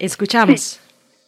Escuchamos. 0.02 0.80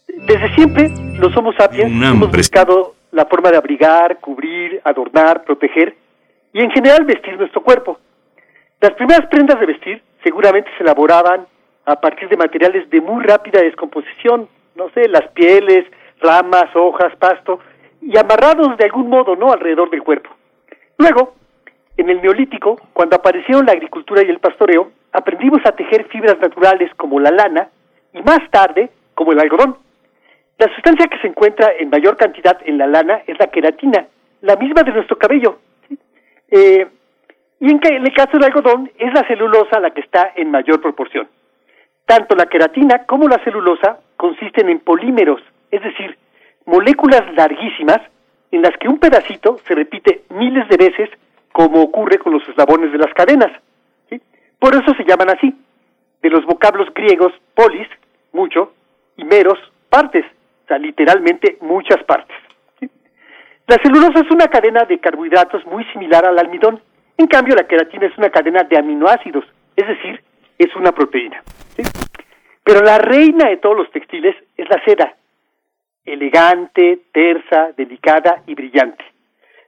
Desde 0.09 0.53
siempre, 0.57 0.91
los 1.21 1.37
Homo 1.37 1.53
sapiens 1.53 1.93
hemos 1.93 2.29
buscado 2.29 2.97
la 3.13 3.25
forma 3.25 3.53
de 3.53 3.57
abrigar, 3.57 4.19
cubrir, 4.19 4.81
adornar, 4.83 5.45
proteger 5.45 5.95
y 6.53 6.61
en 6.61 6.73
general 6.73 7.05
vestir 7.05 7.39
nuestro 7.39 7.63
cuerpo. 7.63 8.01
Las 8.81 8.91
primeras 8.95 9.29
prendas 9.29 9.61
de 9.61 9.67
vestir 9.67 10.03
seguramente 10.25 10.69
se 10.77 10.83
elaboraban 10.83 11.47
a 11.87 12.01
partir 12.01 12.29
de 12.29 12.37
materiales 12.37 12.91
de 12.91 13.01
muy 13.01 13.23
rápida 13.23 13.63
descomposición, 13.63 14.49
no 14.75 14.91
sé, 14.91 15.09
las 15.09 15.29
pieles, 15.29 15.85
ramas, 16.21 16.75
hojas, 16.75 17.15
pasto, 17.17 17.61
y 18.03 18.19
amarrados 18.19 18.77
de 18.77 18.87
algún 18.87 19.09
modo, 19.09 19.37
¿no?, 19.37 19.53
alrededor 19.53 19.89
del 19.89 20.03
cuerpo. 20.03 20.31
Luego, 20.99 21.37
en 21.97 22.11
el 22.11 22.21
Neolítico, 22.21 22.81
cuando 22.93 23.15
aparecieron 23.15 23.67
la 23.67 23.73
agricultura 23.73 24.25
y 24.25 24.31
el 24.31 24.41
pastoreo, 24.41 24.91
aprendimos 25.13 25.61
a 25.65 25.77
tejer 25.77 26.09
fibras 26.09 26.41
naturales 26.41 26.91
como 26.97 27.21
la 27.21 27.31
lana, 27.31 27.69
y 28.15 28.23
más 28.23 28.41
tarde 28.51 28.91
como 29.15 29.33
el 29.33 29.41
algodón. 29.41 29.77
La 30.59 30.73
sustancia 30.75 31.07
que 31.07 31.19
se 31.19 31.27
encuentra 31.27 31.73
en 31.79 31.91
mayor 31.91 32.17
cantidad 32.17 32.59
en 32.65 32.79
la 32.79 32.87
lana 32.87 33.23
es 33.27 33.39
la 33.39 33.49
queratina, 33.49 34.07
la 34.41 34.57
misma 34.57 34.83
de 34.83 34.93
nuestro 34.93 35.19
cabello. 35.19 35.59
Eh, 36.51 36.87
y 37.61 37.71
en, 37.71 37.81
en 37.83 38.07
el 38.07 38.15
caso 38.15 38.33
del 38.33 38.45
algodón 38.45 38.91
es 38.99 39.13
la 39.13 39.27
celulosa 39.27 39.81
la 39.81 39.91
que 39.91 40.01
está 40.01 40.33
en 40.37 40.51
mayor 40.51 40.81
proporción. 40.81 41.29
Tanto 42.07 42.37
la 42.37 42.47
queratina 42.47 43.05
como 43.07 43.29
la 43.29 43.43
celulosa 43.43 43.99
consisten 44.17 44.69
en 44.69 44.81
polímeros, 44.81 45.41
es 45.71 45.83
decir, 45.83 46.17
moléculas 46.67 47.23
larguísimas 47.35 48.01
en 48.53 48.63
las 48.63 48.77
que 48.79 48.89
un 48.89 48.99
pedacito 48.99 49.59
se 49.67 49.75
repite 49.75 50.23
miles 50.31 50.69
de 50.69 50.77
veces 50.77 51.11
como 51.53 51.83
ocurre 51.83 52.19
con 52.19 52.33
los 52.33 52.49
eslabones 52.49 52.93
de 52.93 52.99
las 52.99 53.13
cadenas. 53.15 53.51
Por 54.59 54.75
eso 54.75 54.95
se 54.95 55.05
llaman 55.05 55.31
así, 55.31 55.55
de 56.23 56.31
los 56.31 56.45
vocablos 56.47 56.89
griegos 56.95 57.33
polis, 57.55 57.89
mucho, 58.35 58.75
y 59.17 59.25
meros, 59.25 59.59
partes, 59.89 60.25
o 60.65 60.67
sea, 60.67 60.79
literalmente 60.79 61.57
muchas 61.61 62.03
partes. 62.05 62.37
La 63.67 63.77
celulosa 63.83 64.21
es 64.21 64.31
una 64.31 64.49
cadena 64.49 64.85
de 64.85 64.99
carbohidratos 64.99 65.65
muy 65.67 65.85
similar 65.87 66.27
al 66.27 66.39
almidón, 66.39 66.83
en 67.17 67.27
cambio 67.27 67.55
la 67.55 67.67
queratina 67.67 68.07
es 68.07 68.19
una 68.19 68.29
cadena 68.29 68.63
de 68.65 68.77
aminoácidos, 68.77 69.45
es 69.77 69.89
decir, 69.89 70.23
es 70.59 70.75
una 70.77 70.93
proteína. 70.93 71.43
Pero 72.63 72.81
la 72.81 72.99
reina 72.99 73.49
de 73.49 73.57
todos 73.59 73.77
los 73.77 73.91
textiles 73.91 74.35
es 74.57 74.69
la 74.69 74.83
seda, 74.85 75.15
elegante, 76.05 77.05
tersa, 77.13 77.73
delicada 77.77 78.43
y 78.47 78.55
brillante. 78.55 79.05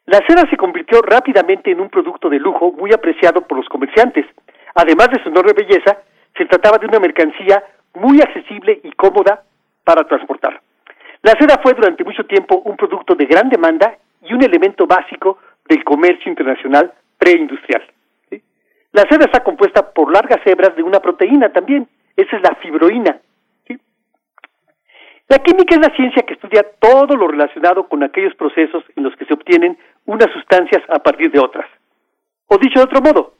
La 0.06 0.18
seda 0.26 0.48
se 0.48 0.56
convirtió 0.56 1.02
rápidamente 1.02 1.70
en 1.70 1.80
un 1.80 1.88
producto 1.88 2.28
de 2.28 2.38
lujo 2.38 2.72
muy 2.72 2.92
apreciado 2.92 3.40
por 3.40 3.58
los 3.58 3.68
comerciantes. 3.68 4.26
Además 4.74 5.08
de 5.10 5.22
su 5.22 5.28
enorme 5.28 5.52
belleza, 5.52 5.98
se 6.36 6.44
trataba 6.44 6.78
de 6.78 6.86
una 6.86 7.00
mercancía 7.00 7.62
muy 7.96 8.20
accesible 8.20 8.80
y 8.82 8.92
cómoda 8.92 9.42
para 9.84 10.04
transportar. 10.04 10.60
La 11.22 11.32
seda 11.32 11.58
fue 11.62 11.74
durante 11.74 12.04
mucho 12.04 12.24
tiempo 12.24 12.62
un 12.64 12.76
producto 12.76 13.14
de 13.14 13.26
gran 13.26 13.48
demanda 13.48 13.96
y 14.22 14.32
un 14.32 14.42
elemento 14.42 14.86
básico 14.86 15.38
del 15.68 15.82
comercio 15.84 16.30
internacional 16.30 16.92
preindustrial. 17.18 17.82
La 18.92 19.02
seda 19.08 19.26
está 19.26 19.42
compuesta 19.42 19.90
por 19.92 20.12
largas 20.12 20.40
hebras 20.46 20.74
de 20.76 20.82
una 20.82 21.00
proteína 21.00 21.50
también, 21.52 21.86
esa 22.16 22.36
es 22.36 22.42
la 22.42 22.54
fibroína. 22.56 23.18
La 25.28 25.38
química 25.38 25.74
es 25.74 25.80
la 25.80 25.94
ciencia 25.96 26.22
que 26.22 26.34
estudia 26.34 26.64
todo 26.78 27.16
lo 27.16 27.26
relacionado 27.26 27.88
con 27.88 28.04
aquellos 28.04 28.34
procesos 28.36 28.84
en 28.94 29.02
los 29.02 29.16
que 29.16 29.24
se 29.24 29.34
obtienen 29.34 29.76
unas 30.04 30.30
sustancias 30.32 30.82
a 30.88 31.00
partir 31.00 31.32
de 31.32 31.40
otras. 31.40 31.66
O 32.46 32.58
dicho 32.58 32.78
de 32.78 32.84
otro 32.84 33.00
modo, 33.00 33.34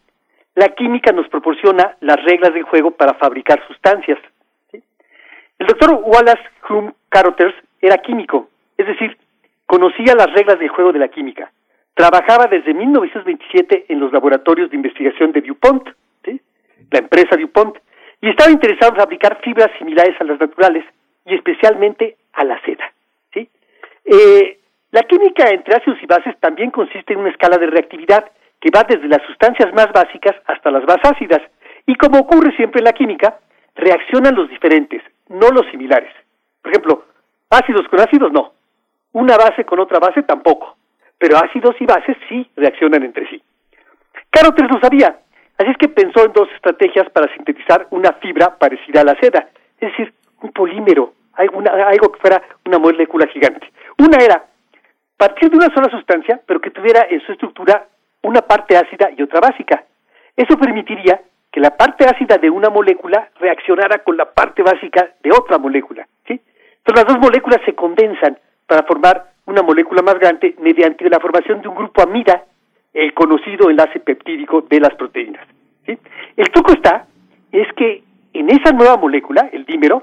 la 0.56 0.70
química 0.70 1.12
nos 1.12 1.28
proporciona 1.28 1.96
las 2.00 2.16
reglas 2.24 2.52
del 2.54 2.64
juego 2.64 2.90
para 2.90 3.14
fabricar 3.14 3.64
sustancias. 3.68 4.18
El 5.58 5.66
doctor 5.66 6.00
Wallace 6.04 6.42
Hume 6.68 6.92
Carothers 7.08 7.54
era 7.80 7.98
químico, 7.98 8.48
es 8.76 8.86
decir, 8.86 9.16
conocía 9.66 10.14
las 10.14 10.32
reglas 10.32 10.58
del 10.58 10.68
juego 10.68 10.92
de 10.92 10.98
la 10.98 11.08
química. 11.08 11.50
Trabajaba 11.94 12.46
desde 12.46 12.74
1927 12.74 13.86
en 13.88 14.00
los 14.00 14.12
laboratorios 14.12 14.70
de 14.70 14.76
investigación 14.76 15.32
de 15.32 15.40
DuPont, 15.40 15.88
la 16.90 16.98
empresa 16.98 17.36
DuPont, 17.36 17.78
y 18.20 18.28
estaba 18.28 18.50
interesado 18.50 18.92
en 18.92 18.98
fabricar 18.98 19.40
fibras 19.42 19.70
similares 19.78 20.14
a 20.20 20.24
las 20.24 20.38
naturales 20.38 20.84
y 21.24 21.34
especialmente 21.34 22.16
a 22.32 22.44
la 22.44 22.60
seda. 22.62 22.92
Eh, 24.08 24.60
la 24.92 25.02
química 25.02 25.48
entre 25.50 25.74
ácidos 25.74 25.98
y 26.00 26.06
bases 26.06 26.38
también 26.38 26.70
consiste 26.70 27.12
en 27.12 27.18
una 27.18 27.30
escala 27.30 27.58
de 27.58 27.66
reactividad 27.66 28.30
que 28.60 28.70
va 28.70 28.84
desde 28.84 29.08
las 29.08 29.20
sustancias 29.26 29.72
más 29.74 29.88
básicas 29.92 30.36
hasta 30.46 30.70
las 30.70 30.84
más 30.84 30.98
ácidas. 31.02 31.42
Y 31.86 31.96
como 31.96 32.20
ocurre 32.20 32.54
siempre 32.56 32.78
en 32.78 32.84
la 32.84 32.92
química, 32.92 33.38
reaccionan 33.76 34.34
los 34.34 34.48
diferentes, 34.48 35.02
no 35.28 35.48
los 35.50 35.66
similares. 35.70 36.12
Por 36.62 36.72
ejemplo, 36.72 37.04
ácidos 37.50 37.86
con 37.88 38.00
ácidos 38.00 38.32
no. 38.32 38.52
Una 39.12 39.36
base 39.36 39.64
con 39.64 39.78
otra 39.78 39.98
base 39.98 40.22
tampoco. 40.22 40.76
Pero 41.18 41.36
ácidos 41.38 41.76
y 41.80 41.86
bases 41.86 42.16
sí 42.28 42.50
reaccionan 42.56 43.02
entre 43.02 43.28
sí. 43.28 43.42
Carothers 44.30 44.70
lo 44.70 44.80
sabía, 44.80 45.18
así 45.56 45.70
es 45.70 45.76
que 45.78 45.88
pensó 45.88 46.24
en 46.24 46.32
dos 46.32 46.48
estrategias 46.54 47.08
para 47.10 47.32
sintetizar 47.34 47.86
una 47.90 48.12
fibra 48.14 48.58
parecida 48.58 49.00
a 49.00 49.04
la 49.04 49.16
seda, 49.18 49.48
es 49.80 49.90
decir, 49.90 50.12
un 50.42 50.52
polímero, 50.52 51.14
algo 51.34 52.12
que 52.12 52.20
fuera 52.20 52.42
una 52.66 52.78
molécula 52.78 53.26
gigante. 53.28 53.70
Una 53.98 54.22
era 54.22 54.44
partir 55.16 55.50
de 55.50 55.56
una 55.56 55.72
sola 55.74 55.90
sustancia, 55.90 56.40
pero 56.46 56.60
que 56.60 56.70
tuviera 56.70 57.06
en 57.08 57.20
su 57.20 57.32
estructura 57.32 57.86
una 58.22 58.42
parte 58.42 58.76
ácida 58.76 59.10
y 59.16 59.22
otra 59.22 59.40
básica. 59.40 59.84
Eso 60.36 60.58
permitiría 60.58 61.20
que 61.56 61.60
la 61.60 61.74
parte 61.74 62.04
ácida 62.04 62.36
de 62.36 62.50
una 62.50 62.68
molécula 62.68 63.30
reaccionara 63.40 64.04
con 64.04 64.14
la 64.14 64.26
parte 64.26 64.62
básica 64.62 65.12
de 65.22 65.30
otra 65.30 65.56
molécula. 65.56 66.06
Entonces 66.28 66.94
las 66.94 67.06
dos 67.06 67.18
moléculas 67.18 67.62
se 67.64 67.74
condensan 67.74 68.36
para 68.66 68.82
formar 68.82 69.32
una 69.46 69.62
molécula 69.62 70.02
más 70.02 70.18
grande 70.18 70.54
mediante 70.60 71.08
la 71.08 71.18
formación 71.18 71.62
de 71.62 71.68
un 71.68 71.74
grupo 71.74 72.02
amida, 72.02 72.44
el 72.92 73.14
conocido 73.14 73.70
enlace 73.70 74.00
peptídico 74.00 74.66
de 74.68 74.80
las 74.80 74.94
proteínas. 74.96 75.48
El 75.86 76.50
truco 76.50 76.74
está, 76.74 77.06
es 77.50 77.72
que 77.72 78.02
en 78.34 78.50
esa 78.50 78.72
nueva 78.72 78.98
molécula, 78.98 79.48
el 79.50 79.64
dímero, 79.64 80.02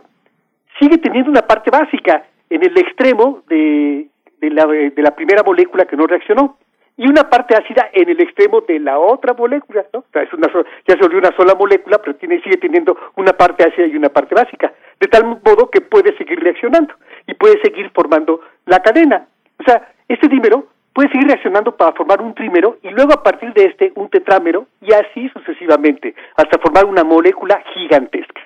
sigue 0.79 0.97
teniendo 0.97 1.29
una 1.29 1.43
parte 1.43 1.69
básica 1.69 2.25
en 2.49 2.63
el 2.63 2.75
extremo 2.79 3.43
de, 3.47 4.07
de 4.41 5.01
la 5.03 5.15
primera 5.15 5.43
molécula 5.43 5.85
que 5.85 5.97
no 5.97 6.07
reaccionó 6.07 6.57
y 6.97 7.07
una 7.07 7.29
parte 7.29 7.55
ácida 7.55 7.89
en 7.91 8.09
el 8.09 8.19
extremo 8.21 8.61
de 8.61 8.79
la 8.79 8.99
otra 8.99 9.33
molécula, 9.33 9.85
¿no? 9.93 9.99
O 9.99 10.05
sea, 10.11 10.21
es 10.23 10.33
una 10.33 10.47
ya 10.87 10.95
se 10.95 11.01
volvió 11.01 11.17
una 11.19 11.35
sola 11.35 11.55
molécula, 11.55 11.97
pero 11.99 12.15
tiene, 12.15 12.41
sigue 12.41 12.57
teniendo 12.57 12.95
una 13.15 13.33
parte 13.33 13.63
ácida 13.63 13.87
y 13.87 13.95
una 13.95 14.09
parte 14.09 14.35
básica, 14.35 14.71
de 14.99 15.07
tal 15.07 15.25
modo 15.25 15.69
que 15.71 15.81
puede 15.81 16.15
seguir 16.17 16.39
reaccionando 16.39 16.93
y 17.27 17.33
puede 17.33 17.59
seguir 17.61 17.89
formando 17.91 18.41
la 18.65 18.79
cadena. 18.79 19.27
O 19.59 19.63
sea, 19.63 19.93
este 20.07 20.27
dímero 20.27 20.67
puede 20.93 21.09
seguir 21.09 21.27
reaccionando 21.27 21.75
para 21.75 21.93
formar 21.93 22.21
un 22.21 22.35
trímero 22.35 22.77
y 22.83 22.89
luego 22.89 23.13
a 23.13 23.23
partir 23.23 23.51
de 23.53 23.65
este 23.65 23.91
un 23.95 24.09
tetrámero 24.09 24.67
y 24.81 24.93
así 24.93 25.29
sucesivamente, 25.29 26.13
hasta 26.35 26.59
formar 26.59 26.85
una 26.85 27.03
molécula 27.03 27.63
gigantesca. 27.73 28.41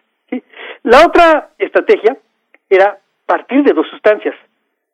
La 0.84 1.06
otra 1.06 1.49
estrategia 1.57 2.18
era 2.69 2.98
partir 3.26 3.64
de 3.64 3.74
dos 3.74 3.88
sustancias, 3.90 4.36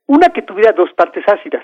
una 0.08 0.30
que 0.30 0.42
tuviera 0.42 0.72
dos 0.72 0.92
partes 0.94 1.24
ácidas, 1.28 1.64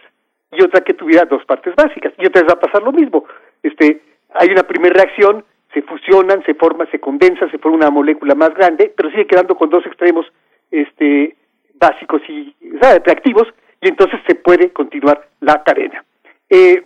y 0.52 0.62
otra 0.64 0.82
que 0.82 0.94
tuviera 0.94 1.26
dos 1.26 1.46
partes 1.46 1.76
básicas. 1.76 2.14
Y 2.18 2.26
otra 2.26 2.42
vez 2.42 2.52
va 2.52 2.58
a 2.58 2.60
pasar 2.60 2.84
lo 2.84 2.92
mismo. 2.92 3.26
Este, 3.62 4.02
hay 4.34 4.50
una 4.50 4.64
primera 4.64 4.94
reacción, 4.94 5.44
se 5.74 5.82
fusionan, 5.82 6.44
se 6.46 6.56
forma, 6.56 6.86
se 6.88 7.00
condensa, 7.00 7.50
se 7.50 7.58
forma 7.58 7.78
una 7.78 7.90
molécula 7.90 8.36
más 8.36 8.54
grande, 8.54 8.92
pero 8.96 9.10
sigue 9.12 9.28
quedando 9.28 9.56
con 9.56 9.70
dos 9.70 9.86
extremos 9.86 10.26
este, 10.72 11.36
básicos 11.76 12.22
y 12.28 12.56
reactivos, 12.82 13.48
y 13.82 13.88
entonces 13.88 14.20
se 14.28 14.36
puede 14.36 14.72
continuar 14.72 15.28
la 15.40 15.64
cadena. 15.64 16.04
Eh, 16.50 16.84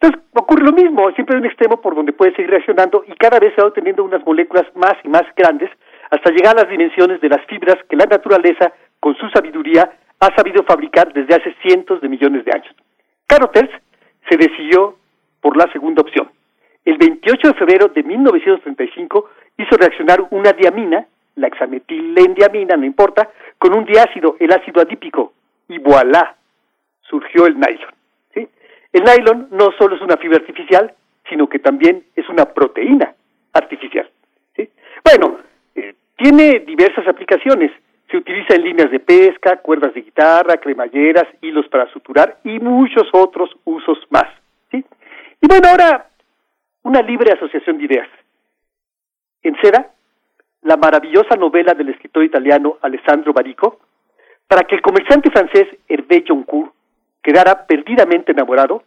entonces 0.00 0.22
ocurre 0.34 0.64
lo 0.64 0.72
mismo, 0.72 1.10
siempre 1.12 1.36
hay 1.36 1.40
un 1.40 1.46
extremo 1.46 1.80
por 1.80 1.94
donde 1.94 2.12
puede 2.12 2.34
seguir 2.34 2.50
reaccionando 2.50 3.04
y 3.06 3.12
cada 3.14 3.38
vez 3.38 3.54
se 3.54 3.62
va 3.62 3.68
obteniendo 3.68 4.04
unas 4.04 4.24
moléculas 4.24 4.64
más 4.74 4.94
y 5.02 5.08
más 5.08 5.22
grandes 5.34 5.70
hasta 6.10 6.30
llegar 6.30 6.56
a 6.56 6.62
las 6.62 6.70
dimensiones 6.70 7.20
de 7.20 7.28
las 7.28 7.44
fibras 7.46 7.76
que 7.88 7.96
la 7.96 8.04
naturaleza, 8.04 8.72
con 9.00 9.16
su 9.16 9.28
sabiduría, 9.30 9.90
ha 10.24 10.34
sabido 10.34 10.62
fabricar 10.64 11.12
desde 11.12 11.34
hace 11.34 11.54
cientos 11.62 12.00
de 12.00 12.08
millones 12.08 12.44
de 12.46 12.52
años. 12.52 12.74
Caroters 13.26 13.70
se 14.28 14.36
decidió 14.38 14.96
por 15.40 15.54
la 15.56 15.70
segunda 15.70 16.00
opción. 16.00 16.30
El 16.84 16.96
28 16.96 17.48
de 17.48 17.54
febrero 17.54 17.88
de 17.88 18.02
1935 18.02 19.30
hizo 19.58 19.76
reaccionar 19.76 20.26
una 20.30 20.52
diamina, 20.52 21.06
la 21.36 21.48
hexametilendiamina, 21.48 22.76
no 22.76 22.86
importa, 22.86 23.28
con 23.58 23.76
un 23.76 23.84
diácido, 23.84 24.36
el 24.40 24.50
ácido 24.52 24.80
adípico, 24.80 25.34
y 25.68 25.78
voilà, 25.78 26.36
surgió 27.02 27.46
el 27.46 27.58
nylon. 27.58 27.94
El 28.92 29.02
nylon 29.02 29.48
no 29.50 29.72
solo 29.76 29.96
es 29.96 30.02
una 30.02 30.16
fibra 30.16 30.38
artificial, 30.38 30.94
sino 31.28 31.48
que 31.48 31.58
también 31.58 32.04
es 32.14 32.28
una 32.28 32.46
proteína 32.46 33.12
artificial. 33.52 34.08
Bueno, 35.04 35.38
eh, 35.74 35.94
tiene 36.16 36.60
diversas 36.60 37.06
aplicaciones. 37.08 37.72
Utiliza 38.16 38.54
en 38.54 38.62
líneas 38.62 38.90
de 38.90 39.00
pesca, 39.00 39.56
cuerdas 39.56 39.92
de 39.94 40.02
guitarra, 40.02 40.56
cremalleras, 40.58 41.26
hilos 41.40 41.66
para 41.68 41.90
suturar 41.92 42.38
y 42.44 42.60
muchos 42.60 43.08
otros 43.12 43.50
usos 43.64 43.98
más. 44.10 44.26
Y 44.72 45.46
bueno, 45.46 45.68
ahora 45.68 46.08
una 46.84 47.02
libre 47.02 47.32
asociación 47.32 47.78
de 47.78 47.84
ideas. 47.84 48.08
En 49.42 49.56
seda, 49.60 49.90
la 50.62 50.76
maravillosa 50.76 51.36
novela 51.36 51.74
del 51.74 51.90
escritor 51.90 52.24
italiano 52.24 52.78
Alessandro 52.82 53.32
Barico, 53.32 53.80
para 54.46 54.62
que 54.62 54.76
el 54.76 54.82
comerciante 54.82 55.30
francés 55.30 55.66
Hervé 55.88 56.24
Joncourt 56.26 56.72
quedara 57.22 57.66
perdidamente 57.66 58.32
enamorado, 58.32 58.84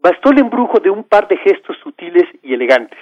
bastó 0.00 0.30
el 0.30 0.38
embrujo 0.38 0.80
de 0.80 0.90
un 0.90 1.04
par 1.04 1.28
de 1.28 1.36
gestos 1.36 1.76
sutiles 1.82 2.24
y 2.42 2.54
elegantes, 2.54 2.98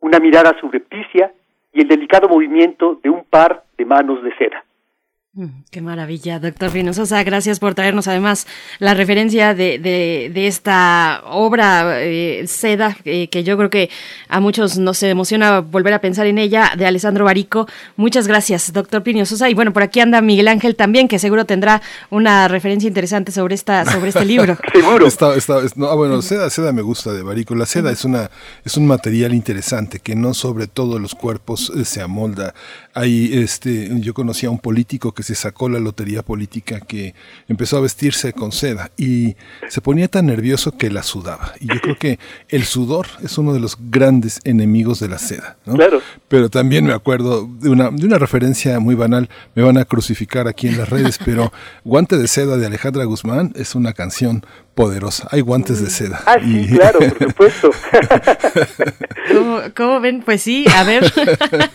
una 0.00 0.18
mirada 0.18 0.58
subrepticia 0.60 1.32
y 1.72 1.80
el 1.80 1.88
delicado 1.88 2.28
movimiento 2.28 3.00
de 3.02 3.10
un 3.10 3.24
par 3.24 3.64
de 3.76 3.84
manos 3.84 4.22
de 4.22 4.34
seda. 4.36 4.65
Mm, 5.38 5.64
qué 5.70 5.82
maravilla, 5.82 6.38
doctor 6.38 6.70
Pinozosa. 6.72 7.22
Gracias 7.22 7.58
por 7.58 7.74
traernos 7.74 8.08
además 8.08 8.46
la 8.78 8.94
referencia 8.94 9.52
de, 9.52 9.78
de, 9.78 10.46
esta 10.46 11.20
obra 11.26 12.02
eh, 12.02 12.46
Seda, 12.46 12.96
eh, 13.04 13.28
que 13.28 13.44
yo 13.44 13.58
creo 13.58 13.68
que 13.68 13.90
a 14.30 14.40
muchos 14.40 14.78
nos 14.78 15.02
emociona 15.02 15.60
volver 15.60 15.92
a 15.92 16.00
pensar 16.00 16.26
en 16.26 16.38
ella, 16.38 16.72
de 16.74 16.86
Alessandro 16.86 17.26
Barico. 17.26 17.68
Muchas 17.96 18.26
gracias, 18.26 18.72
doctor 18.72 19.02
Pinozosa. 19.02 19.50
Y 19.50 19.52
bueno, 19.52 19.74
por 19.74 19.82
aquí 19.82 20.00
anda 20.00 20.22
Miguel 20.22 20.48
Ángel 20.48 20.74
también, 20.74 21.06
que 21.06 21.18
seguro 21.18 21.44
tendrá 21.44 21.82
una 22.08 22.48
referencia 22.48 22.88
interesante 22.88 23.30
sobre 23.30 23.56
esta 23.56 23.84
sobre 23.84 24.08
este 24.08 24.24
libro. 24.24 24.56
seguro. 24.72 25.06
ah, 25.10 25.94
bueno, 25.96 26.22
Seda, 26.22 26.48
Seda 26.48 26.72
me 26.72 26.80
gusta 26.80 27.12
de 27.12 27.22
Barico. 27.22 27.54
La 27.54 27.66
seda 27.66 27.92
es, 27.92 28.06
una, 28.06 28.30
es 28.64 28.78
un 28.78 28.86
material 28.86 29.34
interesante 29.34 29.98
que 29.98 30.16
no 30.16 30.32
sobre 30.32 30.66
todos 30.66 30.98
los 30.98 31.14
cuerpos 31.14 31.70
eh, 31.76 31.84
se 31.84 32.00
amolda. 32.00 32.54
Hay, 32.94 33.34
este, 33.34 33.90
yo 34.00 34.14
conocí 34.14 34.46
a 34.46 34.50
un 34.50 34.60
político 34.60 35.12
que 35.12 35.25
se 35.26 35.34
sacó 35.34 35.68
la 35.68 35.80
lotería 35.80 36.22
política 36.22 36.80
que 36.80 37.14
empezó 37.48 37.76
a 37.76 37.80
vestirse 37.80 38.32
con 38.32 38.52
seda 38.52 38.92
y 38.96 39.36
se 39.68 39.80
ponía 39.80 40.08
tan 40.08 40.26
nervioso 40.26 40.72
que 40.72 40.90
la 40.90 41.02
sudaba. 41.02 41.52
Y 41.60 41.66
yo 41.66 41.80
creo 41.80 41.98
que 41.98 42.18
el 42.48 42.64
sudor 42.64 43.06
es 43.22 43.36
uno 43.36 43.52
de 43.52 43.60
los 43.60 43.76
grandes 43.90 44.40
enemigos 44.44 45.00
de 45.00 45.08
la 45.08 45.18
seda. 45.18 45.56
Claro. 45.64 46.00
Pero 46.28 46.48
también 46.48 46.84
me 46.84 46.92
acuerdo 46.92 47.48
de 47.60 47.70
una, 47.70 47.90
de 47.90 48.06
una 48.06 48.18
referencia 48.18 48.78
muy 48.78 48.94
banal, 48.94 49.28
me 49.54 49.62
van 49.62 49.78
a 49.78 49.84
crucificar 49.84 50.46
aquí 50.46 50.68
en 50.68 50.78
las 50.78 50.88
redes, 50.88 51.18
pero 51.24 51.52
Guante 51.84 52.18
de 52.18 52.28
seda 52.28 52.56
de 52.56 52.66
Alejandra 52.66 53.04
Guzmán 53.04 53.52
es 53.56 53.74
una 53.74 53.92
canción 53.92 54.44
poderosa. 54.76 55.26
Hay 55.32 55.40
guantes 55.40 55.82
de 55.82 55.88
seda. 55.88 56.22
Ah, 56.26 56.36
sí, 56.38 56.66
claro, 56.68 57.00
por 57.34 57.50
supuesto. 57.50 57.70
¿Cómo, 59.74 60.00
ven? 60.00 60.22
Pues 60.22 60.42
sí, 60.42 60.66
a 60.72 60.84
ver. 60.84 61.10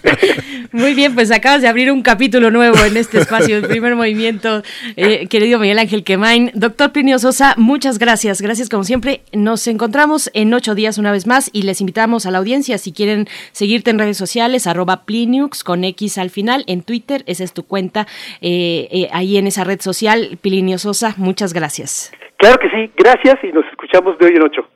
Muy 0.71 0.93
bien, 0.93 1.15
pues 1.15 1.31
acabas 1.31 1.63
de 1.63 1.67
abrir 1.67 1.91
un 1.91 2.03
capítulo 2.03 2.51
nuevo 2.51 2.77
en 2.85 2.95
este 2.95 3.19
espacio, 3.19 3.57
el 3.57 3.67
primer 3.67 3.95
movimiento, 3.95 4.61
eh, 4.95 5.27
querido 5.27 5.59
Miguel 5.59 5.79
Ángel 5.79 6.03
Quemain. 6.03 6.51
Doctor 6.53 6.91
Plinio 6.91 7.17
Sosa, 7.17 7.55
muchas 7.57 7.97
gracias. 7.97 8.39
Gracias 8.39 8.69
como 8.69 8.83
siempre. 8.83 9.23
Nos 9.33 9.65
encontramos 9.65 10.29
en 10.35 10.53
ocho 10.53 10.75
días 10.75 10.99
una 10.99 11.11
vez 11.11 11.25
más 11.25 11.49
y 11.51 11.63
les 11.63 11.81
invitamos 11.81 12.27
a 12.27 12.31
la 12.31 12.37
audiencia, 12.37 12.77
si 12.77 12.91
quieren 12.91 13.27
seguirte 13.51 13.89
en 13.89 13.97
redes 13.97 14.17
sociales, 14.17 14.67
arroba 14.67 15.05
Pliniux 15.05 15.63
con 15.63 15.83
X 15.83 16.19
al 16.19 16.29
final, 16.29 16.63
en 16.67 16.83
Twitter, 16.83 17.23
esa 17.25 17.43
es 17.43 17.51
tu 17.51 17.63
cuenta, 17.63 18.07
eh, 18.41 18.87
eh, 18.91 19.09
ahí 19.11 19.37
en 19.37 19.47
esa 19.47 19.63
red 19.63 19.81
social, 19.81 20.37
Plinio 20.39 20.77
Sosa, 20.77 21.15
muchas 21.17 21.53
gracias. 21.53 22.11
Claro 22.41 22.57
que 22.59 22.69
sí, 22.71 22.91
gracias 22.97 23.35
y 23.43 23.51
nos 23.51 23.63
escuchamos 23.67 24.17
de 24.17 24.25
hoy 24.25 24.31
en 24.35 24.41
ocho. 24.41 24.67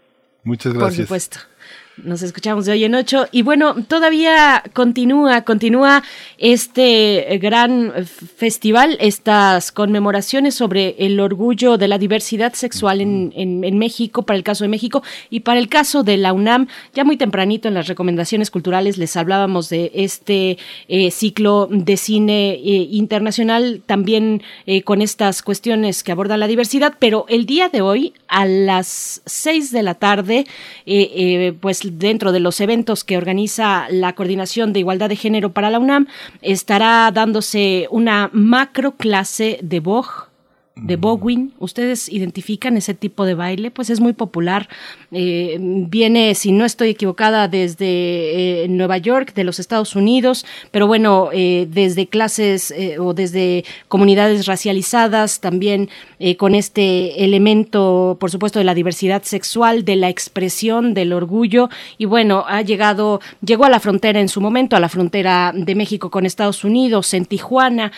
Muchas 0.44 0.72
gracias. 0.72 1.08
Por 1.08 1.20
supuesto. 1.20 1.40
Nos 2.04 2.24
escuchamos 2.24 2.66
de 2.66 2.74
hoy 2.74 2.84
en 2.84 2.94
ocho. 2.94 3.28
Y 3.32 3.42
bueno, 3.42 3.74
todavía 3.88 4.62
continúa, 4.74 5.44
continúa 5.44 6.04
este 6.38 7.40
gran 7.42 7.94
festival, 8.36 8.98
estas 9.00 9.72
conmemoraciones 9.72 10.56
sobre 10.56 10.96
el 11.00 11.18
orgullo 11.22 11.78
de 11.78 11.88
la 11.88 11.98
diversidad 11.98 12.54
sexual 12.54 13.00
en, 13.00 13.32
en, 13.34 13.78
México, 13.78 14.24
para 14.24 14.36
el 14.36 14.44
caso 14.44 14.66
de 14.66 14.68
México 14.68 15.04
y 15.30 15.42
para 15.42 15.58
el 15.58 15.70
caso 15.70 16.04
de 16.04 16.18
la 16.18 16.34
UNAM. 16.34 16.68
Ya 16.94 17.06
muy 17.06 17.16
tempranito 17.16 17.70
en 17.70 17.74
las 17.74 17.88
recomendaciones 17.88 18.52
culturales 18.52 18.98
les 18.98 19.16
hablábamos 19.16 19.70
de 19.70 19.92
este 19.94 20.58
eh, 20.90 21.12
ciclo 21.12 21.70
de 21.72 21.96
cine 21.96 22.56
eh, 22.56 22.88
internacional, 22.92 23.82
también 23.86 24.44
eh, 24.66 24.82
con 24.82 25.02
estas 25.02 25.42
cuestiones 25.42 26.04
que 26.04 26.12
abordan 26.12 26.42
la 26.42 26.48
diversidad, 26.48 26.96
pero 27.00 27.26
el 27.30 27.46
día 27.46 27.70
de 27.70 27.80
hoy, 27.80 28.14
a 28.28 28.46
las 28.46 29.22
seis 29.26 29.72
de 29.72 29.84
la 29.84 29.94
tarde, 29.94 30.46
pues 31.62 31.85
dentro 31.92 32.32
de 32.32 32.40
los 32.40 32.60
eventos 32.62 33.04
que 33.04 33.18
organiza 33.18 33.88
la 33.90 34.14
Coordinación 34.14 34.74
de 34.74 34.80
Igualdad 34.80 35.10
de 35.10 35.16
Género 35.16 35.52
para 35.52 35.70
la 35.70 35.80
UNAM, 35.80 36.08
estará 36.42 37.12
dándose 37.14 37.88
una 37.92 38.30
macro 38.34 38.94
clase 38.94 39.60
de 39.62 39.80
Vogue 39.80 40.35
de 40.76 40.98
Bowin. 40.98 41.54
¿Ustedes 41.60 42.10
identifican 42.10 42.76
ese 42.76 42.94
tipo 42.94 43.26
de 43.26 43.34
baile? 43.34 43.72
Pues 43.72 43.90
es 43.90 44.02
muy 44.02 44.14
popular. 44.14 44.68
Eh, 45.12 45.58
viene, 45.60 46.36
si 46.36 46.52
no 46.52 46.66
estoy 46.66 46.90
equivocada, 46.90 47.48
desde 47.48 48.64
eh, 48.64 48.68
Nueva 48.68 48.98
York, 48.98 49.34
de 49.34 49.46
los 49.46 49.60
Estados 49.60 49.96
Unidos, 49.96 50.46
pero 50.72 50.86
bueno, 50.88 51.30
eh, 51.32 51.68
desde 51.70 52.08
clases 52.08 52.74
o 53.00 53.14
desde 53.14 53.64
comunidades 53.88 54.46
racializadas, 54.48 55.40
también 55.40 55.90
con 56.38 56.56
este 56.56 57.24
elemento, 57.24 58.18
por 58.20 58.32
supuesto, 58.32 58.60
de 58.60 58.66
la 58.66 58.74
diversidad 58.74 59.24
sexual, 59.24 59.86
de 59.86 59.96
la 59.96 60.10
expresión, 60.10 60.94
del 60.94 61.14
orgullo. 61.14 61.70
Y 61.98 62.06
bueno, 62.06 62.44
ha 62.48 62.62
llegado, 62.62 63.22
llegó 63.46 63.66
a 63.66 63.70
la 63.70 63.80
frontera 63.80 64.20
en 64.20 64.30
su 64.30 64.42
momento, 64.42 64.76
a 64.76 64.80
la 64.80 64.90
frontera 64.90 65.54
de 65.56 65.76
México 65.76 66.10
con 66.10 66.26
Estados 66.26 66.64
Unidos, 66.64 67.14
en 67.14 67.26
Tijuana, 67.26 67.92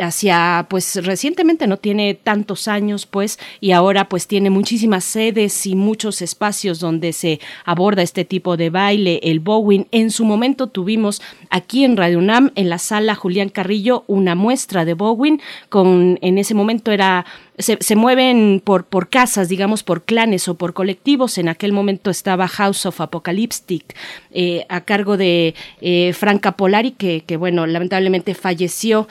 hacia, 0.00 0.66
pues 0.68 0.96
recientemente 1.04 1.66
no 1.66 1.78
tiene 1.78 1.93
tiene 1.94 2.14
tantos 2.14 2.66
años, 2.66 3.06
pues, 3.06 3.38
y 3.60 3.70
ahora 3.70 4.08
pues 4.08 4.26
tiene 4.26 4.50
muchísimas 4.50 5.04
sedes 5.04 5.64
y 5.64 5.76
muchos 5.76 6.22
espacios 6.22 6.80
donde 6.80 7.12
se 7.12 7.38
aborda 7.64 8.02
este 8.02 8.24
tipo 8.24 8.56
de 8.56 8.68
baile, 8.68 9.20
el 9.22 9.38
bowing. 9.38 9.86
En 9.92 10.10
su 10.10 10.24
momento 10.24 10.66
tuvimos 10.66 11.22
aquí 11.50 11.84
en 11.84 11.96
Radio 11.96 12.18
UNAM, 12.18 12.50
en 12.56 12.68
la 12.68 12.78
sala 12.78 13.14
Julián 13.14 13.48
Carrillo, 13.48 14.02
una 14.08 14.34
muestra 14.34 14.84
de 14.84 14.94
bowing, 14.94 15.40
con, 15.68 16.18
en 16.20 16.38
ese 16.38 16.54
momento 16.54 16.90
era 16.90 17.26
se, 17.58 17.96
mueven 17.96 18.60
por, 18.64 18.84
por 18.84 19.08
casas, 19.08 19.48
digamos, 19.48 19.84
por 19.84 20.02
clanes 20.02 20.48
o 20.48 20.56
por 20.56 20.74
colectivos. 20.74 21.38
En 21.38 21.48
aquel 21.48 21.72
momento 21.72 22.10
estaba 22.10 22.48
House 22.48 22.84
of 22.86 23.00
Apocalyptic 23.00 23.94
eh, 24.32 24.66
a 24.68 24.80
cargo 24.80 25.16
de 25.16 25.54
eh, 25.80 26.12
Franca 26.14 26.52
Polari, 26.52 26.92
que, 26.92 27.22
que, 27.24 27.36
bueno, 27.36 27.66
lamentablemente 27.66 28.34
falleció. 28.34 29.06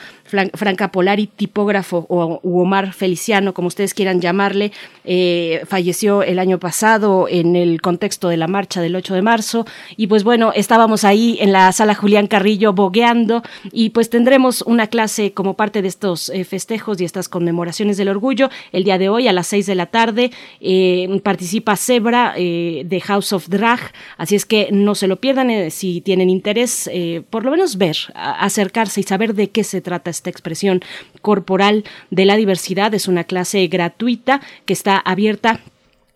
Franca 0.54 0.90
Polari, 0.90 1.28
tipógrafo, 1.28 2.06
o 2.08 2.40
Omar 2.42 2.92
Feliciano, 2.92 3.54
como 3.54 3.68
ustedes 3.68 3.94
quieran 3.94 4.20
llamarle, 4.20 4.72
eh, 5.04 5.62
falleció 5.68 6.24
el 6.24 6.40
año 6.40 6.58
pasado 6.58 7.28
en 7.28 7.54
el 7.54 7.80
contexto 7.80 8.28
de 8.28 8.36
la 8.36 8.48
marcha 8.48 8.80
del 8.80 8.96
8 8.96 9.14
de 9.14 9.22
marzo. 9.22 9.64
Y 9.96 10.08
pues 10.08 10.24
bueno, 10.24 10.52
estábamos 10.52 11.04
ahí 11.04 11.38
en 11.40 11.52
la 11.52 11.70
sala 11.72 11.94
Julián 11.94 12.26
Carrillo 12.26 12.72
bogueando 12.72 13.44
y 13.70 13.90
pues 13.90 14.10
tendremos 14.10 14.62
una 14.62 14.88
clase 14.88 15.32
como 15.32 15.54
parte 15.54 15.82
de 15.82 15.88
estos 15.88 16.32
festejos 16.48 17.00
y 17.00 17.04
estas 17.04 17.28
conmemoraciones 17.28 17.96
del 17.96 18.08
orgullo 18.08 18.33
el 18.72 18.84
día 18.84 18.98
de 18.98 19.08
hoy 19.08 19.28
a 19.28 19.32
las 19.32 19.46
6 19.48 19.66
de 19.66 19.74
la 19.74 19.86
tarde 19.86 20.30
eh, 20.60 21.20
participa 21.22 21.76
Zebra 21.76 22.34
eh, 22.36 22.82
de 22.84 23.00
House 23.00 23.32
of 23.32 23.48
Drag, 23.48 23.80
así 24.16 24.34
es 24.34 24.44
que 24.44 24.68
no 24.72 24.94
se 24.94 25.06
lo 25.06 25.16
pierdan 25.16 25.50
eh, 25.50 25.70
si 25.70 26.00
tienen 26.00 26.30
interés, 26.30 26.90
por 27.30 27.44
lo 27.44 27.50
menos 27.50 27.76
ver, 27.76 27.96
acercarse 28.14 29.00
y 29.00 29.04
saber 29.04 29.34
de 29.34 29.50
qué 29.50 29.64
se 29.64 29.80
trata 29.80 30.10
esta 30.10 30.30
expresión 30.30 30.80
corporal 31.22 31.84
de 32.10 32.24
la 32.24 32.36
diversidad. 32.36 32.94
Es 32.94 33.08
una 33.08 33.24
clase 33.24 33.66
gratuita 33.66 34.40
que 34.64 34.72
está 34.72 34.98
abierta 34.98 35.60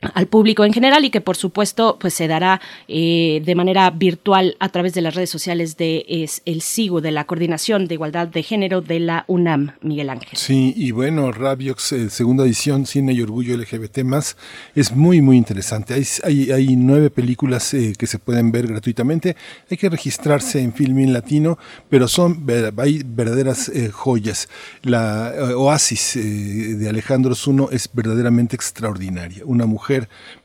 al 0.01 0.27
público 0.29 0.65
en 0.65 0.73
general 0.73 1.05
y 1.05 1.11
que 1.11 1.21
por 1.21 1.37
supuesto 1.37 1.99
pues 2.01 2.15
se 2.15 2.29
dará 2.29 2.61
eh, 2.87 3.43
de 3.45 3.55
manera 3.55 3.91
virtual 3.91 4.57
a 4.61 4.69
través 4.69 4.95
de 4.95 5.01
las 5.01 5.15
redes 5.15 5.31
sociales 5.31 5.77
de 5.77 6.05
el 6.45 6.63
SIGU, 6.63 7.01
de 7.01 7.11
la 7.11 7.25
Coordinación 7.25 7.87
de 7.87 7.95
Igualdad 7.95 8.29
de 8.29 8.43
Género 8.43 8.81
de 8.81 9.01
la 9.01 9.25
UNAM, 9.27 9.73
Miguel 9.83 10.11
Ángel. 10.11 10.31
Sí, 10.35 10.73
y 10.77 10.93
bueno, 10.93 11.33
Rabiox, 11.33 11.93
eh, 11.93 12.11
segunda 12.11 12.45
edición, 12.45 12.87
Cine 12.87 13.13
y 13.13 13.23
Orgullo 13.23 13.57
LGBT 13.57 13.99
más, 14.05 14.37
es 14.75 14.93
muy, 14.93 15.21
muy 15.21 15.37
interesante. 15.37 15.95
Hay, 15.95 16.51
hay, 16.51 16.77
nueve 16.77 17.11
películas 17.11 17.75
eh, 17.75 17.95
que 17.99 18.07
se 18.07 18.19
pueden 18.19 18.53
ver 18.53 18.67
gratuitamente. 18.67 19.37
Hay 19.71 19.77
que 19.77 19.89
registrarse 19.89 20.61
en 20.61 20.73
Filmin 20.73 21.13
Latino, 21.13 21.59
pero 21.89 22.09
son 22.09 22.47
hay 22.77 23.03
verdaderas 23.05 23.69
eh, 23.69 23.91
joyas. 23.91 24.49
La 24.83 25.33
eh, 25.35 25.55
Oasis 25.55 26.15
de 26.15 26.89
Alejandro 26.89 27.35
Zuno 27.35 27.69
es 27.71 27.89
verdaderamente 27.93 28.57
extraordinaria. 28.57 29.43
Una 29.45 29.67
mujer 29.67 29.88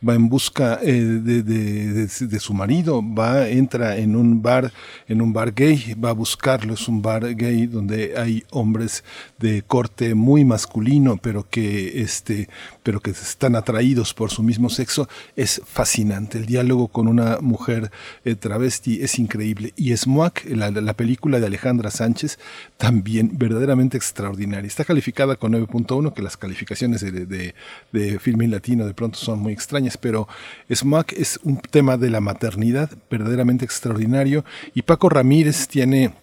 va 0.07 0.15
en 0.15 0.29
busca 0.29 0.79
eh, 0.81 0.93
de, 0.93 1.43
de- 1.43 1.93
de- 2.07 2.27
de 2.27 2.39
su 2.39 2.53
marido, 2.53 3.01
va, 3.01 3.47
entra 3.49 3.97
en 3.97 4.15
un 4.15 4.41
bar, 4.41 4.71
en 5.07 5.21
un 5.21 5.33
bar 5.33 5.53
gay, 5.53 5.93
va 6.03 6.09
a 6.09 6.13
buscarlo, 6.13 6.73
es 6.73 6.87
un 6.87 7.01
bar 7.01 7.35
gay 7.35 7.67
donde 7.67 8.13
hay 8.17 8.43
hombres 8.51 9.03
de 9.39 9.61
corte 9.61 10.15
muy 10.15 10.45
masculino, 10.45 11.17
pero 11.17 11.47
que 11.49 12.01
este, 12.01 12.47
pero 12.83 12.99
que 12.99 13.11
están 13.11 13.55
atraídos 13.55 14.13
por 14.13 14.29
su 14.29 14.43
mismo 14.43 14.69
sexo, 14.69 15.07
es 15.35 15.61
fascinante. 15.65 16.37
El 16.37 16.45
diálogo 16.45 16.89
con 16.89 17.07
una 17.07 17.39
mujer 17.39 17.91
eh, 18.25 18.35
travesti 18.35 19.01
es 19.01 19.17
increíble. 19.17 19.73
Y 19.75 19.95
Smoak, 19.95 20.45
la, 20.45 20.69
la 20.69 20.93
película 20.93 21.39
de 21.39 21.47
Alejandra 21.47 21.89
Sánchez, 21.89 22.37
también 22.77 23.31
verdaderamente 23.33 23.97
extraordinaria. 23.97 24.67
Está 24.67 24.85
calificada 24.85 25.35
con 25.35 25.53
9.1, 25.53 26.13
que 26.13 26.21
las 26.21 26.37
calificaciones 26.37 27.01
de, 27.01 27.11
de, 27.11 27.55
de 27.91 28.47
Latino 28.47 28.85
de 28.85 28.93
pronto 28.93 29.17
son 29.17 29.39
muy 29.39 29.53
extrañas, 29.53 29.97
pero 29.97 30.27
Smoak 30.71 31.13
es 31.13 31.39
un 31.43 31.59
tema 31.59 31.97
de 31.97 32.09
la 32.09 32.21
maternidad 32.21 32.89
verdaderamente 33.09 33.65
extraordinario. 33.65 34.43
Y 34.73 34.81
Paco 34.81 35.09
Ramírez 35.09 35.67
tiene 35.67 36.13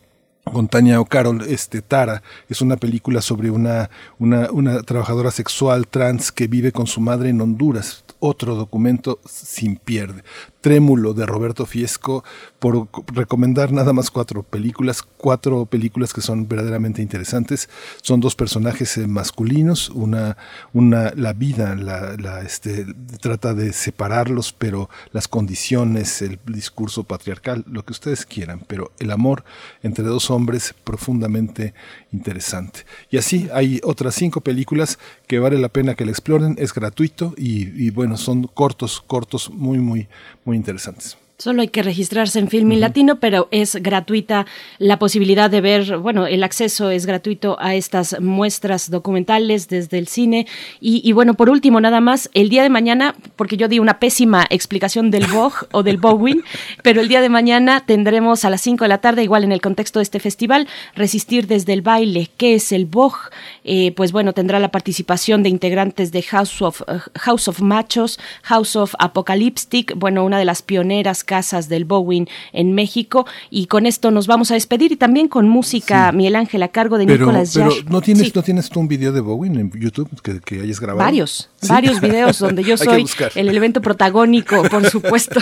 con 0.52 0.68
Tania 0.68 1.00
O'Carroll, 1.00 1.42
este 1.42 1.82
Tara, 1.82 2.22
es 2.48 2.60
una 2.60 2.76
película 2.76 3.22
sobre 3.22 3.50
una, 3.50 3.90
una, 4.18 4.50
una 4.50 4.82
trabajadora 4.82 5.30
sexual 5.30 5.86
trans 5.86 6.32
que 6.32 6.46
vive 6.46 6.72
con 6.72 6.86
su 6.86 7.00
madre 7.00 7.30
en 7.30 7.40
Honduras. 7.40 8.04
Otro 8.18 8.54
documento 8.54 9.18
sin 9.24 9.76
pierde. 9.76 10.22
Trémulo 10.60 11.14
de 11.14 11.26
Roberto 11.26 11.64
Fiesco, 11.64 12.22
por 12.58 12.88
recomendar 13.14 13.72
nada 13.72 13.92
más 13.92 14.10
cuatro 14.10 14.42
películas, 14.42 15.02
cuatro 15.02 15.64
películas 15.66 16.12
que 16.12 16.20
son 16.20 16.48
verdaderamente 16.48 17.00
interesantes. 17.00 17.68
Son 18.02 18.20
dos 18.20 18.34
personajes 18.34 18.98
eh, 18.98 19.06
masculinos, 19.06 19.88
una, 19.88 20.36
una, 20.72 21.12
la 21.16 21.32
vida, 21.32 21.74
la, 21.74 22.16
la, 22.18 22.42
este, 22.42 22.86
trata 23.20 23.54
de 23.54 23.72
separarlos, 23.72 24.52
pero 24.52 24.90
las 25.12 25.28
condiciones, 25.28 26.20
el 26.20 26.38
discurso 26.46 27.04
patriarcal, 27.04 27.64
lo 27.66 27.84
que 27.84 27.92
ustedes 27.92 28.26
quieran, 28.26 28.62
pero 28.66 28.92
el 28.98 29.10
amor 29.10 29.44
entre 29.82 30.04
dos 30.04 30.30
hombres 30.30 30.74
profundamente 30.84 31.72
interesante. 32.12 32.80
Y 33.10 33.16
así 33.16 33.48
hay 33.54 33.80
otras 33.82 34.14
cinco 34.14 34.40
películas 34.42 34.98
que 35.26 35.38
vale 35.38 35.58
la 35.58 35.68
pena 35.68 35.94
que 35.94 36.04
la 36.04 36.10
exploren, 36.10 36.56
es 36.58 36.74
gratuito 36.74 37.34
y, 37.36 37.68
y 37.82 37.90
bueno, 37.90 38.16
son 38.16 38.44
cortos, 38.44 39.02
cortos, 39.06 39.50
muy, 39.50 39.78
muy, 39.78 40.08
muy 40.50 40.56
interesantes. 40.56 41.16
Solo 41.40 41.62
hay 41.62 41.68
que 41.68 41.82
registrarse 41.82 42.38
en 42.38 42.48
Filmin 42.48 42.80
Latino, 42.80 43.18
pero 43.18 43.48
es 43.50 43.76
gratuita 43.76 44.44
la 44.76 44.98
posibilidad 44.98 45.48
de 45.48 45.62
ver, 45.62 45.96
bueno, 45.96 46.26
el 46.26 46.44
acceso 46.44 46.90
es 46.90 47.06
gratuito 47.06 47.56
a 47.58 47.74
estas 47.74 48.20
muestras 48.20 48.90
documentales 48.90 49.66
desde 49.66 49.96
el 49.96 50.06
cine. 50.06 50.46
Y, 50.82 51.00
y 51.02 51.12
bueno, 51.12 51.32
por 51.32 51.48
último, 51.48 51.80
nada 51.80 52.02
más, 52.02 52.28
el 52.34 52.50
día 52.50 52.62
de 52.62 52.68
mañana, 52.68 53.14
porque 53.36 53.56
yo 53.56 53.68
di 53.68 53.78
una 53.78 53.98
pésima 53.98 54.46
explicación 54.50 55.10
del 55.10 55.28
Vogue 55.28 55.66
o 55.72 55.82
del 55.82 55.96
Bowin, 56.00 56.44
pero 56.82 57.00
el 57.00 57.08
día 57.08 57.22
de 57.22 57.30
mañana 57.30 57.86
tendremos 57.86 58.44
a 58.44 58.50
las 58.50 58.60
5 58.60 58.84
de 58.84 58.88
la 58.88 58.98
tarde, 58.98 59.22
igual 59.22 59.42
en 59.42 59.52
el 59.52 59.62
contexto 59.62 59.98
de 59.98 60.02
este 60.02 60.20
festival, 60.20 60.68
Resistir 60.94 61.46
desde 61.46 61.72
el 61.72 61.80
baile. 61.80 62.28
¿Qué 62.36 62.56
es 62.56 62.70
el 62.70 62.84
Vogue? 62.84 63.16
Eh, 63.64 63.92
pues 63.92 64.12
bueno, 64.12 64.34
tendrá 64.34 64.60
la 64.60 64.70
participación 64.70 65.42
de 65.42 65.48
integrantes 65.48 66.12
de 66.12 66.20
House 66.20 66.60
of, 66.60 66.82
uh, 66.82 66.98
House 67.18 67.48
of 67.48 67.62
Machos, 67.62 68.20
House 68.42 68.76
of 68.76 68.94
Apocalyptic, 68.98 69.94
bueno, 69.96 70.22
una 70.22 70.38
de 70.38 70.44
las 70.44 70.60
pioneras 70.60 71.24
casas 71.30 71.68
del 71.68 71.84
Bowen 71.84 72.26
en 72.52 72.74
México. 72.74 73.24
Y 73.50 73.66
con 73.66 73.86
esto 73.86 74.10
nos 74.10 74.26
vamos 74.26 74.50
a 74.50 74.54
despedir 74.54 74.90
y 74.90 74.96
también 74.96 75.28
con 75.28 75.48
música, 75.48 76.10
Miguel 76.10 76.34
Ángel, 76.34 76.60
a 76.64 76.68
cargo 76.68 76.98
de 76.98 77.06
Pero, 77.06 77.26
Nicolás 77.26 77.52
pero 77.54 77.70
Yash. 77.70 77.84
¿no 77.88 78.00
tienes, 78.00 78.26
Sí. 78.26 78.32
¿no 78.34 78.42
tienes 78.42 78.68
tú 78.68 78.80
un 78.80 78.88
video 78.88 79.12
de 79.12 79.20
Bowen 79.20 79.56
en 79.60 79.70
YouTube 79.78 80.08
que, 80.22 80.40
que 80.40 80.60
hayas 80.62 80.80
grabado? 80.80 81.04
Varios, 81.06 81.48
Sí. 81.62 81.68
varios 81.68 82.00
videos 82.00 82.38
donde 82.40 82.64
yo 82.64 82.76
soy 82.86 83.06
el 83.36 83.48
elemento 83.48 83.80
protagónico, 83.80 84.62
por 84.64 84.84
supuesto. 84.86 85.40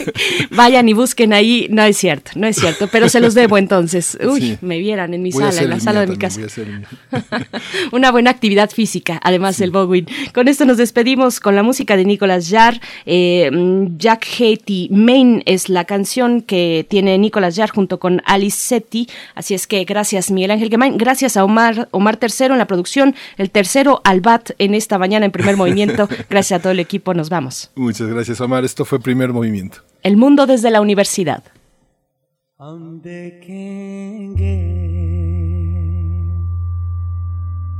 Vayan 0.52 0.88
y 0.88 0.94
busquen 0.94 1.32
ahí. 1.34 1.66
No 1.70 1.82
es 1.82 1.96
cierto, 1.98 2.30
no 2.36 2.46
es 2.46 2.56
cierto, 2.56 2.88
pero 2.90 3.08
se 3.08 3.20
los 3.20 3.34
debo 3.34 3.58
entonces. 3.58 4.16
Uy, 4.26 4.56
me 4.62 4.78
vieran 4.78 5.12
en 5.12 5.22
mi 5.22 5.30
Voy 5.32 5.42
sala, 5.42 5.60
en 5.62 5.70
la 5.70 5.80
sala 5.80 6.00
de 6.00 6.06
mi 6.06 6.16
casa. 6.16 6.40
Una 7.92 8.10
buena 8.10 8.30
actividad 8.30 8.70
física, 8.70 9.20
además 9.22 9.58
del 9.58 9.70
Bowen. 9.70 10.06
Con 10.34 10.48
esto 10.48 10.64
nos 10.64 10.78
despedimos 10.78 11.40
con 11.40 11.54
la 11.56 11.62
música 11.62 11.96
de 11.96 12.04
Nicolas 12.04 12.48
Jarre. 12.48 12.80
Eh, 13.04 13.50
mm, 13.52 13.96
Jack 13.98 14.26
Haiti 14.38 14.88
Main 14.90 15.25
es 15.45 15.69
la 15.69 15.85
canción 15.85 16.41
que 16.41 16.85
tiene 16.87 17.17
Nicolas 17.17 17.55
Jarre 17.55 17.71
junto 17.73 17.99
con 17.99 18.21
Alice 18.25 18.57
Setti. 18.57 19.07
Así 19.33 19.53
es 19.53 19.65
que 19.65 19.83
gracias 19.83 20.29
Miguel 20.29 20.51
Ángel 20.51 20.69
Gemain, 20.69 20.97
gracias 20.97 21.37
a 21.37 21.43
Omar, 21.43 21.87
Omar 21.91 22.17
Tercero 22.17 22.53
en 22.53 22.59
la 22.59 22.67
producción, 22.67 23.15
el 23.37 23.49
tercero 23.49 24.01
al 24.03 24.21
BAT 24.21 24.51
en 24.59 24.75
esta 24.75 24.99
mañana 24.99 25.25
en 25.25 25.31
primer 25.31 25.57
movimiento. 25.57 26.07
Gracias 26.29 26.59
a 26.59 26.61
todo 26.61 26.71
el 26.71 26.79
equipo, 26.79 27.13
nos 27.13 27.29
vamos. 27.29 27.71
Muchas 27.75 28.07
gracias, 28.07 28.39
Omar. 28.41 28.63
Esto 28.63 28.85
fue 28.85 28.99
primer 28.99 29.33
movimiento. 29.33 29.79
El 30.03 30.17
mundo 30.17 30.45
desde 30.45 30.69
la 30.69 30.81
universidad. 30.81 31.43
हम 32.61 33.01
देखेंगे 33.03 34.57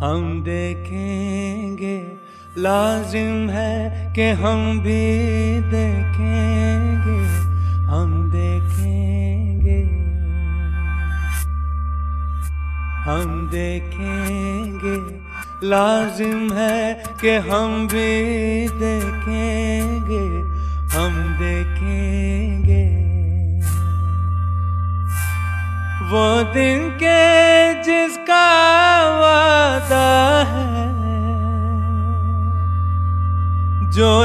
हम 0.03 0.41
देखेंगे 0.43 1.97
लाजिम 2.57 3.49
है 3.49 4.13
कि 4.15 4.29
हम 4.41 4.79
भी 4.79 5.03
देखेंगे 5.73 7.24
हम 7.86 8.30
देखेंगे। 8.30 9.82
हम 13.10 13.48
देखेंगे। 13.50 15.26
लाजिम 15.66 16.52
है 16.52 17.02
कि 17.20 17.30
हम 17.30 17.88
भी 17.88 18.68
देखेंगे। 18.68 20.56
हम 20.96 21.34
देखेंगे। 21.34 22.96
वो 26.06 26.42
दिन 26.42 26.90
के 26.90 27.74
जिसका 27.82 28.46
वादा 29.20 30.44
है 30.50 31.05
जो 33.96 34.24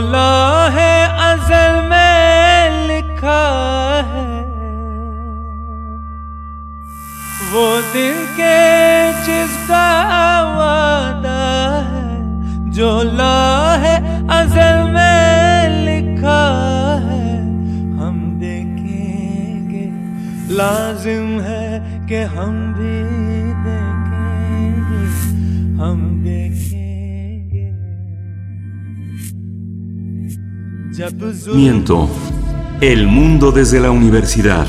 है 0.69 0.95
अजल 1.25 1.75
में 1.89 2.87
लिखा 2.87 3.43
है। 4.07 4.23
वो 7.51 7.65
दिल 7.93 8.17
के 8.39 8.57
जिसका 9.23 9.87
वादा 10.57 11.45
है, 11.87 12.71
जो 12.71 12.91
है 13.77 13.95
अजल 14.39 14.91
में 14.91 15.79
लिखा 15.85 16.43
है। 17.05 17.39
हम 17.99 18.19
देखेंगे, 18.39 19.85
लाजिम 20.55 21.39
है 21.41 21.65
कि 22.07 22.21
हम 22.35 22.61
भी 22.73 23.20
Miento. 31.53 32.07
El 32.79 33.07
mundo 33.07 33.51
desde 33.51 33.79
la 33.79 33.91
universidad. 33.91 34.67